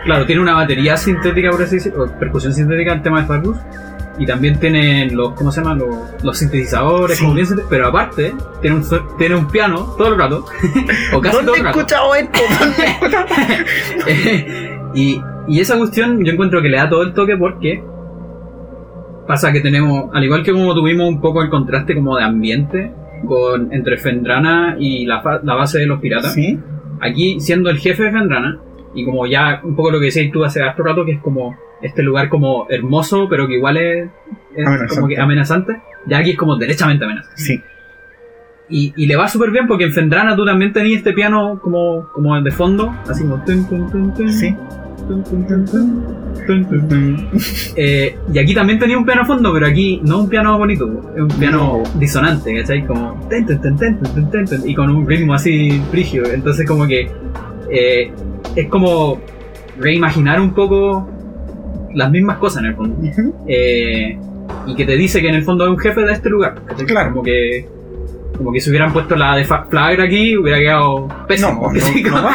claro, 0.05 0.26
tiene 0.26 0.42
una 0.42 0.55
batería 0.55 0.96
sintética, 0.96 1.51
por 1.51 1.62
así 1.62 1.76
decirlo, 1.76 2.10
percusión 2.18 2.52
sintética 2.52 2.92
el 2.94 3.02
tema 3.02 3.18
de 3.18 3.22
Stardust. 3.22 3.62
Y 4.19 4.27
también 4.27 4.61
tiene 4.61 5.11
los, 5.11 5.32
¿cómo 5.32 5.51
se 5.51 5.61
llama? 5.61 5.74
Los, 5.74 5.89
los 6.23 6.39
sintetizadores, 6.39 7.19
Sí. 7.19 7.24
como 7.24 7.35
bien 7.35 7.47
pero 7.69 7.89
aparte, 7.89 8.32
tiene 8.61 8.77
un, 8.77 8.85
tiene 9.19 9.35
un 9.35 9.49
piano 9.49 9.95
todo 9.99 10.12
el 10.15 10.19
rato, 10.19 10.45
o 11.12 11.20
casi 11.20 11.36
¿Dónde 11.36 11.47
todo 11.47 11.57
he 11.57 11.59
el 11.59 11.65
rato. 11.65 11.78
escuchado 11.81 12.15
esto? 12.15 12.39
Y, 14.95 15.20
y 15.49 15.61
esa 15.61 15.77
cuestión 15.77 16.24
yo 16.24 16.32
encuentro 16.32 16.62
que 16.62 16.69
le 16.69 16.77
da 16.77 16.89
todo 16.89 17.03
el 17.03 17.12
toque 17.15 17.36
porque 17.36 17.82
pasa 19.27 19.51
que 19.53 19.61
tenemos, 19.61 20.05
al 20.12 20.23
igual 20.23 20.45
que 20.45 20.53
como 20.53 20.73
tuvimos 20.74 21.09
un 21.09 21.20
poco 21.20 21.43
el 21.43 21.51
contraste 21.51 21.95
como 21.97 22.16
de 22.16 22.23
ambiente 22.23 22.93
con 23.27 23.73
entre 23.73 23.97
Fendrana 23.97 24.77
y 24.78 25.05
la, 25.07 25.41
la 25.43 25.55
base 25.55 25.78
de 25.81 25.86
los 25.86 25.99
piratas, 26.01 26.35
Sí. 26.35 26.59
aquí 27.01 27.41
siendo 27.41 27.70
el 27.70 27.78
jefe 27.78 28.05
de 28.05 28.12
Fendrana, 28.12 28.61
y 28.94 29.04
como 29.04 29.26
ya 29.26 29.60
un 29.62 29.74
poco 29.74 29.90
lo 29.90 29.98
que 29.98 30.06
decías 30.06 30.30
tú 30.32 30.44
hace 30.44 30.62
harto 30.62 30.82
rato, 30.82 31.04
que 31.04 31.12
es 31.12 31.20
como 31.20 31.56
este 31.82 32.02
lugar 32.02 32.28
como 32.28 32.66
hermoso, 32.70 33.26
pero 33.28 33.46
que 33.46 33.54
igual 33.54 33.76
es, 33.76 34.08
es 34.56 34.66
Amenazante. 34.66 34.94
como 34.94 35.08
que 35.08 35.18
amenazante, 35.18 35.80
ya 36.06 36.18
aquí 36.18 36.30
es 36.30 36.36
como 36.36 36.56
derechamente 36.56 37.04
amenazante. 37.04 37.40
Sí. 37.40 37.60
Y, 38.68 38.94
y 38.96 39.06
le 39.06 39.16
va 39.16 39.28
súper 39.28 39.50
bien 39.50 39.66
porque 39.66 39.84
en 39.84 39.92
Fendrana 39.92 40.34
tú 40.34 40.44
también 40.46 40.72
tenías 40.72 40.98
este 40.98 41.12
piano 41.12 41.60
como, 41.62 42.08
como 42.14 42.40
de 42.40 42.50
fondo, 42.50 42.94
así 43.08 43.22
como... 43.22 43.44
tun, 43.44 43.68
tun, 43.68 44.14
tun, 44.14 44.32
Sí. 44.32 44.54
Eh, 47.76 48.16
y 48.32 48.38
aquí 48.38 48.54
también 48.54 48.78
tenía 48.78 48.96
un 48.96 49.04
piano 49.04 49.22
a 49.22 49.24
fondo, 49.26 49.52
pero 49.52 49.66
aquí 49.66 50.00
no 50.02 50.20
un 50.20 50.28
piano 50.30 50.56
bonito, 50.56 51.12
es 51.14 51.20
un 51.20 51.28
piano 51.28 51.82
disonante, 51.98 52.58
¿cachai? 52.58 52.86
Como... 52.86 53.20
ten, 53.28 53.44
ten, 53.44 53.60
ten, 53.60 53.76
ten, 53.76 53.98
ten, 53.98 54.30
ten, 54.30 54.44
ten, 54.46 54.60
y 54.64 54.74
con 54.74 54.90
un 54.90 55.06
ritmo 55.06 55.34
así 55.34 55.78
frigio. 55.90 56.24
Entonces 56.32 56.66
como 56.66 56.86
que 56.86 57.10
eh, 57.70 58.11
es 58.57 58.69
como 58.69 59.19
reimaginar 59.78 60.41
un 60.41 60.53
poco 60.55 61.09
las 61.95 62.11
mismas 62.11 62.39
cosas 62.39 62.61
en 62.62 62.66
el 62.70 62.74
fondo. 62.77 62.97
Eh, 63.47 64.19
y 64.66 64.74
que 64.74 64.85
te 64.85 64.97
dice 64.97 65.20
que 65.20 65.28
en 65.28 65.35
el 65.36 65.43
fondo 65.45 65.65
es 65.65 65.70
un 65.70 65.78
jefe 65.78 66.03
de 66.03 66.12
este 66.12 66.28
lugar. 66.31 66.55
Claro. 66.86 67.11
Como 67.11 67.23
que, 67.23 67.66
como 68.36 68.53
que 68.53 68.61
si 68.61 68.70
hubieran 68.70 68.93
puesto 68.93 69.15
la 69.16 69.36
de 69.36 69.45
Fa- 69.45 69.65
Flagra 69.70 70.05
aquí, 70.05 70.36
hubiera 70.36 70.59
quedado 70.59 71.09
pésimo. 71.28 71.70
No, 71.73 71.73
no, 71.73 72.11
no 72.16 72.23
va. 72.24 72.35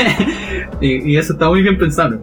y, 0.80 1.12
y 1.12 1.16
eso 1.16 1.32
está 1.34 1.48
muy 1.48 1.62
bien 1.62 1.78
pensado. 1.78 2.18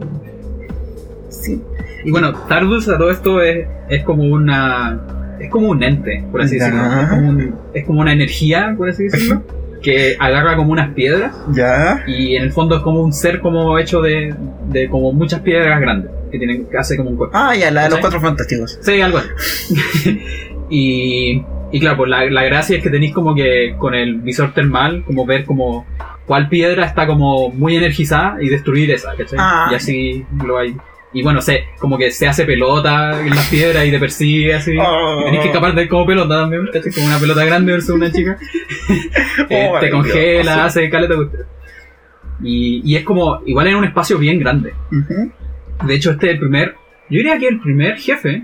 Sí. 1.29 1.61
Y 2.05 2.11
bueno, 2.11 2.33
Tardus 2.47 2.87
a 2.89 2.97
todo 2.97 3.11
esto 3.11 3.41
es, 3.41 3.67
es 3.89 4.03
como 4.03 4.23
una. 4.23 4.99
Es 5.39 5.49
como 5.49 5.69
un 5.69 5.81
ente, 5.83 6.23
por 6.31 6.41
así 6.41 6.55
decirlo. 6.57 6.81
Es 7.01 7.09
como, 7.09 7.29
un- 7.29 7.55
es 7.73 7.85
como 7.85 8.01
una 8.01 8.11
energía, 8.13 8.73
por 8.77 8.89
así 8.89 9.03
decirlo, 9.03 9.41
que 9.81 10.15
agarra 10.19 10.55
como 10.55 10.71
unas 10.71 10.93
piedras 10.93 11.35
Ya. 11.51 12.03
y 12.07 12.35
en 12.35 12.43
el 12.43 12.51
fondo 12.51 12.75
es 12.77 12.81
como 12.83 13.01
un 13.01 13.13
ser 13.13 13.39
como 13.39 13.77
hecho 13.79 14.01
de, 14.01 14.35
de 14.67 14.89
como 14.89 15.11
muchas 15.13 15.39
piedras 15.41 15.79
grandes 15.79 16.11
que 16.31 16.37
tienen 16.37 16.65
que 16.69 16.77
hace 16.77 16.95
como 16.97 17.09
un 17.11 17.17
cuerpo. 17.17 17.35
Ah, 17.37 17.55
ya, 17.55 17.71
la 17.71 17.83
de 17.83 17.89
los 17.89 17.99
cuatro 17.99 18.19
fantásticos. 18.21 18.77
Sí, 18.81 19.01
algo 19.01 19.17
así. 19.19 20.19
y, 20.69 21.43
y 21.71 21.79
claro, 21.79 21.97
pues 21.97 22.09
la, 22.09 22.25
la 22.29 22.43
gracia 22.43 22.77
es 22.77 22.83
que 22.83 22.89
tenéis 22.89 23.13
como 23.13 23.33
que 23.35 23.75
con 23.77 23.95
el 23.95 24.15
visor 24.17 24.53
termal, 24.53 25.03
como 25.05 25.25
ver 25.25 25.45
como 25.45 25.85
cuál 26.25 26.47
piedra 26.49 26.85
está 26.85 27.07
como 27.07 27.49
muy 27.49 27.75
energizada 27.77 28.37
y 28.41 28.49
destruir 28.49 28.91
esa, 28.91 29.15
¿cachai? 29.15 29.39
Ah. 29.41 29.69
Y 29.71 29.75
así 29.75 30.25
lo 30.45 30.57
hay. 30.59 30.75
Y 31.11 31.23
bueno, 31.23 31.41
sé, 31.41 31.65
como 31.79 31.97
que 31.97 32.11
se 32.11 32.27
hace 32.27 32.45
pelota 32.45 33.19
en 33.19 33.31
las 33.31 33.47
piedras 33.49 33.85
y 33.85 33.91
te 33.91 33.99
persigue 33.99 34.53
así. 34.53 34.77
Oh. 34.79 35.23
Tenés 35.25 35.41
que 35.41 35.47
escapar 35.47 35.73
de 35.73 35.83
él 35.83 35.89
como 35.89 36.05
pelota 36.05 36.41
también, 36.41 36.67
¿cachai? 36.71 36.91
Como 36.91 37.07
una 37.07 37.17
pelota 37.19 37.43
grande 37.45 37.71
versus 37.71 37.95
una 37.95 38.11
chica. 38.11 38.37
Eh, 39.49 39.69
Oh, 39.71 39.79
te 39.79 39.89
maravilloso. 39.89 39.91
congela, 40.03 40.65
hace 40.65 40.89
caleta. 40.89 41.15
Y, 42.43 42.81
y 42.83 42.95
es 42.95 43.03
como, 43.03 43.41
igual 43.45 43.67
en 43.67 43.75
un 43.77 43.85
espacio 43.85 44.17
bien 44.17 44.39
grande. 44.39 44.73
De 45.85 45.95
hecho, 45.95 46.11
este 46.11 46.27
es 46.27 46.33
el 46.33 46.39
primer. 46.39 46.75
Yo 47.09 47.17
diría 47.17 47.37
que 47.39 47.47
el 47.47 47.59
primer 47.59 47.97
jefe, 47.97 48.43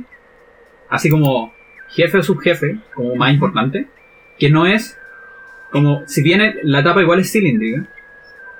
así 0.90 1.10
como 1.10 1.54
jefe 1.90 2.18
o 2.18 2.24
subjefe, 2.24 2.78
como 2.96 3.16
más 3.16 3.32
importante, 3.34 3.88
que 4.40 4.50
no 4.50 4.66
es 4.66 4.98
como. 5.72 6.02
Si 6.08 6.24
bien 6.24 6.42
la 6.64 6.80
etapa 6.80 7.02
igual 7.02 7.20
es 7.20 7.32
cilíndrica, 7.32 7.88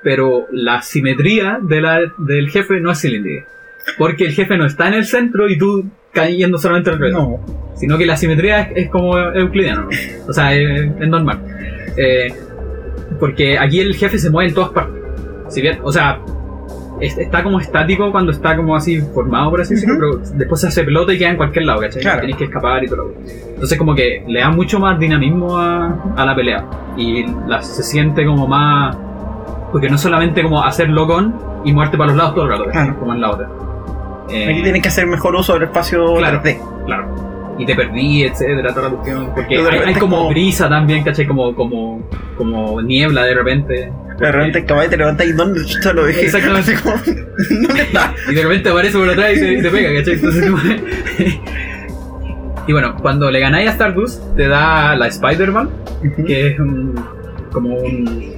pero 0.02 0.46
la 0.52 0.82
simetría 0.82 1.58
de 1.60 1.80
la, 1.80 2.00
del 2.18 2.48
jefe 2.50 2.78
no 2.80 2.92
es 2.92 3.00
cilíndrica. 3.00 3.46
Porque 3.98 4.24
el 4.24 4.32
jefe 4.32 4.56
no 4.56 4.66
está 4.66 4.88
en 4.88 4.94
el 4.94 5.04
centro 5.04 5.48
y 5.48 5.56
tú 5.58 5.84
cayendo 6.12 6.58
solamente 6.58 6.90
alrededor. 6.90 7.22
No. 7.22 7.40
Sino 7.74 7.98
que 7.98 8.06
la 8.06 8.16
simetría 8.16 8.60
es, 8.62 8.68
es 8.84 8.88
como 8.90 9.18
euclidiano. 9.18 9.82
¿no? 9.82 9.88
O 10.28 10.32
sea, 10.32 10.54
es, 10.54 10.90
es 11.00 11.08
normal. 11.08 11.38
Eh, 11.96 12.32
porque 13.20 13.58
aquí 13.58 13.80
el 13.80 13.94
jefe 13.94 14.18
se 14.18 14.30
mueve 14.30 14.48
en 14.48 14.54
todas 14.54 14.70
partes. 14.70 15.02
Si 15.48 15.60
bien, 15.62 15.78
o 15.82 15.92
sea, 15.92 16.18
es- 17.00 17.16
está 17.18 17.42
como 17.42 17.60
estático 17.60 18.10
cuando 18.10 18.32
está 18.32 18.56
como 18.56 18.74
así 18.74 19.00
formado, 19.00 19.50
por 19.50 19.60
así 19.60 19.74
decirlo, 19.74 19.94
pero 19.98 20.18
después 20.36 20.60
se 20.60 20.66
hace 20.68 20.84
pelota 20.84 21.12
y 21.12 21.18
queda 21.18 21.30
en 21.30 21.36
cualquier 21.36 21.66
lado, 21.66 21.80
¿cachai? 21.80 22.02
Claro. 22.02 22.20
Tienes 22.20 22.36
que 22.36 22.44
escapar 22.44 22.82
y 22.84 22.88
todo 22.88 23.12
Entonces, 23.48 23.78
como 23.78 23.94
que 23.94 24.24
le 24.26 24.40
da 24.40 24.50
mucho 24.50 24.78
más 24.80 24.98
dinamismo 24.98 25.56
a, 25.58 26.14
a 26.16 26.26
la 26.26 26.34
pelea. 26.34 26.64
Y 26.96 27.24
la, 27.46 27.62
se 27.62 27.82
siente 27.82 28.24
como 28.24 28.46
más. 28.46 28.96
Porque 29.70 29.88
no 29.88 29.96
es 29.96 30.00
solamente 30.00 30.42
como 30.42 30.62
hacer 30.62 30.92
con 30.94 31.34
y 31.64 31.72
muerte 31.72 31.96
para 31.98 32.08
los 32.08 32.16
lados 32.16 32.34
todo 32.34 32.44
el 32.44 32.50
rato. 32.50 32.64
Claro. 32.70 32.98
como 32.98 33.12
en 33.14 33.20
la 33.20 33.30
otra. 33.30 33.48
Eh, 34.30 34.48
Aquí 34.50 34.62
tienes 34.62 34.82
que 34.82 34.88
hacer 34.88 35.06
mejor 35.06 35.34
uso 35.34 35.54
del 35.54 35.64
espacio 35.64 36.16
Claro. 36.16 36.40
3D. 36.42 36.58
Claro. 36.86 37.54
Y 37.58 37.64
te 37.64 37.74
perdí, 37.74 38.24
etcétera, 38.24 38.74
toda 38.74 38.88
la 38.90 38.94
cuestión. 38.96 39.30
Porque 39.34 39.56
hay, 39.56 39.94
como 39.94 40.16
como- 40.18 40.28
brisa 40.28 40.68
también, 40.68 41.02
¿cachai? 41.02 41.26
Como, 41.26 41.54
como, 41.54 42.06
como 42.36 42.82
niebla 42.82 43.24
de 43.24 43.34
repente. 43.34 43.92
De 44.18 44.32
repente 44.32 44.58
acabas 44.60 44.86
y 44.86 44.90
te 44.90 44.96
levantas 44.98 45.26
y 45.26 45.32
¿dónde 45.32 45.60
te 45.82 45.94
lo 45.94 46.04
dejé? 46.04 46.26
Exactamente. 46.26 46.74
Como, 46.82 46.96
¿Dónde 47.66 47.82
está? 47.82 48.14
Y 48.30 48.34
de 48.34 48.42
repente 48.42 48.68
aparece 48.70 48.98
por 48.98 49.08
atrás 49.08 49.32
y 49.36 49.40
te, 49.40 49.52
y 49.54 49.62
te 49.62 49.70
pega, 49.70 49.94
¿cachai? 49.98 50.14
Entonces, 50.14 50.50
y 52.66 52.72
bueno, 52.72 52.94
cuando 53.00 53.30
le 53.30 53.40
ganáis 53.40 53.68
a 53.68 53.72
Stardust, 53.72 54.22
te 54.36 54.48
da 54.48 54.96
la 54.96 55.06
Spider-Man, 55.06 55.70
que 56.26 56.48
es 56.48 56.58
un- 56.58 56.94
como 57.52 57.74
un- 57.76 58.32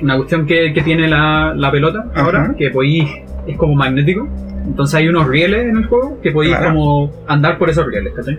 una 0.00 0.16
cuestión 0.16 0.46
que, 0.46 0.72
que 0.72 0.82
tiene 0.82 1.08
la, 1.08 1.52
la 1.56 1.70
pelota 1.70 2.06
ahora, 2.14 2.54
que 2.56 2.70
podéis, 2.70 3.10
es 3.46 3.56
como 3.56 3.74
magnético. 3.74 4.28
Entonces 4.66 4.94
hay 4.94 5.08
unos 5.08 5.26
rieles 5.28 5.66
en 5.66 5.76
el 5.76 5.86
juego 5.86 6.18
que 6.22 6.30
podéis 6.30 6.56
Claro. 6.56 6.72
como 6.74 7.12
andar 7.26 7.58
por 7.58 7.68
esos 7.68 7.86
rieles, 7.86 8.14
¿cachai? 8.14 8.38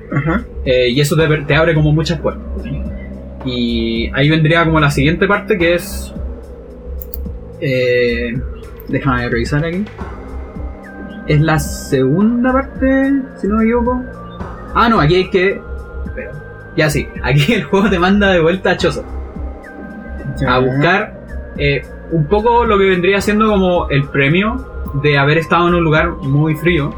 Eh, 0.65 0.89
y 0.89 0.99
eso 0.99 1.15
te, 1.15 1.27
te 1.43 1.55
abre 1.55 1.73
como 1.75 1.91
muchas 1.91 2.19
puertas. 2.19 2.43
Y 3.45 4.09
ahí 4.13 4.29
vendría 4.29 4.65
como 4.65 4.79
la 4.79 4.89
siguiente 4.89 5.27
parte 5.27 5.57
que 5.57 5.75
es... 5.75 6.11
Eh, 7.61 8.33
déjame 8.87 9.29
revisar 9.29 9.63
aquí. 9.65 9.85
Es 11.27 11.41
la 11.41 11.59
segunda 11.59 12.51
parte, 12.53 13.11
si 13.37 13.47
no 13.47 13.57
me 13.57 13.63
equivoco. 13.63 14.01
Ah, 14.73 14.89
no, 14.89 14.99
aquí 14.99 15.15
hay 15.15 15.29
que... 15.29 15.61
espera. 16.05 16.31
Ya 16.75 16.89
sí, 16.89 17.07
aquí 17.23 17.53
el 17.53 17.63
juego 17.63 17.89
te 17.89 17.99
manda 17.99 18.31
de 18.31 18.41
vuelta 18.41 18.71
a 18.71 18.77
Chozo. 18.77 19.03
A 20.47 20.59
buscar 20.59 21.21
eh, 21.57 21.83
un 22.11 22.25
poco 22.25 22.65
lo 22.65 22.77
que 22.77 22.85
vendría 22.85 23.21
siendo 23.21 23.47
como 23.47 23.87
el 23.89 24.03
premio 24.09 24.65
de 25.01 25.17
haber 25.17 25.37
estado 25.37 25.67
en 25.67 25.75
un 25.75 25.83
lugar 25.83 26.09
muy 26.21 26.55
frío, 26.55 26.93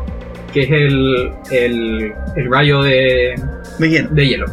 que 0.53 0.63
es 0.63 0.71
el, 0.71 1.31
el, 1.51 2.13
el 2.35 2.51
rayo 2.51 2.81
de, 2.83 3.35
De 3.79 3.89
hielo. 3.89 4.09
de 4.11 4.27
hielo. 4.27 4.45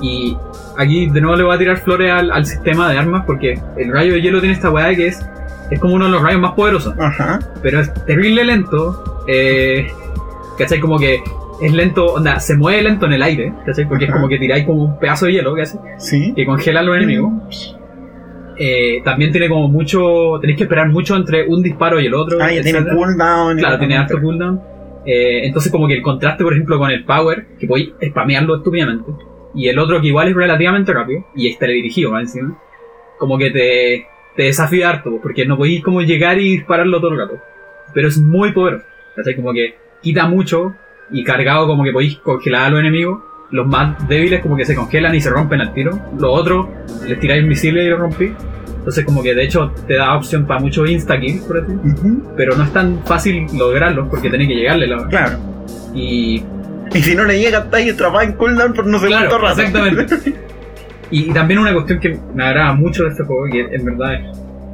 Y 0.00 0.36
aquí 0.76 1.08
de 1.08 1.20
nuevo 1.20 1.36
le 1.36 1.44
voy 1.44 1.54
a 1.54 1.58
tirar 1.58 1.78
flores 1.78 2.12
al, 2.12 2.30
al 2.30 2.44
sistema 2.46 2.90
de 2.90 2.98
armas 2.98 3.24
porque 3.26 3.58
el 3.78 3.92
rayo 3.92 4.12
de 4.14 4.20
hielo 4.22 4.40
tiene 4.40 4.54
esta 4.54 4.70
weá 4.70 4.94
que 4.94 5.06
es, 5.08 5.24
es 5.70 5.80
como 5.80 5.94
uno 5.94 6.04
de 6.06 6.10
los 6.10 6.22
rayos 6.22 6.40
más 6.40 6.52
poderosos, 6.52 6.94
Ajá. 6.98 7.38
pero 7.62 7.80
es 7.80 7.92
terrible 8.04 8.44
lento. 8.44 9.24
Eh, 9.28 9.88
¿Cachai? 10.58 10.80
Como 10.80 10.98
que 10.98 11.20
es 11.62 11.72
lento, 11.72 12.04
onda, 12.06 12.38
se 12.40 12.54
mueve 12.56 12.82
lento 12.82 13.06
en 13.06 13.14
el 13.14 13.22
aire, 13.22 13.52
¿cachai? 13.64 13.88
Porque 13.88 14.04
es 14.04 14.12
como 14.12 14.28
que 14.28 14.38
tiráis 14.38 14.64
como 14.66 14.84
un 14.84 14.98
pedazo 14.98 15.26
de 15.26 15.32
hielo 15.32 15.54
hace, 15.60 15.78
Sí. 15.98 16.32
que 16.36 16.44
congela 16.46 16.80
a 16.80 16.82
los 16.82 16.96
enemigos. 16.96 17.76
Eh, 18.58 19.02
también 19.04 19.32
tiene 19.32 19.48
como 19.48 19.68
mucho, 19.68 20.38
tenéis 20.40 20.56
que 20.56 20.64
esperar 20.64 20.88
mucho 20.88 21.14
entre 21.16 21.46
un 21.46 21.62
disparo 21.62 22.00
y 22.00 22.06
el 22.06 22.14
otro. 22.14 22.38
Ah, 22.40 22.50
ya 22.52 22.62
tiene 22.62 22.78
cooldown. 22.96 23.58
Claro, 23.58 23.74
la- 23.74 23.78
tiene 23.78 23.96
harto 23.96 24.20
cooldown. 24.20 24.60
Eh, 25.04 25.46
entonces 25.46 25.70
como 25.70 25.86
que 25.86 25.94
el 25.94 26.02
contraste, 26.02 26.42
por 26.42 26.52
ejemplo, 26.52 26.78
con 26.78 26.90
el 26.90 27.04
Power, 27.04 27.46
que 27.58 27.66
podéis 27.66 27.90
spamearlo 28.08 28.56
estúpidamente, 28.56 29.10
y 29.54 29.68
el 29.68 29.78
otro 29.78 30.00
que 30.00 30.08
igual 30.08 30.28
es 30.28 30.34
relativamente 30.34 30.92
rápido, 30.92 31.24
y 31.34 31.48
es 31.48 31.58
teledirigido 31.58 32.10
más 32.10 32.22
encima, 32.22 32.58
como 33.18 33.38
que 33.38 33.50
te, 33.50 34.06
te 34.34 34.42
desafía 34.44 34.90
harto, 34.90 35.18
porque 35.22 35.46
no 35.46 35.56
podéis 35.56 35.82
como 35.84 36.02
llegar 36.02 36.38
y 36.40 36.52
dispararlo 36.56 36.98
todo 37.00 37.12
el 37.12 37.18
rato. 37.18 37.38
Pero 37.94 38.08
es 38.08 38.18
muy 38.18 38.52
poderoso. 38.52 38.84
¿cachai? 39.14 39.36
Como 39.36 39.52
que 39.52 39.74
quita 40.02 40.26
mucho 40.26 40.74
y 41.10 41.22
cargado 41.24 41.66
como 41.66 41.84
que 41.84 41.92
podéis 41.92 42.16
congelar 42.18 42.64
a 42.64 42.70
los 42.70 42.80
enemigos. 42.80 43.20
Los 43.50 43.66
más 43.66 44.08
débiles 44.08 44.40
como 44.42 44.56
que 44.56 44.64
se 44.64 44.74
congelan 44.74 45.14
y 45.14 45.20
se 45.20 45.30
rompen 45.30 45.60
al 45.60 45.72
tiro. 45.72 45.98
Los 46.18 46.40
otros 46.40 46.66
les 47.06 47.18
tiráis 47.20 47.44
misiles 47.46 47.86
y 47.86 47.88
los 47.90 47.98
rompí. 48.00 48.32
Entonces 48.78 49.04
como 49.04 49.22
que 49.22 49.34
de 49.34 49.44
hecho 49.44 49.72
te 49.86 49.94
da 49.94 50.16
opción 50.16 50.46
para 50.46 50.60
mucho 50.60 50.84
insta-kill, 50.86 51.40
por 51.46 51.58
así 51.58 51.72
Ujú. 51.72 52.22
Pero 52.36 52.56
no 52.56 52.62
es 52.64 52.72
tan 52.72 53.04
fácil 53.04 53.46
lograrlos 53.56 54.08
porque 54.08 54.30
tenéis 54.30 54.48
que 54.50 54.54
llegarle. 54.56 54.86
La... 54.86 55.06
Claro. 55.08 55.38
Y 55.94 56.42
Y 56.92 57.02
si 57.02 57.14
no 57.14 57.24
le 57.24 57.38
llega, 57.40 57.58
está 57.60 57.78
ahí 57.78 57.90
atrapado 57.90 58.22
en 58.22 58.32
cooldown 58.34 58.72
por 58.74 58.86
no 58.86 58.98
sé 58.98 59.06
Claro, 59.08 59.28
cuánto 59.30 59.46
rato. 59.46 59.60
exactamente. 59.62 60.32
Y, 61.10 61.20
y 61.30 61.32
también 61.32 61.58
una 61.60 61.72
cuestión 61.72 61.98
que 62.00 62.18
me 62.34 62.44
agrada 62.44 62.72
mucho 62.74 63.04
de 63.04 63.10
este 63.10 63.24
juego, 63.24 63.44
que 63.50 63.60
en 63.74 63.84
verdad 63.84 64.14
es 64.14 64.20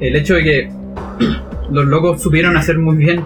el 0.01 0.17
hecho 0.17 0.35
de 0.35 0.43
que 0.45 0.71
los 1.71 1.85
locos 1.87 2.23
supieron 2.23 2.57
hacer 2.57 2.77
muy 2.79 2.97
bien 2.97 3.25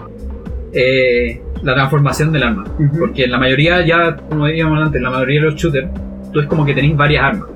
eh, 0.73 1.41
la 1.63 1.75
transformación 1.75 2.33
del 2.33 2.43
arma. 2.43 2.65
Porque 2.99 3.25
en 3.25 3.31
la 3.31 3.39
mayoría, 3.39 3.85
ya 3.85 4.17
como 4.17 4.47
decíamos 4.47 4.79
antes, 4.83 4.97
en 4.97 5.03
la 5.05 5.11
mayoría 5.11 5.41
de 5.41 5.47
los 5.47 5.55
shooters, 5.57 5.89
tú 6.33 6.41
es 6.41 6.47
como 6.47 6.65
que 6.65 6.75
tenéis 6.75 6.97
varias 6.97 7.25
armas. 7.25 7.49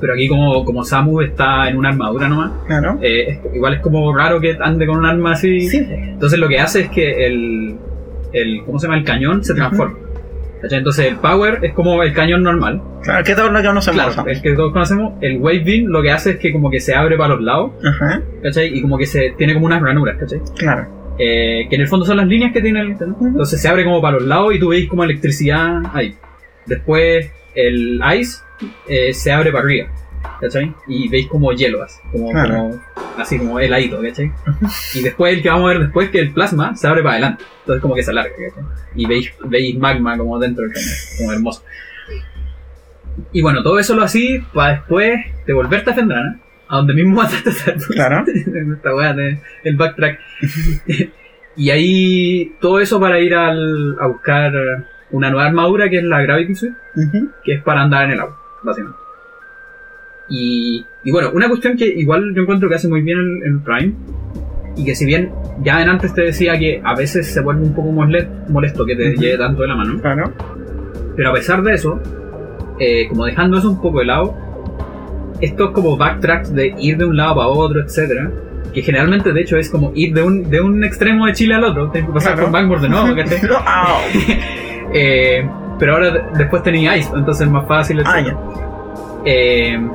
Pero 0.00 0.12
aquí 0.12 0.28
como, 0.28 0.64
como 0.64 0.84
Samu 0.84 1.20
está 1.22 1.68
en 1.68 1.78
una 1.78 1.88
armadura 1.90 2.28
nomás, 2.28 2.52
Claro. 2.66 2.98
eh, 3.00 3.40
igual 3.54 3.74
es 3.74 3.80
como 3.80 4.14
raro 4.14 4.40
que 4.40 4.56
ande 4.60 4.86
con 4.86 4.98
un 4.98 5.06
arma 5.06 5.32
así. 5.32 5.60
Sí. 5.68 5.86
Entonces 5.88 6.38
lo 6.38 6.48
que 6.48 6.58
hace 6.58 6.80
es 6.82 6.88
que 6.90 7.26
el, 7.26 7.76
el 8.32 8.62
¿cómo 8.66 8.78
se 8.78 8.86
llama? 8.86 8.98
El 8.98 9.04
cañón 9.04 9.42
se 9.44 9.54
transforma. 9.54 9.96
¿Cachai? 10.60 10.78
Entonces 10.78 11.06
el 11.06 11.16
power 11.16 11.60
es 11.62 11.72
como 11.74 12.02
el 12.02 12.12
cañón 12.12 12.42
normal. 12.42 12.82
Claro, 13.02 13.24
que 13.24 13.34
todo 13.34 13.50
lo 13.50 13.60
que 13.60 13.66
conocemos. 13.68 14.14
Claro, 14.14 14.28
el 14.30 14.42
que 14.42 14.52
todos 14.54 14.72
conocemos. 14.72 15.12
El 15.20 15.38
wave 15.38 15.62
beam 15.64 15.86
lo 15.86 16.02
que 16.02 16.10
hace 16.10 16.32
es 16.32 16.36
que 16.38 16.52
como 16.52 16.70
que 16.70 16.80
se 16.80 16.94
abre 16.94 17.16
para 17.16 17.34
los 17.34 17.42
lados, 17.42 17.72
Ajá, 17.84 18.20
¿cachai? 18.42 18.76
Y 18.76 18.82
como 18.82 18.98
que 18.98 19.06
se 19.06 19.34
tiene 19.38 19.54
como 19.54 19.66
unas 19.66 19.80
ranuras, 19.82 20.16
¿cachai? 20.18 20.40
claro. 20.58 20.86
Eh, 21.18 21.66
que 21.68 21.76
en 21.76 21.82
el 21.82 21.88
fondo 21.88 22.04
son 22.04 22.16
las 22.16 22.26
líneas 22.26 22.52
que 22.52 22.60
tiene 22.60 22.80
el 22.80 22.90
internet. 22.90 23.16
Entonces 23.20 23.60
se 23.60 23.68
abre 23.68 23.84
como 23.84 24.00
para 24.02 24.16
los 24.18 24.26
lados 24.26 24.54
y 24.54 24.58
tú 24.58 24.68
veis 24.68 24.88
como 24.88 25.04
electricidad 25.04 25.80
ahí. 25.92 26.14
Después 26.66 27.30
el 27.54 28.00
ice 28.18 28.38
eh, 28.88 29.14
se 29.14 29.30
abre 29.30 29.52
para 29.52 29.64
arriba, 29.64 29.88
¿cachai? 30.40 30.74
Y 30.88 31.08
veis 31.08 31.26
como 31.28 31.52
hielo, 31.52 31.82
así 31.82 32.00
como, 32.10 32.30
Claro. 32.30 32.54
como- 32.54 32.80
así 33.18 33.38
como 33.38 33.60
heladito, 33.60 34.00
¿cachai? 34.02 34.32
Y 34.94 35.02
después 35.02 35.34
el 35.36 35.42
que 35.42 35.50
vamos 35.50 35.66
a 35.70 35.74
ver 35.74 35.82
después, 35.84 36.10
que 36.10 36.18
el 36.18 36.32
plasma 36.32 36.74
se 36.74 36.88
abre 36.88 37.02
para 37.02 37.12
adelante. 37.14 37.44
Entonces 37.60 37.80
como 37.82 37.94
que 37.94 38.02
se 38.02 38.10
alarga, 38.10 38.32
¿cachai? 38.32 38.64
Y 38.96 39.06
veis, 39.06 39.32
veis 39.44 39.78
magma 39.78 40.18
como 40.18 40.38
dentro 40.40 40.64
del 40.64 40.72
cañón, 40.72 40.88
como 41.18 41.32
hermoso. 41.32 41.62
Y 43.32 43.42
bueno, 43.42 43.62
todo 43.62 43.78
eso 43.78 43.94
lo 43.94 44.02
así 44.02 44.42
para 44.52 44.72
después 44.74 45.14
devolverte 45.46 45.90
a 45.90 45.94
Fendrana, 45.94 46.40
a 46.74 46.78
donde 46.78 46.94
mismo 46.94 47.16
mataste 47.16 47.50
a 47.50 47.52
Zardos. 47.52 47.86
Claro. 47.86 48.24
Esta 48.76 48.94
weá 48.94 49.12
de 49.14 49.38
el 49.64 49.76
backtrack. 49.76 50.18
y 51.56 51.70
ahí 51.70 52.52
todo 52.60 52.80
eso 52.80 52.98
para 53.00 53.18
ir 53.20 53.34
al, 53.34 53.96
a 54.00 54.06
buscar 54.08 54.52
una 55.10 55.30
nueva 55.30 55.46
armadura 55.46 55.88
que 55.88 55.98
es 55.98 56.04
la 56.04 56.20
Gravity 56.22 56.54
Suit, 56.54 56.72
que 57.44 57.54
es 57.54 57.62
para 57.62 57.82
andar 57.82 58.04
en 58.06 58.10
el 58.12 58.20
agua, 58.20 58.36
básicamente. 58.62 58.98
Y, 60.28 60.84
y 61.04 61.10
bueno, 61.12 61.30
una 61.34 61.48
cuestión 61.48 61.76
que 61.76 61.84
igual 61.86 62.32
yo 62.34 62.42
encuentro 62.42 62.68
que 62.68 62.74
hace 62.76 62.88
muy 62.88 63.02
bien 63.02 63.18
el, 63.18 63.42
el 63.44 63.60
Prime, 63.60 63.92
y 64.76 64.84
que 64.84 64.94
si 64.94 65.04
bien 65.06 65.30
ya 65.62 65.82
en 65.82 65.88
antes 65.88 66.14
te 66.14 66.22
decía 66.22 66.58
que 66.58 66.80
a 66.82 66.96
veces 66.96 67.32
se 67.32 67.40
vuelve 67.40 67.62
un 67.62 67.74
poco 67.74 67.92
mole- 67.92 68.28
molesto 68.48 68.84
que 68.84 68.96
te 68.96 69.14
lleve 69.16 69.38
tanto 69.38 69.62
de 69.62 69.68
la 69.68 69.76
mano, 69.76 70.00
Claro. 70.00 70.32
pero 71.14 71.30
a 71.30 71.34
pesar 71.34 71.62
de 71.62 71.74
eso, 71.74 72.00
eh, 72.80 73.06
como 73.08 73.26
dejando 73.26 73.58
eso 73.58 73.70
un 73.70 73.80
poco 73.80 74.00
de 74.00 74.06
lado, 74.06 74.34
estos 75.44 75.70
como 75.72 75.96
backtracks 75.96 76.54
de 76.54 76.74
ir 76.78 76.96
de 76.96 77.04
un 77.04 77.16
lado 77.16 77.36
para 77.36 77.48
otro, 77.48 77.80
etcétera, 77.82 78.30
que 78.72 78.82
generalmente 78.82 79.32
de 79.32 79.40
hecho 79.42 79.56
es 79.56 79.70
como 79.70 79.92
ir 79.94 80.12
de 80.14 80.22
un, 80.22 80.50
de 80.50 80.60
un 80.60 80.82
extremo 80.84 81.26
de 81.26 81.32
Chile 81.32 81.54
al 81.54 81.64
otro, 81.64 81.90
tienes 81.90 82.08
que 82.08 82.14
pasar 82.14 82.32
Claro. 82.34 82.46
por 82.46 82.52
Bangboard 82.52 82.80
de 82.82 82.88
nuevo, 82.88 83.14
¿cachai? 83.16 83.38
Eh, 84.96 85.48
pero 85.78 85.94
ahora 85.94 86.10
de- 86.10 86.22
después 86.38 86.62
tenía 86.62 86.96
Ice, 86.96 87.10
entonces 87.14 87.46
es 87.46 87.52
más 87.52 87.66
fácil, 87.66 88.00
Ah, 88.04 88.20
etcétera. 88.20 88.38
ya. 88.46 89.22
Eh, 89.26 89.88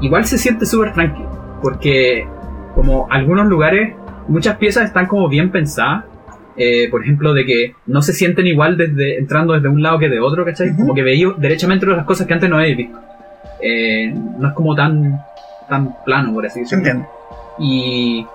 igual 0.00 0.24
se 0.24 0.36
siente 0.38 0.66
súper 0.66 0.92
tranquilo, 0.92 1.58
porque 1.62 2.26
como 2.74 3.06
algunos 3.10 3.46
lugares, 3.46 3.94
muchas 4.28 4.56
piezas 4.56 4.84
están 4.86 5.06
como 5.06 5.28
bien 5.28 5.50
pensadas. 5.50 6.04
eh, 6.56 6.88
por 6.90 7.02
ejemplo, 7.02 7.32
de 7.32 7.46
que 7.46 7.74
no 7.86 8.02
se 8.02 8.12
sienten 8.12 8.46
igual 8.46 8.76
desde 8.76 9.16
entrando 9.18 9.54
desde 9.54 9.68
un 9.68 9.80
lado 9.82 9.98
que 9.98 10.10
de 10.10 10.20
otro, 10.20 10.44
¿cachai? 10.44 10.76
Como 10.76 10.92
que 10.94 11.02
veis 11.02 11.24
derechamente 11.38 11.86
las 11.86 12.04
cosas 12.04 12.26
que 12.26 12.34
antes 12.34 12.50
no 12.50 12.56
habéis 12.56 12.76
visto. 12.76 12.98
Eh, 13.62 14.12
no 14.12 14.48
es 14.48 14.54
como 14.54 14.74
tan, 14.74 15.24
tan 15.68 15.96
plano, 16.04 16.32
por 16.32 16.46
así 16.46 16.60
decirlo. 16.60 17.06
Y 17.58 18.26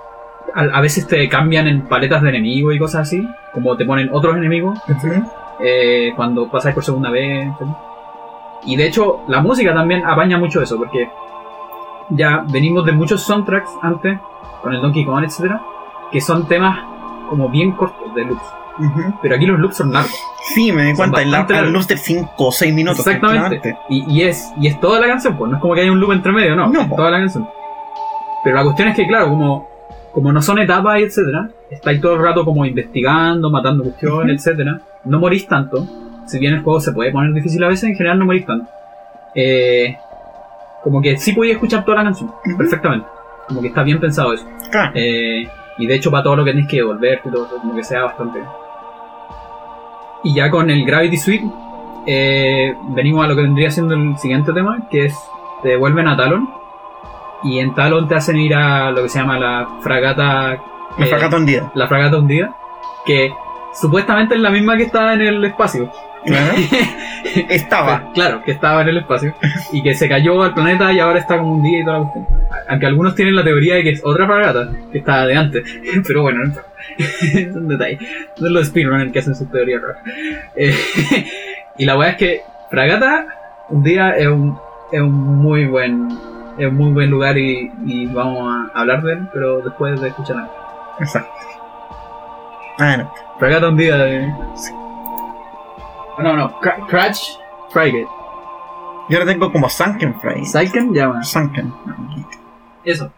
a, 0.53 0.61
a 0.61 0.81
veces 0.81 1.07
te 1.07 1.27
cambian 1.27 1.67
en 1.67 1.81
paletas 1.81 2.21
de 2.21 2.29
enemigos 2.29 2.73
y 2.73 2.79
cosas 2.79 3.01
así, 3.01 3.27
como 3.53 3.75
te 3.75 3.85
ponen 3.85 4.09
otros 4.11 4.37
enemigos 4.37 4.79
eh, 5.59 6.13
cuando 6.15 6.49
pasáis 6.49 6.73
por 6.73 6.83
segunda 6.83 7.09
vez. 7.09 7.47
¿sí? 7.59 7.65
Y 8.65 8.75
de 8.75 8.87
hecho, 8.87 9.21
la 9.27 9.41
música 9.41 9.73
también 9.73 10.05
apaña 10.05 10.37
mucho 10.37 10.61
eso, 10.61 10.77
porque 10.77 11.09
ya 12.09 12.43
venimos 12.49 12.85
de 12.85 12.91
muchos 12.91 13.21
soundtracks 13.23 13.69
antes, 13.81 14.19
con 14.61 14.73
el 14.73 14.81
Donkey 14.81 15.05
Kong, 15.05 15.23
etcétera, 15.23 15.61
que 16.11 16.21
son 16.21 16.47
temas 16.47 16.79
como 17.29 17.49
bien 17.49 17.73
cortos 17.73 18.13
de 18.15 18.25
Pero 19.21 19.35
aquí 19.35 19.45
los 19.45 19.59
loops 19.59 19.77
son 19.77 19.91
largos. 19.93 20.13
Sí, 20.55 20.71
me 20.71 20.83
di 20.83 20.89
Son 20.89 20.97
cuenta. 21.11 21.21
El 21.21 21.31
la 21.31 21.45
largos. 21.47 21.71
luz 21.71 21.87
de 21.87 21.97
5 21.97 22.31
o 22.37 22.51
6 22.51 22.73
minutos. 22.73 23.05
Exactamente. 23.05 23.77
Y, 23.89 24.03
y 24.11 24.21
es, 24.23 24.51
y 24.59 24.67
es 24.67 24.79
toda 24.79 24.99
la 24.99 25.07
canción, 25.07 25.37
pues 25.37 25.49
no 25.51 25.57
es 25.57 25.61
como 25.61 25.73
que 25.75 25.81
haya 25.81 25.91
un 25.91 25.99
loop 25.99 26.11
entre 26.13 26.31
medio, 26.31 26.55
no, 26.55 26.67
No, 26.67 26.81
es 26.81 26.87
po. 26.87 26.95
toda 26.95 27.11
la 27.11 27.19
canción. 27.19 27.47
Pero 28.43 28.55
la 28.55 28.63
cuestión 28.63 28.87
es 28.89 28.95
que, 28.95 29.07
claro, 29.07 29.29
como, 29.29 29.67
como 30.13 30.31
no 30.31 30.41
son 30.41 30.59
etapas, 30.59 30.99
etcétera, 31.01 31.49
estáis 31.69 31.99
todo 31.99 32.13
el 32.15 32.21
rato 32.23 32.45
como 32.45 32.65
investigando, 32.65 33.49
matando 33.49 33.83
cuestiones, 33.83 34.41
Ujú. 34.41 34.49
etcétera. 34.51 34.79
No 35.05 35.19
morís 35.19 35.47
tanto. 35.47 35.85
Si 36.27 36.39
bien 36.39 36.53
el 36.53 36.61
juego 36.61 36.79
se 36.79 36.91
puede 36.91 37.11
poner 37.11 37.33
difícil 37.33 37.63
a 37.63 37.67
veces, 37.67 37.85
en 37.89 37.95
general 37.95 38.19
no 38.19 38.25
morís 38.25 38.45
tanto. 38.45 38.69
Eh, 39.35 39.97
como 40.83 41.01
que 41.01 41.17
sí 41.17 41.33
podía 41.33 41.53
escuchar 41.53 41.83
toda 41.83 41.97
la 41.97 42.03
canción, 42.05 42.31
perfectamente. 42.57 43.07
Como 43.47 43.61
que 43.61 43.67
está 43.67 43.83
bien 43.83 43.99
pensado 43.99 44.33
eso. 44.33 44.45
Claro. 44.71 44.91
Eh, 44.95 45.47
y 45.77 45.85
de 45.87 45.95
hecho, 45.95 46.09
para 46.11 46.23
todo 46.23 46.37
lo 46.37 46.43
que 46.45 46.51
tenéis 46.51 46.67
que 46.67 46.77
devolverte 46.77 47.29
y 47.29 47.31
todo 47.31 47.47
como 47.61 47.75
que 47.75 47.83
sea 47.83 48.03
bastante. 48.03 48.39
Y 50.23 50.33
ya 50.33 50.49
con 50.49 50.69
el 50.69 50.85
Gravity 50.85 51.17
Suite, 51.17 51.45
eh, 52.05 52.75
venimos 52.89 53.23
a 53.23 53.27
lo 53.27 53.35
que 53.35 53.41
vendría 53.43 53.69
siendo 53.71 53.93
el 53.93 54.17
siguiente 54.17 54.53
tema, 54.53 54.87
que 54.89 55.05
es 55.05 55.15
te 55.61 55.69
devuelven 55.69 56.07
a 56.07 56.17
Talon. 56.17 56.49
Y 57.43 57.59
en 57.59 57.73
Talon 57.75 58.07
te 58.07 58.15
hacen 58.15 58.37
ir 58.37 58.55
a 58.55 58.91
lo 58.91 59.03
que 59.03 59.09
se 59.09 59.19
llama 59.19 59.39
la 59.39 59.67
fragata. 59.81 60.57
Me 60.97 61.05
eh, 61.05 61.09
fracata 61.09 61.37
hundida. 61.37 61.71
La 61.75 61.87
fragata 61.87 62.17
hundida. 62.17 62.55
Que 63.05 63.31
supuestamente 63.73 64.35
es 64.35 64.41
la 64.41 64.49
misma 64.49 64.75
que 64.75 64.83
está 64.83 65.13
en 65.13 65.21
el 65.21 65.43
espacio. 65.45 65.91
Estaba. 67.49 68.11
Claro, 68.13 68.43
que 68.43 68.51
estaba 68.51 68.81
en 68.81 68.89
el 68.89 68.97
espacio. 68.97 69.33
Y 69.71 69.83
que 69.83 69.93
se 69.93 70.07
cayó 70.07 70.41
al 70.43 70.53
planeta 70.53 70.91
y 70.91 70.99
ahora 70.99 71.19
está 71.19 71.37
como 71.37 71.55
un 71.55 71.63
día 71.63 71.79
y 71.79 71.85
toda 71.85 71.99
la 71.99 72.03
cuestión. 72.05 72.27
Aunque 72.69 72.85
algunos 72.85 73.15
tienen 73.15 73.35
la 73.35 73.43
teoría 73.43 73.75
de 73.75 73.83
que 73.83 73.89
es 73.91 74.01
otra 74.03 74.25
fragata, 74.25 74.69
que 74.91 74.99
está 74.99 75.25
de 75.25 75.35
antes. 75.35 75.63
Pero 76.07 76.23
bueno, 76.23 76.45
no 76.45 76.53
es 76.97 77.55
un 77.55 77.67
detalle. 77.67 77.99
No 78.39 78.47
es 78.47 78.53
los 78.53 78.67
speedrunners 78.67 79.11
que 79.11 79.19
hacen 79.19 79.35
sus 79.35 79.49
teorías 79.51 79.81
raras. 79.81 80.01
Eh, 80.55 80.75
y 81.77 81.85
la 81.85 81.97
weá 81.97 82.09
es 82.09 82.17
que 82.17 82.41
Fragata 82.69 83.27
un 83.69 83.83
día 83.83 84.11
es 84.11 84.27
un, 84.27 84.57
es 84.91 85.01
un 85.01 85.11
muy 85.11 85.65
buen 85.65 86.09
es 86.57 86.67
un 86.67 86.75
muy 86.75 86.91
buen 86.91 87.09
lugar 87.09 87.37
y, 87.37 87.71
y 87.85 88.07
vamos 88.07 88.51
a 88.73 88.79
hablar 88.79 89.03
de 89.03 89.13
él, 89.13 89.27
pero 89.31 89.61
después 89.61 89.99
de 90.01 90.07
escuchar 90.07 90.37
algo. 90.37 90.53
Exacto. 90.99 91.29
Ah, 92.79 92.97
no. 92.97 93.13
Fragata 93.39 93.69
un 93.69 93.77
día 93.77 93.97
de... 93.97 94.33
No, 96.19 96.35
no, 96.35 96.59
Cra- 96.59 96.85
Crash 96.87 97.37
Frigate. 97.69 98.07
Yo 99.09 99.17
ahora 99.17 99.25
tengo 99.31 99.51
como 99.51 99.69
Sunken 99.69 100.19
Fry. 100.19 100.45
Saiken 100.45 100.93
llama. 100.93 101.23
Sunken. 101.23 101.71
Eso. 102.83 103.11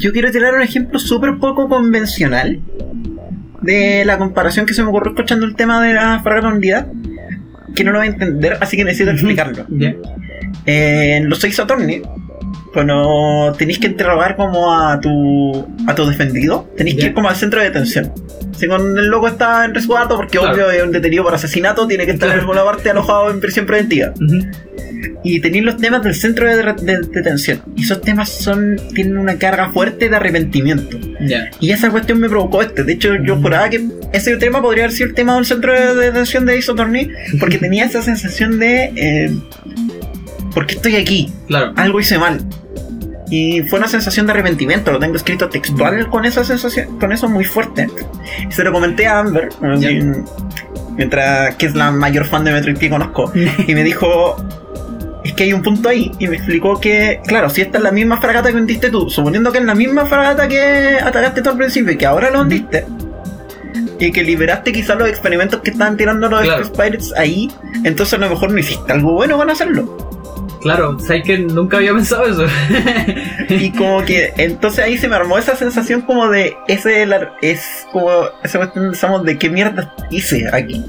Yo 0.00 0.12
quiero 0.12 0.30
tirar 0.30 0.54
un 0.54 0.62
ejemplo 0.62 0.98
súper 0.98 1.36
poco 1.38 1.68
convencional 1.68 2.60
de 3.60 4.02
la 4.06 4.16
comparación 4.18 4.64
que 4.64 4.72
se 4.74 4.82
me 4.82 4.88
ocurrió 4.88 5.12
escuchando 5.12 5.44
el 5.44 5.54
tema 5.54 5.82
de 5.82 5.92
la 5.92 6.20
fragata 6.22 6.48
unidad, 6.48 6.86
que 7.74 7.84
no 7.84 7.92
lo 7.92 7.98
voy 7.98 8.08
a 8.08 8.10
entender, 8.10 8.56
así 8.60 8.76
que 8.78 8.84
necesito 8.84 9.10
explicarlo. 9.10 9.66
Ya. 9.68 9.94
Eh, 10.64 11.16
en 11.18 11.28
los 11.28 11.38
seis 11.38 11.60
Attorney, 11.60 12.00
cuando 12.72 13.52
tenéis 13.58 13.78
que 13.78 13.88
interrogar 13.88 14.36
como 14.36 14.72
a 14.74 14.98
tu 15.00 15.66
a 15.86 15.94
tu 15.94 16.06
defendido, 16.06 16.70
tenéis 16.78 16.96
que 16.96 17.06
ir 17.06 17.14
como 17.14 17.28
al 17.28 17.36
centro 17.36 17.60
de 17.60 17.66
detención. 17.66 18.10
Si 18.56 18.66
con 18.66 18.96
el 18.98 19.06
loco 19.08 19.28
está 19.28 19.64
en 19.66 19.74
resguardo, 19.74 20.16
porque 20.16 20.38
Claro. 20.38 20.54
obvio 20.54 20.70
es 20.70 20.82
un 20.82 20.92
detenido 20.92 21.24
por 21.24 21.34
asesinato, 21.34 21.86
tiene 21.86 22.06
que 22.06 22.12
estar 22.12 22.28
Claro. 22.28 22.42
en 22.42 22.48
alguna 22.48 22.64
parte 22.64 22.88
alojado 22.90 23.30
en 23.30 23.40
prisión 23.40 23.66
preventiva. 23.66 24.12
Y 25.22 25.40
tenéis 25.40 25.64
los 25.64 25.76
temas 25.76 26.02
del 26.02 26.14
centro 26.14 26.48
de, 26.48 26.56
de- 26.56 26.72
de 26.82 26.98
detención. 27.12 27.60
Y 27.76 27.82
esos 27.84 28.00
temas 28.00 28.28
son 28.30 28.76
tienen 28.94 29.18
una 29.18 29.36
carga 29.36 29.70
fuerte 29.70 30.08
de 30.08 30.16
arrepentimiento. 30.16 30.98
Ya. 31.20 31.50
Y 31.60 31.70
esa 31.72 31.90
cuestión 31.90 32.20
me 32.20 32.28
provocó 32.28 32.62
este. 32.62 32.84
De 32.84 32.92
hecho, 32.94 33.14
yo 33.16 33.36
juraba 33.36 33.68
que 33.68 33.86
ese 34.12 34.36
tema 34.38 34.62
podría 34.62 34.84
haber 34.84 34.96
sido 34.96 35.08
el 35.10 35.14
tema 35.14 35.34
del 35.36 35.44
centro 35.44 35.72
de 35.72 35.94
detención 35.94 36.46
de 36.46 36.58
Attorney, 36.58 37.10
porque 37.38 37.58
tenía 37.58 37.84
esa 37.84 38.00
sensación 38.02 38.58
de. 38.58 38.92
Eh, 38.96 39.30
¿Por 40.54 40.66
qué 40.66 40.74
estoy 40.76 40.96
aquí? 40.96 41.30
Claro. 41.48 41.72
Algo 41.76 42.00
hice 42.00 42.18
mal. 42.18 42.40
Y 43.32 43.62
fue 43.62 43.78
una 43.78 43.86
sensación 43.86 44.26
de 44.26 44.32
arrepentimiento, 44.32 44.90
lo 44.90 44.98
tengo 44.98 45.14
escrito 45.14 45.48
textual 45.48 46.08
con 46.10 46.24
esa 46.24 46.42
sensación, 46.42 46.98
con 46.98 47.12
eso 47.12 47.28
muy 47.28 47.44
fuerte. 47.44 47.86
Y 48.48 48.52
se 48.52 48.64
lo 48.64 48.72
comenté 48.72 49.06
a 49.06 49.20
Amber, 49.20 49.50
mientras 50.96 51.54
que 51.56 51.66
es 51.66 51.74
la 51.74 51.90
mayor 51.90 52.24
fan 52.26 52.44
de 52.44 52.52
Metroid 52.52 52.76
que 52.78 52.90
conozco, 52.90 53.32
y 53.66 53.74
me 53.74 53.84
dijo, 53.84 54.36
es 55.24 55.32
que 55.32 55.44
hay 55.44 55.52
un 55.52 55.62
punto 55.62 55.88
ahí, 55.88 56.10
y 56.18 56.28
me 56.28 56.36
explicó 56.36 56.80
que, 56.80 57.20
claro, 57.26 57.50
si 57.50 57.60
esta 57.60 57.78
es 57.78 57.84
la 57.84 57.92
misma 57.92 58.20
fragata 58.20 58.50
que 58.50 58.56
hundiste 58.56 58.90
tú, 58.90 59.10
suponiendo 59.10 59.52
que 59.52 59.58
es 59.58 59.64
la 59.64 59.74
misma 59.74 60.06
fragata 60.06 60.48
que 60.48 60.98
atacaste 61.02 61.42
tú 61.42 61.50
al 61.50 61.56
principio 61.56 61.92
y 61.92 61.96
que 61.96 62.06
ahora 62.06 62.30
lo 62.30 62.40
hundiste, 62.42 62.86
y 63.98 64.10
que 64.12 64.22
liberaste 64.22 64.72
quizás 64.72 64.98
los 64.98 65.08
experimentos 65.08 65.60
que 65.60 65.70
estaban 65.70 65.96
tirando 65.96 66.28
los 66.28 66.42
Claro. 66.42 66.72
Pirates 66.72 67.12
ahí, 67.16 67.50
entonces 67.84 68.14
a 68.14 68.18
lo 68.18 68.30
mejor 68.30 68.50
no 68.50 68.58
hiciste 68.58 68.92
algo 68.92 69.12
bueno 69.12 69.36
con 69.36 69.50
hacerlo. 69.50 70.10
Claro, 70.62 70.98
sabes 71.00 71.24
que 71.24 71.38
nunca 71.38 71.78
había 71.78 71.94
pensado 71.94 72.26
eso. 72.26 72.44
Y 73.48 73.70
como 73.72 74.04
que 74.04 74.32
entonces 74.36 74.84
ahí 74.84 74.98
se 74.98 75.08
me 75.08 75.16
armó 75.16 75.38
esa 75.38 75.56
sensación 75.56 76.02
como 76.02 76.28
de 76.28 76.54
ese 76.68 77.06
es 77.40 77.86
como 77.92 78.10
esa 78.42 78.58
cuestión 78.58 79.24
de 79.24 79.38
qué 79.38 79.48
mierda 79.48 79.94
hice 80.10 80.46
aquí. 80.52 80.84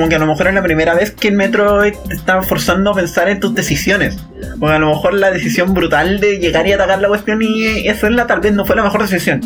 Como 0.00 0.08
que 0.08 0.14
a 0.16 0.18
lo 0.18 0.26
mejor 0.26 0.48
es 0.48 0.54
la 0.54 0.62
primera 0.62 0.94
vez 0.94 1.10
que 1.10 1.28
el 1.28 1.34
Metroid 1.34 1.92
te 2.08 2.14
está 2.14 2.40
forzando 2.40 2.90
a 2.92 2.94
pensar 2.94 3.28
en 3.28 3.38
tus 3.38 3.54
decisiones. 3.54 4.16
O 4.58 4.66
a 4.66 4.78
lo 4.78 4.88
mejor 4.88 5.12
la 5.12 5.30
decisión 5.30 5.74
brutal 5.74 6.20
de 6.20 6.38
llegar 6.38 6.66
y 6.66 6.72
atacar 6.72 7.02
la 7.02 7.08
cuestión 7.08 7.42
y 7.42 7.86
hacerla 7.86 8.26
tal 8.26 8.40
vez 8.40 8.54
no 8.54 8.64
fue 8.64 8.76
la 8.76 8.82
mejor 8.82 9.02
decisión. 9.02 9.42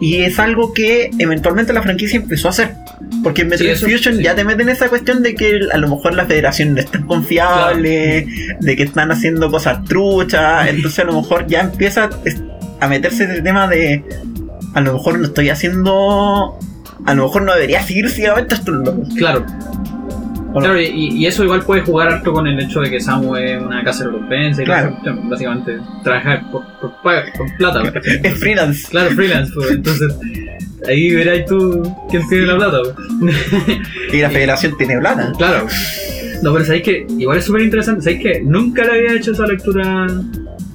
Y 0.00 0.22
es 0.22 0.40
algo 0.40 0.72
que 0.72 1.10
eventualmente 1.20 1.72
la 1.72 1.82
franquicia 1.82 2.16
empezó 2.18 2.48
a 2.48 2.50
hacer. 2.50 2.74
Porque 3.22 3.42
en 3.42 3.48
Metroid 3.48 3.70
eso- 3.70 3.86
Fusion 3.86 4.16
sí. 4.16 4.24
ya 4.24 4.34
te 4.34 4.42
meten 4.42 4.68
esa 4.68 4.88
cuestión 4.88 5.22
de 5.22 5.36
que 5.36 5.60
a 5.72 5.76
lo 5.76 5.88
mejor 5.88 6.14
la 6.14 6.24
federación 6.26 6.74
no 6.74 6.80
es 6.80 6.90
tan 6.90 7.06
confiable, 7.06 8.26
de 8.58 8.76
que 8.76 8.82
están 8.82 9.12
haciendo 9.12 9.52
cosas 9.52 9.84
truchas. 9.84 10.66
Entonces 10.68 10.98
a 10.98 11.04
lo 11.04 11.12
mejor 11.12 11.46
ya 11.46 11.60
empieza 11.60 12.10
a 12.80 12.88
meterse 12.88 13.22
ese 13.22 13.40
tema 13.42 13.68
de 13.68 14.04
a 14.74 14.80
lo 14.80 14.94
mejor 14.94 15.16
no 15.16 15.26
estoy 15.26 15.48
haciendo. 15.48 16.58
A 17.06 17.14
lo 17.14 17.24
mejor 17.24 17.42
no 17.42 17.54
debería 17.54 17.82
seguir 17.82 18.08
ciegamente 18.10 18.54
estos 18.54 18.74
locos. 18.74 19.08
Claro, 19.16 19.44
claro, 20.52 20.80
y, 20.80 20.86
y 21.16 21.26
eso 21.26 21.44
igual 21.44 21.62
puede 21.62 21.82
jugar 21.82 22.12
harto 22.12 22.32
con 22.32 22.46
el 22.46 22.58
hecho 22.60 22.80
de 22.80 22.90
que 22.90 23.00
Samu 23.00 23.36
es 23.36 23.60
una 23.62 23.82
casa 23.84 24.04
de 24.04 24.10
recompensa 24.10 24.62
y 24.62 24.64
Claro. 24.64 24.90
cuestión. 24.90 25.30
básicamente 25.30 25.78
trabajar 26.04 26.50
por, 26.50 26.62
por, 26.80 26.92
por 27.02 27.56
plata. 27.56 27.82
Es 28.22 28.34
freelance. 28.38 28.86
Claro, 28.90 29.10
freelance, 29.12 29.52
pues, 29.54 29.70
entonces 29.72 30.12
ahí 30.88 31.14
verás 31.14 31.44
tú 31.46 31.82
quién 32.10 32.28
tiene 32.28 32.46
la 32.46 32.56
plata. 32.56 32.78
pues. 33.20 33.78
Y 34.12 34.20
la 34.20 34.30
federación 34.30 34.76
tiene 34.76 34.98
plata. 34.98 35.32
Claro. 35.38 35.66
No, 36.42 36.52
pero 36.54 36.64
sabéis 36.64 36.82
que 36.84 37.06
igual 37.18 37.38
es 37.38 37.44
súper 37.44 37.62
interesante. 37.62 38.02
Sabéis 38.02 38.22
que 38.22 38.40
nunca 38.42 38.82
le 38.84 38.92
había 38.92 39.12
hecho 39.14 39.32
esa 39.32 39.46
lectura. 39.46 40.06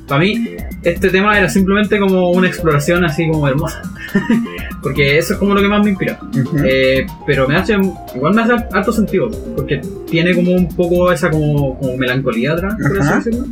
Para 0.07 0.21
mí, 0.21 0.47
este 0.85 1.09
tema 1.09 1.37
era 1.37 1.49
simplemente 1.49 1.99
como 1.99 2.31
una 2.31 2.47
exploración 2.47 3.03
así 3.03 3.27
como 3.29 3.47
hermosa. 3.47 3.81
porque 4.81 5.17
eso 5.17 5.33
es 5.33 5.39
como 5.39 5.53
lo 5.53 5.61
que 5.61 5.67
más 5.67 5.83
me 5.83 5.89
inspira. 5.89 6.19
Eh, 6.63 7.05
pero 7.25 7.47
me 7.47 7.55
hace, 7.55 7.75
igual 8.15 8.33
me 8.33 8.43
hace 8.43 8.53
harto 8.71 8.91
sentido. 8.91 9.29
Porque 9.55 9.81
tiene 10.09 10.33
como 10.35 10.51
un 10.51 10.69
poco 10.75 11.11
esa 11.11 11.29
como, 11.29 11.77
como 11.79 11.97
melancolía 11.97 12.53
atrás, 12.53 12.75
por 12.81 13.01
Ajá. 13.01 13.17
así 13.17 13.29
decirlo. 13.31 13.47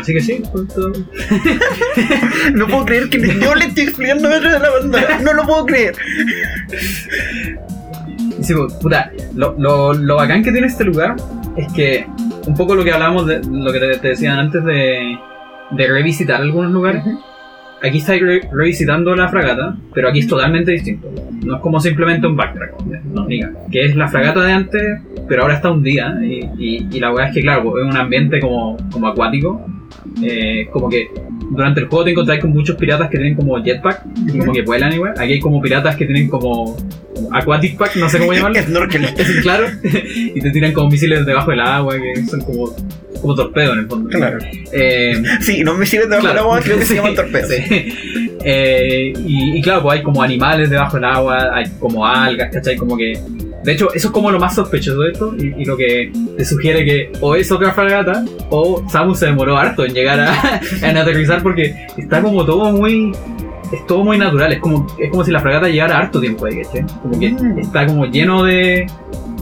Así 0.00 0.14
que 0.14 0.20
sí, 0.22 0.42
pues, 0.50 0.68
todo- 0.68 0.92
No 2.54 2.66
puedo 2.66 2.86
creer 2.86 3.10
que 3.10 3.18
yo 3.40 3.54
le 3.54 3.66
estoy 3.66 3.84
explicando 3.84 4.28
de 4.28 4.40
la 4.40 4.70
bandera. 4.70 5.18
No 5.20 5.34
lo 5.34 5.42
puedo 5.44 5.66
creer. 5.66 5.94
Sí, 8.40 8.54
pues, 8.54 8.72
puta, 8.74 9.12
lo, 9.34 9.54
lo, 9.58 9.92
lo 9.92 10.16
bacán 10.16 10.42
que 10.42 10.50
tiene 10.50 10.66
este 10.66 10.84
lugar 10.84 11.16
es 11.56 11.70
que 11.74 12.06
un 12.46 12.54
poco 12.54 12.74
lo 12.74 12.82
que 12.82 12.92
hablábamos 12.92 13.26
de 13.26 13.40
lo 13.48 13.70
que 13.72 13.78
te, 13.78 13.98
te 13.98 14.08
decían 14.08 14.38
antes 14.38 14.64
de, 14.64 15.16
de 15.76 15.86
revisitar 15.86 16.40
algunos 16.40 16.70
lugares. 16.72 17.02
Aquí 17.84 17.98
estáis 17.98 18.22
re- 18.22 18.48
revisitando 18.52 19.14
la 19.16 19.28
fragata, 19.28 19.76
pero 19.92 20.08
aquí 20.08 20.20
es 20.20 20.28
totalmente 20.28 20.70
distinto. 20.70 21.10
No 21.44 21.56
es 21.56 21.60
como 21.62 21.80
simplemente 21.80 22.26
un 22.28 22.36
backtrack, 22.36 22.80
no, 23.12 23.26
diga, 23.26 23.50
que 23.72 23.84
es 23.86 23.96
la 23.96 24.06
fragata 24.06 24.40
de 24.44 24.52
antes, 24.52 24.82
pero 25.28 25.42
ahora 25.42 25.54
está 25.54 25.70
hundida. 25.72 26.16
Y, 26.24 26.48
y, 26.58 26.88
y 26.92 27.00
la 27.00 27.10
verdad 27.10 27.28
es 27.30 27.34
que, 27.34 27.40
claro, 27.42 27.76
es 27.80 27.84
un 27.84 27.96
ambiente 27.96 28.38
como, 28.38 28.76
como 28.92 29.08
acuático. 29.08 29.66
eh, 30.22 30.68
como 30.72 30.88
que 30.88 31.08
durante 31.50 31.80
el 31.80 31.86
juego 31.88 32.04
te 32.04 32.10
encontrás 32.12 32.38
con 32.38 32.50
muchos 32.50 32.76
piratas 32.76 33.10
que 33.10 33.18
tienen 33.18 33.34
como 33.34 33.60
jetpack, 33.62 34.02
como 34.38 34.52
que 34.52 34.62
vuelan 34.62 34.92
igual. 34.92 35.14
Aquí 35.18 35.32
hay 35.32 35.40
como 35.40 35.60
piratas 35.60 35.96
que 35.96 36.06
tienen 36.06 36.28
como, 36.28 36.76
aquatic 37.32 37.76
pack, 37.76 37.96
no 37.96 38.08
sé 38.08 38.20
cómo 38.20 38.32
llamarlo. 38.34 38.62
Snorkel. 38.62 39.04
Es 39.04 39.40
claro. 39.42 39.66
y 39.82 40.40
te 40.40 40.50
tiran 40.52 40.72
como 40.72 40.88
misiles 40.88 41.26
debajo 41.26 41.50
del 41.50 41.60
agua, 41.60 41.96
que 41.98 42.22
son 42.26 42.40
como, 42.42 42.70
como 43.22 43.34
torpedos 43.34 43.72
en 43.74 43.78
el 43.80 43.86
fondo. 43.88 44.10
Claro. 44.10 44.38
Eh, 44.72 45.22
Sí, 45.40 45.62
no 45.64 45.74
me 45.74 45.86
debajo 46.08 46.26
del 46.28 46.34
Claro. 46.34 46.40
agua, 46.50 46.60
creo 46.62 46.76
que 46.78 46.82
se 46.84 46.88
Sí, 46.88 46.94
llaman 46.96 47.14
torpedos. 47.14 47.48
sí. 47.50 47.62
Eh, 48.44 49.12
y, 49.24 49.56
y 49.58 49.62
claro, 49.62 49.82
pues 49.82 49.98
hay 49.98 50.02
como 50.02 50.22
animales 50.22 50.68
debajo 50.68 50.96
del 50.96 51.04
agua, 51.04 51.50
hay 51.54 51.64
como 51.78 52.06
algas, 52.06 52.50
¿cachai? 52.52 52.76
Como 52.76 52.96
que. 52.96 53.18
De 53.64 53.72
hecho, 53.72 53.92
eso 53.94 54.08
es 54.08 54.12
como 54.12 54.30
lo 54.32 54.40
más 54.40 54.56
sospechoso 54.56 55.00
de 55.02 55.12
esto 55.12 55.34
y, 55.38 55.62
y 55.62 55.64
lo 55.64 55.76
que 55.76 56.10
te 56.36 56.44
sugiere 56.44 56.84
que 56.84 57.12
o 57.20 57.36
es 57.36 57.52
otra 57.52 57.72
fragata 57.72 58.24
o 58.50 58.84
Samus 58.90 59.20
se 59.20 59.26
demoró 59.26 59.56
harto 59.56 59.84
en 59.84 59.94
llegar 59.94 60.18
a, 60.18 60.60
en 60.82 60.96
aterrizar 60.96 61.42
porque 61.44 61.72
está 61.96 62.20
como 62.20 62.44
todo 62.44 62.72
muy. 62.72 63.12
Es 63.72 63.86
todo 63.86 64.04
muy 64.04 64.18
natural, 64.18 64.52
es 64.52 64.58
como, 64.58 64.86
es 64.98 65.08
como 65.10 65.24
si 65.24 65.30
la 65.30 65.40
fragata 65.40 65.66
llegara 65.68 65.96
harto 65.96 66.20
tiempo 66.20 66.44
ahí, 66.44 66.60
¿cachai? 66.62 66.84
Como 67.00 67.18
que 67.18 67.30
Mm. 67.30 67.58
está 67.60 67.86
como 67.86 68.04
lleno 68.06 68.42
de. 68.42 68.86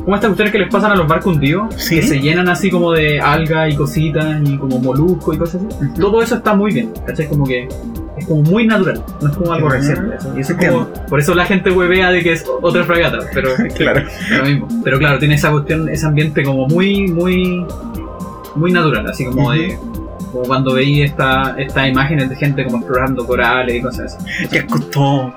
¿Cómo 0.05 0.15
estas 0.17 0.29
cuestiones 0.31 0.53
que 0.53 0.59
les 0.59 0.71
pasan 0.71 0.93
a 0.93 0.97
los 0.97 1.07
barcos 1.07 1.35
hundidos? 1.35 1.75
Sí. 1.77 1.97
Que 1.97 2.03
se 2.03 2.21
llenan 2.21 2.49
así 2.49 2.71
como 2.71 2.93
de 2.93 3.21
algas 3.21 3.73
y 3.73 3.77
cositas 3.77 4.41
y 4.45 4.57
como 4.57 4.79
moluscos 4.79 5.35
y 5.37 5.39
cosas 5.39 5.63
así 5.65 5.89
todo 6.01 6.23
eso 6.23 6.37
está 6.37 6.55
muy 6.55 6.73
bien, 6.73 6.93
¿cachai? 7.07 7.29
Como 7.29 7.45
que 7.45 7.69
es 8.17 8.27
como 8.27 8.43
muy 8.43 8.67
natural, 8.67 9.03
no 9.21 9.29
es 9.29 9.37
como 9.37 9.53
algo 9.53 9.69
reciente. 9.69 10.17
Y 10.37 10.41
eso 10.41 10.55
es 10.59 10.67
como, 10.69 10.89
por 11.09 11.21
eso 11.21 11.35
la 11.35 11.45
gente 11.45 11.71
huevea 11.71 12.11
de 12.11 12.23
que 12.23 12.33
es 12.33 12.45
otra 12.63 12.85
fragata, 12.85 13.19
pero 13.33 13.51
Claro. 13.77 14.03
mismo. 14.45 14.69
Pero 14.85 14.99
claro, 14.99 15.19
tiene 15.19 15.35
esa 15.35 15.51
cuestión, 15.51 15.89
ese 15.89 16.07
ambiente 16.07 16.43
como 16.43 16.67
muy, 16.67 17.09
muy, 17.09 17.65
muy 18.57 18.73
natural, 18.73 19.07
así 19.07 19.25
como 19.25 19.53
de 19.53 19.79
como 20.31 20.45
cuando 20.45 20.75
veí 20.75 21.03
esta, 21.03 21.55
estas 21.59 21.89
imágenes 21.89 22.29
de 22.31 22.37
gente 22.37 22.65
como 22.65 22.79
explorando 22.79 23.27
corales 23.27 23.77
y 23.77 23.81
cosas 23.81 24.15
así. 24.17 24.49
Ya 24.53 24.67
costó 24.67 25.35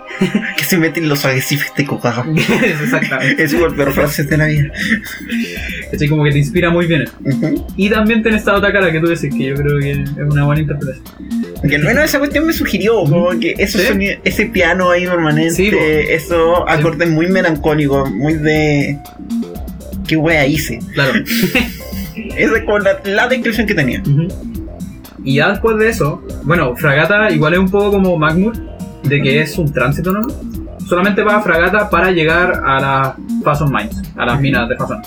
que 0.58 0.64
se 0.64 0.78
meten 0.78 1.10
los 1.10 1.24
arrecifes 1.26 1.72
de 1.76 1.86
cocaga. 1.86 2.26
Exactamente. 2.84 3.44
Es 3.44 3.56
pero 3.76 3.92
frases 3.92 4.30
de 4.30 4.38
la 4.38 4.46
vida. 4.48 4.72
¿Cachai? 5.92 6.08
Como 6.08 6.24
que 6.24 6.32
te 6.32 6.38
inspira 6.40 6.70
muy 6.70 6.86
bien. 6.88 7.06
Y 7.76 7.90
también 7.90 8.22
tiene 8.22 8.38
esta 8.38 8.56
otra 8.56 8.72
cara 8.72 8.92
que 8.92 9.00
tú 9.00 9.08
decís 9.08 9.34
que 9.36 9.44
yo 9.46 9.56
creo 9.56 9.80
que 9.80 9.92
es 9.92 10.10
una 10.30 10.46
buena 10.46 10.62
interpretación. 10.62 11.04
Que 11.68 11.76
al 11.76 11.84
menos 11.84 12.04
esa 12.04 12.20
cuestión 12.20 12.46
me 12.46 12.54
sugirió, 12.54 12.96
como 13.04 13.30
que 13.40 13.56
ese, 13.58 13.80
Sí. 13.80 13.88
sonido- 13.88 14.20
ese 14.24 14.46
piano 14.48 14.90
ahí 14.92 15.06
permanente, 15.06 15.52
Sí, 15.56 15.72
esos 16.10 16.60
acordes 16.68 17.10
muy 17.10 17.28
melancólicos, 17.28 18.12
muy 18.12 18.34
de. 18.34 19.00
¿Qué 20.08 20.18
wea 20.18 20.46
hice? 20.46 20.80
Claro. 20.94 21.14
Esa 22.38 22.58
es 22.58 22.64
como 22.66 22.80
la, 22.80 23.00
la 23.06 23.28
descripción 23.28 23.66
que 23.66 23.74
tenía. 23.74 24.02
Y 25.24 25.36
ya 25.36 25.50
después 25.50 25.78
de 25.78 25.90
eso, 25.90 26.22
bueno, 26.44 26.76
Fragata 26.76 27.32
igual 27.32 27.54
es 27.54 27.60
un 27.60 27.70
poco 27.72 27.92
como 27.92 28.18
Magmur, 28.18 28.54
de 29.04 29.22
que 29.22 29.42
es 29.42 29.58
un 29.58 29.72
tránsito, 29.72 30.12
¿no? 30.12 30.28
Solamente 30.88 31.24
va 31.24 31.38
a 31.38 31.42
Fragata 31.42 31.90
para 31.90 32.12
llegar 32.12 32.62
a 32.66 32.80
las 32.80 33.14
Fason 33.44 33.72
Mines, 33.72 34.02
a 34.18 34.26
las 34.26 34.40
minas 34.42 34.68
de 34.68 34.76
Fason. 34.76 35.02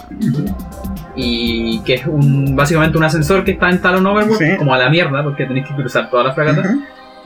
Y 1.15 1.81
que 1.81 1.95
es 1.95 2.07
un 2.07 2.55
básicamente 2.57 2.99
un 2.99 3.05
ascensor 3.05 3.45
que 3.45 3.53
está 3.53 3.71
en 3.71 3.81
Talon 3.81 4.07
Overworld, 4.07 4.39
Sí. 4.39 4.57
como 4.59 4.75
a 4.75 4.79
la 4.79 4.91
mierda, 4.91 5.23
porque 5.23 5.45
tenéis 5.47 5.67
que 5.67 5.75
cruzar 5.75 6.11
toda 6.11 6.25
la 6.25 6.35
fragata, 6.35 6.61
Ujú. 6.61 6.81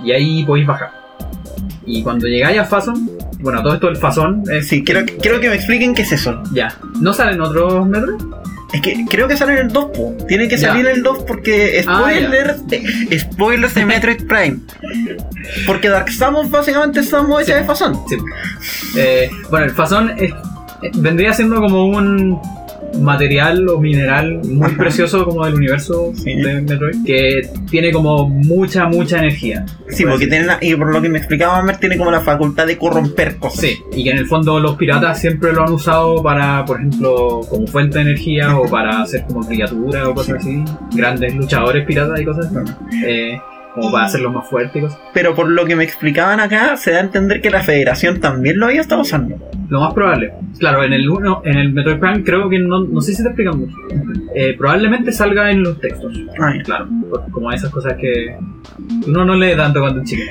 y 0.05 0.13
ahí 0.13 0.45
podéis 0.45 0.67
bajar. 0.67 0.91
Y 1.87 2.03
cuando 2.03 2.27
llegáis 2.27 2.59
a 2.59 2.65
Fason, 2.65 3.11
bueno, 3.41 3.63
todo 3.63 3.75
esto 3.75 3.89
el 3.89 3.97
Fason 3.97 4.45
es. 4.51 4.69
Sí, 4.69 4.85
quiero, 4.85 5.01
quiero 5.21 5.41
que 5.41 5.49
me 5.49 5.55
expliquen 5.57 5.95
qué 5.95 6.03
es 6.03 6.13
eso. 6.13 6.41
Ya. 6.53 6.73
¿No 7.01 7.13
salen 7.13 7.41
otros 7.41 7.87
metros? 7.87 8.23
Es 8.73 8.81
que 8.83 9.05
creo 9.09 9.27
que 9.27 9.37
sale 9.37 9.53
en 9.55 9.59
el 9.67 9.69
2, 9.73 9.85
po. 9.87 10.15
Tiene 10.29 10.47
que 10.49 10.57
salir 10.57 10.87
en 10.87 10.97
el 10.97 11.03
2 11.03 11.25
porque 11.27 11.83
Ah, 11.87 12.03
eh, 12.13 13.19
spoilers 13.19 13.75
de 13.75 13.85
Metroid 13.85 14.27
Prime. 14.27 14.59
Porque 15.67 15.89
Dark 15.89 16.11
Samus 16.13 16.51
básicamente 16.51 17.03
Sí. 17.03 17.09
hecha 17.41 17.57
de 17.57 17.65
Fasón. 17.65 17.99
Sí. 18.09 18.17
Eh, 18.97 19.31
bueno, 19.51 19.67
el 19.67 19.73
Fason 19.73 20.13
es- 20.19 20.33
vendría 20.95 21.33
siendo 21.33 21.61
como 21.61 21.87
un 21.87 22.41
material 22.99 23.69
o 23.69 23.79
mineral 23.79 24.41
muy 24.45 24.73
precioso 24.73 25.25
como 25.25 25.45
del 25.45 25.55
universo 25.55 26.13
Sí. 26.15 26.35
de 26.35 26.61
Metroid 26.63 27.05
que 27.05 27.49
tiene 27.71 27.93
como 27.93 28.29
mucha 28.29 28.87
mucha 28.87 29.19
energía 29.19 29.65
Sí, 29.89 30.03
Por 30.05 30.13
porque 30.13 30.27
tiene 30.27 30.47
la- 30.47 30.59
y 30.61 30.75
por 30.75 30.93
lo 30.93 31.01
que 31.03 31.09
me 31.09 31.19
explicaba 31.19 31.63
Mer, 31.63 31.77
tiene 31.79 31.97
como 31.97 32.11
la 32.11 32.21
facultad 32.21 32.67
de 32.67 32.79
corromper 32.79 33.37
cosas. 33.39 33.61
Sí, 33.61 33.79
y 33.93 34.05
que 34.05 34.11
en 34.11 34.19
el 34.19 34.27
fondo 34.27 34.59
los 34.61 34.77
piratas 34.77 35.21
siempre 35.21 35.53
lo 35.53 35.65
han 35.65 35.73
usado 35.73 36.23
para, 36.23 36.65
por 36.65 36.79
ejemplo, 36.79 37.41
como 37.49 37.67
fuente 37.67 37.99
de 37.99 38.03
energía 38.03 38.57
o 38.57 38.69
para 38.69 39.03
hacer 39.03 39.25
como 39.27 39.47
criaturas 39.47 40.07
o 40.07 40.15
cosas 40.15 40.37
así. 40.39 40.63
Grandes 40.95 41.35
luchadores 41.35 41.85
piratas 41.87 42.21
y 42.21 42.25
cosas 42.25 42.47
así. 42.47 42.73
Eh, 43.05 43.41
como 43.75 43.93
para 43.93 44.07
hacerlos 44.07 44.33
más 44.33 44.49
fuertes 44.49 44.77
y 44.77 44.81
cosas. 44.81 44.99
Pero 45.15 45.35
por 45.35 45.49
lo 45.49 45.65
que 45.65 45.77
me 45.77 45.85
explicaban 45.85 46.41
acá, 46.41 46.77
se 46.77 46.91
da 46.93 46.99
a 46.99 47.03
entender 47.03 47.41
que 47.41 47.51
la 47.51 47.63
federación 47.63 48.21
también 48.21 48.59
lo 48.59 48.67
había 48.67 48.81
estado 48.81 49.03
usando. 49.03 49.37
Lo 49.71 49.81
más 49.81 49.95
probable. 49.95 50.33
Claro, 50.59 50.83
en 50.85 50.93
el 50.93 51.09
uno, 51.09 51.43
en 51.45 51.57
el 51.57 51.73
Metroid 51.73 51.99
Prime 51.99 52.23
creo 52.25 52.49
que 52.51 52.59
no, 52.59 52.81
no 52.85 53.01
sé 53.01 53.15
si 53.15 53.23
te 53.23 53.29
explican 53.29 53.59
mucho. 53.61 53.75
Eh, 54.35 54.55
probablemente 54.59 55.13
salga 55.13 55.51
en 55.51 55.63
los 55.63 55.81
textos. 55.81 56.13
Ay, 56.41 56.61
Claro, 56.65 56.89
como 57.33 57.51
esas 57.53 57.71
cosas 57.71 57.95
que 58.01 58.37
uno 59.07 59.25
no 59.25 59.35
lee 59.37 59.55
tanto 59.57 59.81
cuando 59.81 60.03
es 60.03 60.11
chico. 60.11 60.23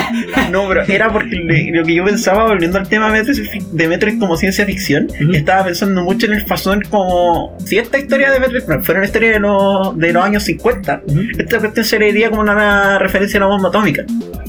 no, 0.52 0.66
pero 0.68 0.82
era 0.82 1.12
porque 1.12 1.36
lo 1.72 1.84
que 1.84 1.94
yo 1.94 2.04
pensaba, 2.04 2.46
volviendo 2.46 2.78
al 2.78 2.88
tema 2.88 3.10
de 3.12 3.88
Metroid, 3.88 4.18
como 4.18 4.36
ciencia 4.36 4.66
ficción, 4.66 5.06
estaba 5.32 5.64
pensando 5.66 6.02
mucho 6.02 6.26
en 6.26 6.32
el 6.34 6.42
Fasón 6.46 6.82
como 6.90 7.56
si 7.64 7.78
esta 7.78 7.96
historia 7.98 8.30
de 8.32 8.40
Metroid 8.40 8.64
Prime 8.64 8.82
fuera 8.82 9.00
una 9.00 9.06
historia 9.06 9.30
de, 9.32 9.38
los 9.40 9.96
de 9.96 10.12
los 10.12 10.24
años 10.24 10.42
50, 10.44 11.02
Ujú. 11.06 11.20
esta 11.38 11.58
cuestión 11.60 11.84
sería 11.86 12.30
como 12.30 12.42
una 12.42 12.98
referencia 12.98 13.38
a 13.38 13.42
la 13.42 13.46
bomba 13.46 13.68
atómica, 13.68 14.02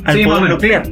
al 0.06 0.18
Sí, 0.18 0.24
poder 0.26 0.50
nuclear, 0.50 0.84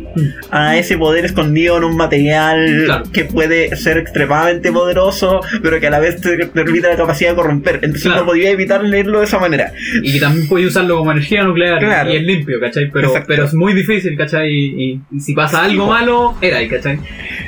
a 0.52 0.78
ese 0.78 0.98
poder 0.98 1.26
escondido 1.26 1.78
en 1.78 1.84
un 1.86 1.98
material 1.98 2.84
Claro. 2.86 3.04
que 3.12 3.26
puede 3.26 3.39
ser 3.76 3.98
extremadamente 3.98 4.72
poderoso, 4.72 5.41
pero 5.61 5.80
que 5.80 5.88
a 5.88 5.90
la 5.91 5.99
vez 5.99 6.20
te 6.22 6.48
permite 6.48 6.88
la 6.90 6.98
capacidad 6.98 7.32
de 7.32 7.36
corromper. 7.36 7.76
Entonces 7.76 8.03
Claro. 8.03 8.22
no 8.22 8.26
podía 8.28 8.49
evitar 8.52 8.84
leerlo 8.84 9.20
de 9.20 9.26
esa 9.26 9.40
manera. 9.40 9.72
Y 10.02 10.14
que 10.14 10.20
también 10.20 10.48
puedes 10.48 10.68
usarlo 10.68 10.98
como 10.98 11.11
energía 11.11 11.44
nuclear 11.44 11.80
Claro. 11.80 12.11
y 12.11 12.16
es 12.18 12.24
limpio, 12.24 12.60
¿cachai? 12.60 12.90
Pero, 12.91 13.07
Exacto. 13.07 13.28
pero 13.28 13.45
es 13.45 13.53
muy 13.53 13.74
difícil, 13.74 14.18
¿cachai? 14.18 14.49
Y, 14.52 15.02
si 15.20 15.34
pasa 15.34 15.64
algo 15.64 15.88
malo, 15.88 16.36
era 16.41 16.57
ahí, 16.57 16.68
¿cachai? 16.68 16.99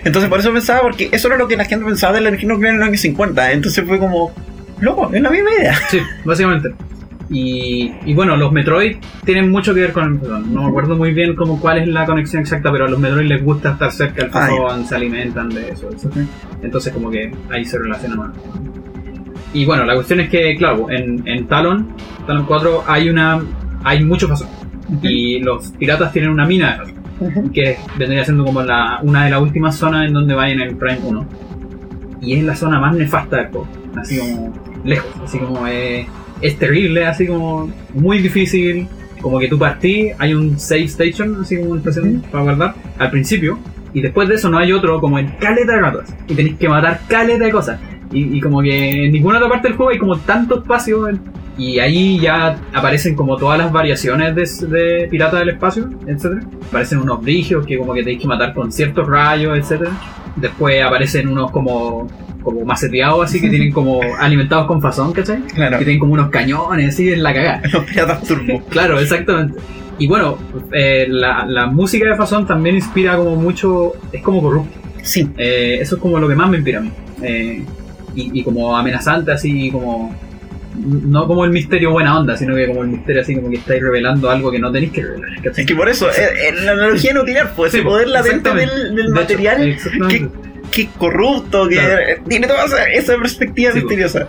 Entonces 0.04 0.30
por 0.30 0.40
eso 0.40 0.52
pensaba, 0.54 0.82
porque 0.82 1.10
eso 1.12 1.28
era 1.28 1.38
lo 1.38 1.48
que 1.48 1.58
la 1.58 1.66
gente 1.66 1.86
pensaba 1.86 2.14
de 2.14 2.22
la 2.22 2.30
energía 2.30 2.50
nuclear 2.50 2.74
en 2.74 2.80
los 2.80 2.88
años 2.90 3.02
50. 3.02 3.52
Entonces 3.52 3.84
fue 3.86 3.98
como, 4.00 4.34
loco, 4.80 5.10
es 5.14 5.22
la 5.22 5.30
misma 5.30 5.50
idea. 5.60 5.76
Sí, 5.90 6.00
básicamente. 6.26 6.70
Y, 7.34 7.90
y 8.06 8.14
bueno, 8.14 8.36
los 8.36 8.52
Metroid 8.52 8.98
tienen 9.24 9.50
mucho 9.50 9.74
que 9.74 9.80
ver 9.80 9.94
con 9.94 10.20
Fasón. 10.20 10.54
No 10.54 10.64
me 10.64 10.68
acuerdo 10.70 10.98
muy 10.98 11.14
bien 11.14 11.34
como 11.36 11.60
cuál 11.62 11.78
es 11.78 11.88
la 11.88 12.06
conexión 12.06 12.42
exacta, 12.42 12.70
pero 12.72 12.86
a 12.86 12.90
los 12.90 13.00
Metroid 13.00 13.26
les 13.28 13.42
gusta 13.44 13.72
estar 13.72 13.90
cerca 13.92 14.24
del 14.24 14.32
Ah, 14.34 14.48
Fasón, 14.50 14.86
se 14.86 14.96
alimentan 14.96 15.48
de 15.50 15.70
eso, 15.70 15.90
eso. 15.90 16.10
Entonces 16.62 16.92
como 16.94 17.10
que 17.10 17.32
ahí 17.50 17.64
se 17.64 17.80
relaciona 17.80 18.16
más. 18.18 18.32
Y 19.54 19.66
bueno, 19.66 19.86
la 19.86 19.96
cuestión 19.96 20.20
es 20.20 20.30
que, 20.30 20.56
claro, 20.58 20.90
en, 20.90 21.26
en 21.26 21.48
Talon, 21.48 21.88
Talon 22.28 22.46
4 22.46 22.84
hay 22.88 23.10
una 23.10 23.42
hay 23.84 24.04
mucho 24.04 24.28
Fasón. 24.28 24.50
Y 25.02 25.40
los 25.40 25.70
piratas 25.72 26.12
tienen 26.12 26.32
una 26.32 26.46
mina 26.46 26.84
de 26.84 27.52
que 27.54 27.78
vendría 27.98 28.26
siendo 28.26 28.44
como 28.44 28.62
la, 28.62 29.00
una 29.04 29.24
de 29.26 29.32
las 29.32 29.42
últimas 29.42 29.76
zonas 29.78 30.08
en 30.08 30.14
donde 30.14 30.34
va 30.34 30.50
en 30.50 30.60
el 30.60 30.76
Prime 30.76 31.00
1. 31.02 31.28
Y 32.22 32.34
es 32.34 32.44
la 32.44 32.56
zona 32.56 32.80
más 32.80 32.94
nefasta 32.96 33.38
del 33.38 33.48
juego, 33.48 33.68
así 33.96 34.20
como 34.20 34.54
lejos, 34.84 35.12
así 35.24 35.40
como 35.40 35.66
es, 35.66 36.06
es 36.42 36.58
terrible, 36.58 37.06
así 37.06 37.28
como 37.28 37.72
muy 37.94 38.20
difícil. 38.20 38.88
Como 39.22 39.38
que 39.38 39.48
tú 39.48 39.60
partís, 39.60 40.14
hay 40.18 40.34
un 40.34 40.58
save 40.58 40.86
station, 40.86 41.38
así 41.42 41.56
como 41.58 41.72
una 41.72 41.80
estación 41.80 42.24
para 42.32 42.44
guardar, 42.44 42.74
al 42.98 43.12
principio, 43.12 43.60
y 43.94 44.02
después 44.02 44.28
de 44.28 44.34
eso 44.34 44.50
no 44.50 44.58
hay 44.58 44.72
otro 44.74 45.00
como 45.00 45.20
en 45.20 45.28
caleta 45.40 45.74
de 45.74 45.80
ratos. 45.80 46.06
Y 46.28 46.34
tenéis 46.34 46.56
que 46.58 46.68
matar 46.68 47.02
caleta 47.08 47.46
de 47.46 47.52
cosas. 47.52 47.80
Y, 48.12 48.38
y 48.38 48.42
como 48.42 48.62
que 48.64 49.06
en 49.06 49.12
ninguna 49.12 49.38
otra 49.38 49.48
parte 49.50 49.68
del 49.68 49.78
juego 49.78 49.92
hay 49.92 50.00
como 50.00 50.18
tanto 50.18 50.60
espacio. 50.60 51.08
en- 51.08 51.20
y 51.58 51.78
ahí 51.80 52.18
ya 52.20 52.58
aparecen 52.74 53.14
como 53.14 53.36
todas 53.38 53.60
las 53.60 53.72
variaciones 53.72 54.34
de, 54.34 54.68
de 54.78 55.08
Pirata 55.10 55.38
del 55.40 55.50
Espacio, 55.50 55.88
etcétera 56.08 56.42
Aparecen 56.70 57.00
unos 57.00 57.22
brigios 57.22 57.66
que 57.68 57.78
como 57.78 57.94
que 57.94 58.00
tenéis 58.04 58.22
que 58.22 58.28
matar 58.28 58.54
con 58.54 58.72
ciertos 58.72 59.06
rayos, 59.08 59.56
etcétera 59.58 59.92
Después 60.38 60.82
aparecen 60.82 61.28
unos 61.28 61.52
como, 61.52 62.08
como 62.44 62.64
maceteados 62.66 63.26
así 63.26 63.40
que 63.42 63.50
tienen 63.50 63.72
como 63.72 64.00
alimentados 64.20 64.66
con 64.68 64.82
fasón, 64.82 65.14
¿cachai? 65.14 65.42
Claro, 65.54 65.78
Que 65.80 65.86
tienen 65.86 66.00
como 66.00 66.14
unos 66.14 66.30
cañones 66.30 66.90
así 66.94 67.12
en 67.12 67.24
la 67.24 67.34
cagada. 67.34 67.62
los 67.72 67.84
piratas 67.86 68.24
turbo. 68.24 68.64
Claro, 68.70 69.00
exactamente. 69.00 69.60
Y 70.00 70.08
bueno, 70.08 70.38
eh, 70.72 71.06
la, 71.08 71.46
la 71.46 71.68
música 71.68 72.10
de 72.10 72.16
Fasón 72.16 72.48
también 72.48 72.76
inspira 72.76 73.16
como 73.18 73.36
mucho, 73.36 73.94
es 74.12 74.24
como 74.24 74.42
corrupto. 74.42 74.80
Sí, 75.04 75.30
Eh, 75.38 75.78
eso 75.80 75.96
es 75.96 76.02
como 76.02 76.18
lo 76.18 76.28
que 76.28 76.34
más 76.36 76.50
me 76.50 76.58
inspira 76.58 76.80
a 76.80 76.82
mí. 76.82 76.92
Eh, 77.22 77.64
y, 78.16 78.40
y 78.40 78.44
como 78.44 78.76
amenazante, 78.76 79.32
así 79.32 79.70
como. 79.70 80.16
No 80.76 81.28
como 81.28 81.44
el 81.46 81.52
misterio 81.52 81.92
buena 81.92 82.18
onda, 82.18 82.36
sino 82.38 82.56
que 82.56 82.66
como 82.66 82.82
el 82.82 82.88
misterio 82.88 83.22
así 83.22 83.36
como 83.36 83.50
que 83.50 83.58
estáis 83.58 83.82
revelando 83.84 84.30
algo 84.32 84.50
que 84.52 84.58
no 84.58 84.72
tenéis 84.72 84.92
que 84.94 85.04
revelar. 85.04 85.36
¿cachai? 85.44 85.62
es 85.64 85.68
que 85.68 85.76
por 85.76 85.88
eso, 85.90 86.10
eh, 86.10 86.14
eh, 86.48 86.54
la 86.64 86.72
analogía 86.72 87.14
nuclear, 87.14 87.54
pues 87.56 87.74
Sí, 87.74 87.82
poder 87.82 88.08
latente 88.08 88.50
del, 88.56 88.70
del 88.70 88.96
De 88.96 89.02
hecho, 89.04 89.12
material 89.12 89.68
exactamente. 89.68 90.20
que 90.20 90.51
es 90.76 90.88
corrupto, 90.98 91.68
que 91.68 91.76
Claro. 91.76 92.00
tiene 92.28 92.48
toda 92.48 92.66
esa, 92.66 92.84
esa 92.86 93.18
perspectiva 93.18 93.72
Sí, 93.72 93.80
misteriosa. 93.80 94.28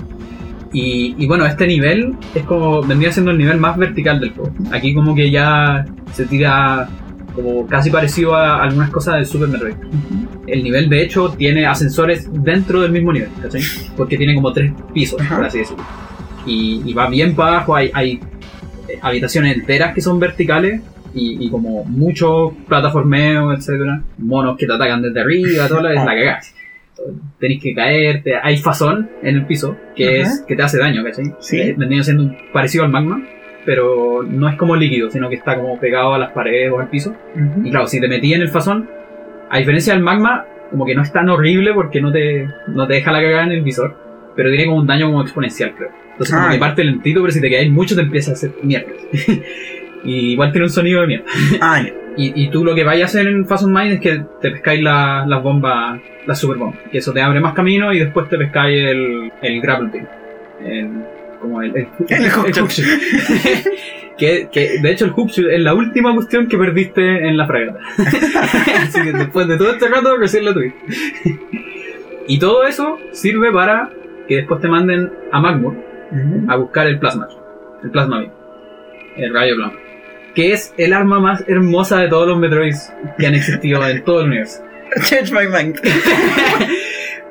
Y, 0.73 1.15
y 1.19 1.27
bueno, 1.27 1.45
este 1.47 1.67
nivel 1.67 2.15
es 2.35 2.43
como 2.45 2.83
vendría 2.83 3.13
siendo 3.13 3.31
el 3.31 3.39
nivel 3.39 3.59
más 3.59 3.77
vertical 3.77 4.21
del 4.21 4.31
juego. 4.33 4.53
Aquí 4.73 4.95
como 4.95 5.15
que 5.15 5.31
ya 5.31 5.85
se 6.15 6.25
tira 6.27 6.89
como 7.35 7.67
casi 7.67 7.91
parecido 7.91 8.35
a 8.35 8.63
algunas 8.63 8.91
cosas 8.91 9.15
del 9.17 9.27
Super 9.27 9.49
Metroid. 9.49 9.75
El 10.47 10.63
nivel 10.65 10.89
de 10.89 11.03
hecho 11.03 11.31
tiene 11.31 11.67
ascensores 11.67 12.27
dentro 12.33 12.81
del 12.81 12.93
mismo 12.93 13.13
nivel, 13.13 13.29
¿cachai? 13.41 13.63
Porque 13.97 14.17
tiene 14.17 14.35
como 14.35 14.53
tres 14.53 14.73
pisos, 14.95 15.21
por 15.27 15.45
así 15.45 15.59
decirlo. 15.59 15.85
Y, 16.47 16.83
y 16.87 16.93
va 16.95 17.09
bien 17.09 17.35
para 17.35 17.57
abajo, 17.57 17.77
hay, 17.77 17.91
hay 17.95 18.21
habitaciones 19.01 19.57
enteras 19.57 19.95
que 19.95 20.01
son 20.01 20.19
verticales 20.19 20.81
y, 21.15 21.47
y 21.47 21.51
como 21.51 21.85
mucho 21.85 22.55
plataformeo, 22.69 23.53
etcétera, 23.53 24.03
monos 24.19 24.57
que 24.57 24.67
te 24.67 24.73
atacan 24.73 25.03
desde 25.03 25.21
arriba, 25.21 25.69
todo 25.69 25.81
la, 25.83 25.91
es 25.91 25.97
la 26.05 26.15
cagada. 26.15 26.41
Tenéis 27.39 27.63
que 27.63 27.75
caerte, 27.75 28.35
hay 28.41 28.59
fasón 28.59 29.11
en 29.23 29.35
el 29.37 29.47
piso 29.47 29.77
que 29.97 30.21
Ajá. 30.21 30.31
es 30.33 30.45
que 30.47 30.55
te 30.55 30.63
hace 30.63 30.79
daño, 30.79 31.03
¿cachai? 31.03 31.33
Sí. 31.41 31.59
Eh, 31.61 31.75
Vendría 31.77 32.03
siendo 32.03 32.23
un- 32.25 32.37
parecido 32.53 32.85
al 32.85 32.91
magma, 32.91 33.23
pero 33.65 34.23
no 34.23 34.49
es 34.49 34.57
como 34.57 34.77
líquido, 34.77 35.11
sino 35.11 35.29
que 35.29 35.37
está 35.37 35.57
como 35.57 35.79
pegado 35.81 36.15
a 36.15 36.19
las 36.19 36.31
paredes 36.33 36.71
o 36.73 36.79
al 36.81 36.89
piso. 36.89 37.15
Y 37.65 37.71
claro, 37.71 37.87
si 37.87 38.01
te 38.01 38.09
metí 38.09 38.33
en 38.35 38.43
el 38.43 38.49
fasón, 38.49 38.89
a 39.51 39.59
diferencia 39.59 39.95
del 39.95 40.03
magma, 40.03 40.47
como 40.71 40.87
que 40.87 40.95
no 40.95 41.03
es 41.03 41.13
tan 41.13 41.29
horrible 41.29 41.73
porque 41.75 42.01
no 42.01 42.13
te, 42.13 42.49
no 42.69 42.87
te 42.87 42.95
deja 42.95 43.11
la 43.13 43.21
cagada 43.21 43.45
en 43.45 43.53
el 43.53 43.63
visor, 43.63 43.97
pero 44.37 44.49
tiene 44.51 44.67
como 44.67 44.79
un 44.79 44.87
daño 44.87 45.07
como 45.07 45.23
exponencial, 45.23 45.75
creo. 45.77 45.91
Entonces 46.13 46.35
como 46.35 46.47
Ah, 46.49 46.53
que 46.53 46.59
parte 46.59 46.85
lentito, 46.85 47.21
pero 47.21 47.33
si 47.33 47.41
te 47.41 47.49
quedáis 47.49 47.71
mucho 47.71 47.95
te 47.97 48.03
empieza 48.03 48.31
a 48.31 48.35
hacer 48.35 48.53
mierda. 48.63 48.93
Y 50.05 50.33
igual 50.33 50.53
tiene 50.53 50.67
un 50.67 50.71
sonido 50.71 51.01
de 51.03 51.07
mierda. 51.07 51.25
Ah, 51.61 51.83
ya. 51.83 51.93
Y, 52.17 52.45
y 52.45 52.51
tú 52.51 52.63
lo 52.65 52.75
que 52.75 52.85
vayas 52.85 53.15
a 53.15 53.19
hacer 53.19 53.27
en 53.33 53.47
Phasm 53.47 53.73
Mine 53.73 53.95
es 53.95 54.01
que 54.01 54.23
te 54.41 54.51
pescáis 54.51 54.83
la- 54.83 55.25
las 55.27 55.43
bombas, 55.43 55.99
las 56.27 56.39
super 56.39 56.59
bombas, 56.59 56.79
que 56.91 56.99
eso 56.99 57.11
te 57.13 57.23
abre 57.23 57.41
más 57.41 57.55
camino 57.55 57.91
y 57.93 58.01
después 58.01 58.29
te 58.29 58.37
pescáis 58.37 58.77
el, 58.91 59.33
el 59.41 59.61
grapple 59.63 59.89
beam. 59.93 60.07
El- 60.63 61.05
como 61.41 61.63
el, 61.63 61.75
el, 61.75 61.87
El 62.09 62.53
shoot. 62.53 62.71
que, 64.19 64.49
que 64.53 64.79
de 64.81 64.91
hecho 64.91 65.07
el 65.07 65.11
hook 65.13 65.31
shoot 65.31 65.51
es 65.51 65.61
la 65.61 65.75
última 65.75 66.15
cuestión 66.15 66.47
que 66.49 66.57
perdiste 66.59 67.27
en 67.27 67.37
la 67.37 67.47
fragata. 67.47 67.81
Así 68.83 69.03
que 69.03 69.13
después 69.13 69.49
de 69.49 69.57
todo 69.57 69.73
este 69.73 69.89
rato 69.89 70.17
recién 70.19 70.45
la 70.45 70.53
tuviste. 70.53 70.79
y 72.29 72.39
todo 72.39 72.65
eso 72.65 72.99
sirve 73.13 73.51
para 73.53 73.91
que 74.29 74.37
después 74.37 74.61
te 74.61 74.69
manden 74.69 75.11
a 75.33 75.41
Magmur 75.41 75.75
a 76.49 76.57
buscar 76.57 76.87
el 76.87 76.99
plasma. 76.99 77.27
El 77.83 77.91
plasma 77.91 78.19
beam. 78.21 78.31
El 79.17 79.33
rayo 79.35 79.57
plasma. 79.57 79.79
Que 80.35 80.53
es 80.53 80.73
el 80.79 80.93
arma 80.93 81.21
más 81.21 81.45
hermosa 81.47 81.99
de 82.01 82.09
todos 82.09 82.27
los 82.29 82.39
Metroids 82.39 82.93
que 83.19 83.27
han 83.27 83.35
existido 83.35 83.87
en 83.87 84.03
todo 84.05 84.21
el 84.21 84.27
universo. 84.29 84.63
Change 85.09 85.33
my 85.33 85.47
mind. 85.47 85.79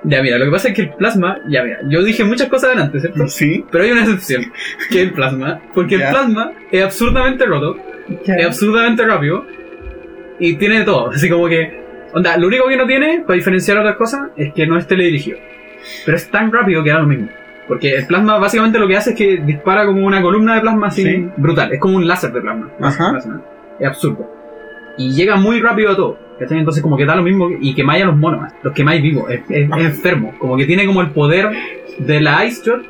Ya 0.04 0.24
mira, 0.24 0.40
lo 0.40 0.46
que 0.46 0.52
pasa 0.52 0.70
es 0.70 0.74
que 0.74 0.82
el 0.82 0.90
plasma, 0.96 1.38
ya 1.48 1.62
mira, 1.64 1.78
yo 1.88 2.02
dije 2.04 2.24
muchas 2.24 2.50
cosas 2.50 2.72
delante, 2.72 3.00
¿cierto? 3.00 3.28
Sí. 3.28 3.64
Pero 3.72 3.84
hay 3.84 3.92
una 3.92 4.02
excepción, 4.02 4.52
que 4.90 5.02
es 5.04 5.08
el 5.10 5.14
plasma, 5.14 5.62
porque 5.76 6.00
Ya. 6.00 6.08
el 6.08 6.12
plasma 6.12 6.54
es 6.72 6.84
absurdamente 6.84 7.46
roto, 7.46 7.78
es 8.26 8.46
absurdamente 8.48 9.06
rápido 9.06 9.46
y 10.40 10.56
tiene 10.56 10.80
de 10.80 10.86
todo, 10.86 11.12
así 11.12 11.30
como 11.30 11.48
que, 11.48 11.80
onda, 12.14 12.36
lo 12.38 12.48
único 12.48 12.68
que 12.68 12.78
no 12.78 12.88
tiene, 12.88 13.20
para 13.28 13.36
diferenciar 13.36 13.78
otras 13.78 13.96
cosas, 13.96 14.30
es 14.38 14.52
que 14.56 14.66
no 14.66 14.76
es 14.80 14.88
teledirigido. 14.88 15.38
Pero 16.04 16.18
es 16.18 16.28
tan 16.32 16.52
rápido 16.52 16.84
que 16.84 16.90
da 16.90 16.98
lo 17.00 17.06
mismo. 17.06 17.30
Porque 17.72 17.96
el 17.96 18.06
plasma 18.06 18.38
básicamente 18.38 18.78
lo 18.80 18.88
que 18.88 18.98
hace 18.98 19.12
es 19.12 19.16
que 19.16 19.38
dispara 19.38 19.86
como 19.86 20.06
una 20.06 20.22
columna 20.22 20.56
de 20.56 20.62
plasma 20.62 20.88
así 20.88 21.04
Sí. 21.04 21.30
brutal, 21.38 21.72
es 21.72 21.80
como 21.80 21.96
un 21.96 22.06
láser 22.06 22.34
de 22.34 22.42
plasma. 22.42 22.70
Ajá. 22.82 23.18
Es 23.80 23.88
absurdo. 23.88 24.30
Y 24.98 25.12
llega 25.14 25.38
muy 25.38 25.62
rápido 25.62 25.92
a 25.92 25.96
todo. 25.96 26.18
¿cachai? 26.38 26.58
Entonces 26.58 26.82
como 26.84 26.98
que 26.98 27.06
da 27.06 27.16
lo 27.16 27.22
mismo 27.24 27.50
y 27.62 27.74
quemáis 27.74 28.04
a 28.04 28.08
los 28.08 28.18
monos, 28.18 28.52
los 28.64 28.74
quemáis 28.74 29.02
vivos, 29.02 29.30
es, 29.32 29.40
es- 29.48 29.70
es 29.70 29.86
enfermo. 29.86 30.34
Como 30.38 30.58
que 30.58 30.66
tiene 30.66 30.86
como 30.86 31.00
el 31.02 31.12
poder 31.12 31.50
de 32.00 32.20
la 32.20 32.44
Ice 32.46 32.62
Shot, 32.66 32.82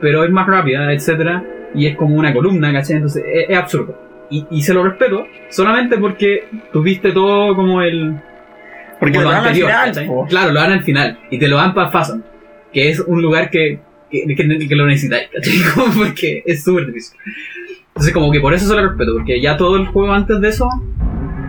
pero 0.00 0.24
es 0.24 0.30
más 0.30 0.46
rápida, 0.46 0.90
etcétera 0.92 1.44
Y 1.74 1.86
es 1.86 1.96
como 1.96 2.14
una 2.16 2.32
columna, 2.32 2.72
¿cachai? 2.72 2.96
Entonces 2.96 3.22
es, 3.30 3.50
es 3.50 3.56
absurdo. 3.58 3.94
Y, 4.30 4.46
y 4.50 4.62
se 4.62 4.72
lo 4.72 4.82
respeto 4.84 5.26
solamente 5.50 5.98
porque 5.98 6.44
tuviste 6.72 7.12
todo 7.12 7.54
como 7.54 7.82
el... 7.82 8.14
Porque 8.98 9.14
como 9.18 9.24
lo 9.24 9.30
dan 9.32 9.40
al 9.42 9.46
anterior, 9.48 9.68
final, 9.70 9.86
¿cachai? 9.88 10.06
po. 10.06 10.26
Claro, 10.28 10.52
lo 10.52 10.60
dan 10.60 10.72
al 10.72 10.82
final. 10.82 11.18
Y 11.30 11.38
te 11.38 11.46
lo 11.48 11.56
dan 11.58 11.74
para 11.74 11.90
Fason, 11.90 12.24
que 12.72 12.88
es 12.90 13.00
un 13.00 13.20
lugar 13.22 13.50
que, 13.50 13.80
que, 14.10 14.34
que- 14.34 14.68
que 14.68 14.76
lo 14.76 14.86
necesitáis, 14.86 15.28
¿cachai? 15.34 15.52
Como 15.74 15.92
porque 15.94 16.42
es 16.46 16.62
súper 16.64 16.86
difícil. 16.86 17.18
Entonces 17.88 18.14
como 18.14 18.30
que 18.32 18.40
por 18.40 18.54
eso 18.54 18.66
se 18.66 18.74
lo 18.74 18.88
respeto, 18.88 19.12
porque 19.14 19.40
ya 19.40 19.56
todo 19.56 19.76
el 19.76 19.86
juego 19.88 20.12
antes 20.12 20.40
de 20.40 20.48
eso, 20.48 20.68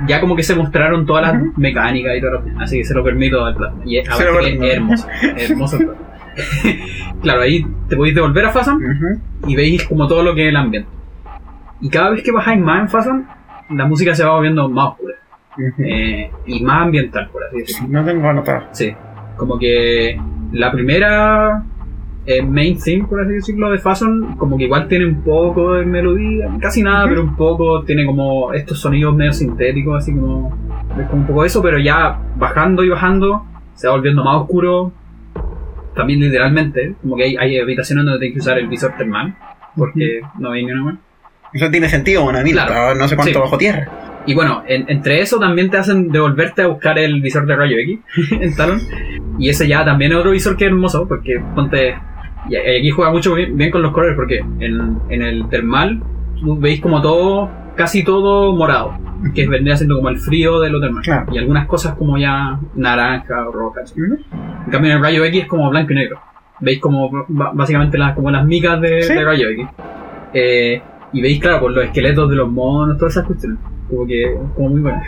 ya 0.08 0.20
como 0.20 0.36
que 0.36 0.44
se 0.44 0.56
mostraron 0.56 1.06
todas 1.06 1.32
las 1.32 1.42
mecánicas 1.58 2.18
y 2.18 2.20
todo. 2.22 2.32
lo- 2.32 2.60
Así 2.62 2.78
que 2.80 2.84
se 2.84 2.94
lo 2.94 3.04
permito 3.04 3.46
al 3.46 3.56
plan. 3.56 3.74
Y 3.86 3.98
es, 4.00 4.10
es 4.10 4.20
hermoso, 4.20 5.08
es 5.38 5.50
hermoso 5.52 5.78
el 5.78 5.90
claro, 7.22 7.42
ahí 7.42 7.66
te 7.90 7.96
podéis 7.96 8.16
devolver 8.16 8.46
a 8.46 8.50
Fason 8.52 8.78
Ujú. 8.84 9.50
y 9.50 9.56
veis 9.56 9.84
como 9.84 10.08
todo 10.08 10.24
lo 10.24 10.34
que 10.34 10.44
es 10.44 10.50
el 10.50 10.56
ambiente. 10.56 10.90
Y 11.82 11.90
cada 11.90 12.10
vez 12.12 12.24
que 12.24 12.32
bajáis 12.32 12.60
más 12.62 12.82
en 12.82 12.90
Fason, 12.90 13.28
la 13.70 13.86
música 13.86 14.16
se 14.16 14.24
va 14.24 14.34
volviendo 14.36 14.68
más 14.70 14.90
oscura. 14.94 15.16
Eh, 15.78 16.32
y 16.46 16.64
más 16.64 16.84
ambiental, 16.84 17.30
por 17.32 17.44
así 17.44 17.58
decirlo. 17.60 17.88
No 17.90 18.06
tengo 18.06 18.28
anotado. 18.30 18.64
Sí, 18.72 18.94
como 19.36 19.60
que 19.60 20.20
la 20.54 20.72
primera 20.72 21.64
eh, 22.26 22.41
main 22.43 22.77
theme, 22.80 23.06
por 23.07 23.22
así 23.22 23.34
decirlo, 23.34 23.72
de 23.72 23.77
Fason, 23.80 24.35
como 24.38 24.57
que 24.57 24.65
igual 24.65 24.88
tiene 24.88 25.06
un 25.06 25.22
poco 25.23 25.73
de 25.73 25.85
melodía, 25.85 26.49
casi 26.60 26.84
nada, 26.84 27.07
pero 27.07 27.23
un 27.23 27.35
poco, 27.35 27.84
tiene 27.84 28.06
como 28.06 28.53
estos 28.53 28.80
sonidos 28.80 29.15
medio 29.15 29.34
sintéticos, 29.34 29.98
así 30.03 30.11
como, 30.14 30.49
un 31.14 31.26
poco 31.26 31.43
eso, 31.45 31.61
pero 31.61 31.80
ya 31.80 32.19
bajando 32.38 32.84
y 32.84 32.89
bajando, 32.89 33.45
se 33.73 33.88
va 33.88 33.93
volviendo 33.95 34.23
más 34.23 34.38
oscuro, 34.41 34.91
también 35.95 36.19
literalmente, 36.19 36.95
como 37.02 37.15
que 37.18 37.23
hay, 37.23 37.38
hay 37.38 37.60
habitaciones 37.60 38.06
donde 38.06 38.19
tienes 38.19 38.35
que 38.35 38.39
usar 38.39 38.57
el 38.60 38.68
visor 38.68 38.93
termal, 38.98 39.35
porque 39.76 40.22
no 40.39 40.52
hay 40.52 40.65
ni 40.65 40.72
una 40.72 40.84
más. 40.84 40.95
Eso 41.53 41.69
tiene 41.69 41.89
sentido, 41.89 42.23
bueno, 42.23 42.39
mira, 42.43 42.65
Claro. 42.65 42.95
no 42.95 43.07
sé 43.07 43.15
cuánto 43.15 43.34
Sí. 43.34 43.39
bajo 43.39 43.57
tierra. 43.57 43.89
Y 44.26 44.35
bueno, 44.35 44.64
en- 44.68 44.85
entre 44.88 45.19
eso 45.22 45.39
también 45.39 45.69
te 45.69 45.77
hacen 45.77 46.10
devolverte 46.11 46.61
a 46.61 46.68
buscar 46.68 46.98
el 46.99 47.19
visor 47.22 47.45
de 47.48 47.56
rayo 47.56 47.76
X 47.77 47.99
en 48.39 48.56
Talon. 48.56 48.80
Y 49.39 49.49
ese 49.49 49.68
ya 49.68 49.84
también 49.84 50.11
es 50.11 50.18
otro 50.19 50.31
visor 50.31 50.56
que 50.56 50.65
es 50.65 50.72
hermoso, 50.72 51.07
porque 51.07 51.41
ponte. 51.56 51.95
Y 52.50 52.56
aquí 52.56 52.90
juega 52.90 53.12
mucho 53.12 53.34
bien, 53.36 53.56
bien 53.58 53.72
con 53.72 53.82
los 53.82 53.92
colores, 53.92 54.16
porque 54.16 54.40
en, 54.60 54.98
en 55.10 55.22
el 55.22 55.48
termal 55.50 56.02
veis 56.60 56.82
como 56.82 57.02
todo, 57.02 57.50
casi 57.76 58.04
todo 58.04 58.56
morado, 58.56 58.94
que 59.36 59.48
vendría 59.48 59.76
siendo 59.78 59.96
como 59.98 60.10
el 60.10 60.18
frío 60.18 60.60
de 60.60 60.70
lo 60.70 60.80
termal. 60.82 61.04
Claro. 61.04 61.32
Y 61.32 61.38
algunas 61.38 61.68
cosas 61.68 61.96
como 61.96 62.18
ya 62.18 62.60
naranja 62.76 63.48
o 63.48 63.52
roja. 63.52 63.86
¿sí? 63.86 63.94
En 64.00 64.72
cambio 64.72 64.92
en 64.92 64.98
el 64.98 65.04
rayo 65.04 65.24
X 65.26 65.42
es 65.44 65.48
como 65.48 65.70
blanco 65.70 65.92
y 65.92 65.96
negro. 65.96 66.20
Veis 66.60 66.80
como 66.80 67.10
básicamente 67.28 67.98
las, 67.98 68.16
como 68.16 68.30
las 68.32 68.46
micas 68.46 68.80
de, 68.82 69.02
Sí. 69.04 69.14
de 69.14 69.24
rayo 69.24 69.50
X. 69.50 69.68
Eh, 70.34 70.82
y 71.14 71.22
veis, 71.22 71.40
claro, 71.40 71.60
por 71.60 71.72
los 71.72 71.84
esqueletos 71.86 72.30
de 72.30 72.36
los 72.36 72.50
monos, 72.52 72.98
todas 72.98 73.14
esas 73.16 73.26
cuestiones. 73.28 73.60
Como 73.90 74.06
que, 74.08 74.36
como 74.56 74.70
muy 74.70 74.80
buenas. 74.82 75.08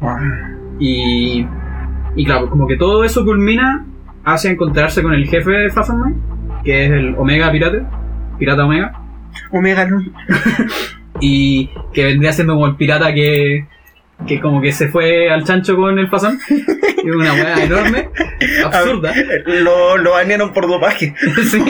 Guau. 0.00 0.16
Y, 0.78 1.46
y 2.16 2.24
claro, 2.26 2.50
como 2.50 2.66
que 2.66 2.76
todo 2.76 3.02
eso 3.02 3.24
culmina 3.24 3.86
hacia 4.26 4.50
encontrarse 4.50 5.02
con 5.02 5.14
el 5.14 5.26
jefe 5.26 5.50
de 5.50 5.70
Fazenman, 5.70 6.60
que 6.62 6.84
es 6.84 6.90
el 6.90 7.14
Omega 7.16 7.50
Pirate, 7.50 7.82
Pirata 8.38 8.66
Omega, 8.66 8.92
Omega 9.52 9.84
Lun. 9.86 10.12
y 11.20 11.70
que 11.92 12.04
vendría 12.04 12.32
siendo 12.32 12.54
como 12.54 12.66
el 12.66 12.76
pirata 12.76 13.12
que, 13.14 13.66
que 14.26 14.40
como 14.40 14.60
que 14.60 14.72
se 14.72 14.88
fue 14.88 15.30
al 15.30 15.44
chancho 15.44 15.76
con 15.76 15.98
el 15.98 16.08
Fazan. 16.08 16.38
Es 17.06 17.14
una 17.14 17.34
weá 17.34 17.62
enorme, 17.62 18.08
absurda. 18.64 19.14
Lo, 19.46 19.96
lo 19.96 20.10
banearon 20.10 20.52
por 20.52 20.66
dopaje. 20.66 21.14
Sí. 21.48 21.62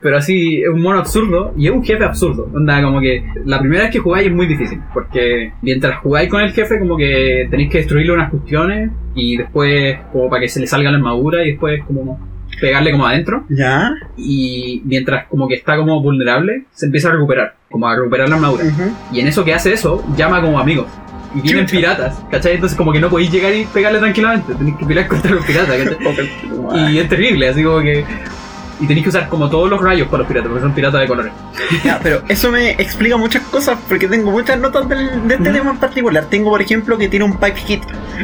Pero 0.00 0.16
así, 0.16 0.62
es 0.62 0.68
un 0.68 0.80
mono 0.80 0.98
absurdo 0.98 1.52
y 1.56 1.66
es 1.66 1.72
un 1.72 1.84
jefe 1.84 2.04
absurdo. 2.04 2.48
Onda, 2.54 2.82
como 2.82 3.00
que 3.00 3.22
la 3.44 3.58
primera 3.60 3.82
vez 3.82 3.92
que 3.92 3.98
jugáis 3.98 4.28
es 4.28 4.32
muy 4.32 4.46
difícil. 4.46 4.80
Porque 4.94 5.52
mientras 5.60 5.98
jugáis 5.98 6.30
con 6.30 6.40
el 6.40 6.52
jefe, 6.52 6.78
como 6.78 6.96
que 6.96 7.46
tenéis 7.50 7.70
que 7.70 7.78
destruirle 7.78 8.12
unas 8.14 8.30
cuestiones 8.30 8.90
y 9.14 9.36
después, 9.36 9.98
como 10.12 10.30
para 10.30 10.40
que 10.42 10.48
se 10.48 10.60
le 10.60 10.66
salga 10.66 10.90
la 10.90 10.96
armadura 10.96 11.44
y 11.44 11.50
después, 11.50 11.82
como 11.84 12.18
pegarle 12.60 12.92
como 12.92 13.06
adentro. 13.06 13.44
¿Ya? 13.48 13.92
Y 14.16 14.82
mientras, 14.84 15.26
como 15.28 15.48
que 15.48 15.54
está 15.54 15.76
como 15.76 16.00
vulnerable, 16.02 16.64
se 16.72 16.86
empieza 16.86 17.08
a 17.08 17.12
recuperar. 17.12 17.54
Como 17.70 17.86
a 17.86 17.94
recuperar 17.94 18.28
la 18.28 18.36
armadura. 18.36 18.64
Y 19.12 19.20
en 19.20 19.26
eso 19.26 19.44
que 19.44 19.54
hace 19.54 19.72
eso, 19.72 20.02
llama 20.16 20.40
como 20.40 20.58
amigos. 20.58 20.86
Y 21.34 21.42
vienen 21.42 21.66
Chucha. 21.66 21.76
piratas, 21.76 22.24
¿cachai? 22.30 22.54
Entonces, 22.54 22.76
como 22.76 22.92
que 22.92 22.98
no 22.98 23.08
podéis 23.08 23.30
llegar 23.30 23.54
y 23.54 23.64
pegarle 23.66 24.00
tranquilamente. 24.00 24.54
Tenéis 24.54 24.76
que 24.76 24.86
pelear 24.86 25.06
contra 25.06 25.30
los 25.30 25.44
piratas, 25.44 25.76
¿cachai? 25.76 26.30
Y 26.92 26.98
es 26.98 27.08
terrible, 27.08 27.48
así 27.48 27.62
como 27.62 27.80
que. 27.80 28.04
Y 28.80 28.86
tenéis 28.86 29.04
que 29.04 29.08
usar 29.10 29.28
como 29.28 29.48
todos 29.50 29.68
los 29.68 29.80
rayos 29.80 30.08
para 30.08 30.18
los 30.18 30.26
piratas, 30.28 30.48
porque 30.48 30.62
son 30.62 30.72
piratas 30.74 31.00
de 31.02 31.06
colores. 31.08 31.32
Ya, 31.84 31.98
pero 32.02 32.22
eso 32.28 32.50
me 32.50 32.70
explica 32.72 33.16
muchas 33.16 33.42
cosas 33.44 33.78
porque 33.88 34.08
tengo 34.08 34.30
muchas 34.30 34.58
notas 34.58 34.88
del- 34.88 35.28
de 35.28 35.34
este 35.34 35.50
tema 35.52 35.70
en 35.70 35.76
particular. 35.78 36.24
Tengo, 36.30 36.50
por 36.50 36.62
ejemplo, 36.62 36.96
que 36.98 37.08
tiene 37.08 37.24
un 37.24 37.34
pipe 37.34 37.56
hit. 37.56 37.82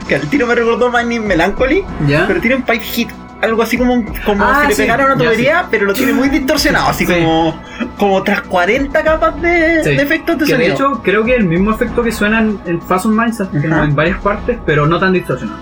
Que 0.09 0.15
al 0.17 0.23
tiro 0.23 0.47
me 0.47 0.55
recordó 0.55 0.91
Mining 0.91 1.27
Melancholy, 1.27 1.85
¿Ya? 2.09 2.25
pero 2.27 2.41
tiene 2.41 2.57
un 2.57 2.63
pipe 2.63 2.81
hit. 2.81 3.11
Algo 3.43 3.63
así 3.63 3.77
como, 3.77 4.03
como 4.25 4.43
Ah, 4.45 4.61
si 4.63 4.69
le 4.69 4.75
sí, 4.75 4.83
pegara 4.83 5.05
una 5.05 5.15
ya, 5.17 5.25
tubería, 5.25 5.67
pero 5.71 5.85
lo 5.85 5.93
tiene 5.93 6.15
muy 6.15 6.31
distorsionado, 6.31 6.89
así 6.89 7.05
Sí. 7.05 7.13
como, 7.13 7.61
como 7.99 8.23
tras 8.23 8.41
40 8.41 9.05
capas 9.05 9.41
de, 9.43 9.83
de 9.83 9.95
efectos 10.03 10.39
de 10.39 10.47
Que 10.47 10.53
de 10.57 10.71
sonido. 10.71 10.75
hecho, 10.75 11.03
creo 11.03 11.23
que 11.23 11.35
el 11.37 11.45
mismo 11.45 11.71
efecto 11.71 12.03
que 12.03 12.13
suena 12.13 12.41
en, 12.41 12.59
en 12.65 12.81
Fason 12.81 13.15
Minds, 13.15 13.43
Ajá. 13.43 13.85
en 13.85 13.95
varias 13.95 14.19
partes, 14.21 14.57
pero 14.65 14.87
no 14.87 14.99
tan 14.99 15.13
distorsionado. 15.13 15.59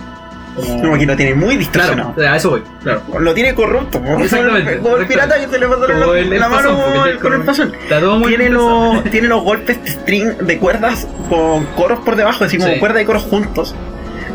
Como- 0.54 0.96
que 0.98 1.06
lo 1.06 1.16
tiene 1.16 1.34
muy 1.34 1.56
distorsionado. 1.56 2.14
Claro, 2.14 2.32
a 2.32 2.36
eso 2.36 2.50
voy. 2.50 2.62
Claro. 2.82 3.02
Lo 3.18 3.34
tiene 3.34 3.54
corrupto, 3.54 4.00
como 4.00 4.20
Exactamente, 4.20 4.78
como 4.82 4.96
el 4.98 5.06
pirata 5.06 5.34
que 5.40 5.48
se 5.48 5.58
le 5.58 5.66
pasó 5.66 5.88
la, 5.88 6.18
el- 6.18 6.30
la 6.38 6.48
mano 6.48 6.76
pasón, 6.78 7.18
con 7.20 7.32
el 7.34 7.40
pasón. 7.42 7.72
Está 7.82 8.00
todo 8.00 8.18
muy 8.18 8.28
Tiene 8.28 8.50
los, 8.50 9.04
tiene 9.10 9.28
los 9.28 9.42
golpes 9.42 9.82
de 9.82 9.90
string 9.90 10.28
de 10.38 10.58
cuerdas 10.58 11.06
con 11.28 11.64
coros 11.76 12.00
por 12.00 12.16
debajo, 12.16 12.44
así 12.44 12.58
como 12.58 12.72
Sí. 12.72 12.78
cuerda 12.80 13.02
y 13.02 13.04
coros 13.04 13.24
juntos. 13.24 13.74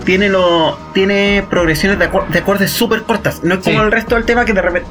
Tiene 0.05 0.29
lo, 0.29 0.77
tiene 0.93 1.45
progresiones 1.49 1.99
de, 1.99 2.09
acor- 2.09 2.27
de 2.27 2.39
acordes 2.39 2.71
súper 2.71 3.03
cortas. 3.03 3.41
No 3.43 3.55
es 3.55 3.59
como 3.63 3.79
Sí. 3.79 3.85
el 3.85 3.91
resto 3.91 4.15
del 4.15 4.25
tema 4.25 4.45
que 4.45 4.53
de 4.53 4.61
repente. 4.61 4.89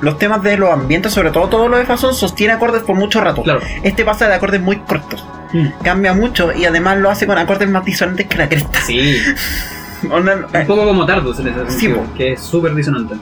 Los 0.00 0.18
temas 0.18 0.42
de 0.42 0.56
los 0.58 0.70
ambientes, 0.70 1.12
sobre 1.12 1.30
todo 1.30 1.48
todo 1.48 1.68
lo 1.68 1.78
de 1.78 1.84
Fason, 1.86 2.14
sostiene 2.14 2.52
acordes 2.52 2.82
por 2.82 2.94
mucho 2.96 3.20
rato. 3.20 3.42
Claro. 3.42 3.60
Este 3.84 4.04
pasa 4.04 4.26
de 4.28 4.34
acordes 4.34 4.60
muy 4.60 4.76
cortos. 4.78 5.24
Mm. 5.52 5.68
Cambia 5.82 6.12
mucho 6.14 6.52
y 6.52 6.64
además 6.66 6.98
lo 6.98 7.10
hace 7.10 7.26
con 7.26 7.38
acordes 7.38 7.70
más 7.70 7.84
disonantes 7.84 8.26
que 8.26 8.36
la 8.36 8.48
cresta. 8.48 8.80
Sí, 8.80 9.16
Un 10.10 10.66
poco 10.66 10.84
como 10.84 11.06
Tardus 11.06 11.38
en 11.40 11.48
ese 11.48 11.58
Sí, 11.66 11.70
sentido, 11.80 11.96
po. 12.02 12.14
que 12.14 12.32
es 12.32 12.40
súper 12.40 12.74
disonante. 12.74 13.14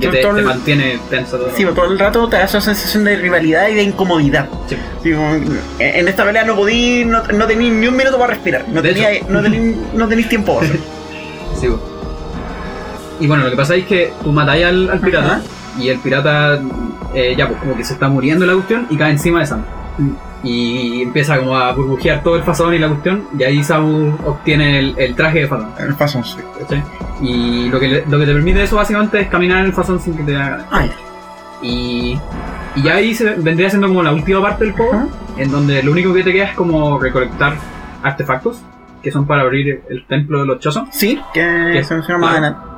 Que 0.00 0.08
te, 0.08 0.26
mantiene 0.42 0.98
tenso 1.08 1.38
todo. 1.38 1.50
Sí, 1.56 1.64
todo 1.64 1.84
el 1.92 1.98
rato 1.98 2.28
te 2.28 2.36
da 2.36 2.42
esa 2.44 2.60
sensación 2.60 3.04
de 3.04 3.16
rivalidad 3.16 3.68
y 3.68 3.74
de 3.74 3.82
incomodidad. 3.84 4.48
Sí. 4.68 4.76
Sí, 5.02 5.12
como, 5.12 5.30
en 5.78 6.08
esta 6.08 6.24
pelea 6.24 6.44
no 6.44 6.56
podí, 6.56 7.04
no, 7.04 7.22
no 7.22 7.46
tení 7.46 7.70
ni 7.70 7.86
un 7.86 7.96
minuto 7.96 8.18
para 8.18 8.34
respirar. 8.34 8.68
No 8.68 8.82
De 8.82 8.88
tenía, 8.92 9.12
hecho. 9.12 9.26
no 9.30 9.40
tení, 9.42 9.76
no 9.94 10.08
tenéis 10.08 10.28
tiempo. 10.28 10.60
Sí. 11.58 11.68
Y 13.18 13.26
bueno, 13.28 13.44
lo 13.44 13.50
que 13.50 13.56
pasa 13.56 13.74
es 13.76 13.86
que 13.86 14.12
tú 14.22 14.30
matáis 14.30 14.66
al, 14.66 14.90
al 14.90 15.00
pirata 15.00 15.26
Ajá. 15.36 15.40
y 15.80 15.88
el 15.88 15.98
pirata 16.00 16.60
eh, 17.14 17.34
ya 17.34 17.48
pues 17.48 17.60
como 17.60 17.74
que 17.74 17.82
se 17.82 17.94
está 17.94 18.08
muriendo 18.08 18.44
la 18.44 18.52
cuestión 18.52 18.86
y 18.90 18.96
cae 18.98 19.12
encima 19.12 19.40
de 19.40 19.46
Sam. 19.46 19.64
Y 20.48 21.02
empieza 21.02 21.38
como 21.38 21.56
a 21.56 21.72
burbujear 21.72 22.22
todo 22.22 22.36
el 22.36 22.42
fasón 22.44 22.72
y 22.74 22.78
la 22.78 22.86
cuestión 22.88 23.24
y 23.36 23.42
ahí 23.42 23.64
Samu 23.64 24.14
obtiene 24.24 24.78
el, 24.78 24.94
el 24.96 25.14
traje 25.16 25.40
de 25.40 25.46
fasón. 25.48 25.70
El 25.78 25.94
paso, 25.94 26.22
sí. 26.22 26.38
Y 27.20 27.68
lo 27.68 27.80
que, 27.80 27.88
le- 27.88 28.04
lo 28.06 28.18
que 28.18 28.26
te 28.26 28.32
permite 28.32 28.62
eso 28.62 28.76
básicamente 28.76 29.18
es 29.20 29.28
caminar 29.28 29.60
en 29.60 29.66
el 29.66 29.72
fasón 29.72 29.98
sin 29.98 30.16
que 30.16 30.22
te 30.22 30.36
haga 30.36 30.64
Ay, 30.70 30.90
Y, 31.62 32.18
y 32.76 32.82
ya 32.82 32.94
ahí 32.94 33.14
se, 33.14 33.34
vendría 33.36 33.70
siendo 33.70 33.88
como 33.88 34.02
la 34.02 34.12
última 34.12 34.40
parte 34.40 34.64
del 34.64 34.74
juego, 34.74 35.08
en 35.36 35.50
donde 35.50 35.82
lo 35.82 35.90
único 35.92 36.12
que 36.14 36.22
te 36.22 36.32
queda 36.32 36.44
es 36.44 36.54
como 36.54 36.98
recolectar 37.00 37.54
artefactos, 38.02 38.60
que 39.02 39.10
son 39.10 39.26
para 39.26 39.42
abrir 39.42 39.82
el 39.88 40.04
templo 40.06 40.40
de 40.40 40.46
los 40.46 40.58
Choson. 40.60 40.88
sí, 40.92 41.18
que 41.34 41.70
Que- 41.72 41.82
se 41.84 41.94
menciona 41.94 42.18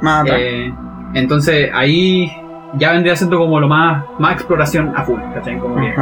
más, 0.01 0.23
adelante-. 0.23 0.67
Eh, 0.69 0.75
entonces 1.15 1.71
ahí 1.75 2.31
ya 2.75 2.93
vendría 2.93 3.17
siendo 3.17 3.39
como 3.39 3.59
lo 3.61 3.69
más, 3.69 4.05
más 4.19 4.35
exploración 4.35 4.93
a 4.97 5.03
full, 5.05 5.21
¿cachai? 5.35 5.59
Como 5.59 5.77
que 5.77 5.95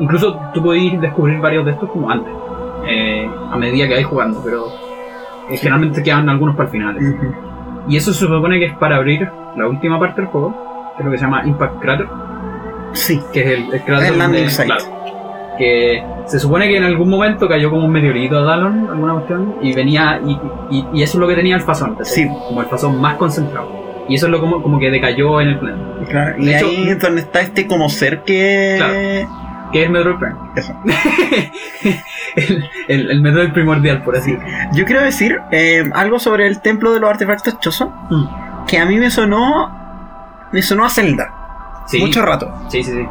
incluso 0.00 0.38
tú 0.54 0.62
podés 0.62 1.00
descubrir 1.00 1.38
varios 1.40 1.64
de 1.64 1.72
estos 1.72 1.90
como 1.90 2.10
antes, 2.10 2.32
eh, 2.86 3.28
a 3.50 3.56
medida 3.56 3.86
que 3.88 3.94
vais 3.94 4.06
jugando, 4.06 4.40
pero 4.44 4.66
eh, 5.50 5.56
generalmente 5.56 6.02
quedan 6.02 6.28
algunos 6.28 6.56
para 6.56 6.66
el 6.68 6.72
final. 6.72 6.96
Y 7.88 7.96
eso 7.96 8.12
se 8.14 8.20
supone 8.26 8.58
que 8.58 8.66
es 8.66 8.76
para 8.78 8.96
abrir 8.96 9.28
la 9.56 9.68
última 9.68 9.98
parte 10.00 10.22
del 10.22 10.30
juego, 10.30 10.92
que 10.96 11.02
es 11.02 11.04
lo 11.04 11.10
que 11.10 11.18
se 11.18 11.24
llama 11.24 11.42
Impact 11.44 11.80
Crater. 11.80 12.06
Sí, 12.92 13.20
que 13.32 13.40
es 13.40 13.46
el, 13.58 13.74
el 13.74 13.82
cráter 13.82 14.12
El 14.12 14.18
landing 14.18 14.48
site. 14.48 14.64
claro, 14.66 14.84
que 15.58 16.02
se 16.26 16.38
supone 16.38 16.66
que 16.68 16.76
en 16.78 16.84
algún 16.84 17.10
momento 17.10 17.46
cayó 17.48 17.70
como 17.70 17.84
un 17.84 17.92
meteorito 17.92 18.38
a 18.38 18.42
Dallon, 18.42 18.88
alguna 18.88 19.12
cuestión, 19.14 19.56
y 19.60 19.74
venía, 19.74 20.20
y, 20.24 20.38
y- 20.70 20.86
y 20.94 21.02
eso 21.02 21.18
es 21.18 21.20
lo 21.20 21.28
que 21.28 21.34
tenía 21.34 21.56
el 21.56 21.60
fasón, 21.62 21.90
¿cachai? 21.96 22.06
Sí. 22.06 22.28
como 22.48 22.60
el 22.62 22.66
fasón 22.68 23.00
más 23.00 23.16
concentrado. 23.16 23.68
Y 24.08 24.16
eso 24.16 24.26
es 24.26 24.32
lo 24.32 24.40
como, 24.40 24.62
como 24.62 24.78
que 24.78 24.90
decayó 24.90 25.40
en 25.40 25.48
el 25.48 25.58
planeta, 25.58 26.10
claro. 26.10 26.34
Y 26.38 26.52
hecho- 26.52 26.66
ahí 26.66 26.88
es 26.88 26.98
donde 27.00 27.22
está 27.22 27.40
este 27.40 27.66
como 27.66 27.88
ser 27.88 28.22
que. 28.22 29.24
que 29.72 29.84
es 29.84 29.90
Metroid 29.90 30.16
Prime. 30.18 30.36
Eso. 30.56 30.74
el, 32.36 32.70
el, 32.88 33.10
el 33.10 33.20
Metroid 33.20 33.52
primordial, 33.52 34.02
por 34.02 34.16
así 34.16 34.36
Yo 34.72 34.84
quiero 34.84 35.02
decir 35.02 35.40
eh, 35.50 35.84
algo 35.94 36.18
sobre 36.18 36.46
el 36.46 36.60
templo 36.60 36.92
de 36.92 37.00
los 37.00 37.10
artefactos 37.10 37.58
Choson, 37.60 37.90
Mm. 38.10 38.66
que 38.66 38.78
a 38.78 38.84
mí 38.86 38.96
me 38.98 39.10
sonó. 39.10 39.82
Me 40.52 40.62
sonó 40.62 40.84
a 40.84 40.88
Zelda. 40.90 41.32
Sí, 41.86 41.98
Mucho 42.00 42.22
rato. 42.24 42.52
sí, 42.68 42.82
sí, 42.82 42.92
sí. 42.92 43.06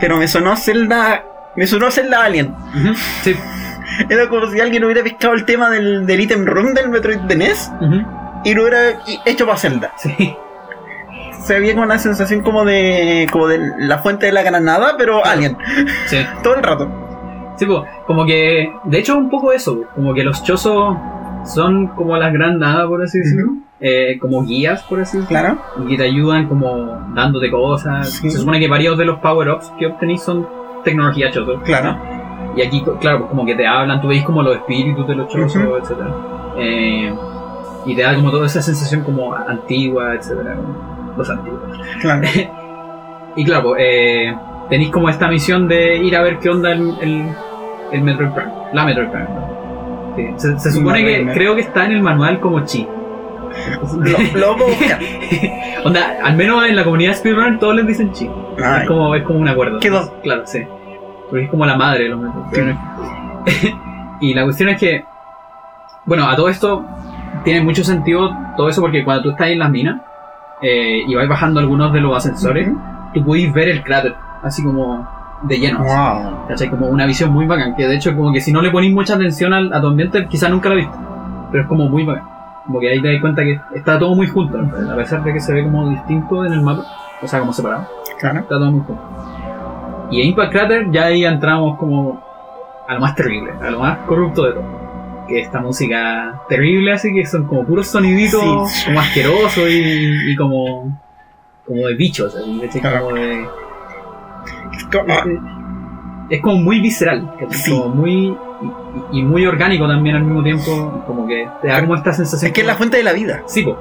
Pero 0.00 0.16
me 0.18 0.28
sonó 0.28 0.52
a 0.52 0.56
Zelda. 0.56 1.22
Me 1.56 1.66
sonó 1.66 1.86
a 1.86 1.90
Zelda 1.90 2.24
Alien. 2.24 2.54
Sí. 3.22 3.34
Era 4.08 4.28
como 4.28 4.46
si 4.50 4.60
alguien 4.60 4.82
hubiera 4.84 5.02
pescado 5.02 5.34
el 5.34 5.44
tema 5.44 5.70
del, 5.70 6.04
del 6.06 6.20
item 6.20 6.44
room 6.46 6.74
del 6.74 6.88
Metroid 6.88 7.18
de 7.20 7.36
NES 7.36 7.70
Ujú, 7.80 8.02
y 8.44 8.54
lo 8.54 8.62
hubiera 8.62 9.00
hecho 9.24 9.46
para 9.46 9.58
Zelda. 9.58 9.92
sí. 9.96 10.36
Se 11.40 11.56
había 11.56 11.72
como 11.74 11.84
una 11.84 11.98
sensación 11.98 12.40
como 12.40 12.64
de. 12.64 13.26
como 13.30 13.48
de 13.48 13.60
la 13.78 13.98
fuente 13.98 14.24
de 14.26 14.32
la 14.32 14.42
granada, 14.42 14.94
pero 14.96 15.20
Claro. 15.20 15.30
Alien. 15.36 15.58
sí. 16.06 16.16
Todo 16.42 16.54
el 16.54 16.62
rato. 16.62 16.88
Sí, 17.56 17.66
pues, 17.66 17.82
como 18.06 18.24
que, 18.24 18.72
de 18.84 18.98
hecho, 18.98 19.16
un 19.18 19.28
poco 19.28 19.52
eso, 19.52 19.82
como 19.94 20.14
que 20.14 20.24
los 20.24 20.42
chozos 20.42 20.96
son 21.44 21.88
como 21.88 22.16
las 22.16 22.32
granadas, 22.32 22.86
por 22.88 23.02
así 23.02 23.18
decirlo, 23.18 23.52
eh, 23.78 24.16
como 24.20 24.42
guías, 24.42 24.82
por 24.84 25.00
así 25.00 25.18
decirlo, 25.18 25.28
Claro. 25.40 25.58
y 25.84 25.88
que 25.90 25.96
te 25.98 26.04
ayudan 26.04 26.48
como 26.48 26.98
dándote 27.14 27.50
cosas. 27.50 28.08
Sí. 28.10 28.30
Se 28.30 28.38
supone 28.38 28.58
que 28.58 28.66
varios 28.68 28.96
de 28.96 29.04
los 29.04 29.18
power-ups 29.18 29.70
que 29.78 29.86
obtenís 29.86 30.22
son 30.22 30.48
tecnología 30.82 31.30
chozo. 31.30 31.60
Claro. 31.62 31.96
Y 32.56 32.62
aquí, 32.62 32.82
claro, 33.00 33.18
pues 33.18 33.30
como 33.30 33.44
que 33.44 33.54
te 33.54 33.66
hablan, 33.66 34.00
tú 34.00 34.08
veis 34.08 34.24
como 34.24 34.42
los 34.42 34.56
espíritus 34.56 35.06
de 35.06 35.14
los 35.14 35.28
chozos, 35.28 35.56
Ujú. 35.56 35.76
etcétera. 35.76 36.10
Eh, 36.56 37.14
y 37.86 37.94
te 37.94 38.02
da 38.02 38.14
como 38.14 38.30
toda 38.30 38.46
esa 38.46 38.62
sensación 38.62 39.02
como 39.02 39.34
antigua, 39.34 40.14
etcétera. 40.14 40.56
Los 41.16 41.30
antiguos. 41.30 41.60
Claro. 42.00 42.22
Y 43.36 43.44
claro, 43.44 43.74
eh, 43.76 44.32
tenéis 44.70 44.90
como 44.92 45.08
esta 45.08 45.26
misión 45.26 45.66
de 45.66 45.96
ir 45.96 46.16
a 46.16 46.22
ver 46.22 46.38
qué 46.38 46.50
onda 46.50 46.70
el, 46.70 46.94
el, 47.00 47.28
el 47.90 48.00
Metroid 48.02 48.30
Prime. 48.30 48.52
La 48.72 48.84
Metroid 48.84 49.08
Prime. 49.08 49.28
¿no? 49.28 50.14
Sí, 50.16 50.28
Se, 50.36 50.58
se 50.60 50.70
supone 50.70 51.04
que 51.04 51.26
creo 51.32 51.56
que 51.56 51.62
está 51.62 51.84
en 51.86 51.92
el 51.92 52.02
manual 52.02 52.38
como 52.38 52.64
chi. 52.64 52.86
Lo, 53.98 54.18
lo 54.38 54.56
onda, 55.84 56.18
al 56.22 56.36
menos 56.36 56.64
en 56.66 56.76
la 56.76 56.84
comunidad 56.84 57.10
de 57.10 57.16
Speedrun 57.16 57.58
todos 57.58 57.74
les 57.74 57.86
dicen 57.88 58.12
chi. 58.12 58.30
Ay, 58.64 58.82
Es 58.82 58.88
como, 58.88 59.14
es 59.16 59.24
como 59.24 59.40
un 59.40 59.48
acuerdo. 59.48 59.80
Quedó. 59.80 60.12
Claro, 60.22 60.42
sí. 60.46 60.60
Porque 61.28 61.46
es 61.46 61.50
como 61.50 61.66
la 61.66 61.76
madre 61.76 62.04
de 62.04 62.10
los 62.10 62.20
Metroid 62.20 62.44
Prime. 62.52 62.78
y 64.20 64.32
la 64.34 64.44
cuestión 64.44 64.68
es 64.68 64.78
que, 64.78 65.04
bueno, 66.04 66.28
a 66.28 66.36
todo 66.36 66.48
esto 66.48 66.84
tiene 67.44 67.62
mucho 67.62 67.84
sentido 67.84 68.30
todo 68.56 68.68
eso 68.68 68.80
porque 68.80 69.04
cuando 69.04 69.22
tú 69.24 69.30
estás 69.30 69.48
en 69.48 69.58
las 69.58 69.70
minas 69.70 70.00
eh, 70.62 71.02
y 71.06 71.14
vais 71.14 71.28
bajando 71.28 71.60
algunos 71.60 71.92
de 71.92 72.00
los 72.00 72.16
ascensores, 72.16 72.68
Ujú. 72.68 72.78
tú 73.14 73.24
podéis 73.24 73.52
ver 73.52 73.68
el 73.68 73.82
cráter, 73.82 74.14
así 74.42 74.62
como 74.64 75.06
de 75.42 75.58
lleno. 75.58 75.80
Wow. 75.80 76.46
¿cachai? 76.48 76.70
Como 76.70 76.86
una 76.88 77.06
visión 77.06 77.30
muy 77.32 77.46
bacán, 77.46 77.74
que 77.76 77.86
de 77.86 77.96
hecho 77.96 78.14
como 78.16 78.32
que 78.32 78.40
si 78.40 78.52
no 78.52 78.62
le 78.62 78.70
ponéis 78.70 78.94
mucha 78.94 79.14
atención 79.14 79.52
al, 79.52 79.72
a 79.72 79.80
tu 79.80 79.88
ambiente, 79.88 80.26
quizás 80.28 80.50
nunca 80.50 80.68
lo 80.70 80.76
viste, 80.76 80.96
pero 81.50 81.62
es 81.64 81.68
como 81.68 81.88
muy 81.88 82.04
bacán. 82.04 82.24
Como 82.66 82.80
que 82.80 82.88
ahí 82.88 83.02
te 83.02 83.12
das 83.12 83.20
cuenta 83.20 83.42
que 83.42 83.60
está 83.74 83.98
todo 83.98 84.14
muy 84.14 84.26
junto, 84.26 84.56
¿no? 84.56 84.92
a 84.92 84.96
pesar 84.96 85.22
de 85.22 85.34
que 85.34 85.40
se 85.40 85.52
ve 85.52 85.62
como 85.64 85.90
distinto 85.90 86.46
en 86.46 86.52
el 86.54 86.62
mapa, 86.62 86.82
o 87.22 87.26
sea, 87.28 87.40
como 87.40 87.52
separado, 87.52 87.86
Claro. 88.18 88.38
está 88.38 88.54
todo 88.58 88.70
muy 88.72 88.80
junto. 88.86 89.02
Y 90.10 90.22
en 90.22 90.28
Impact 90.28 90.52
Crater 90.52 90.90
ya 90.90 91.04
ahí 91.06 91.24
entramos 91.26 91.76
como 91.76 92.22
a 92.88 92.94
lo 92.94 93.00
más 93.00 93.14
terrible, 93.14 93.52
a 93.60 93.70
lo 93.70 93.80
más 93.80 93.98
corrupto 94.06 94.44
de 94.44 94.52
todo. 94.52 94.64
Que 95.28 95.40
esta 95.40 95.60
música 95.60 96.42
terrible 96.48 96.92
así 96.92 97.12
que 97.14 97.24
son 97.26 97.46
como 97.46 97.64
puros 97.64 97.86
soniditos 97.88 98.70
Sí. 98.70 98.84
como 98.86 99.00
asquerosos 99.00 99.68
y, 99.70 100.30
y 100.32 100.36
como 100.36 101.00
como 101.66 101.86
de 101.86 101.94
bichos, 101.94 102.34
así. 102.34 102.80
Claro. 102.80 103.04
como 103.06 103.16
de 103.16 103.46
Es 104.76 104.84
como- 104.84 105.04
ah, 105.14 105.24
es 106.28 106.40
como 106.42 106.56
muy 106.56 106.80
visceral, 106.80 107.32
como 107.68 107.88
muy 107.88 108.36
y, 109.12 109.18
y 109.18 109.22
muy 109.22 109.46
orgánico 109.46 109.86
también 109.86 110.16
al 110.16 110.24
mismo 110.24 110.42
tiempo, 110.42 111.02
como 111.06 111.26
que 111.26 111.48
te 111.62 111.68
da 111.68 111.80
como 111.80 111.94
esta 111.94 112.12
sensación. 112.12 112.48
es 112.48 112.54
que 112.54 112.60
es 112.62 112.66
la 112.66 112.74
fuente 112.74 112.96
de 112.98 113.02
la 113.04 113.12
vida. 113.12 113.42
Sí, 113.46 113.62
po. 113.62 113.76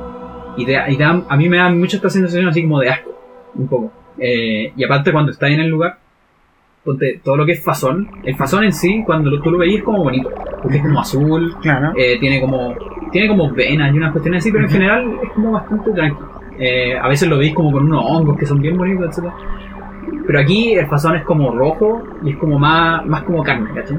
Y, 0.57 0.65
te, 0.65 0.77
y 0.89 0.97
te 0.97 1.03
da- 1.03 1.23
a 1.27 1.35
mí 1.37 1.49
me 1.49 1.57
da 1.57 1.69
mucho 1.69 1.97
esta 1.97 2.09
sensación 2.09 2.47
así 2.47 2.61
como 2.63 2.79
de 2.79 2.89
asco, 2.89 3.11
un 3.55 3.67
poco. 3.67 3.91
Eh, 4.17 4.71
y 4.75 4.83
aparte 4.83 5.11
cuando 5.11 5.31
estás 5.31 5.49
en 5.51 5.59
el 5.61 5.67
lugar, 5.69 5.97
ponte, 6.83 7.21
todo 7.23 7.37
lo 7.37 7.45
que 7.45 7.53
es 7.53 7.63
fasón, 7.63 8.07
el 8.23 8.35
fasón 8.35 8.63
en 8.65 8.73
sí, 8.73 9.03
cuando 9.05 9.29
lo- 9.29 9.41
tú 9.41 9.51
lo 9.51 9.57
veías 9.59 9.77
es 9.79 9.83
como 9.83 10.03
bonito, 10.03 10.29
porque 10.61 10.77
es 10.77 10.83
como 10.83 10.99
azul, 10.99 11.55
Claro. 11.61 11.93
eh, 11.95 12.17
tiene 12.19 12.41
como 12.41 12.73
tiene 13.11 13.27
como 13.27 13.51
venas 13.51 13.93
y 13.93 13.97
unas 13.97 14.11
cuestiones 14.11 14.41
así, 14.43 14.51
pero 14.51 14.63
en 14.65 14.71
general 14.71 15.19
es 15.23 15.29
como 15.33 15.51
bastante 15.51 15.91
tranquilo. 15.91 16.29
Eh, 16.57 16.97
a 16.97 17.07
veces 17.07 17.29
lo 17.29 17.37
veis 17.37 17.53
como 17.53 17.71
con 17.71 17.85
unos 17.85 18.03
hongos 18.07 18.37
que 18.39 18.45
son 18.47 18.59
bien 18.59 18.75
bonitos, 18.75 19.15
etc. 19.17 19.31
Pero 20.25 20.39
aquí 20.39 20.73
el 20.73 20.87
fasón 20.87 21.15
es 21.17 21.23
como 21.23 21.51
rojo 21.51 22.01
y 22.23 22.31
es 22.31 22.37
como 22.37 22.57
más, 22.57 23.05
más 23.05 23.21
como 23.23 23.43
carne, 23.43 23.69
¿cachai? 23.75 23.97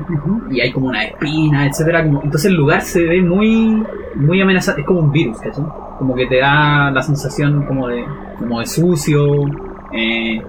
Y 0.50 0.60
hay 0.60 0.72
como 0.72 0.88
una 0.88 1.04
espina, 1.04 1.64
etcétera. 1.66 2.02
Como, 2.02 2.22
entonces 2.24 2.50
el 2.50 2.56
lugar 2.56 2.80
se 2.80 3.04
ve 3.04 3.22
muy, 3.22 3.84
muy 4.16 4.40
amenazado, 4.40 4.78
es 4.78 4.84
como 4.84 4.98
un 5.00 5.12
virus, 5.12 5.38
¿cachai? 5.38 5.64
Como 5.98 6.14
que 6.16 6.26
te 6.26 6.38
da 6.40 6.90
la 6.90 7.02
sensación 7.02 7.64
como 7.66 7.86
de, 7.88 8.04
como 8.38 8.58
de 8.60 8.66
sucio, 8.66 9.26
eh, 9.92 10.42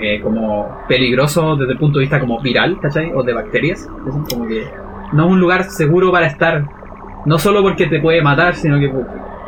eh, 0.00 0.20
como 0.20 0.78
peligroso 0.88 1.56
desde 1.56 1.72
el 1.72 1.78
punto 1.78 1.98
de 1.98 2.04
vista 2.04 2.20
como 2.20 2.40
viral, 2.40 2.78
¿cachai? 2.80 3.12
O 3.14 3.22
de 3.22 3.32
bacterias. 3.32 3.86
¿cachai? 4.04 4.22
Como 4.30 4.46
que 4.48 4.64
no 5.12 5.26
es 5.26 5.30
un 5.32 5.40
lugar 5.40 5.64
seguro 5.64 6.10
para 6.12 6.26
estar, 6.26 6.64
no 7.24 7.38
solo 7.38 7.62
porque 7.62 7.86
te 7.86 8.00
puede 8.00 8.22
matar, 8.22 8.54
sino 8.56 8.78
que 8.78 8.90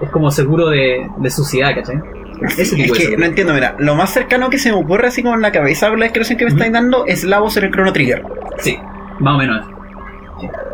es 0.02 0.10
como 0.10 0.30
seguro 0.30 0.68
de, 0.68 1.06
de 1.16 1.30
suciedad, 1.30 1.74
¿cachai? 1.74 1.96
Ese 2.42 2.62
Es 2.62 2.70
tipo 2.74 2.92
de 2.94 2.98
que 2.98 3.04
seguro. 3.06 3.20
no 3.20 3.26
entiendo, 3.26 3.52
mira, 3.54 3.74
lo 3.78 3.94
más 3.96 4.10
cercano 4.10 4.48
que 4.48 4.58
se 4.58 4.70
me 4.70 4.78
ocurre 4.78 5.08
así 5.08 5.22
como 5.22 5.34
en 5.34 5.42
la 5.42 5.50
cabeza 5.50 5.88
por 5.88 5.98
la 5.98 6.04
descripción 6.04 6.38
que 6.38 6.44
me 6.44 6.50
Ujú. 6.52 6.58
estáis 6.58 6.72
dando 6.72 7.04
es 7.06 7.24
Lavos 7.24 7.56
en 7.56 7.64
el 7.64 7.70
Chrono 7.72 7.92
Trigger. 7.92 8.22
Sí, 8.58 8.78
más 9.18 9.34
o 9.34 9.38
menos 9.38 9.66
eso. 9.66 9.77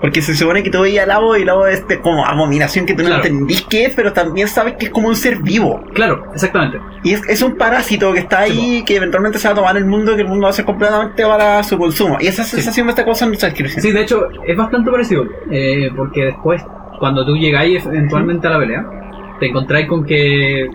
Porque 0.01 0.21
se 0.23 0.35
supone 0.35 0.63
que 0.63 0.71
tú 0.71 0.83
veías 0.83 1.07
y 1.07 1.45
Lavo 1.45 1.67
es 1.67 1.81
este 1.81 2.01
como 2.01 2.25
abominación 2.25 2.87
que 2.87 2.95
tú 2.95 3.03
no 3.03 3.15
entendís 3.15 3.63
qué 3.69 3.87
es, 3.87 3.95
pero 3.95 4.13
también 4.13 4.49
sabes 4.49 4.75
que 4.75 4.87
es 4.87 4.91
como 4.91 5.09
un 5.09 5.17
ser 5.17 5.39
vivo. 5.43 5.83
Claro, 5.95 6.27
exactamente. 6.33 6.79
Y 7.03 7.13
es, 7.13 7.23
es 7.29 7.43
un 7.43 7.57
parásito 7.57 8.13
que 8.13 8.21
está 8.21 8.41
ahí, 8.41 8.83
que 8.85 8.97
eventualmente 8.97 9.39
se 9.39 9.49
va 9.49 9.53
a 9.53 9.57
tomar 9.57 9.77
el 9.77 9.85
mundo, 9.87 10.15
que 10.15 10.23
el 10.23 10.29
mundo 10.29 10.45
va 10.45 10.51
a 10.51 10.53
ser 10.53 10.65
completamente 10.65 11.25
para 11.25 11.63
su 11.63 11.79
consumo. 11.79 12.19
Y 12.21 12.27
esa 12.27 12.45
sensación 12.45 12.87
me 12.87 12.93
está 12.93 13.05
causando 13.05 13.35
esa 13.35 13.47
descripción. 13.47 13.83
Sí, 13.83 13.93
de 13.93 14.03
hecho, 14.03 14.29
es 14.47 14.57
bastante 14.57 14.91
parecido. 14.91 15.25
eh, 15.51 15.91
porque 15.97 16.27
después, 16.27 16.63
cuando 16.99 17.25
tú 17.25 17.37
llegáis 17.37 17.85
eventualmente 17.87 18.47
a 18.47 18.51
la 18.51 18.59
pelea, 18.59 18.85
te 19.41 19.47
encontráis 19.47 19.87
con 19.89 20.05
que 20.05 20.69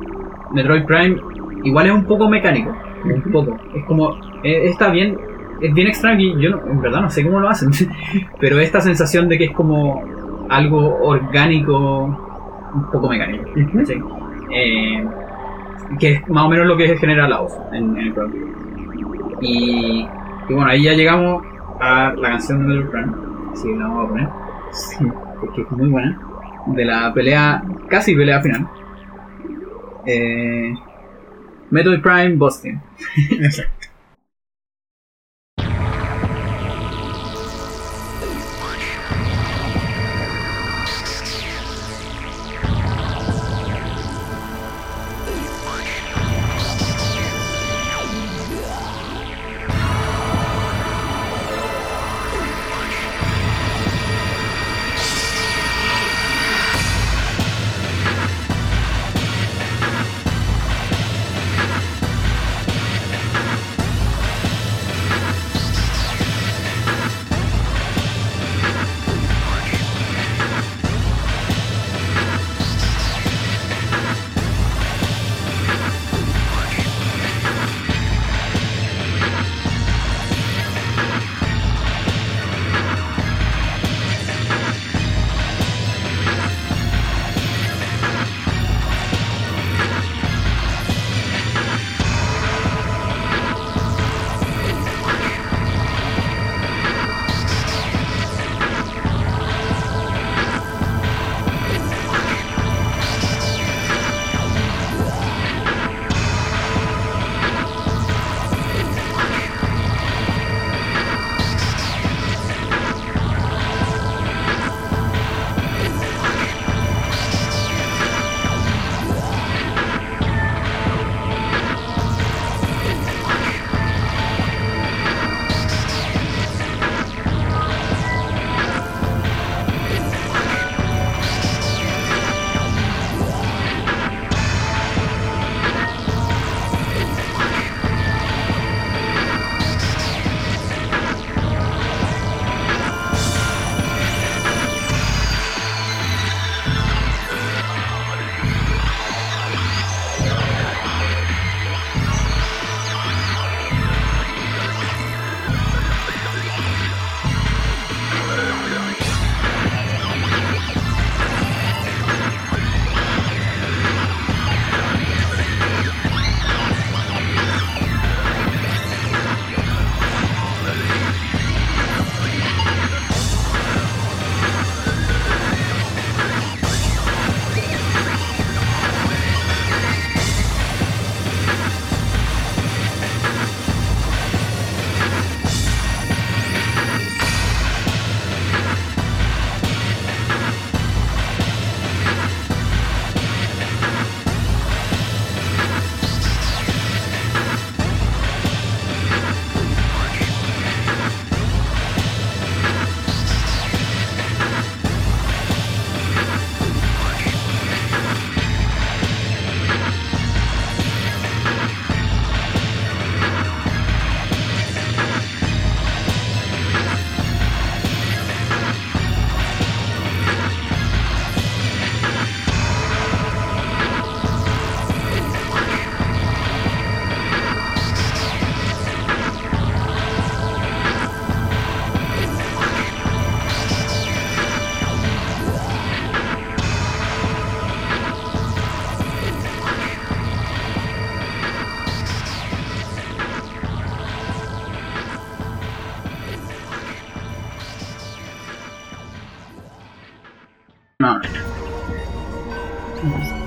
Metroid 0.53 0.85
Prime 0.85 1.17
igual 1.63 1.85
es 1.87 1.91
un 1.93 2.05
poco 2.05 2.27
mecánico. 2.29 2.75
Un 3.03 3.31
poco. 3.31 3.57
Es 3.75 3.85
como. 3.85 4.15
eh, 4.43 4.69
está 4.69 4.89
bien. 4.89 5.17
Es 5.61 5.73
bien 5.73 5.87
extraño 5.87 6.21
y 6.21 6.41
yo 6.41 6.51
no- 6.51 6.65
en 6.67 6.81
verdad 6.81 7.01
no 7.01 7.09
sé 7.09 7.23
cómo 7.23 7.39
lo 7.39 7.49
hacen. 7.49 7.69
Pero 8.39 8.59
esta 8.59 8.81
sensación 8.81 9.27
de 9.29 9.37
que 9.37 9.45
es 9.45 9.51
como 9.51 10.03
algo 10.49 10.97
orgánico, 11.01 12.05
un 12.73 12.91
poco 12.91 13.09
mecánico. 13.09 13.45
Ujú. 13.55 13.85
¿sí? 13.85 14.01
Eh, 14.53 15.05
que 15.99 16.11
es 16.13 16.29
más 16.29 16.45
o 16.45 16.49
menos 16.49 16.67
lo 16.67 16.77
que 16.77 16.97
genera 16.97 17.27
la 17.27 17.39
voz 17.41 17.53
en, 17.71 17.97
en 17.97 18.07
el 18.07 18.13
programa. 18.13 18.45
Y, 19.41 20.07
y 20.49 20.53
bueno, 20.53 20.69
ahí 20.69 20.83
ya 20.83 20.93
llegamos 20.93 21.43
a 21.79 22.13
la 22.17 22.29
canción 22.29 22.59
de 22.67 22.75
Metroid 22.75 22.89
Prime. 22.91 23.13
Así 23.53 23.67
que 23.67 23.75
la 23.77 23.87
vamos 23.87 24.05
a 24.05 24.09
poner. 24.09 24.29
Sí. 24.71 25.05
Porque 25.39 25.61
es 25.61 25.71
muy 25.71 25.87
buena. 25.89 26.19
De 26.67 26.85
la 26.85 27.13
pelea, 27.13 27.63
casi 27.87 28.15
pelea 28.15 28.41
final. 28.41 28.67
Eh, 30.05 30.73
Metroid 31.71 32.01
Prime 32.01 32.35
Boston. 32.35 32.81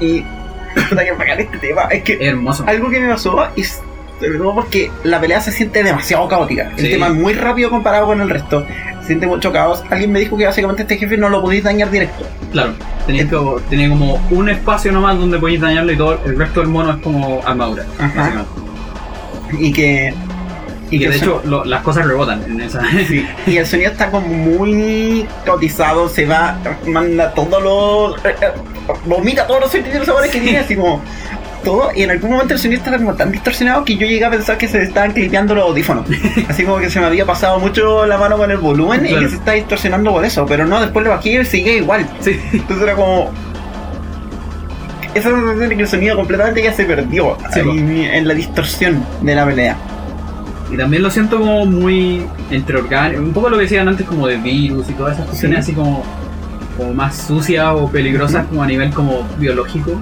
Y. 0.03 0.25
Que 0.89 1.13
bacán 1.13 1.39
este 1.41 1.59
tema. 1.59 1.83
Es 1.91 2.03
que 2.03 2.19
hermoso. 2.21 2.65
algo 2.67 2.89
que 2.91 3.01
me 3.01 3.09
pasó 3.09 3.47
es. 3.57 3.81
Sobre 4.21 4.39
todo 4.39 4.55
porque 4.55 4.91
la 5.03 5.21
pelea 5.21 5.41
se 5.41 5.51
siente 5.51 5.83
demasiado 5.83 6.29
caótica. 6.29 6.71
El 6.77 6.85
Sí. 6.87 6.91
tema 6.93 7.09
es 7.09 7.15
muy 7.15 7.33
rápido 7.35 7.71
comparado 7.71 8.07
con 8.07 8.21
el 8.21 8.31
resto. 8.31 8.65
Se 9.01 9.09
siente 9.09 9.27
mucho 9.27 9.53
caos. 9.53 9.83
Alguien 9.91 10.13
me 10.13 10.21
dijo 10.21 10.37
que 10.39 10.47
básicamente 10.47 10.83
este 10.83 10.97
jefe 10.97 11.17
no 11.17 11.29
lo 11.29 11.43
podéis 11.43 11.65
dañar 11.65 11.91
directo. 11.91 12.25
Claro, 12.53 12.73
tenía, 13.05 13.29
que, 13.29 13.37
tenía 13.69 13.89
como 13.89 14.25
un 14.31 14.49
espacio 14.49 14.93
nomás 14.93 15.19
donde 15.19 15.39
podéis 15.41 15.61
dañarlo 15.61 15.91
y 15.93 15.97
todo 15.97 16.21
el 16.25 16.39
resto 16.39 16.61
del 16.61 16.69
mono 16.69 16.93
es 16.93 16.97
como 17.03 17.41
armadura. 17.45 17.85
Ajá. 17.99 18.45
Y 19.59 19.73
que 19.73 20.15
Y 20.91 20.99
que 21.01 21.09
de 21.09 21.17
hecho 21.17 21.43
lo- 21.45 21.65
las 21.65 21.83
cosas 21.83 22.07
rebotan 22.07 22.45
en 22.45 22.61
esa. 22.61 22.81
Sí, 23.09 23.27
y 23.47 23.57
el 23.57 23.67
sonido 23.67 23.91
está 23.91 24.09
como 24.11 24.29
muy 24.29 25.27
caotizado, 25.45 26.09
se 26.09 26.27
va, 26.27 26.57
manda 26.87 27.35
todos 27.35 27.61
los. 27.61 28.23
Vomita 29.07 29.47
todos 29.47 29.61
los 29.61 29.71
sentidos 29.71 30.07
sabores 30.07 30.31
que 30.31 30.41
tiene, 30.41 30.59
así 30.59 30.77
como. 30.77 31.03
Todo, 31.65 31.91
y 31.95 32.03
en 32.03 32.11
algún 32.11 32.33
momento 32.33 32.55
el 32.55 32.59
sonido 32.59 32.79
estaba 32.81 32.97
como 32.99 33.15
tan 33.15 33.31
distorsionado 33.31 33.85
que 33.85 33.95
yo 33.97 34.05
llegué 34.05 34.25
a 34.25 34.31
pensar 34.31 34.59
que 34.59 34.67
se 34.67 34.83
estaban 34.83 35.13
clipeando 35.13 35.55
los 35.55 35.63
audífonos. 35.63 36.05
Así 36.49 36.65
como 36.65 36.79
que 36.79 36.91
se 36.91 36.99
me 36.99 37.07
había 37.07 37.25
pasado 37.25 37.61
mucho 37.61 38.05
la 38.05 38.19
mano 38.19 38.37
con 38.37 38.51
el 38.51 38.57
volumen 38.57 39.07
y 39.07 39.15
que 39.15 39.29
se 39.29 39.37
está 39.37 39.53
distorsionando 39.53 40.11
por 40.11 40.25
eso, 40.25 40.45
pero 40.45 40.67
no, 40.67 40.81
después 40.81 41.05
lo 41.05 41.13
bajé 41.13 41.41
y 41.41 41.45
sigue 41.45 41.77
igual. 41.77 42.05
Sí. 42.19 42.37
Entonces 42.53 42.83
era 42.83 42.97
como. 42.97 43.31
Esa 45.15 45.29
sensación 45.31 45.69
de 45.69 45.77
que 45.77 45.83
el 45.83 45.89
sonido 45.89 46.17
completamente 46.17 46.63
ya 46.65 46.73
se 46.73 46.85
perdió 46.85 47.37
Sí, 47.53 47.61
ahí 47.61 48.09
en 48.13 48.27
la 48.27 48.35
distorsión 48.35 49.05
de 49.21 49.35
la 49.35 49.47
pelea. 49.47 49.77
Y 50.73 50.77
también 50.77 51.03
lo 51.05 51.11
siento 51.13 51.39
como 51.39 51.65
muy 51.67 52.27
entre 52.51 52.79
orgánico, 52.79 53.23
un 53.23 53.33
poco 53.33 53.51
lo 53.51 53.57
que 53.59 53.65
decían 53.65 53.87
antes 53.87 54.05
como 54.05 54.27
de 54.27 54.39
virus 54.39 54.89
y 54.91 54.95
todas 54.95 55.15
esas 55.15 55.27
cuestiones 55.27 55.65
Sí. 55.67 55.71
así 55.71 55.75
como, 55.75 56.03
como 56.83 56.95
más 56.95 57.17
sucias 57.17 57.67
o 57.75 57.89
peligrosas 57.91 58.47
como 58.47 58.63
a 58.63 58.67
nivel 58.67 58.91
como 58.91 59.27
biológico, 59.39 60.01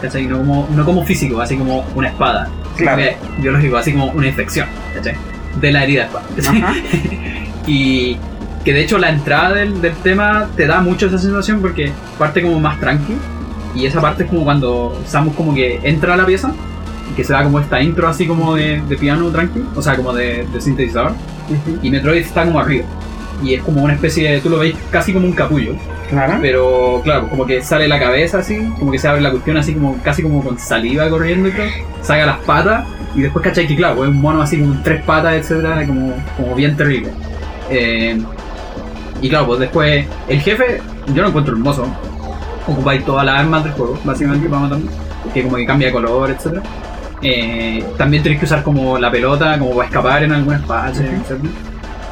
¿cachai? 0.00 0.26
No 0.26 0.38
como, 0.38 0.68
no 0.74 0.84
como 0.84 1.04
físico, 1.04 1.40
así 1.40 1.56
como 1.56 1.84
una 1.94 2.08
espada, 2.08 2.48
Claro. 2.76 3.02
biológico, 3.38 3.76
así 3.76 3.92
como 3.92 4.06
una 4.12 4.26
infección, 4.26 4.66
¿cachai? 4.94 5.14
De 5.60 5.70
la 5.72 5.84
herida 5.84 6.04
espada. 6.04 6.24
Ajá. 6.48 6.74
y 7.66 8.16
que 8.64 8.72
de 8.72 8.80
hecho 8.82 8.98
la 8.98 9.10
entrada 9.10 9.54
del, 9.54 9.80
del 9.80 9.94
tema 9.96 10.48
te 10.56 10.66
da 10.66 10.80
mucho 10.80 11.06
esa 11.06 11.18
sensación 11.18 11.60
porque 11.60 11.92
parte 12.18 12.42
como 12.42 12.58
más 12.60 12.78
tranqui 12.80 13.14
y 13.74 13.86
esa 13.86 14.00
parte 14.00 14.24
es 14.24 14.30
como 14.30 14.44
cuando 14.44 15.00
Samus 15.06 15.34
como 15.34 15.54
que 15.54 15.80
entra 15.82 16.14
a 16.14 16.16
la 16.16 16.26
pieza 16.26 16.52
y 17.10 17.14
que 17.14 17.24
se 17.24 17.32
da 17.32 17.42
como 17.42 17.58
esta 17.58 17.82
intro 17.82 18.06
así 18.08 18.26
como 18.26 18.54
de, 18.54 18.80
de 18.88 18.96
piano 18.96 19.28
tranqui, 19.30 19.64
o 19.74 19.82
sea 19.82 19.96
como 19.96 20.12
de, 20.12 20.46
de 20.52 20.60
sintetizador 20.60 21.12
y 21.82 21.90
Metroid 21.90 22.20
está 22.22 22.44
como 22.44 22.60
arriba 22.60 22.84
y 23.42 23.54
es 23.54 23.62
como 23.62 23.82
una 23.82 23.94
especie 23.94 24.30
de, 24.30 24.40
tú 24.40 24.48
lo 24.50 24.58
veis 24.58 24.76
casi 24.90 25.12
como 25.12 25.26
un 25.26 25.32
capullo 25.32 25.74
Claro. 26.08 26.34
pero 26.42 27.00
claro, 27.02 27.28
como 27.28 27.46
que 27.46 27.62
sale 27.62 27.88
la 27.88 27.98
cabeza 27.98 28.38
así, 28.38 28.58
como 28.78 28.92
que 28.92 28.98
se 28.98 29.08
abre 29.08 29.20
la 29.22 29.30
cuestión 29.30 29.56
así 29.56 29.72
como 29.74 29.96
casi 30.02 30.22
como 30.22 30.44
con 30.44 30.58
saliva 30.58 31.08
corriendo 31.08 31.48
y 31.48 31.52
todo, 31.52 31.66
saca 32.02 32.26
las 32.26 32.38
patas 32.40 32.84
y 33.14 33.22
después 33.22 33.42
cachai 33.44 33.66
que 33.66 33.76
claro, 33.76 34.04
es 34.04 34.10
un 34.10 34.20
mono 34.20 34.42
así 34.42 34.58
con 34.60 34.82
tres 34.82 35.02
patas, 35.04 35.34
etcétera, 35.34 35.86
como, 35.86 36.14
como 36.36 36.54
bien 36.54 36.76
terrible. 36.76 37.10
Eh, 37.70 38.18
y 39.20 39.28
claro, 39.28 39.46
pues 39.46 39.60
después 39.60 40.06
el 40.28 40.40
jefe, 40.40 40.80
yo 41.14 41.22
lo 41.22 41.28
encuentro 41.28 41.54
hermoso. 41.54 41.86
Ocupáis 42.66 43.04
todas 43.04 43.24
las 43.26 43.40
armas 43.40 43.64
del 43.64 43.72
juego, 43.74 43.98
básicamente, 44.04 44.48
para 44.48 44.62
matarlo, 44.62 44.86
que 45.34 45.42
como 45.42 45.56
que 45.56 45.66
cambia 45.66 45.88
de 45.88 45.92
color, 45.92 46.30
etcétera. 46.30 46.62
Eh, 47.22 47.84
también 47.98 48.22
tenéis 48.22 48.40
que 48.40 48.46
usar 48.46 48.62
como 48.62 48.98
la 48.98 49.10
pelota, 49.10 49.58
como 49.58 49.74
para 49.76 49.88
escapar 49.88 50.22
en 50.24 50.32
algunas 50.32 50.64
fases, 50.64 51.06
Ujú. 51.06 51.20
etcétera. 51.22 51.50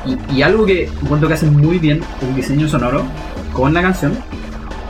Y, 0.07 0.43
algo 0.43 0.65
que 0.65 0.85
encuentro 1.03 1.29
que 1.29 1.35
hace 1.35 1.47
muy 1.47 1.79
bien 1.79 2.01
el 2.23 2.35
diseño 2.35 2.69
sonoro 2.69 3.05
con 3.53 3.75
la 3.75 3.83
canción, 3.83 4.13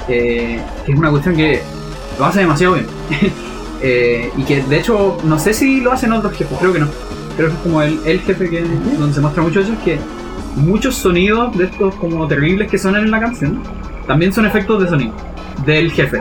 eh, 0.09 0.61
que 0.87 0.93
es 0.93 0.99
una 0.99 1.11
cuestión 1.11 1.37
que 1.37 1.61
lo 2.19 2.25
hace 2.25 2.41
demasiado 2.41 2.75
bien. 2.75 2.87
Eh, 3.83 4.31
y 4.37 4.43
que 4.43 4.63
de 4.63 4.79
hecho, 4.79 5.17
no 5.25 5.39
sé 5.39 5.55
si 5.55 5.81
lo 5.81 5.91
hacen 5.91 6.13
otros 6.13 6.35
jefes, 6.35 6.59
creo 6.59 6.71
que 6.71 6.81
no. 6.81 6.89
Creo 7.35 7.49
que 7.49 7.55
es 7.55 7.61
como 7.61 7.81
el, 7.81 7.99
el 8.05 8.21
jefe 8.21 8.51
que, 8.51 8.63
donde 8.99 9.15
se 9.15 9.23
muestra 9.23 9.43
mucho 9.43 9.61
eso, 9.61 9.73
es 9.73 9.79
que 9.79 9.99
muchos 10.57 10.97
sonidos 10.97 11.57
de 11.57 11.65
estos 11.65 11.95
como 11.95 12.29
terribles 12.29 12.71
que 12.71 12.77
suenan 12.77 13.05
en 13.05 13.11
la 13.11 13.21
canción, 13.21 13.63
también 14.07 14.35
son 14.35 14.45
efectos 14.45 14.83
de 14.83 14.89
sonido 14.91 15.15
del 15.65 15.91
jefe. 15.93 16.21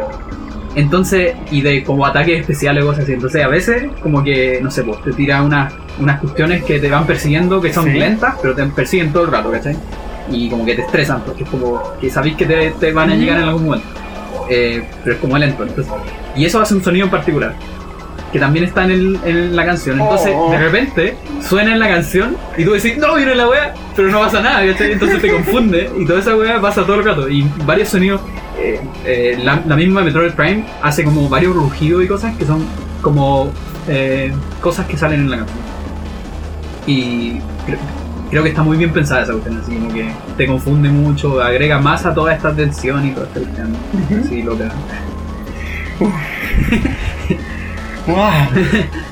Entonces, 0.76 1.34
y 1.52 1.62
de 1.62 1.84
como 1.84 2.06
ataques 2.06 2.42
especiales 2.42 2.84
o 2.84 2.88
cosas 2.88 3.04
así. 3.04 3.14
Entonces, 3.14 3.44
a 3.44 3.48
veces, 3.48 3.88
como 4.02 4.24
que, 4.24 4.60
no 4.62 4.70
sé, 4.72 4.84
pues 4.84 5.02
te 5.04 5.12
tira 5.14 5.42
unas 5.42 5.74
unas 6.00 6.20
cuestiones 6.22 6.64
que 6.64 6.80
te 6.80 6.90
van 6.90 7.06
persiguiendo, 7.06 7.60
que 7.60 7.74
son 7.74 7.86
Sí. 7.86 7.92
lentas, 7.92 8.36
pero 8.42 8.56
te 8.56 8.64
persiguen 8.68 9.12
todo 9.12 9.26
el 9.26 9.32
rato, 9.32 9.52
¿cachai? 9.52 9.76
Y 10.32 10.50
como 10.50 10.66
que 10.66 10.76
te 10.76 10.82
estresan, 10.84 11.22
porque 11.26 11.44
es 11.44 11.50
como 11.50 11.82
que 12.00 12.10
sabéis 12.10 12.36
que 12.38 12.46
te, 12.46 12.70
te 12.80 12.94
van 12.94 13.10
a 13.10 13.16
llegar 13.16 13.40
en 13.40 13.46
algún 13.50 13.66
momento. 13.66 13.88
Eh, 14.50 14.84
pero 15.04 15.16
es 15.16 15.22
como 15.22 15.38
lento. 15.38 15.64
Entonces, 15.64 15.92
y 16.36 16.46
eso 16.46 16.62
hace 16.62 16.74
un 16.76 16.84
sonido 16.84 17.06
en 17.06 17.12
particular, 17.12 17.54
que 18.32 18.40
también 18.40 18.64
está 18.66 18.86
en, 18.86 18.92
el- 18.92 19.20
en 19.26 19.56
la 19.56 19.66
canción. 19.66 20.00
Entonces, 20.00 20.32
Oh. 20.36 20.52
de 20.52 20.58
repente, 20.60 21.16
suena 21.42 21.74
en 21.74 21.80
la 21.80 21.88
canción 21.90 22.38
y 22.58 22.64
tú 22.64 22.72
decís, 22.74 22.98
no, 22.98 23.16
viene 23.16 23.36
la 23.36 23.48
wea, 23.50 23.74
pero 23.96 24.08
no 24.10 24.20
pasa 24.20 24.40
nada, 24.40 24.66
¿cachai? 24.66 24.94
Entonces 24.94 25.20
te 25.22 25.30
confunde 25.34 25.90
y 25.98 26.06
toda 26.06 26.20
esa 26.20 26.36
wea 26.38 26.62
pasa 26.62 26.84
todo 26.86 26.96
el 26.98 27.04
rato. 27.06 27.28
Y 27.28 27.44
varios 27.66 27.90
sonidos, 27.90 28.22
eh, 28.76 28.82
eh, 29.06 29.40
la, 29.44 29.62
la 29.66 29.76
misma 29.76 30.02
Metroid 30.02 30.34
Prime 30.34 30.66
hace 30.82 31.04
como 31.04 31.28
varios 31.30 31.56
rugidos 31.56 32.04
y 32.04 32.08
cosas 32.08 32.36
que 32.38 32.46
son 32.46 32.66
como 33.02 33.52
eh, 33.88 34.32
cosas 34.62 34.86
que 34.88 34.98
salen 34.98 35.22
en 35.22 35.32
la 35.32 35.38
canción. 35.38 35.60
Y 36.88 37.40
creo, 37.66 37.80
creo 38.30 38.44
que 38.44 38.50
está 38.50 38.64
muy 38.64 38.78
bien 38.78 38.92
pensada 38.92 39.24
esa 39.24 39.32
cuestión, 39.34 39.60
así 39.62 39.76
como 39.76 39.94
que 39.94 40.12
te 40.38 40.48
confunde 40.48 40.90
mucho, 40.90 41.42
agrega 41.42 41.80
más 41.80 42.06
a 42.06 42.14
toda 42.14 42.34
esta 42.34 42.54
tensión 42.56 43.08
y 43.08 43.12
toda 43.12 43.28
esta 43.28 43.40
cuestión. 43.40 43.76
Ujú. 43.94 44.28
Sí, 44.28 44.44
loca. 44.44 44.72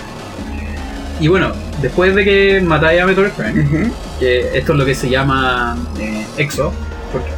Y 1.20 1.28
bueno, 1.30 1.52
después 1.82 2.14
de 2.14 2.24
que 2.24 2.62
matáis 2.62 3.02
a 3.02 3.08
Metroid 3.08 3.32
Prime, 3.32 3.90
que 4.20 4.56
esto 4.56 4.74
es 4.74 4.80
lo 4.80 4.86
que 4.86 4.94
se 4.94 5.10
llama 5.10 5.76
eh, 6.00 6.24
exo, 6.38 6.72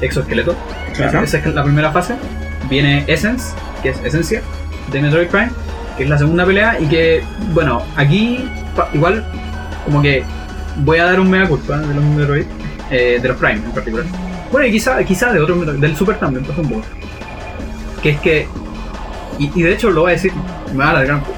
exoesqueleto, 0.02 0.56
Claro. 0.96 1.22
esa 1.24 1.38
es 1.38 1.46
la 1.54 1.64
primera 1.64 1.92
fase, 1.92 2.16
viene 2.70 3.04
Essence, 3.08 3.54
que 3.82 3.90
es 3.90 4.00
esencia 4.04 4.42
de 4.92 5.02
Metroid 5.02 5.28
Prime, 5.28 5.50
que 5.98 6.04
es 6.04 6.10
la 6.10 6.18
segunda 6.18 6.46
pelea 6.46 6.78
y 6.80 6.86
que, 6.88 7.22
bueno, 7.54 7.82
aquí 7.96 8.50
igual 8.94 9.26
como 9.86 10.02
que 10.02 10.24
voy 10.78 10.98
a 11.00 11.06
dar 11.06 11.20
un 11.20 11.30
mega 11.30 11.48
culpa 11.48 11.78
de 11.78 11.94
los 11.94 12.04
Metroid, 12.04 12.46
eh, 12.92 13.20
de 13.22 13.28
los 13.28 13.38
Prime 13.38 13.56
en 13.66 13.72
particular. 13.72 14.06
Bueno, 14.52 14.68
y 14.68 14.72
quizá, 14.72 15.04
quizá 15.04 15.32
de 15.32 15.40
otros 15.40 15.58
Metroid, 15.58 15.80
del 15.80 15.96
Super 15.96 16.18
también, 16.20 16.44
por 16.44 16.54
ejemplo. 16.54 16.82
Que 18.02 18.12
es 18.12 18.20
que, 18.22 18.48
y, 19.38 19.52
y 19.54 19.62
de 19.64 19.74
hecho 19.74 19.90
lo 19.92 20.02
voy 20.02 20.12
a 20.12 20.14
decir, 20.16 20.32
me 20.74 20.80
va 20.80 20.88
a 20.88 20.90
alargar 20.92 21.16
un 21.16 21.22
poco. 21.22 21.34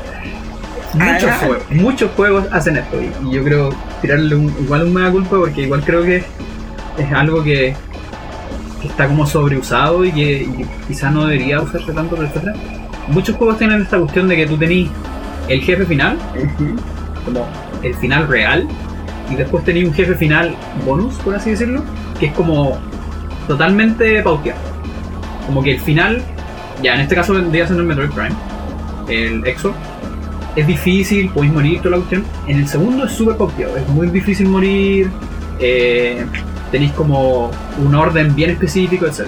Muchos 0.94 1.32
juegos, 1.40 1.64
muchos 1.72 2.12
juegos 2.16 2.46
hacen 2.52 2.78
esto 2.78 2.98
y, 3.02 3.12
y 3.28 3.32
yo 3.34 3.44
creo 3.44 3.70
tirarle 4.02 4.36
un- 4.36 4.54
igual 4.62 4.84
un 4.84 4.94
mega 4.94 5.10
culpa 5.12 5.38
porque 5.38 5.62
igual 5.62 5.82
creo 5.86 6.04
que 6.04 6.18
es 6.98 7.12
algo 7.14 7.42
que, 7.44 7.74
que 8.82 8.88
está 8.88 9.08
como 9.08 9.26
sobreusado 9.26 10.04
y 10.04 10.12
que, 10.12 10.44
y 10.44 10.52
que 10.52 10.66
quizá 10.88 11.12
no 11.12 11.26
debería 11.26 11.62
usarse 11.62 11.94
tanto, 11.94 12.16
pero 12.16 12.28
etcétera. 12.28 12.54
Muchos 13.08 13.36
juegos 13.36 13.58
tienen 13.58 13.82
esta 13.82 13.98
cuestión 13.98 14.28
de 14.28 14.36
que 14.36 14.48
tú 14.48 14.58
tenés 14.58 14.90
el 15.48 15.62
jefe 15.62 15.86
final, 15.86 16.18
como 17.26 17.48
el 17.84 17.94
final 17.96 18.28
real, 18.28 18.68
y 19.30 19.36
después 19.36 19.64
tenés 19.64 19.88
un 19.88 19.94
jefe 19.94 20.16
final 20.16 20.56
bonus, 20.86 21.16
por 21.16 21.36
así 21.36 21.52
decirlo, 21.52 21.84
que 22.20 22.28
es 22.28 22.34
como 22.34 22.78
totalmente 23.48 24.22
pauteado. 24.22 24.60
Como 25.46 25.64
que 25.64 25.72
el 25.72 25.80
final, 25.80 26.22
ya 26.82 26.96
en 26.96 27.02
este 27.02 27.16
caso 27.16 27.34
vendría 27.34 27.66
siendo 27.66 27.82
el 27.82 27.88
Metroid 27.88 28.12
Prime, 28.12 28.36
el 29.08 29.46
Exo, 29.46 29.74
es 30.56 30.68
difícil, 30.68 31.30
podéis 31.30 31.54
morir, 31.54 31.78
toda 31.80 31.92
la 31.92 31.98
cuestión. 31.98 32.26
En 32.48 32.60
el 32.60 32.68
segundo 32.68 33.06
es 33.06 33.14
súper 33.14 33.38
pauteado, 33.38 33.78
es 33.78 33.88
muy 33.90 34.08
difícil 34.08 34.48
morir, 34.50 35.10
eh, 35.60 36.26
tenéis 36.72 36.92
como 36.94 37.52
un 37.84 37.96
orden 37.96 38.34
bien 38.36 38.50
específico, 38.52 39.06
etc. 39.06 39.22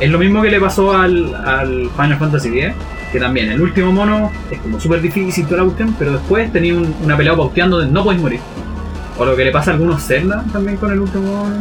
Es 0.00 0.10
lo 0.10 0.18
mismo 0.18 0.40
que 0.42 0.50
le 0.50 0.58
pasó 0.60 0.96
al, 0.96 1.34
al 1.34 1.90
Final 1.94 2.16
Fantasy 2.18 2.48
X, 2.58 2.72
que 3.12 3.18
también 3.18 3.50
el 3.50 3.60
último 3.60 3.92
mono 3.92 4.30
es 4.50 4.58
como 4.60 4.80
súper 4.80 5.00
difícil 5.02 5.44
toda 5.46 5.58
la 5.58 5.64
cuestión, 5.64 5.94
pero 5.98 6.12
después 6.12 6.50
tenía 6.52 6.74
un- 6.74 6.94
una 7.02 7.16
pelea 7.16 7.36
pauteando 7.36 7.78
donde 7.78 7.92
no 7.92 8.02
podéis 8.04 8.22
morir. 8.22 8.40
O 9.18 9.24
lo 9.26 9.36
que 9.36 9.44
le 9.44 9.50
pasa 9.52 9.72
a 9.72 9.74
algunos 9.74 10.02
Zelda 10.02 10.42
también 10.52 10.76
con 10.78 10.90
el 10.92 11.00
último 11.00 11.24
mono. 11.44 11.56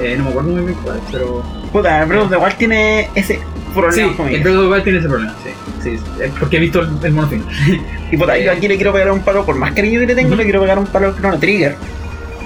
Eh, 0.00 0.14
no 0.18 0.24
me 0.24 0.30
acuerdo 0.30 0.50
muy 0.50 0.60
bien 0.64 0.76
cuál, 0.84 1.00
pero. 1.10 1.42
Puta, 1.72 2.02
el 2.02 2.08
Breath 2.08 2.22
of 2.24 2.30
the 2.30 2.36
Wild 2.36 2.56
tiene 2.56 3.08
ese 3.14 3.40
problema 3.74 3.92
Sí, 3.94 4.34
el 4.34 4.40
Breath 4.42 4.56
of 4.56 4.62
the 4.64 4.68
Wild 4.70 4.82
tiene 4.84 4.98
ese 4.98 5.08
problema, 5.08 5.34
sí. 5.42 5.50
sí 5.82 5.98
porque 6.38 6.56
he 6.56 6.60
visto 6.60 6.80
el, 6.80 6.88
el 7.02 7.12
mono 7.12 7.28
final. 7.28 7.46
Y 8.10 8.16
puta, 8.16 8.38
yo 8.38 8.52
aquí 8.52 8.68
le 8.68 8.76
quiero 8.76 8.92
pegar 8.92 9.10
un 9.12 9.20
palo, 9.20 9.44
por 9.46 9.56
más 9.56 9.72
cariño 9.72 10.00
que 10.00 10.06
le 10.06 10.14
tengo, 10.14 10.34
le 10.34 10.44
quiero 10.44 10.60
pegar 10.60 10.78
un 10.78 10.86
palo 10.86 11.08
al 11.08 11.16
Chrono 11.16 11.38
Trigger. 11.38 11.76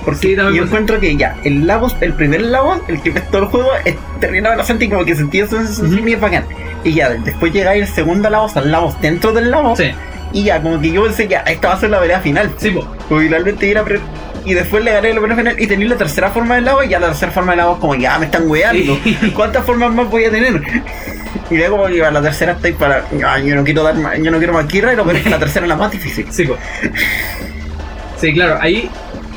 Porque 0.05 0.20
Sí, 0.20 0.37
yo 0.37 0.49
encuentro 0.65 0.99
que 0.99 1.16
ya, 1.16 1.37
el 1.45 1.66
Lagos, 1.66 1.97
el 2.01 2.12
primer 2.15 2.41
Lagos, 2.43 2.81
el 2.89 3.01
que 3.03 3.11
ves 3.11 3.31
todo 3.31 3.43
el 3.43 3.49
juego, 3.49 3.69
es 3.85 3.95
terminado 4.20 4.55
inocente 4.55 4.85
y 4.87 4.89
como 4.89 5.05
que 5.05 5.15
sentí 5.15 5.41
eso, 5.41 5.61
eso 5.61 5.83
Ujú. 5.85 5.95
sí 5.95 6.03
me 6.03 6.12
es 6.12 6.20
bacán. 6.20 6.45
Y 6.85 6.95
ya, 6.95 7.11
después 7.11 7.53
llega 7.53 7.74
el 7.74 7.87
segundo 7.87 8.29
Lagos 8.29 8.57
al 8.57 8.70
Lagos 8.73 9.01
dentro 9.01 9.33
del 9.33 9.51
Lagos, 9.51 9.79
Sí, 9.79 9.91
y 10.33 10.45
ya, 10.45 10.61
como 10.62 10.81
que 10.81 10.91
yo 10.91 11.05
pensé 11.05 11.29
que 11.29 11.39
esta 11.47 11.69
va 11.69 11.74
a 11.74 11.81
ser 11.81 11.91
la 11.91 12.01
pelea 12.01 12.20
final. 12.20 12.51
sí, 12.57 12.70
po. 12.70 12.87
Porque 13.09 13.27
era 13.70 13.85
pre- 13.85 14.01
y 14.45 14.55
después 14.55 14.83
le 14.83 14.91
gané 14.93 15.12
la 15.15 15.20
pelea 15.20 15.37
final 15.37 15.57
y 15.61 15.66
tenía 15.69 15.87
la 15.89 15.97
tercera 15.97 16.31
forma 16.31 16.57
del 16.57 16.65
lago 16.65 16.83
y 16.83 16.89
ya 16.89 16.99
la 16.99 17.09
tercera 17.09 17.31
forma 17.31 17.53
del 17.53 17.59
lago 17.59 17.74
es 17.74 17.79
como 17.79 17.95
ya 17.95 18.19
me 18.19 18.24
están 18.27 18.49
weando. 18.51 18.99
¿Cuántas 19.37 19.65
formas 19.65 19.93
más 19.95 20.11
voy 20.11 20.24
a 20.24 20.31
tener? 20.33 20.61
Y 21.49 21.57
luego 21.59 21.77
como 21.77 21.89
que 21.89 22.05
a 22.05 22.11
la 22.11 22.20
tercera 22.23 22.53
estoy 22.53 22.73
para. 22.73 23.05
Ay, 23.24 23.47
yo 23.47 23.55
no 23.55 23.62
quiero 23.62 23.85
dar 23.85 23.95
más, 23.95 24.19
yo 24.19 24.31
no 24.33 24.39
quiero 24.39 24.53
más 24.55 24.65
Kirra 24.66 24.95
y 24.95 24.97
lo 24.97 25.05
peor 25.05 25.16
es 25.16 25.23
que 25.23 25.31
la 25.31 25.39
tercera 25.39 25.66
es 25.66 25.69
la 25.69 25.77
más 25.77 25.93
difícil. 25.93 26.27
Sí, 26.31 26.45
po. 26.45 26.57
Sí, 28.16 28.33
claro, 28.33 28.59
ahí. 28.61 28.89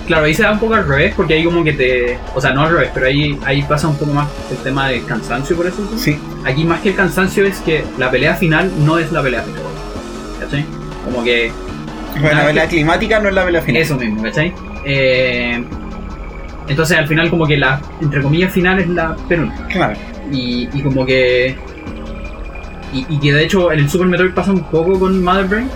Claro, 0.07 0.25
ahí 0.25 0.33
se 0.35 0.43
da 0.43 0.51
un 0.51 0.59
poco 0.59 0.75
al 0.75 0.87
revés, 0.87 1.13
porque 1.15 1.33
ahí 1.33 1.43
como 1.43 1.63
que 1.63 1.73
te. 1.73 2.19
O 2.35 2.41
sea, 2.41 2.51
no 2.53 2.61
al 2.61 2.71
revés, 2.71 2.91
pero 2.93 3.07
ahí, 3.07 3.37
ahí 3.43 3.63
pasa 3.63 3.87
un 3.87 3.97
poco 3.97 4.13
más 4.13 4.27
el 4.51 4.57
tema 4.57 4.87
del 4.89 5.03
cansancio, 5.05 5.55
por 5.55 5.65
eso. 5.65 5.77
Sí. 5.97 6.19
Aquí 6.45 6.63
más 6.63 6.81
que 6.81 6.89
el 6.89 6.95
cansancio 6.95 7.43
es 7.45 7.59
que 7.59 7.83
la 7.97 8.11
pelea 8.11 8.35
final 8.35 8.71
no 8.85 8.99
es 8.99 9.11
la 9.11 9.23
pelea 9.23 9.41
final. 9.41 9.61
¿Cachai? 10.39 10.65
Como 11.05 11.23
que 11.23 11.51
Bueno, 12.19 12.37
la 12.37 12.45
pelea 12.45 12.67
climática 12.67 13.19
no 13.19 13.29
es 13.29 13.35
la 13.35 13.45
pelea 13.45 13.61
final. 13.61 13.81
Eso 13.81 13.95
mismo, 13.95 14.21
¿cachai? 14.21 14.53
Eh, 14.85 15.63
entonces 16.67 16.97
al 16.97 17.07
final 17.07 17.29
como 17.31 17.47
que 17.47 17.57
la, 17.57 17.81
entre 18.01 18.21
comillas, 18.21 18.51
final 18.53 18.79
es 18.79 18.87
la 18.89 19.15
penúltima. 19.27 19.67
Claro. 19.67 19.97
Y, 20.31 20.69
y 20.71 20.81
como 20.81 21.05
que... 21.05 21.55
Y, 22.93 23.05
y 23.09 23.19
que 23.19 23.33
de 23.33 23.43
hecho 23.43 23.71
en 23.71 23.79
el 23.79 23.89
Super 23.89 24.07
Metroid 24.07 24.31
pasa 24.33 24.51
un 24.51 24.63
poco 24.63 24.99
con 24.99 25.23
Mother 25.23 25.45
Brain. 25.45 25.69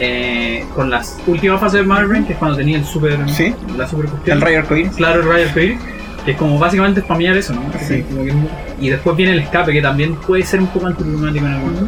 Eh, 0.00 0.64
con 0.74 0.90
las 0.90 1.18
últimas 1.26 1.60
fases 1.60 1.80
de 1.80 1.82
Brain, 1.82 2.24
que 2.24 2.32
es 2.32 2.38
cuando 2.38 2.56
tenía 2.56 2.78
el 2.78 2.84
super... 2.84 3.18
Sí. 3.28 3.54
La 3.76 3.86
super 3.86 4.06
cuestión. 4.06 4.38
El 4.38 4.42
Rayo 4.42 4.58
Arcoíris. 4.60 4.92
Claro, 4.92 5.20
el 5.20 5.28
Rayo 5.28 5.48
Arcoíris, 5.48 5.78
que 6.24 6.30
es 6.32 6.36
como 6.38 6.58
básicamente 6.58 7.02
spamear 7.02 7.36
eso, 7.36 7.54
¿no? 7.54 7.62
Sí. 7.80 8.02
Como 8.02 8.24
que 8.24 8.32
y 8.80 8.88
después 8.88 9.14
viene 9.16 9.32
el 9.32 9.40
escape, 9.40 9.72
que 9.72 9.82
también 9.82 10.16
puede 10.16 10.42
ser 10.42 10.60
un 10.60 10.68
poco 10.68 10.86
anticlimático 10.86 11.44
en 11.44 11.52
algunos. 11.52 11.82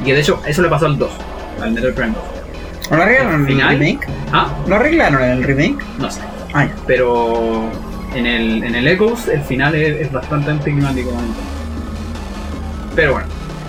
Y 0.00 0.04
que 0.04 0.14
de 0.14 0.20
hecho, 0.20 0.40
eso 0.46 0.62
le 0.62 0.68
pasó 0.68 0.86
al 0.86 0.98
2, 0.98 1.10
al 1.62 1.72
Metroid 1.72 1.94
Prime 1.94 2.14
2. 2.14 2.90
¿No 2.90 2.96
lo 2.96 3.02
arreglaron 3.02 3.34
en 3.46 3.60
el 3.60 3.68
remake? 3.68 4.08
Ah, 4.32 4.48
¿Lo 4.66 4.76
arreglaron 4.76 5.22
en 5.22 5.30
el 5.30 5.42
remake? 5.44 5.76
no 5.98 6.10
sé. 6.10 6.20
Ah, 6.54 6.64
ya. 6.64 6.74
Pero 6.86 7.68
en 8.14 8.26
el, 8.26 8.64
en 8.64 8.74
el 8.74 8.88
Echoes, 8.88 9.28
el 9.28 9.42
final 9.42 9.74
es, 9.74 10.00
es 10.00 10.12
bastante 10.12 10.50
anticlimático. 10.50 11.10
Pero 12.96 13.12
bueno, 13.12 13.28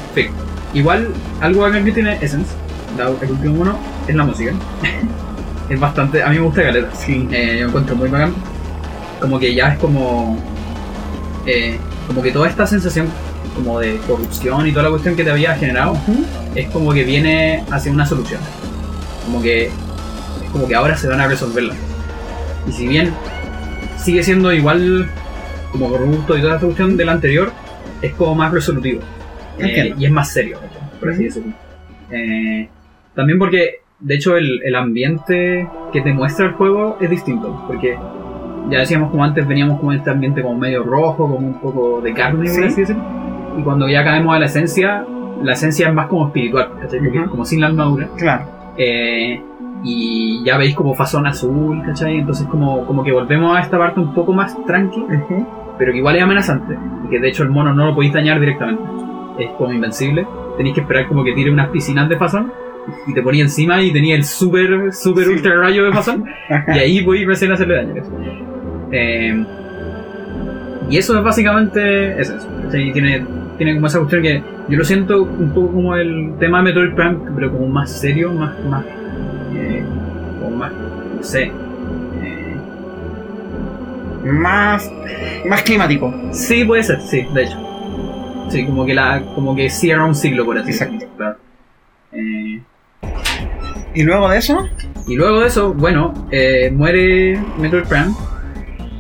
en 0.10 0.15
fin. 0.15 0.31
Igual, 0.73 1.14
algo 1.41 1.61
bacán 1.61 1.85
que 1.85 1.91
tiene 1.91 2.18
Essence, 2.22 2.51
la- 2.98 3.10
el 3.22 3.32
último 3.32 3.61
uno, 3.61 3.78
es 4.07 4.15
la 4.15 4.24
música. 4.24 4.52
es 5.70 5.80
bastante. 5.80 6.24
A 6.24 6.30
mí 6.30 6.36
me 6.38 6.41
gusta 6.45 6.64
Caleta. 6.64 6.95
Sí. 6.95 7.28
Eh, 7.32 7.57
yo 7.60 7.68
encuentro 7.68 7.95
muy 7.95 8.10
bacán. 8.10 8.34
Como 9.20 9.40
que 9.40 9.53
ya 9.53 9.70
es 9.74 9.80
como. 9.80 10.38
eh, 11.45 11.78
como 12.07 12.22
que 12.22 12.32
toda 12.32 12.48
esta 12.49 12.68
sensación 12.68 13.07
como 13.56 13.80
de 13.80 13.98
corrupción 14.07 14.68
y 14.68 14.72
toda 14.72 14.84
la 14.84 14.90
cuestión 14.90 15.15
que 15.15 15.24
te 15.24 15.32
había 15.32 15.56
generado 15.56 15.95
es 16.56 16.68
como 16.70 16.91
que 16.91 17.03
viene 17.03 17.64
hacia 17.72 17.91
una 17.91 18.06
solución. 18.06 18.41
Como 19.26 19.41
que. 19.41 19.65
Es 19.68 20.49
como 20.52 20.68
que 20.68 20.76
ahora 20.76 20.98
se 20.98 21.07
van 21.07 21.22
a 21.22 21.28
resolverla. 21.28 21.74
Y 22.68 22.72
si 22.72 22.88
bien 22.88 23.14
sigue 23.98 24.24
siendo 24.24 24.52
igual 24.52 25.10
como 25.72 25.90
corrupto 25.90 26.38
y 26.38 26.41
toda 26.41 26.56
esta 26.56 26.65
cuestión 26.65 26.98
del 26.98 27.10
anterior, 27.10 27.52
es 28.02 28.14
como 28.14 28.36
más 28.36 28.52
resolutivo. 28.52 29.02
Eh, 29.60 29.94
y 29.98 30.06
es 30.06 30.11
más 30.11 30.30
serio, 30.32 30.60
por 30.99 31.11
así 31.11 31.26
decirlo. 31.26 31.53
Eh, 32.11 32.68
también 33.15 33.40
porque, 33.40 33.81
de 33.99 34.15
hecho, 34.15 34.35
el, 34.38 34.61
el 34.64 34.76
ambiente 34.76 35.68
que 35.91 36.02
te 36.02 36.14
muestra 36.14 36.48
el 36.48 36.53
juego 36.53 36.98
es 36.99 37.10
distinto. 37.10 37.64
Porque 37.68 37.98
ya 38.69 38.80
decíamos 38.80 39.11
como 39.11 39.23
antes, 39.23 39.48
veníamos 39.48 39.80
como 39.80 39.91
en 39.91 39.99
este 39.99 40.10
ambiente 40.10 40.41
como 40.41 40.57
medio 40.57 40.84
rojo, 40.84 41.27
como 41.27 41.35
un 41.35 41.60
poco 41.60 42.02
de 42.02 42.14
carne, 42.14 42.48
Sí. 42.48 42.64
así 42.64 42.81
decirlo. 42.81 43.03
Y 43.57 43.61
cuando 43.61 43.88
ya 43.88 44.03
caemos 44.03 44.35
a 44.35 44.40
la 44.40 44.45
esencia, 44.45 45.06
la 45.44 45.53
esencia 45.53 45.90
es 45.90 45.94
más 45.94 46.07
como 46.07 46.27
espiritual, 46.27 46.69
¿cachai? 46.81 46.99
Porque 46.99 47.19
Ujú. 47.19 47.30
como 47.30 47.45
sin 47.45 47.61
la 47.61 47.68
armadura. 47.68 48.07
Claro. 48.18 48.45
Eh, 48.77 49.41
y 49.84 50.44
ya 50.45 50.57
veis 50.57 50.73
como 50.76 50.94
fasón 50.95 51.27
azul, 51.27 51.81
¿cachai? 51.85 52.18
Entonces 52.19 52.48
como, 52.48 52.85
como 52.85 53.03
que 53.03 53.11
volvemos 53.11 53.56
a 53.56 53.60
esta 53.61 53.77
parte 53.77 53.99
un 53.99 54.14
poco 54.14 54.31
más 54.34 54.56
tranqui, 54.65 55.03
pero 55.77 55.91
que 55.91 55.98
igual 55.98 56.15
es 56.15 56.23
amenazante. 56.23 56.77
Que 57.10 57.19
de 57.19 57.27
hecho 57.27 57.44
el 57.44 57.49
mono 57.49 57.73
no 57.73 57.88
lo 57.88 57.94
podéis 57.95 58.14
dañar 58.14 58.40
directamente. 58.40 58.81
Es 59.38 59.49
como 59.57 59.73
invencible. 59.73 60.26
Tenéis 60.57 60.76
que 60.76 60.81
esperar 60.81 61.07
como 61.07 61.23
que 61.23 61.34
tire 61.34 61.52
unas 61.52 61.68
piscinas 61.69 62.07
de 62.07 62.15
fasón. 62.18 62.52
Y 63.07 63.14
te 63.14 63.22
ponía 63.22 63.43
encima 63.43 63.81
y 63.81 63.91
tenía 63.93 64.15
el 64.15 64.23
super, 64.26 64.93
super 64.93 65.26
Sí. 65.26 65.31
ultra 65.31 65.55
rayo 65.55 65.85
de 65.85 65.91
fasón. 65.93 66.26
Ajá. 66.49 66.76
Y 66.76 66.80
ahí 66.80 67.01
podéis 67.05 67.27
recién 67.27 67.51
hacerle 67.51 67.76
daño. 67.76 68.03
Eh, 68.91 69.45
y 70.89 70.97
eso 70.97 71.18
es 71.18 71.23
básicamente 71.23 72.19
es 72.22 72.30
eso. 72.30 72.47
¿cachai? 72.64 72.91
Tiene, 72.93 73.26
tiene 73.57 73.76
como 73.76 73.88
esa 73.88 73.99
cuestión 73.99 74.22
que 74.22 74.43
yo 74.69 74.77
lo 74.77 74.84
siento 74.84 75.23
un 75.23 75.51
poco 75.53 75.72
como 75.73 75.95
el 75.95 76.34
tema 76.39 76.57
de 76.60 76.64
Metroid 76.65 76.93
Prime, 76.93 77.18
pero 77.35 77.51
como 77.51 77.68
más 77.68 77.91
serio, 77.99 78.31
más, 78.34 78.53
más, 78.65 78.85
eh, 79.55 79.84
como 80.41 80.55
más, 80.57 80.72
no 80.73 81.23
sé. 81.23 81.43
eh, 81.43 82.55
Más, 84.26 84.89
más 85.47 85.61
climático. 85.64 86.14
sí, 86.31 86.64
puede 86.64 86.84
ser, 86.84 86.99
sí, 87.01 87.26
de 87.34 87.43
hecho. 87.43 87.57
Sí, 88.49 88.65
como 88.65 88.85
que 88.85 88.93
la, 88.93 89.22
como 89.35 89.55
que 89.55 89.69
cierra 89.69 90.05
un 90.05 90.15
siglo 90.15 90.45
por 90.45 90.57
así 90.57 90.72
Exacto. 90.72 90.93
decirlo, 90.93 91.15
claro. 91.18 91.38
Eh, 92.11 92.61
Y 93.96 94.04
luego 94.04 94.30
de 94.30 94.38
eso, 94.38 94.68
Y 95.08 95.16
luego 95.16 95.42
de 95.42 95.48
eso, 95.48 95.74
bueno, 95.74 96.14
eh, 96.32 96.72
muere 96.74 97.40
Metroid 97.58 97.86
Prime, 97.86 98.14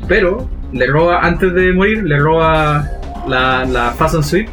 pero 0.07 0.47
le 0.71 0.87
roba, 0.87 1.19
antes 1.21 1.53
de 1.53 1.71
morir, 1.71 2.03
le 2.03 2.19
roba 2.19 2.87
la, 3.27 3.65
la 3.65 3.91
Fast 3.91 4.15
and 4.15 4.23
Sweep 4.23 4.49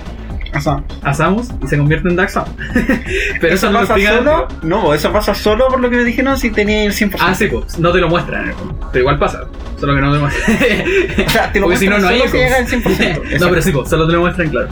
a 1.02 1.14
Samus 1.14 1.48
y 1.62 1.66
se 1.66 1.78
convierte 1.78 2.08
en 2.08 2.16
Dark 2.16 2.30
Samus. 2.30 2.50
pero 3.40 3.54
eso, 3.54 3.68
¿eso 3.68 3.70
no 3.70 3.86
pasa 3.86 4.16
solo? 4.16 4.48
No, 4.62 4.94
eso 4.94 5.12
pasa 5.12 5.34
solo 5.34 5.68
por 5.68 5.80
lo 5.80 5.90
que 5.90 5.96
me 5.96 6.04
dijeron 6.04 6.36
si 6.38 6.50
tenía 6.50 6.84
el 6.84 6.92
100%. 6.92 7.16
Ah, 7.20 7.34
sí, 7.34 7.46
pues, 7.46 7.78
no 7.78 7.92
te 7.92 7.98
lo 7.98 8.08
muestran 8.08 8.48
el 8.48 8.54
juego, 8.54 8.90
pero 8.92 9.02
igual 9.02 9.18
pasa, 9.18 9.44
solo 9.78 9.94
que 9.94 10.00
no 10.00 10.12
te 10.12 10.18
lo 10.18 10.20
muestran. 10.22 10.56
O 11.26 11.30
sea, 11.30 11.52
te 11.52 11.60
lo 11.60 11.66
Porque 11.66 11.78
si 11.78 11.88
no, 11.88 11.98
no 11.98 12.08
hay 12.08 12.22
si 12.28 12.36
llega 12.36 12.56
al 12.56 12.66
100%. 12.66 13.38
no, 13.40 13.48
pero 13.48 13.62
sí, 13.62 13.72
pues, 13.72 13.88
solo 13.88 14.06
te 14.06 14.12
lo 14.12 14.20
muestran, 14.20 14.48
claro. 14.48 14.68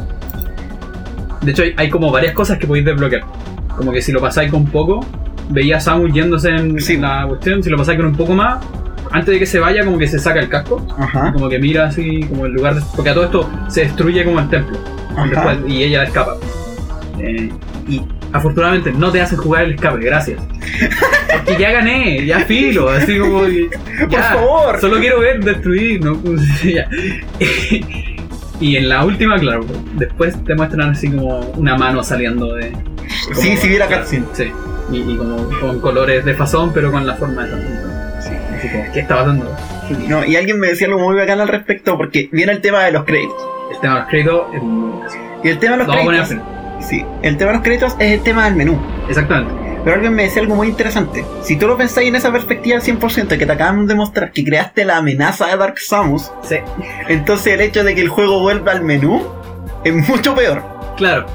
De 1.42 1.52
hecho, 1.52 1.62
hay, 1.62 1.74
hay 1.76 1.88
como 1.88 2.10
varias 2.10 2.34
cosas 2.34 2.58
que 2.58 2.66
podéis 2.66 2.86
desbloquear. 2.86 3.22
Como 3.78 3.92
que 3.92 4.02
si 4.02 4.12
lo 4.12 4.20
pasáis 4.20 4.50
con 4.50 4.66
poco, 4.66 5.06
veía 5.48 5.78
a 5.78 5.80
Samus 5.80 6.12
yéndose 6.12 6.50
en 6.50 6.78
Sí. 6.80 6.96
la 6.98 7.24
cuestión, 7.26 7.62
si 7.62 7.70
lo 7.70 7.78
pasáis 7.78 7.96
con 7.98 8.08
un 8.08 8.16
poco 8.16 8.34
más, 8.34 8.58
antes 9.10 9.32
de 9.32 9.38
que 9.38 9.46
se 9.46 9.58
vaya, 9.60 9.84
como 9.84 9.96
que 9.96 10.06
se 10.06 10.18
saca 10.18 10.40
el 10.40 10.48
casco. 10.50 10.84
Ajá. 10.98 11.32
como 11.32 11.48
que 11.48 11.58
mira 11.58 11.86
así 11.86 12.20
como 12.28 12.44
el 12.46 12.52
lugar 12.52 12.74
de- 12.74 12.82
porque 12.94 13.10
a 13.10 13.14
todo 13.14 13.24
esto 13.24 13.50
se 13.68 13.82
destruye 13.82 14.24
como 14.24 14.40
el 14.40 14.48
templo 14.50 14.76
después, 15.30 15.58
y 15.66 15.82
ella 15.84 16.02
escapa 16.04 16.34
Eh, 17.20 17.50
y 17.88 18.02
afortunadamente 18.32 18.92
no 18.92 19.10
te 19.10 19.20
hacen 19.20 19.38
jugar 19.38 19.64
el 19.64 19.72
escape 19.72 19.98
gracias 20.04 20.40
porque 21.32 21.56
ya 21.60 21.72
gané 21.72 22.24
ya 22.26 22.40
filo 22.40 22.90
así 22.90 23.18
como 23.18 23.44
que, 23.46 23.68
Por 24.00 24.10
ya, 24.10 24.22
favor. 24.34 24.80
solo 24.80 24.98
quiero 25.00 25.20
ver 25.20 25.42
destruir 25.42 26.04
no 26.04 26.20
Ya. 26.64 26.86
y 28.60 28.76
en 28.76 28.88
la 28.88 29.04
última 29.04 29.36
claro 29.38 29.64
después 29.96 30.36
te 30.44 30.54
muestran 30.54 30.90
así 30.90 31.10
como 31.10 31.40
una 31.56 31.76
mano 31.76 32.02
saliendo 32.02 32.54
de 32.54 32.72
Sí, 33.34 33.56
si 33.56 33.68
viera 33.68 33.86
claro, 33.86 34.02
cutscene. 34.02 34.26
sí 34.34 34.52
y, 34.90 34.96
y 35.12 35.16
como 35.18 35.36
con 35.60 35.80
colores 35.80 36.24
de 36.24 36.34
fasón 36.34 36.72
pero 36.72 36.90
con 36.90 37.06
la 37.06 37.14
forma 37.16 37.44
de 37.44 37.50
Samus. 37.50 38.26
así 38.58 38.68
como 38.68 38.92
¿qué 38.92 39.00
está 39.00 39.16
pasando? 39.16 39.56
No, 40.08 40.24
y 40.24 40.36
alguien 40.36 40.58
me 40.60 40.68
decía 40.68 40.86
algo 40.86 40.98
muy 41.00 41.16
bacán 41.16 41.40
al 41.40 41.48
respecto 41.48 41.96
porque 41.96 42.28
viene 42.32 42.52
el 42.52 42.60
tema 42.60 42.84
de 42.84 42.92
los 42.92 43.04
créditos. 43.04 43.36
el 43.70 43.78
tema 43.80 43.94
de 43.94 44.00
los 44.00 44.08
créditos 44.08 44.46
es 44.54 44.62
muy 44.62 44.92
Y 45.44 45.48
el 45.48 45.58
tema 45.58 45.72
de 45.76 45.78
los 45.84 45.86
Lo 45.88 45.92
créditos. 46.06 46.36
Sí, 46.80 47.04
el 47.22 47.36
tema 47.36 47.50
de 47.50 47.56
los 47.56 47.64
créditos 47.64 47.96
es 47.98 48.12
el 48.12 48.20
tema 48.22 48.44
del 48.44 48.54
menú. 48.56 48.78
Exactamente. 49.08 49.52
Pero 49.82 49.94
alguien 49.96 50.14
me 50.14 50.24
decía 50.24 50.42
algo 50.42 50.54
muy 50.56 50.68
interesante. 50.68 51.24
Si 51.42 51.56
tú 51.56 51.66
lo 51.66 51.76
pensáis 51.76 52.08
en 52.08 52.16
esa 52.16 52.30
perspectiva 52.32 52.76
al 52.76 52.82
100% 52.82 53.36
que 53.38 53.46
te 53.46 53.52
acaban 53.52 53.86
de 53.86 53.94
mostrar 53.94 54.30
que 54.32 54.44
creaste 54.44 54.84
la 54.84 54.98
amenaza 54.98 55.46
de 55.46 55.56
Dark 55.56 55.78
Samus, 55.78 56.30
Sí. 56.42 56.56
entonces 57.08 57.54
el 57.54 57.60
hecho 57.62 57.82
de 57.84 57.94
que 57.94 58.00
el 58.00 58.08
juego 58.08 58.40
vuelva 58.40 58.72
al 58.72 58.82
menú 58.84 59.22
es 59.84 59.94
mucho 60.08 60.34
peor. 60.34 60.62
Claro. 60.96 61.26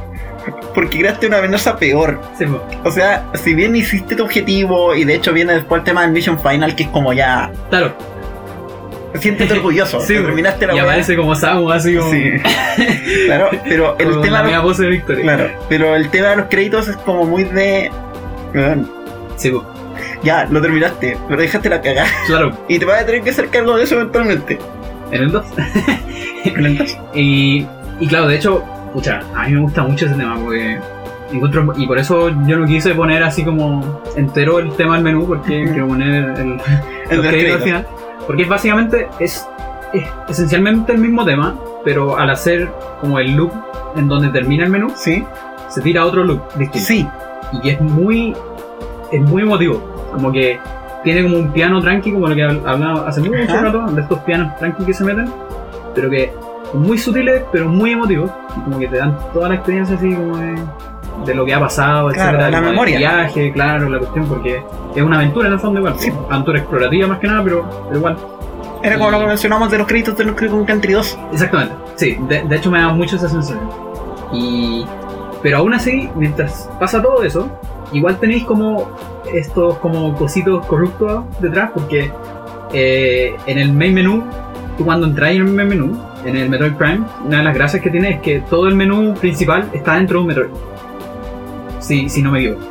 Porque 0.73 0.99
creaste 0.99 1.27
una 1.27 1.37
amenaza 1.37 1.77
peor. 1.77 2.19
Sí. 2.37 2.45
O 2.83 2.91
sea, 2.91 3.25
si 3.33 3.53
bien 3.53 3.75
hiciste 3.75 4.15
tu 4.15 4.23
objetivo 4.23 4.95
y 4.95 5.03
de 5.03 5.15
hecho 5.15 5.31
viene 5.33 5.53
después 5.53 5.79
el 5.79 5.85
tema 5.85 6.01
del 6.01 6.11
Mission 6.11 6.39
Final, 6.39 6.75
que 6.75 6.83
es 6.83 6.89
como 6.89 7.13
ya. 7.13 7.51
claro. 7.69 7.93
Siéntete 9.19 9.53
orgulloso. 9.53 9.99
Sí, 10.01 10.15
terminaste 10.15 10.65
la 10.65 10.73
y 10.75 10.79
aparece 10.79 11.15
como 11.15 11.35
Samus 11.35 11.71
así 11.71 11.95
como, 11.95 12.11
Sí. 12.11 12.31
claro, 13.27 13.49
pero 13.63 13.95
el 13.99 14.21
tema. 14.21 14.27
la 14.29 14.37
de 14.39 14.43
media 14.45 14.57
los- 14.57 14.65
pose 14.65 14.83
de 14.83 14.89
victoria. 14.89 15.21
Claro, 15.23 15.49
pero 15.69 15.95
el 15.95 16.09
tema 16.09 16.29
de 16.29 16.35
los 16.37 16.45
créditos 16.47 16.87
es 16.87 16.95
como 16.97 17.23
muy 17.25 17.43
de. 17.43 17.91
Sí, 19.37 19.51
po. 19.51 19.63
Ya, 20.23 20.45
lo 20.49 20.61
terminaste, 20.61 21.17
pero 21.27 21.39
dejaste 21.39 21.69
la 21.69 21.81
cagada. 21.81 22.07
claro. 22.25 22.57
Y 22.67 22.79
te 22.79 22.85
vas 22.85 23.01
a 23.01 23.05
tener 23.05 23.21
que 23.21 23.29
hacer 23.29 23.49
cargo 23.49 23.75
de 23.77 23.83
eso 23.83 23.95
eventualmente. 23.95 24.57
En 25.11 25.21
el 25.23 25.31
2. 25.31 25.45
Entonces, 26.45 26.97
y, 27.13 27.67
y 27.99 28.07
claro, 28.07 28.27
de 28.27 28.35
hecho, 28.37 28.63
pucha, 28.93 29.21
a 29.35 29.45
mí 29.47 29.53
me 29.53 29.61
gusta 29.61 29.83
mucho 29.83 30.05
ese 30.05 30.15
tema 30.15 30.35
porque 30.41 30.79
encuentro, 31.31 31.73
y 31.75 31.87
por 31.87 31.97
eso 31.97 32.29
yo 32.45 32.57
no 32.59 32.65
quise 32.65 32.93
poner 32.93 33.23
así 33.23 33.43
como 33.43 34.01
entero 34.15 34.59
el 34.59 34.71
tema 34.73 34.95
del 34.95 35.03
menú 35.03 35.25
porque 35.25 35.65
quiero 35.65 35.87
poner 35.87 36.37
el, 36.39 36.61
El 37.09 37.21
créditos 37.27 37.55
al 37.55 37.61
final. 37.61 37.87
Porque 38.27 38.43
es 38.43 38.49
básicamente 38.49 39.07
es, 39.19 39.47
es 39.93 40.03
esencialmente 40.29 40.91
el 40.93 40.99
mismo 40.99 41.25
tema, 41.25 41.55
pero 41.83 42.17
al 42.17 42.29
hacer 42.29 42.69
como 43.01 43.19
el 43.19 43.35
loop 43.35 43.51
en 43.95 44.07
donde 44.07 44.29
termina 44.29 44.63
el 44.65 44.69
menú, 44.69 44.91
Sí, 44.95 45.23
se 45.69 45.81
tira 45.81 46.05
otro 46.05 46.23
loop 46.23 46.41
distinto. 46.55 46.87
sí, 46.87 47.07
y 47.63 47.69
es 47.69 47.81
muy 47.81 48.35
es 49.11 49.21
muy 49.21 49.41
emotivo. 49.43 49.81
Como 50.13 50.31
que 50.31 50.59
tiene 51.03 51.23
como 51.23 51.37
un 51.37 51.51
piano 51.51 51.81
tranqui 51.81 52.11
como 52.13 52.27
lo 52.27 52.35
que 52.35 52.43
hab- 52.47 52.65
hablaba 52.65 53.07
hace 53.07 53.21
mucho 53.21 53.35
rato 53.61 53.85
de 53.91 54.01
estos 54.01 54.19
pianos 54.19 54.55
tranqui 54.57 54.85
que 54.85 54.93
se 54.93 55.03
meten 55.03 55.29
pero 55.93 56.09
que 56.09 56.33
muy 56.73 56.97
sutiles 56.97 57.43
pero 57.51 57.67
muy 57.69 57.91
emotivos 57.91 58.31
y 58.57 58.61
como 58.61 58.79
que 58.79 58.87
te 58.87 58.97
dan 58.97 59.17
toda 59.33 59.49
la 59.49 59.55
experiencia 59.55 59.95
así 59.95 60.13
como 60.13 60.37
de, 60.37 60.55
de 61.25 61.35
lo 61.35 61.45
que 61.45 61.53
ha 61.53 61.59
pasado 61.59 62.09
Claro, 62.09 62.37
etcétera 62.39 62.49
la 62.61 62.61
memoria. 62.69 62.97
viaje 62.97 63.51
claro 63.51 63.89
la 63.89 63.99
cuestión 63.99 64.25
porque 64.27 64.61
es 64.95 65.01
una 65.03 65.17
aventura 65.17 65.47
en 65.47 65.53
el 65.53 65.59
fondo 65.59 65.79
igual 65.79 65.95
Sí. 65.97 66.11
aventura 66.29 66.59
explorativa 66.59 67.07
más 67.07 67.19
que 67.19 67.27
nada 67.27 67.43
pero, 67.43 67.65
pero 67.87 67.97
igual 67.99 68.17
Era 68.81 68.97
como 68.97 69.11
lo 69.11 69.19
que 69.19 69.27
mencionamos 69.27 69.71
de 69.71 69.77
los 69.77 69.87
créditos 69.87 70.17
de 70.17 70.25
los 70.25 70.35
Creed 70.35 70.51
Country 70.65 70.93
2. 70.93 71.19
Exactamente, 71.31 71.73
sí, 71.95 72.17
de, 72.27 72.41
de 72.43 72.55
hecho 72.57 72.69
me 72.69 72.79
da 72.79 72.89
mucho 72.89 73.15
esa 73.15 73.29
sensación. 73.29 73.61
Y, 74.33 74.85
pero 75.41 75.59
aún 75.59 75.73
así, 75.73 76.09
mientras 76.15 76.69
pasa 76.81 77.01
todo 77.01 77.23
eso, 77.23 77.47
igual 77.93 78.17
tenéis 78.19 78.43
como 78.43 78.89
estos 79.33 79.77
como 79.77 80.13
cositos 80.15 80.65
corruptos 80.65 81.23
detrás, 81.39 81.71
porque 81.73 82.11
eh, 82.73 83.35
en 83.45 83.57
el 83.57 83.71
main 83.71 83.93
menú, 83.93 84.23
tú 84.77 84.83
cuando 84.83 85.07
entras 85.07 85.31
en 85.31 85.37
el 85.37 85.53
main 85.53 85.69
menú, 85.69 85.97
en 86.25 86.35
el 86.37 86.49
Metroid 86.49 86.73
Prime, 86.73 87.01
una 87.25 87.37
de 87.39 87.43
las 87.43 87.53
gracias 87.55 87.81
que 87.81 87.89
tiene 87.89 88.11
es 88.11 88.21
que 88.21 88.39
todo 88.49 88.67
el 88.67 88.75
menú 88.75 89.13
principal 89.15 89.69
está 89.73 89.95
dentro 89.95 90.19
de 90.19 90.21
un 90.21 90.27
Metroid. 90.27 90.49
Si, 91.79 92.07
si 92.09 92.21
no 92.21 92.31
me 92.31 92.39
equivoco. 92.39 92.61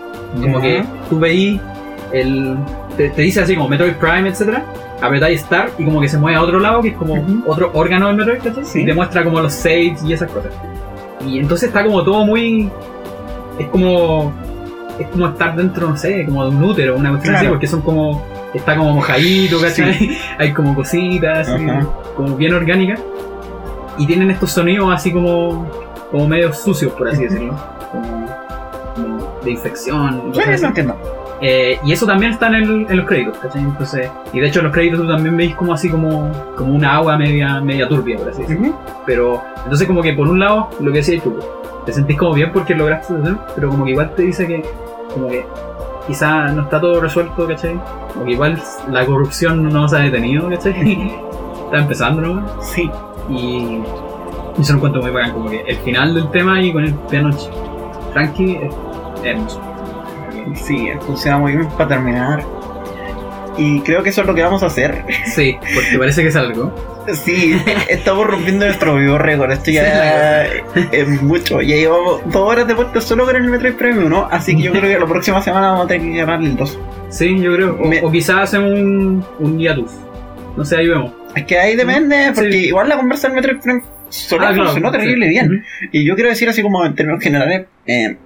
Como 0.41 0.61
que 0.61 0.85
tú 1.11 1.19
veis 1.19 1.61
el. 2.13 2.57
Te, 2.97 3.11
te 3.11 3.23
dice 3.23 3.41
así 3.43 3.55
como 3.55 3.69
Metroid 3.69 3.95
Prime, 3.95 4.29
etcétera. 4.29 4.65
Apretáis 5.01 5.41
Start 5.41 5.79
y 5.81 5.85
como 5.85 6.01
que 6.01 6.09
se 6.09 6.17
mueve 6.17 6.37
a 6.39 6.43
otro 6.43 6.61
lado, 6.61 6.81
que 6.81 6.89
es 6.89 6.95
como 6.97 7.15
Ujú. 7.15 7.43
otro 7.47 7.71
órgano 7.75 8.07
del 8.09 8.17
Metroid, 8.17 8.39
¿cachai? 8.43 8.65
Sí. 8.65 8.83
Y 8.83 8.87
te 8.87 8.95
muestra 8.95 9.25
como 9.25 9.41
los 9.41 9.53
saves 9.53 10.03
y 10.05 10.13
esas 10.13 10.31
cosas. 10.31 10.53
Y 11.27 11.39
entonces 11.39 11.69
está 11.69 11.85
como 11.85 12.03
todo 12.03 12.25
muy. 12.25 12.71
Es 13.59 13.67
como. 13.69 14.33
Es 14.99 15.07
como 15.09 15.27
estar 15.29 15.57
dentro, 15.57 15.89
no 15.89 15.97
sé, 15.97 16.25
como 16.27 16.45
de 16.49 16.55
un 16.57 16.63
útero, 16.63 16.97
una 16.97 17.11
cuestión 17.11 17.35
así, 17.35 17.43
Claro. 17.45 17.55
porque 17.57 17.67
son 17.67 17.83
como. 17.83 18.23
Está 18.55 18.77
como 18.77 18.93
mojadito, 18.93 19.59
¿cachai? 19.61 20.11
Hay 20.39 20.53
como 20.53 20.75
cositas, 20.75 21.49
así, 21.49 21.65
Ajá. 21.69 21.87
como 22.17 22.37
bien 22.37 22.53
orgánicas. 22.55 23.01
Y 23.99 24.07
tienen 24.07 24.31
estos 24.31 24.51
sonidos 24.53 24.93
así 24.93 25.13
como. 25.13 25.67
como 26.11 26.27
medio 26.29 26.53
sucios, 26.53 26.93
por 26.93 27.09
así 27.09 27.25
decirlo. 27.25 27.55
Como, 27.91 28.27
como 28.95 29.33
de 29.45 29.51
infección. 29.51 30.33
Sí, 30.35 30.41
no 30.61 30.69
entiendo. 30.69 30.97
Eh, 31.45 31.77
y 31.85 31.93
eso 31.93 32.07
también 32.07 32.31
está 32.33 32.47
en, 32.47 32.55
el- 32.55 32.87
en 32.89 32.97
los 32.97 33.05
créditos, 33.07 33.37
¿cachai? 33.39 33.63
Entonces, 33.63 34.09
y 34.33 34.39
de 34.39 34.47
hecho 34.47 34.61
en 34.61 34.67
los 34.67 34.73
créditos 34.73 35.01
tú 35.01 35.09
también 35.09 35.37
veis 35.37 35.57
como 35.57 35.75
así 35.75 35.91
como, 35.91 36.31
como 36.57 36.73
una 36.73 36.95
agua 36.95 37.17
media, 37.19 37.61
media 37.61 37.89
turbia, 37.89 38.17
por 38.17 38.29
así 38.29 38.43
decirlo. 38.43 38.75
Pero, 39.07 39.43
entonces 39.65 39.89
como 39.89 40.03
que 40.03 40.13
por 40.13 40.29
un 40.29 40.39
lado, 40.39 40.69
lo 40.79 40.93
que 40.93 40.99
decías 40.99 41.21
tú, 41.25 41.37
te 41.85 41.93
sentís 41.93 42.17
como 42.17 42.33
bien 42.35 42.53
porque 42.53 42.77
lograste 42.77 43.15
hacer, 43.15 43.35
pero 43.57 43.71
como 43.71 43.85
que 43.85 43.91
igual 43.91 44.15
te 44.15 44.23
dice 44.23 44.47
que, 44.47 44.63
como 45.13 45.29
que 45.29 45.45
quizá 46.07 46.47
no 46.53 46.63
está 46.63 46.81
todo 46.81 47.01
resuelto, 47.01 47.45
¿cachai? 47.49 47.75
Como 48.13 48.25
que 48.25 48.31
igual 48.33 48.63
la 48.89 49.05
corrupción 49.05 49.65
no 49.69 49.89
se 49.89 49.97
ha 49.97 50.01
detenido, 50.01 50.49
¿cachai? 50.49 51.11
está 51.65 51.79
empezando, 51.79 52.23
¿no? 52.23 52.47
Sí. 52.63 52.89
Y, 53.31 53.81
se 54.63 54.73
lo 54.73 54.77
encuentro 54.79 55.03
muy 55.03 55.11
bacán, 55.11 55.33
como 55.33 55.49
que 55.51 55.61
el 55.67 55.77
final 55.79 56.15
del 56.15 56.31
tema 56.31 56.61
y 56.63 56.73
con 56.73 56.85
el 56.85 56.95
piano 56.95 57.31
tranqui 58.13 58.57
es 58.57 58.73
hermoso. 59.25 59.61
Sí, 60.55 60.89
funciona 61.07 61.39
muy 61.39 61.53
bien 61.53 61.69
para 61.71 61.89
terminar. 61.89 62.43
Y 63.57 63.81
creo 63.81 64.03
que 64.03 64.11
eso 64.11 64.23
es 64.23 64.27
lo 64.27 64.35
que 64.35 64.43
vamos 64.43 64.63
a 64.63 64.67
hacer. 64.67 65.05
Sí, 65.35 65.57
porque 65.75 65.99
parece 65.99 66.23
que 66.23 66.29
es 66.29 66.37
algo. 66.37 66.73
Sí, 67.13 67.61
estamos 67.89 68.27
rompiendo 68.27 68.65
nuestro 68.67 68.97
vivo 68.97 69.19
récord. 69.19 69.51
Esto 69.53 69.71
ya 69.71 70.45
es 70.93 71.23
mucho. 71.23 71.61
Ya 71.61 71.77
llevamos 71.77 72.21
dos 72.27 72.37
horas 72.49 72.67
de 72.67 72.75
podcast 72.75 73.09
solo 73.09 73.25
con 73.27 73.37
el 73.37 73.43
Metroid 73.45 73.75
Prime 73.75 74.05
1. 74.05 74.29
Así 74.31 74.57
que 74.57 74.63
yo 74.63 74.71
creo 74.73 74.83
que 74.85 74.99
la 74.99 75.07
próxima 75.07 75.43
semana 75.43 75.69
vamos 75.73 75.85
a 75.87 75.89
tener 75.89 76.09
que 76.09 76.17
grabar 76.17 76.41
el 76.43 76.57
2. 76.57 76.79
Sí, 77.11 77.39
yo 77.41 77.55
creo. 77.55 77.77
O, 77.81 77.87
Me- 77.89 78.03
o 78.03 78.11
quizás 78.11 78.43
hacen 78.43 78.63
un, 78.63 79.25
un 79.41 79.59
hiatus. 79.59 79.91
No 80.57 80.65
sé, 80.65 80.77
ahí 80.77 80.89
vemos. 80.89 81.13
Es 81.35 81.45
que 81.45 81.59
ahí 81.59 81.77
depende, 81.77 82.33
porque 82.35 82.53
Sí. 82.53 82.67
igual 82.67 82.89
la 82.89 82.97
conversa 82.97 83.29
del 83.29 83.37
Metroid 83.37 83.61
Prime 83.61 83.83
solo 84.09 84.45
Ah, 84.45 84.49
claro, 84.53 84.65
funcionó 84.67 84.91
terrible 84.91 85.27
sí. 85.27 85.31
bien. 85.31 85.65
Y 85.93 86.05
yo 86.05 86.15
quiero 86.15 86.31
decir 86.31 86.49
así 86.49 86.63
como 86.63 86.85
en 86.85 86.95
términos 86.95 87.23
generales, 87.23 87.67
eh, 87.87 88.17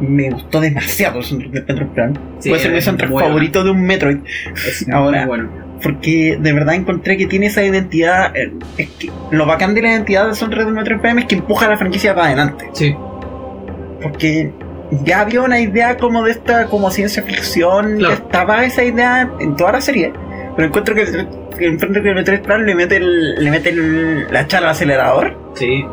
me 0.00 0.30
gustó 0.30 0.60
demasiado 0.60 1.20
el 1.20 1.50
Metroid 1.50 1.86
Prime. 1.88 2.12
Sí, 2.38 2.50
Puede 2.50 2.62
ser 2.62 2.72
mi 2.72 2.80
soundtrack 2.80 3.10
muy 3.10 3.22
favorito 3.22 3.64
de 3.64 3.70
un 3.70 3.82
Metroid. 3.82 4.18
Es 4.54 4.86
Ahora- 4.92 5.26
bueno. 5.26 5.68
Porque 5.82 6.36
de 6.40 6.52
verdad 6.52 6.74
encontré 6.74 7.16
que 7.16 7.26
tiene 7.26 7.46
esa 7.46 7.62
identidad. 7.64 8.36
eh, 8.36 8.52
Es 8.78 8.90
que 8.90 9.10
lo 9.30 9.46
bacán 9.46 9.74
de 9.74 9.82
la 9.82 9.92
identidad 9.92 10.26
del 10.26 10.34
soundtrack 10.34 10.66
de 10.66 10.72
Metroid 10.72 11.00
Prime 11.00 11.20
es 11.22 11.26
que 11.28 11.36
empuja 11.36 11.66
a 11.66 11.68
la 11.70 11.76
franquicia 11.76 12.14
para 12.14 12.26
adelante. 12.28 12.64
Sí, 12.72 12.94
Porque 14.02 14.52
ya 15.04 15.20
había 15.22 15.42
una 15.42 15.58
idea 15.60 15.96
como 15.96 16.22
de 16.24 16.30
esta 16.32 16.66
como 16.66 16.90
ciencia 16.90 17.22
ficción. 17.22 17.98
Claro. 17.98 18.14
Estaba 18.14 18.64
esa 18.64 18.84
idea 18.84 19.28
en 19.40 19.56
toda 19.56 19.72
la 19.72 19.80
serie. 19.80 20.12
Pero 20.58 20.68
encuentro 20.68 20.92
que, 20.94 21.04
que 21.56 21.66
encuentro 21.68 22.02
que 22.02 22.14
Metroid 22.14 22.40
Prime 22.40 22.64
le 22.64 22.74
mete, 22.74 22.96
el- 22.96 23.36
le 23.44 23.50
mete 23.50 23.68
el- 23.70 24.26
la 24.32 24.46
charla 24.48 24.68
al 24.68 24.72
acelerador. 24.72 25.36
sí, 25.54 25.84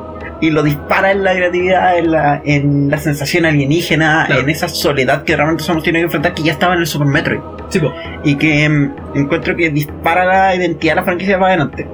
y 0.41 0.49
lo 0.49 0.63
dispara 0.63 1.11
en 1.11 1.23
la 1.23 1.33
creatividad, 1.33 1.97
en 1.97 2.11
la, 2.11 2.41
en 2.43 2.89
la 2.89 2.97
sensación 2.97 3.45
alienígena, 3.45 4.25
Claro. 4.27 4.41
en 4.41 4.49
esa 4.49 4.67
soledad 4.67 5.23
que 5.23 5.35
realmente 5.35 5.63
somos 5.63 5.81
tiene 5.83 5.99
que 5.99 6.05
enfrentar, 6.05 6.33
que 6.33 6.43
ya 6.43 6.51
estaba 6.51 6.73
en 6.73 6.79
el 6.81 6.87
Super 6.87 7.07
Metroid. 7.07 7.39
sí, 7.69 7.79
po. 7.79 7.93
Y 8.23 8.35
que 8.35 8.67
mm, 8.67 8.93
encuentro 9.15 9.55
que 9.55 9.69
dispara 9.69 10.25
la 10.25 10.55
identidad 10.55 10.93
de 10.93 10.95
la 10.97 11.03
franquicia 11.03 11.35
para 11.39 11.53
adelante. 11.53 11.87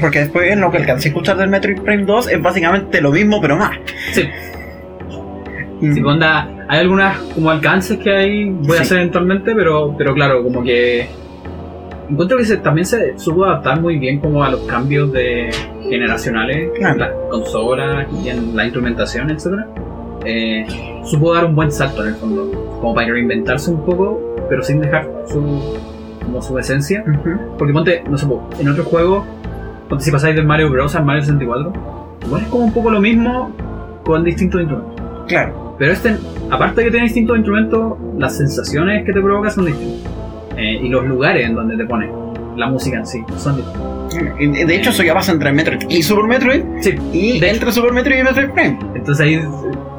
Porque 0.00 0.18
después 0.18 0.50
en 0.52 0.60
lo 0.60 0.70
que 0.70 0.76
alcancé 0.78 1.08
a 1.08 1.10
escuchar 1.10 1.36
del 1.38 1.48
Metroid 1.48 1.80
Prime 1.80 2.04
2 2.04 2.28
es 2.28 2.42
básicamente 2.42 3.00
lo 3.00 3.12
mismo, 3.12 3.40
pero 3.40 3.56
más. 3.56 3.76
sí. 4.12 4.24
Mm, 5.80 5.94
Sí, 5.94 6.02
onda, 6.02 6.48
hay 6.68 6.80
algunas 6.80 7.18
como 7.34 7.50
alcances 7.50 7.98
que 7.98 8.10
hay, 8.10 8.44
voy 8.50 8.78
a 8.78 8.80
hacer 8.82 8.98
eventualmente, 8.98 9.54
pero, 9.54 9.94
pero 9.96 10.12
claro, 10.14 10.42
como 10.42 10.62
que 10.62 11.06
encuentro 12.10 12.38
que 12.38 12.44
se, 12.44 12.56
también 12.58 12.86
se 12.86 13.18
supo 13.18 13.44
adaptar 13.44 13.80
muy 13.80 13.98
bien 13.98 14.20
como 14.20 14.42
a 14.44 14.50
los 14.50 14.60
cambios 14.62 15.12
de 15.12 15.50
generacionales 15.88 16.70
Claro. 16.76 16.94
en 16.94 17.00
las 17.00 17.10
consolas 17.30 18.06
y 18.24 18.28
en 18.28 18.56
la 18.56 18.64
instrumentación, 18.64 19.30
etcétera. 19.30 19.66
Eh, 20.24 20.66
supo 21.04 21.34
dar 21.34 21.44
un 21.44 21.54
buen 21.54 21.70
salto 21.70 22.02
en 22.02 22.08
el 22.08 22.14
fondo, 22.16 22.50
como 22.80 22.94
para 22.94 23.08
reinventarse 23.08 23.70
un 23.70 23.84
poco, 23.84 24.20
pero 24.48 24.62
sin 24.62 24.80
dejar 24.80 25.08
su, 25.28 25.78
como 26.24 26.42
su 26.42 26.58
esencia. 26.58 27.04
ujú. 27.06 27.56
Porque 27.58 27.72
ponte, 27.72 28.02
no 28.08 28.16
sé, 28.18 28.26
en 28.58 28.68
otros 28.68 28.86
juegos, 28.86 29.24
ponte 29.88 30.04
si 30.04 30.10
pasáis 30.10 30.34
del 30.34 30.44
Mario 30.46 30.70
Bros. 30.70 30.94
al 30.96 31.04
Mario 31.04 31.22
64, 31.22 31.72
igual 32.26 32.42
es 32.42 32.48
como 32.48 32.64
un 32.64 32.72
poco 32.72 32.90
lo 32.90 33.00
mismo 33.00 33.52
con 34.04 34.24
distintos 34.24 34.60
instrumentos. 34.62 35.02
Claro. 35.28 35.76
Pero 35.78 35.92
este, 35.92 36.16
aparte 36.50 36.80
de 36.80 36.84
que 36.86 36.90
tiene 36.90 37.04
distintos 37.04 37.36
instrumentos, 37.36 37.94
las 38.18 38.36
sensaciones 38.36 39.04
que 39.04 39.12
te 39.12 39.20
provoca 39.20 39.50
son 39.50 39.66
distintas. 39.66 40.10
Eh, 40.56 40.80
y 40.82 40.88
los 40.88 41.04
lugares 41.06 41.46
en 41.46 41.54
donde 41.54 41.76
te 41.76 41.84
pone 41.84 42.08
la 42.56 42.66
música 42.68 42.96
en 42.98 43.06
sí 43.06 43.22
son 43.36 43.56
distintos. 43.56 44.66
De 44.66 44.74
hecho, 44.76 44.90
eso 44.90 45.02
ya 45.02 45.12
pasa 45.12 45.32
entre 45.32 45.52
Metroid 45.52 45.80
y 45.90 46.02
Super 46.02 46.24
Metroid, 46.24 46.62
Sí, 46.80 46.94
y 47.12 47.38
De- 47.38 47.50
entre 47.50 47.70
Super 47.72 47.92
Metroid 47.92 48.20
y 48.20 48.22
Metroid 48.22 48.50
Prime. 48.50 48.78
entonces 48.94 49.26
ahí, 49.26 49.44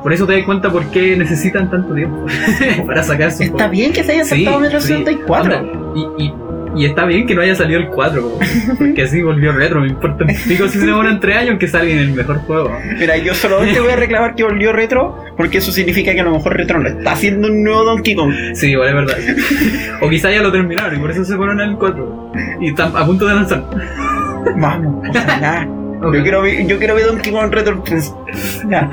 por 0.01 0.11
eso 0.11 0.25
te 0.25 0.33
das 0.37 0.43
cuenta 0.45 0.71
por 0.71 0.83
qué 0.87 1.15
necesitan 1.15 1.69
tanto 1.69 1.93
tiempo 1.93 2.25
para 2.87 3.03
sacar 3.03 3.31
su 3.31 3.43
Está 3.43 3.67
bien 3.67 3.93
que 3.93 4.03
se 4.03 4.13
haya 4.13 4.25
saltado 4.25 4.59
Metroid 4.59 4.81
64. 4.81 5.55
Onda, 5.59 5.71
Y, 5.95 6.23
y, 6.23 6.33
y 6.77 6.85
está 6.85 7.05
bien 7.05 7.25
que 7.27 7.35
no 7.35 7.41
haya 7.41 7.55
salido 7.55 7.79
el 7.79 7.87
4, 7.87 8.21
como- 8.21 8.39
porque 8.77 9.03
así 9.03 9.21
volvió 9.21 9.51
retro. 9.51 9.81
Me 9.81 9.87
importa 9.87 10.25
pico 10.47 10.67
si 10.67 10.79
se 10.79 10.85
demoran 10.85 11.19
3 11.19 11.37
años 11.37 11.59
que 11.59 11.67
salga 11.67 11.91
en 11.91 11.99
el 11.99 12.11
mejor 12.11 12.37
juego. 12.39 12.71
Mira, 12.99 13.17
yo 13.17 13.33
solamente 13.33 13.79
voy 13.79 13.91
a 13.91 13.95
reclamar 13.95 14.35
que 14.35 14.43
volvió 14.43 14.71
retro, 14.73 15.23
porque 15.35 15.57
eso 15.59 15.71
significa 15.71 16.13
que 16.13 16.21
a 16.21 16.23
lo 16.23 16.31
mejor 16.31 16.55
retro 16.55 16.79
no 16.79 16.87
está 16.87 17.11
haciendo 17.13 17.47
un 17.47 17.63
nuevo 17.63 17.83
Donkey 17.83 18.15
Kong. 18.15 18.33
Sí, 18.53 18.71
igual 18.71 18.89
es 18.89 18.95
verdad. 18.95 19.17
O 20.01 20.09
quizá 20.09 20.31
ya 20.31 20.41
lo 20.41 20.51
terminaron 20.51 20.95
y 20.95 20.99
por 20.99 21.11
eso 21.11 21.23
se 21.25 21.35
fueron 21.35 21.59
al 21.59 21.77
4. 21.77 22.31
Y 22.61 22.67
están 22.69 22.95
a 22.95 23.05
punto 23.05 23.25
de 23.27 23.33
lanzar. 23.35 23.63
Vamos, 24.57 25.03
ojalá. 25.09 25.67
Yo 26.13 26.21
quiero 26.21 26.43
ver, 26.43 26.67
yo 26.67 26.77
quiero 26.77 26.93
ver 26.93 27.07
Donkey 27.07 27.31
Kong 27.33 27.51
Retro 27.51 27.81
3. 27.83 28.13
Ya. 28.69 28.87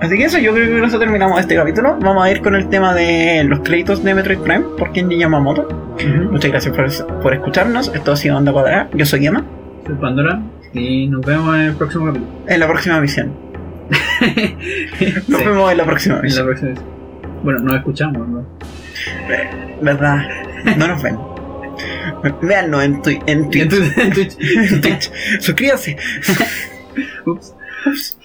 Así 0.00 0.16
que 0.16 0.24
eso, 0.24 0.38
yo 0.38 0.52
creo 0.52 0.66
que 0.66 0.72
con 0.74 0.84
eso 0.84 0.98
terminamos 0.98 1.40
este 1.40 1.54
capítulo. 1.56 1.96
Vamos 2.00 2.24
a 2.24 2.30
ir 2.30 2.42
con 2.42 2.54
el 2.54 2.68
tema 2.68 2.94
de 2.94 3.44
los 3.44 3.60
créditos 3.60 4.04
de 4.04 4.14
Metroid 4.14 4.38
Prime 4.38 4.64
por 4.78 4.92
Kenji 4.92 5.18
Yamamoto. 5.18 5.62
Ujú. 5.96 6.32
Muchas 6.32 6.50
gracias 6.50 6.74
por, 6.76 7.20
por 7.22 7.34
escucharnos. 7.34 7.90
Esto 7.94 8.12
ha 8.12 8.16
sido 8.16 8.36
Onda 8.36 8.52
Cuadrada. 8.52 8.88
Yo 8.94 9.06
soy 9.06 9.26
Emma. 9.26 9.44
Soy 9.86 9.94
Pandora 9.96 10.40
y 10.74 11.06
nos 11.08 11.24
vemos 11.24 11.54
en 11.56 11.62
el 11.62 11.74
próximo 11.76 12.06
capítulo. 12.06 12.30
En 12.46 12.60
la 12.60 12.66
próxima 12.68 13.00
misión. 13.00 13.32
Nos 15.28 15.38
Sí, 15.40 15.44
vemos 15.46 15.70
en 15.72 15.78
la 15.78 15.84
próxima 15.84 16.14
en 16.16 16.20
la 16.20 16.22
misión. 16.24 16.46
próxima. 16.46 16.74
Bueno, 17.42 17.60
nos 17.60 17.76
escuchamos, 17.76 18.28
¿no? 18.28 18.44
¿Verdad? 19.80 20.18
No 20.76 20.88
nos 20.88 21.02
ven. 21.02 21.16
Veannos 22.42 22.82
en, 22.82 23.02
tu- 23.02 23.10
en 23.26 23.50
Twitch. 23.50 23.72
En 23.72 24.80
Twitch. 24.80 25.10
Suscríbanse. 25.40 25.96
Ups. 27.26 27.54
Ups. 27.86 28.16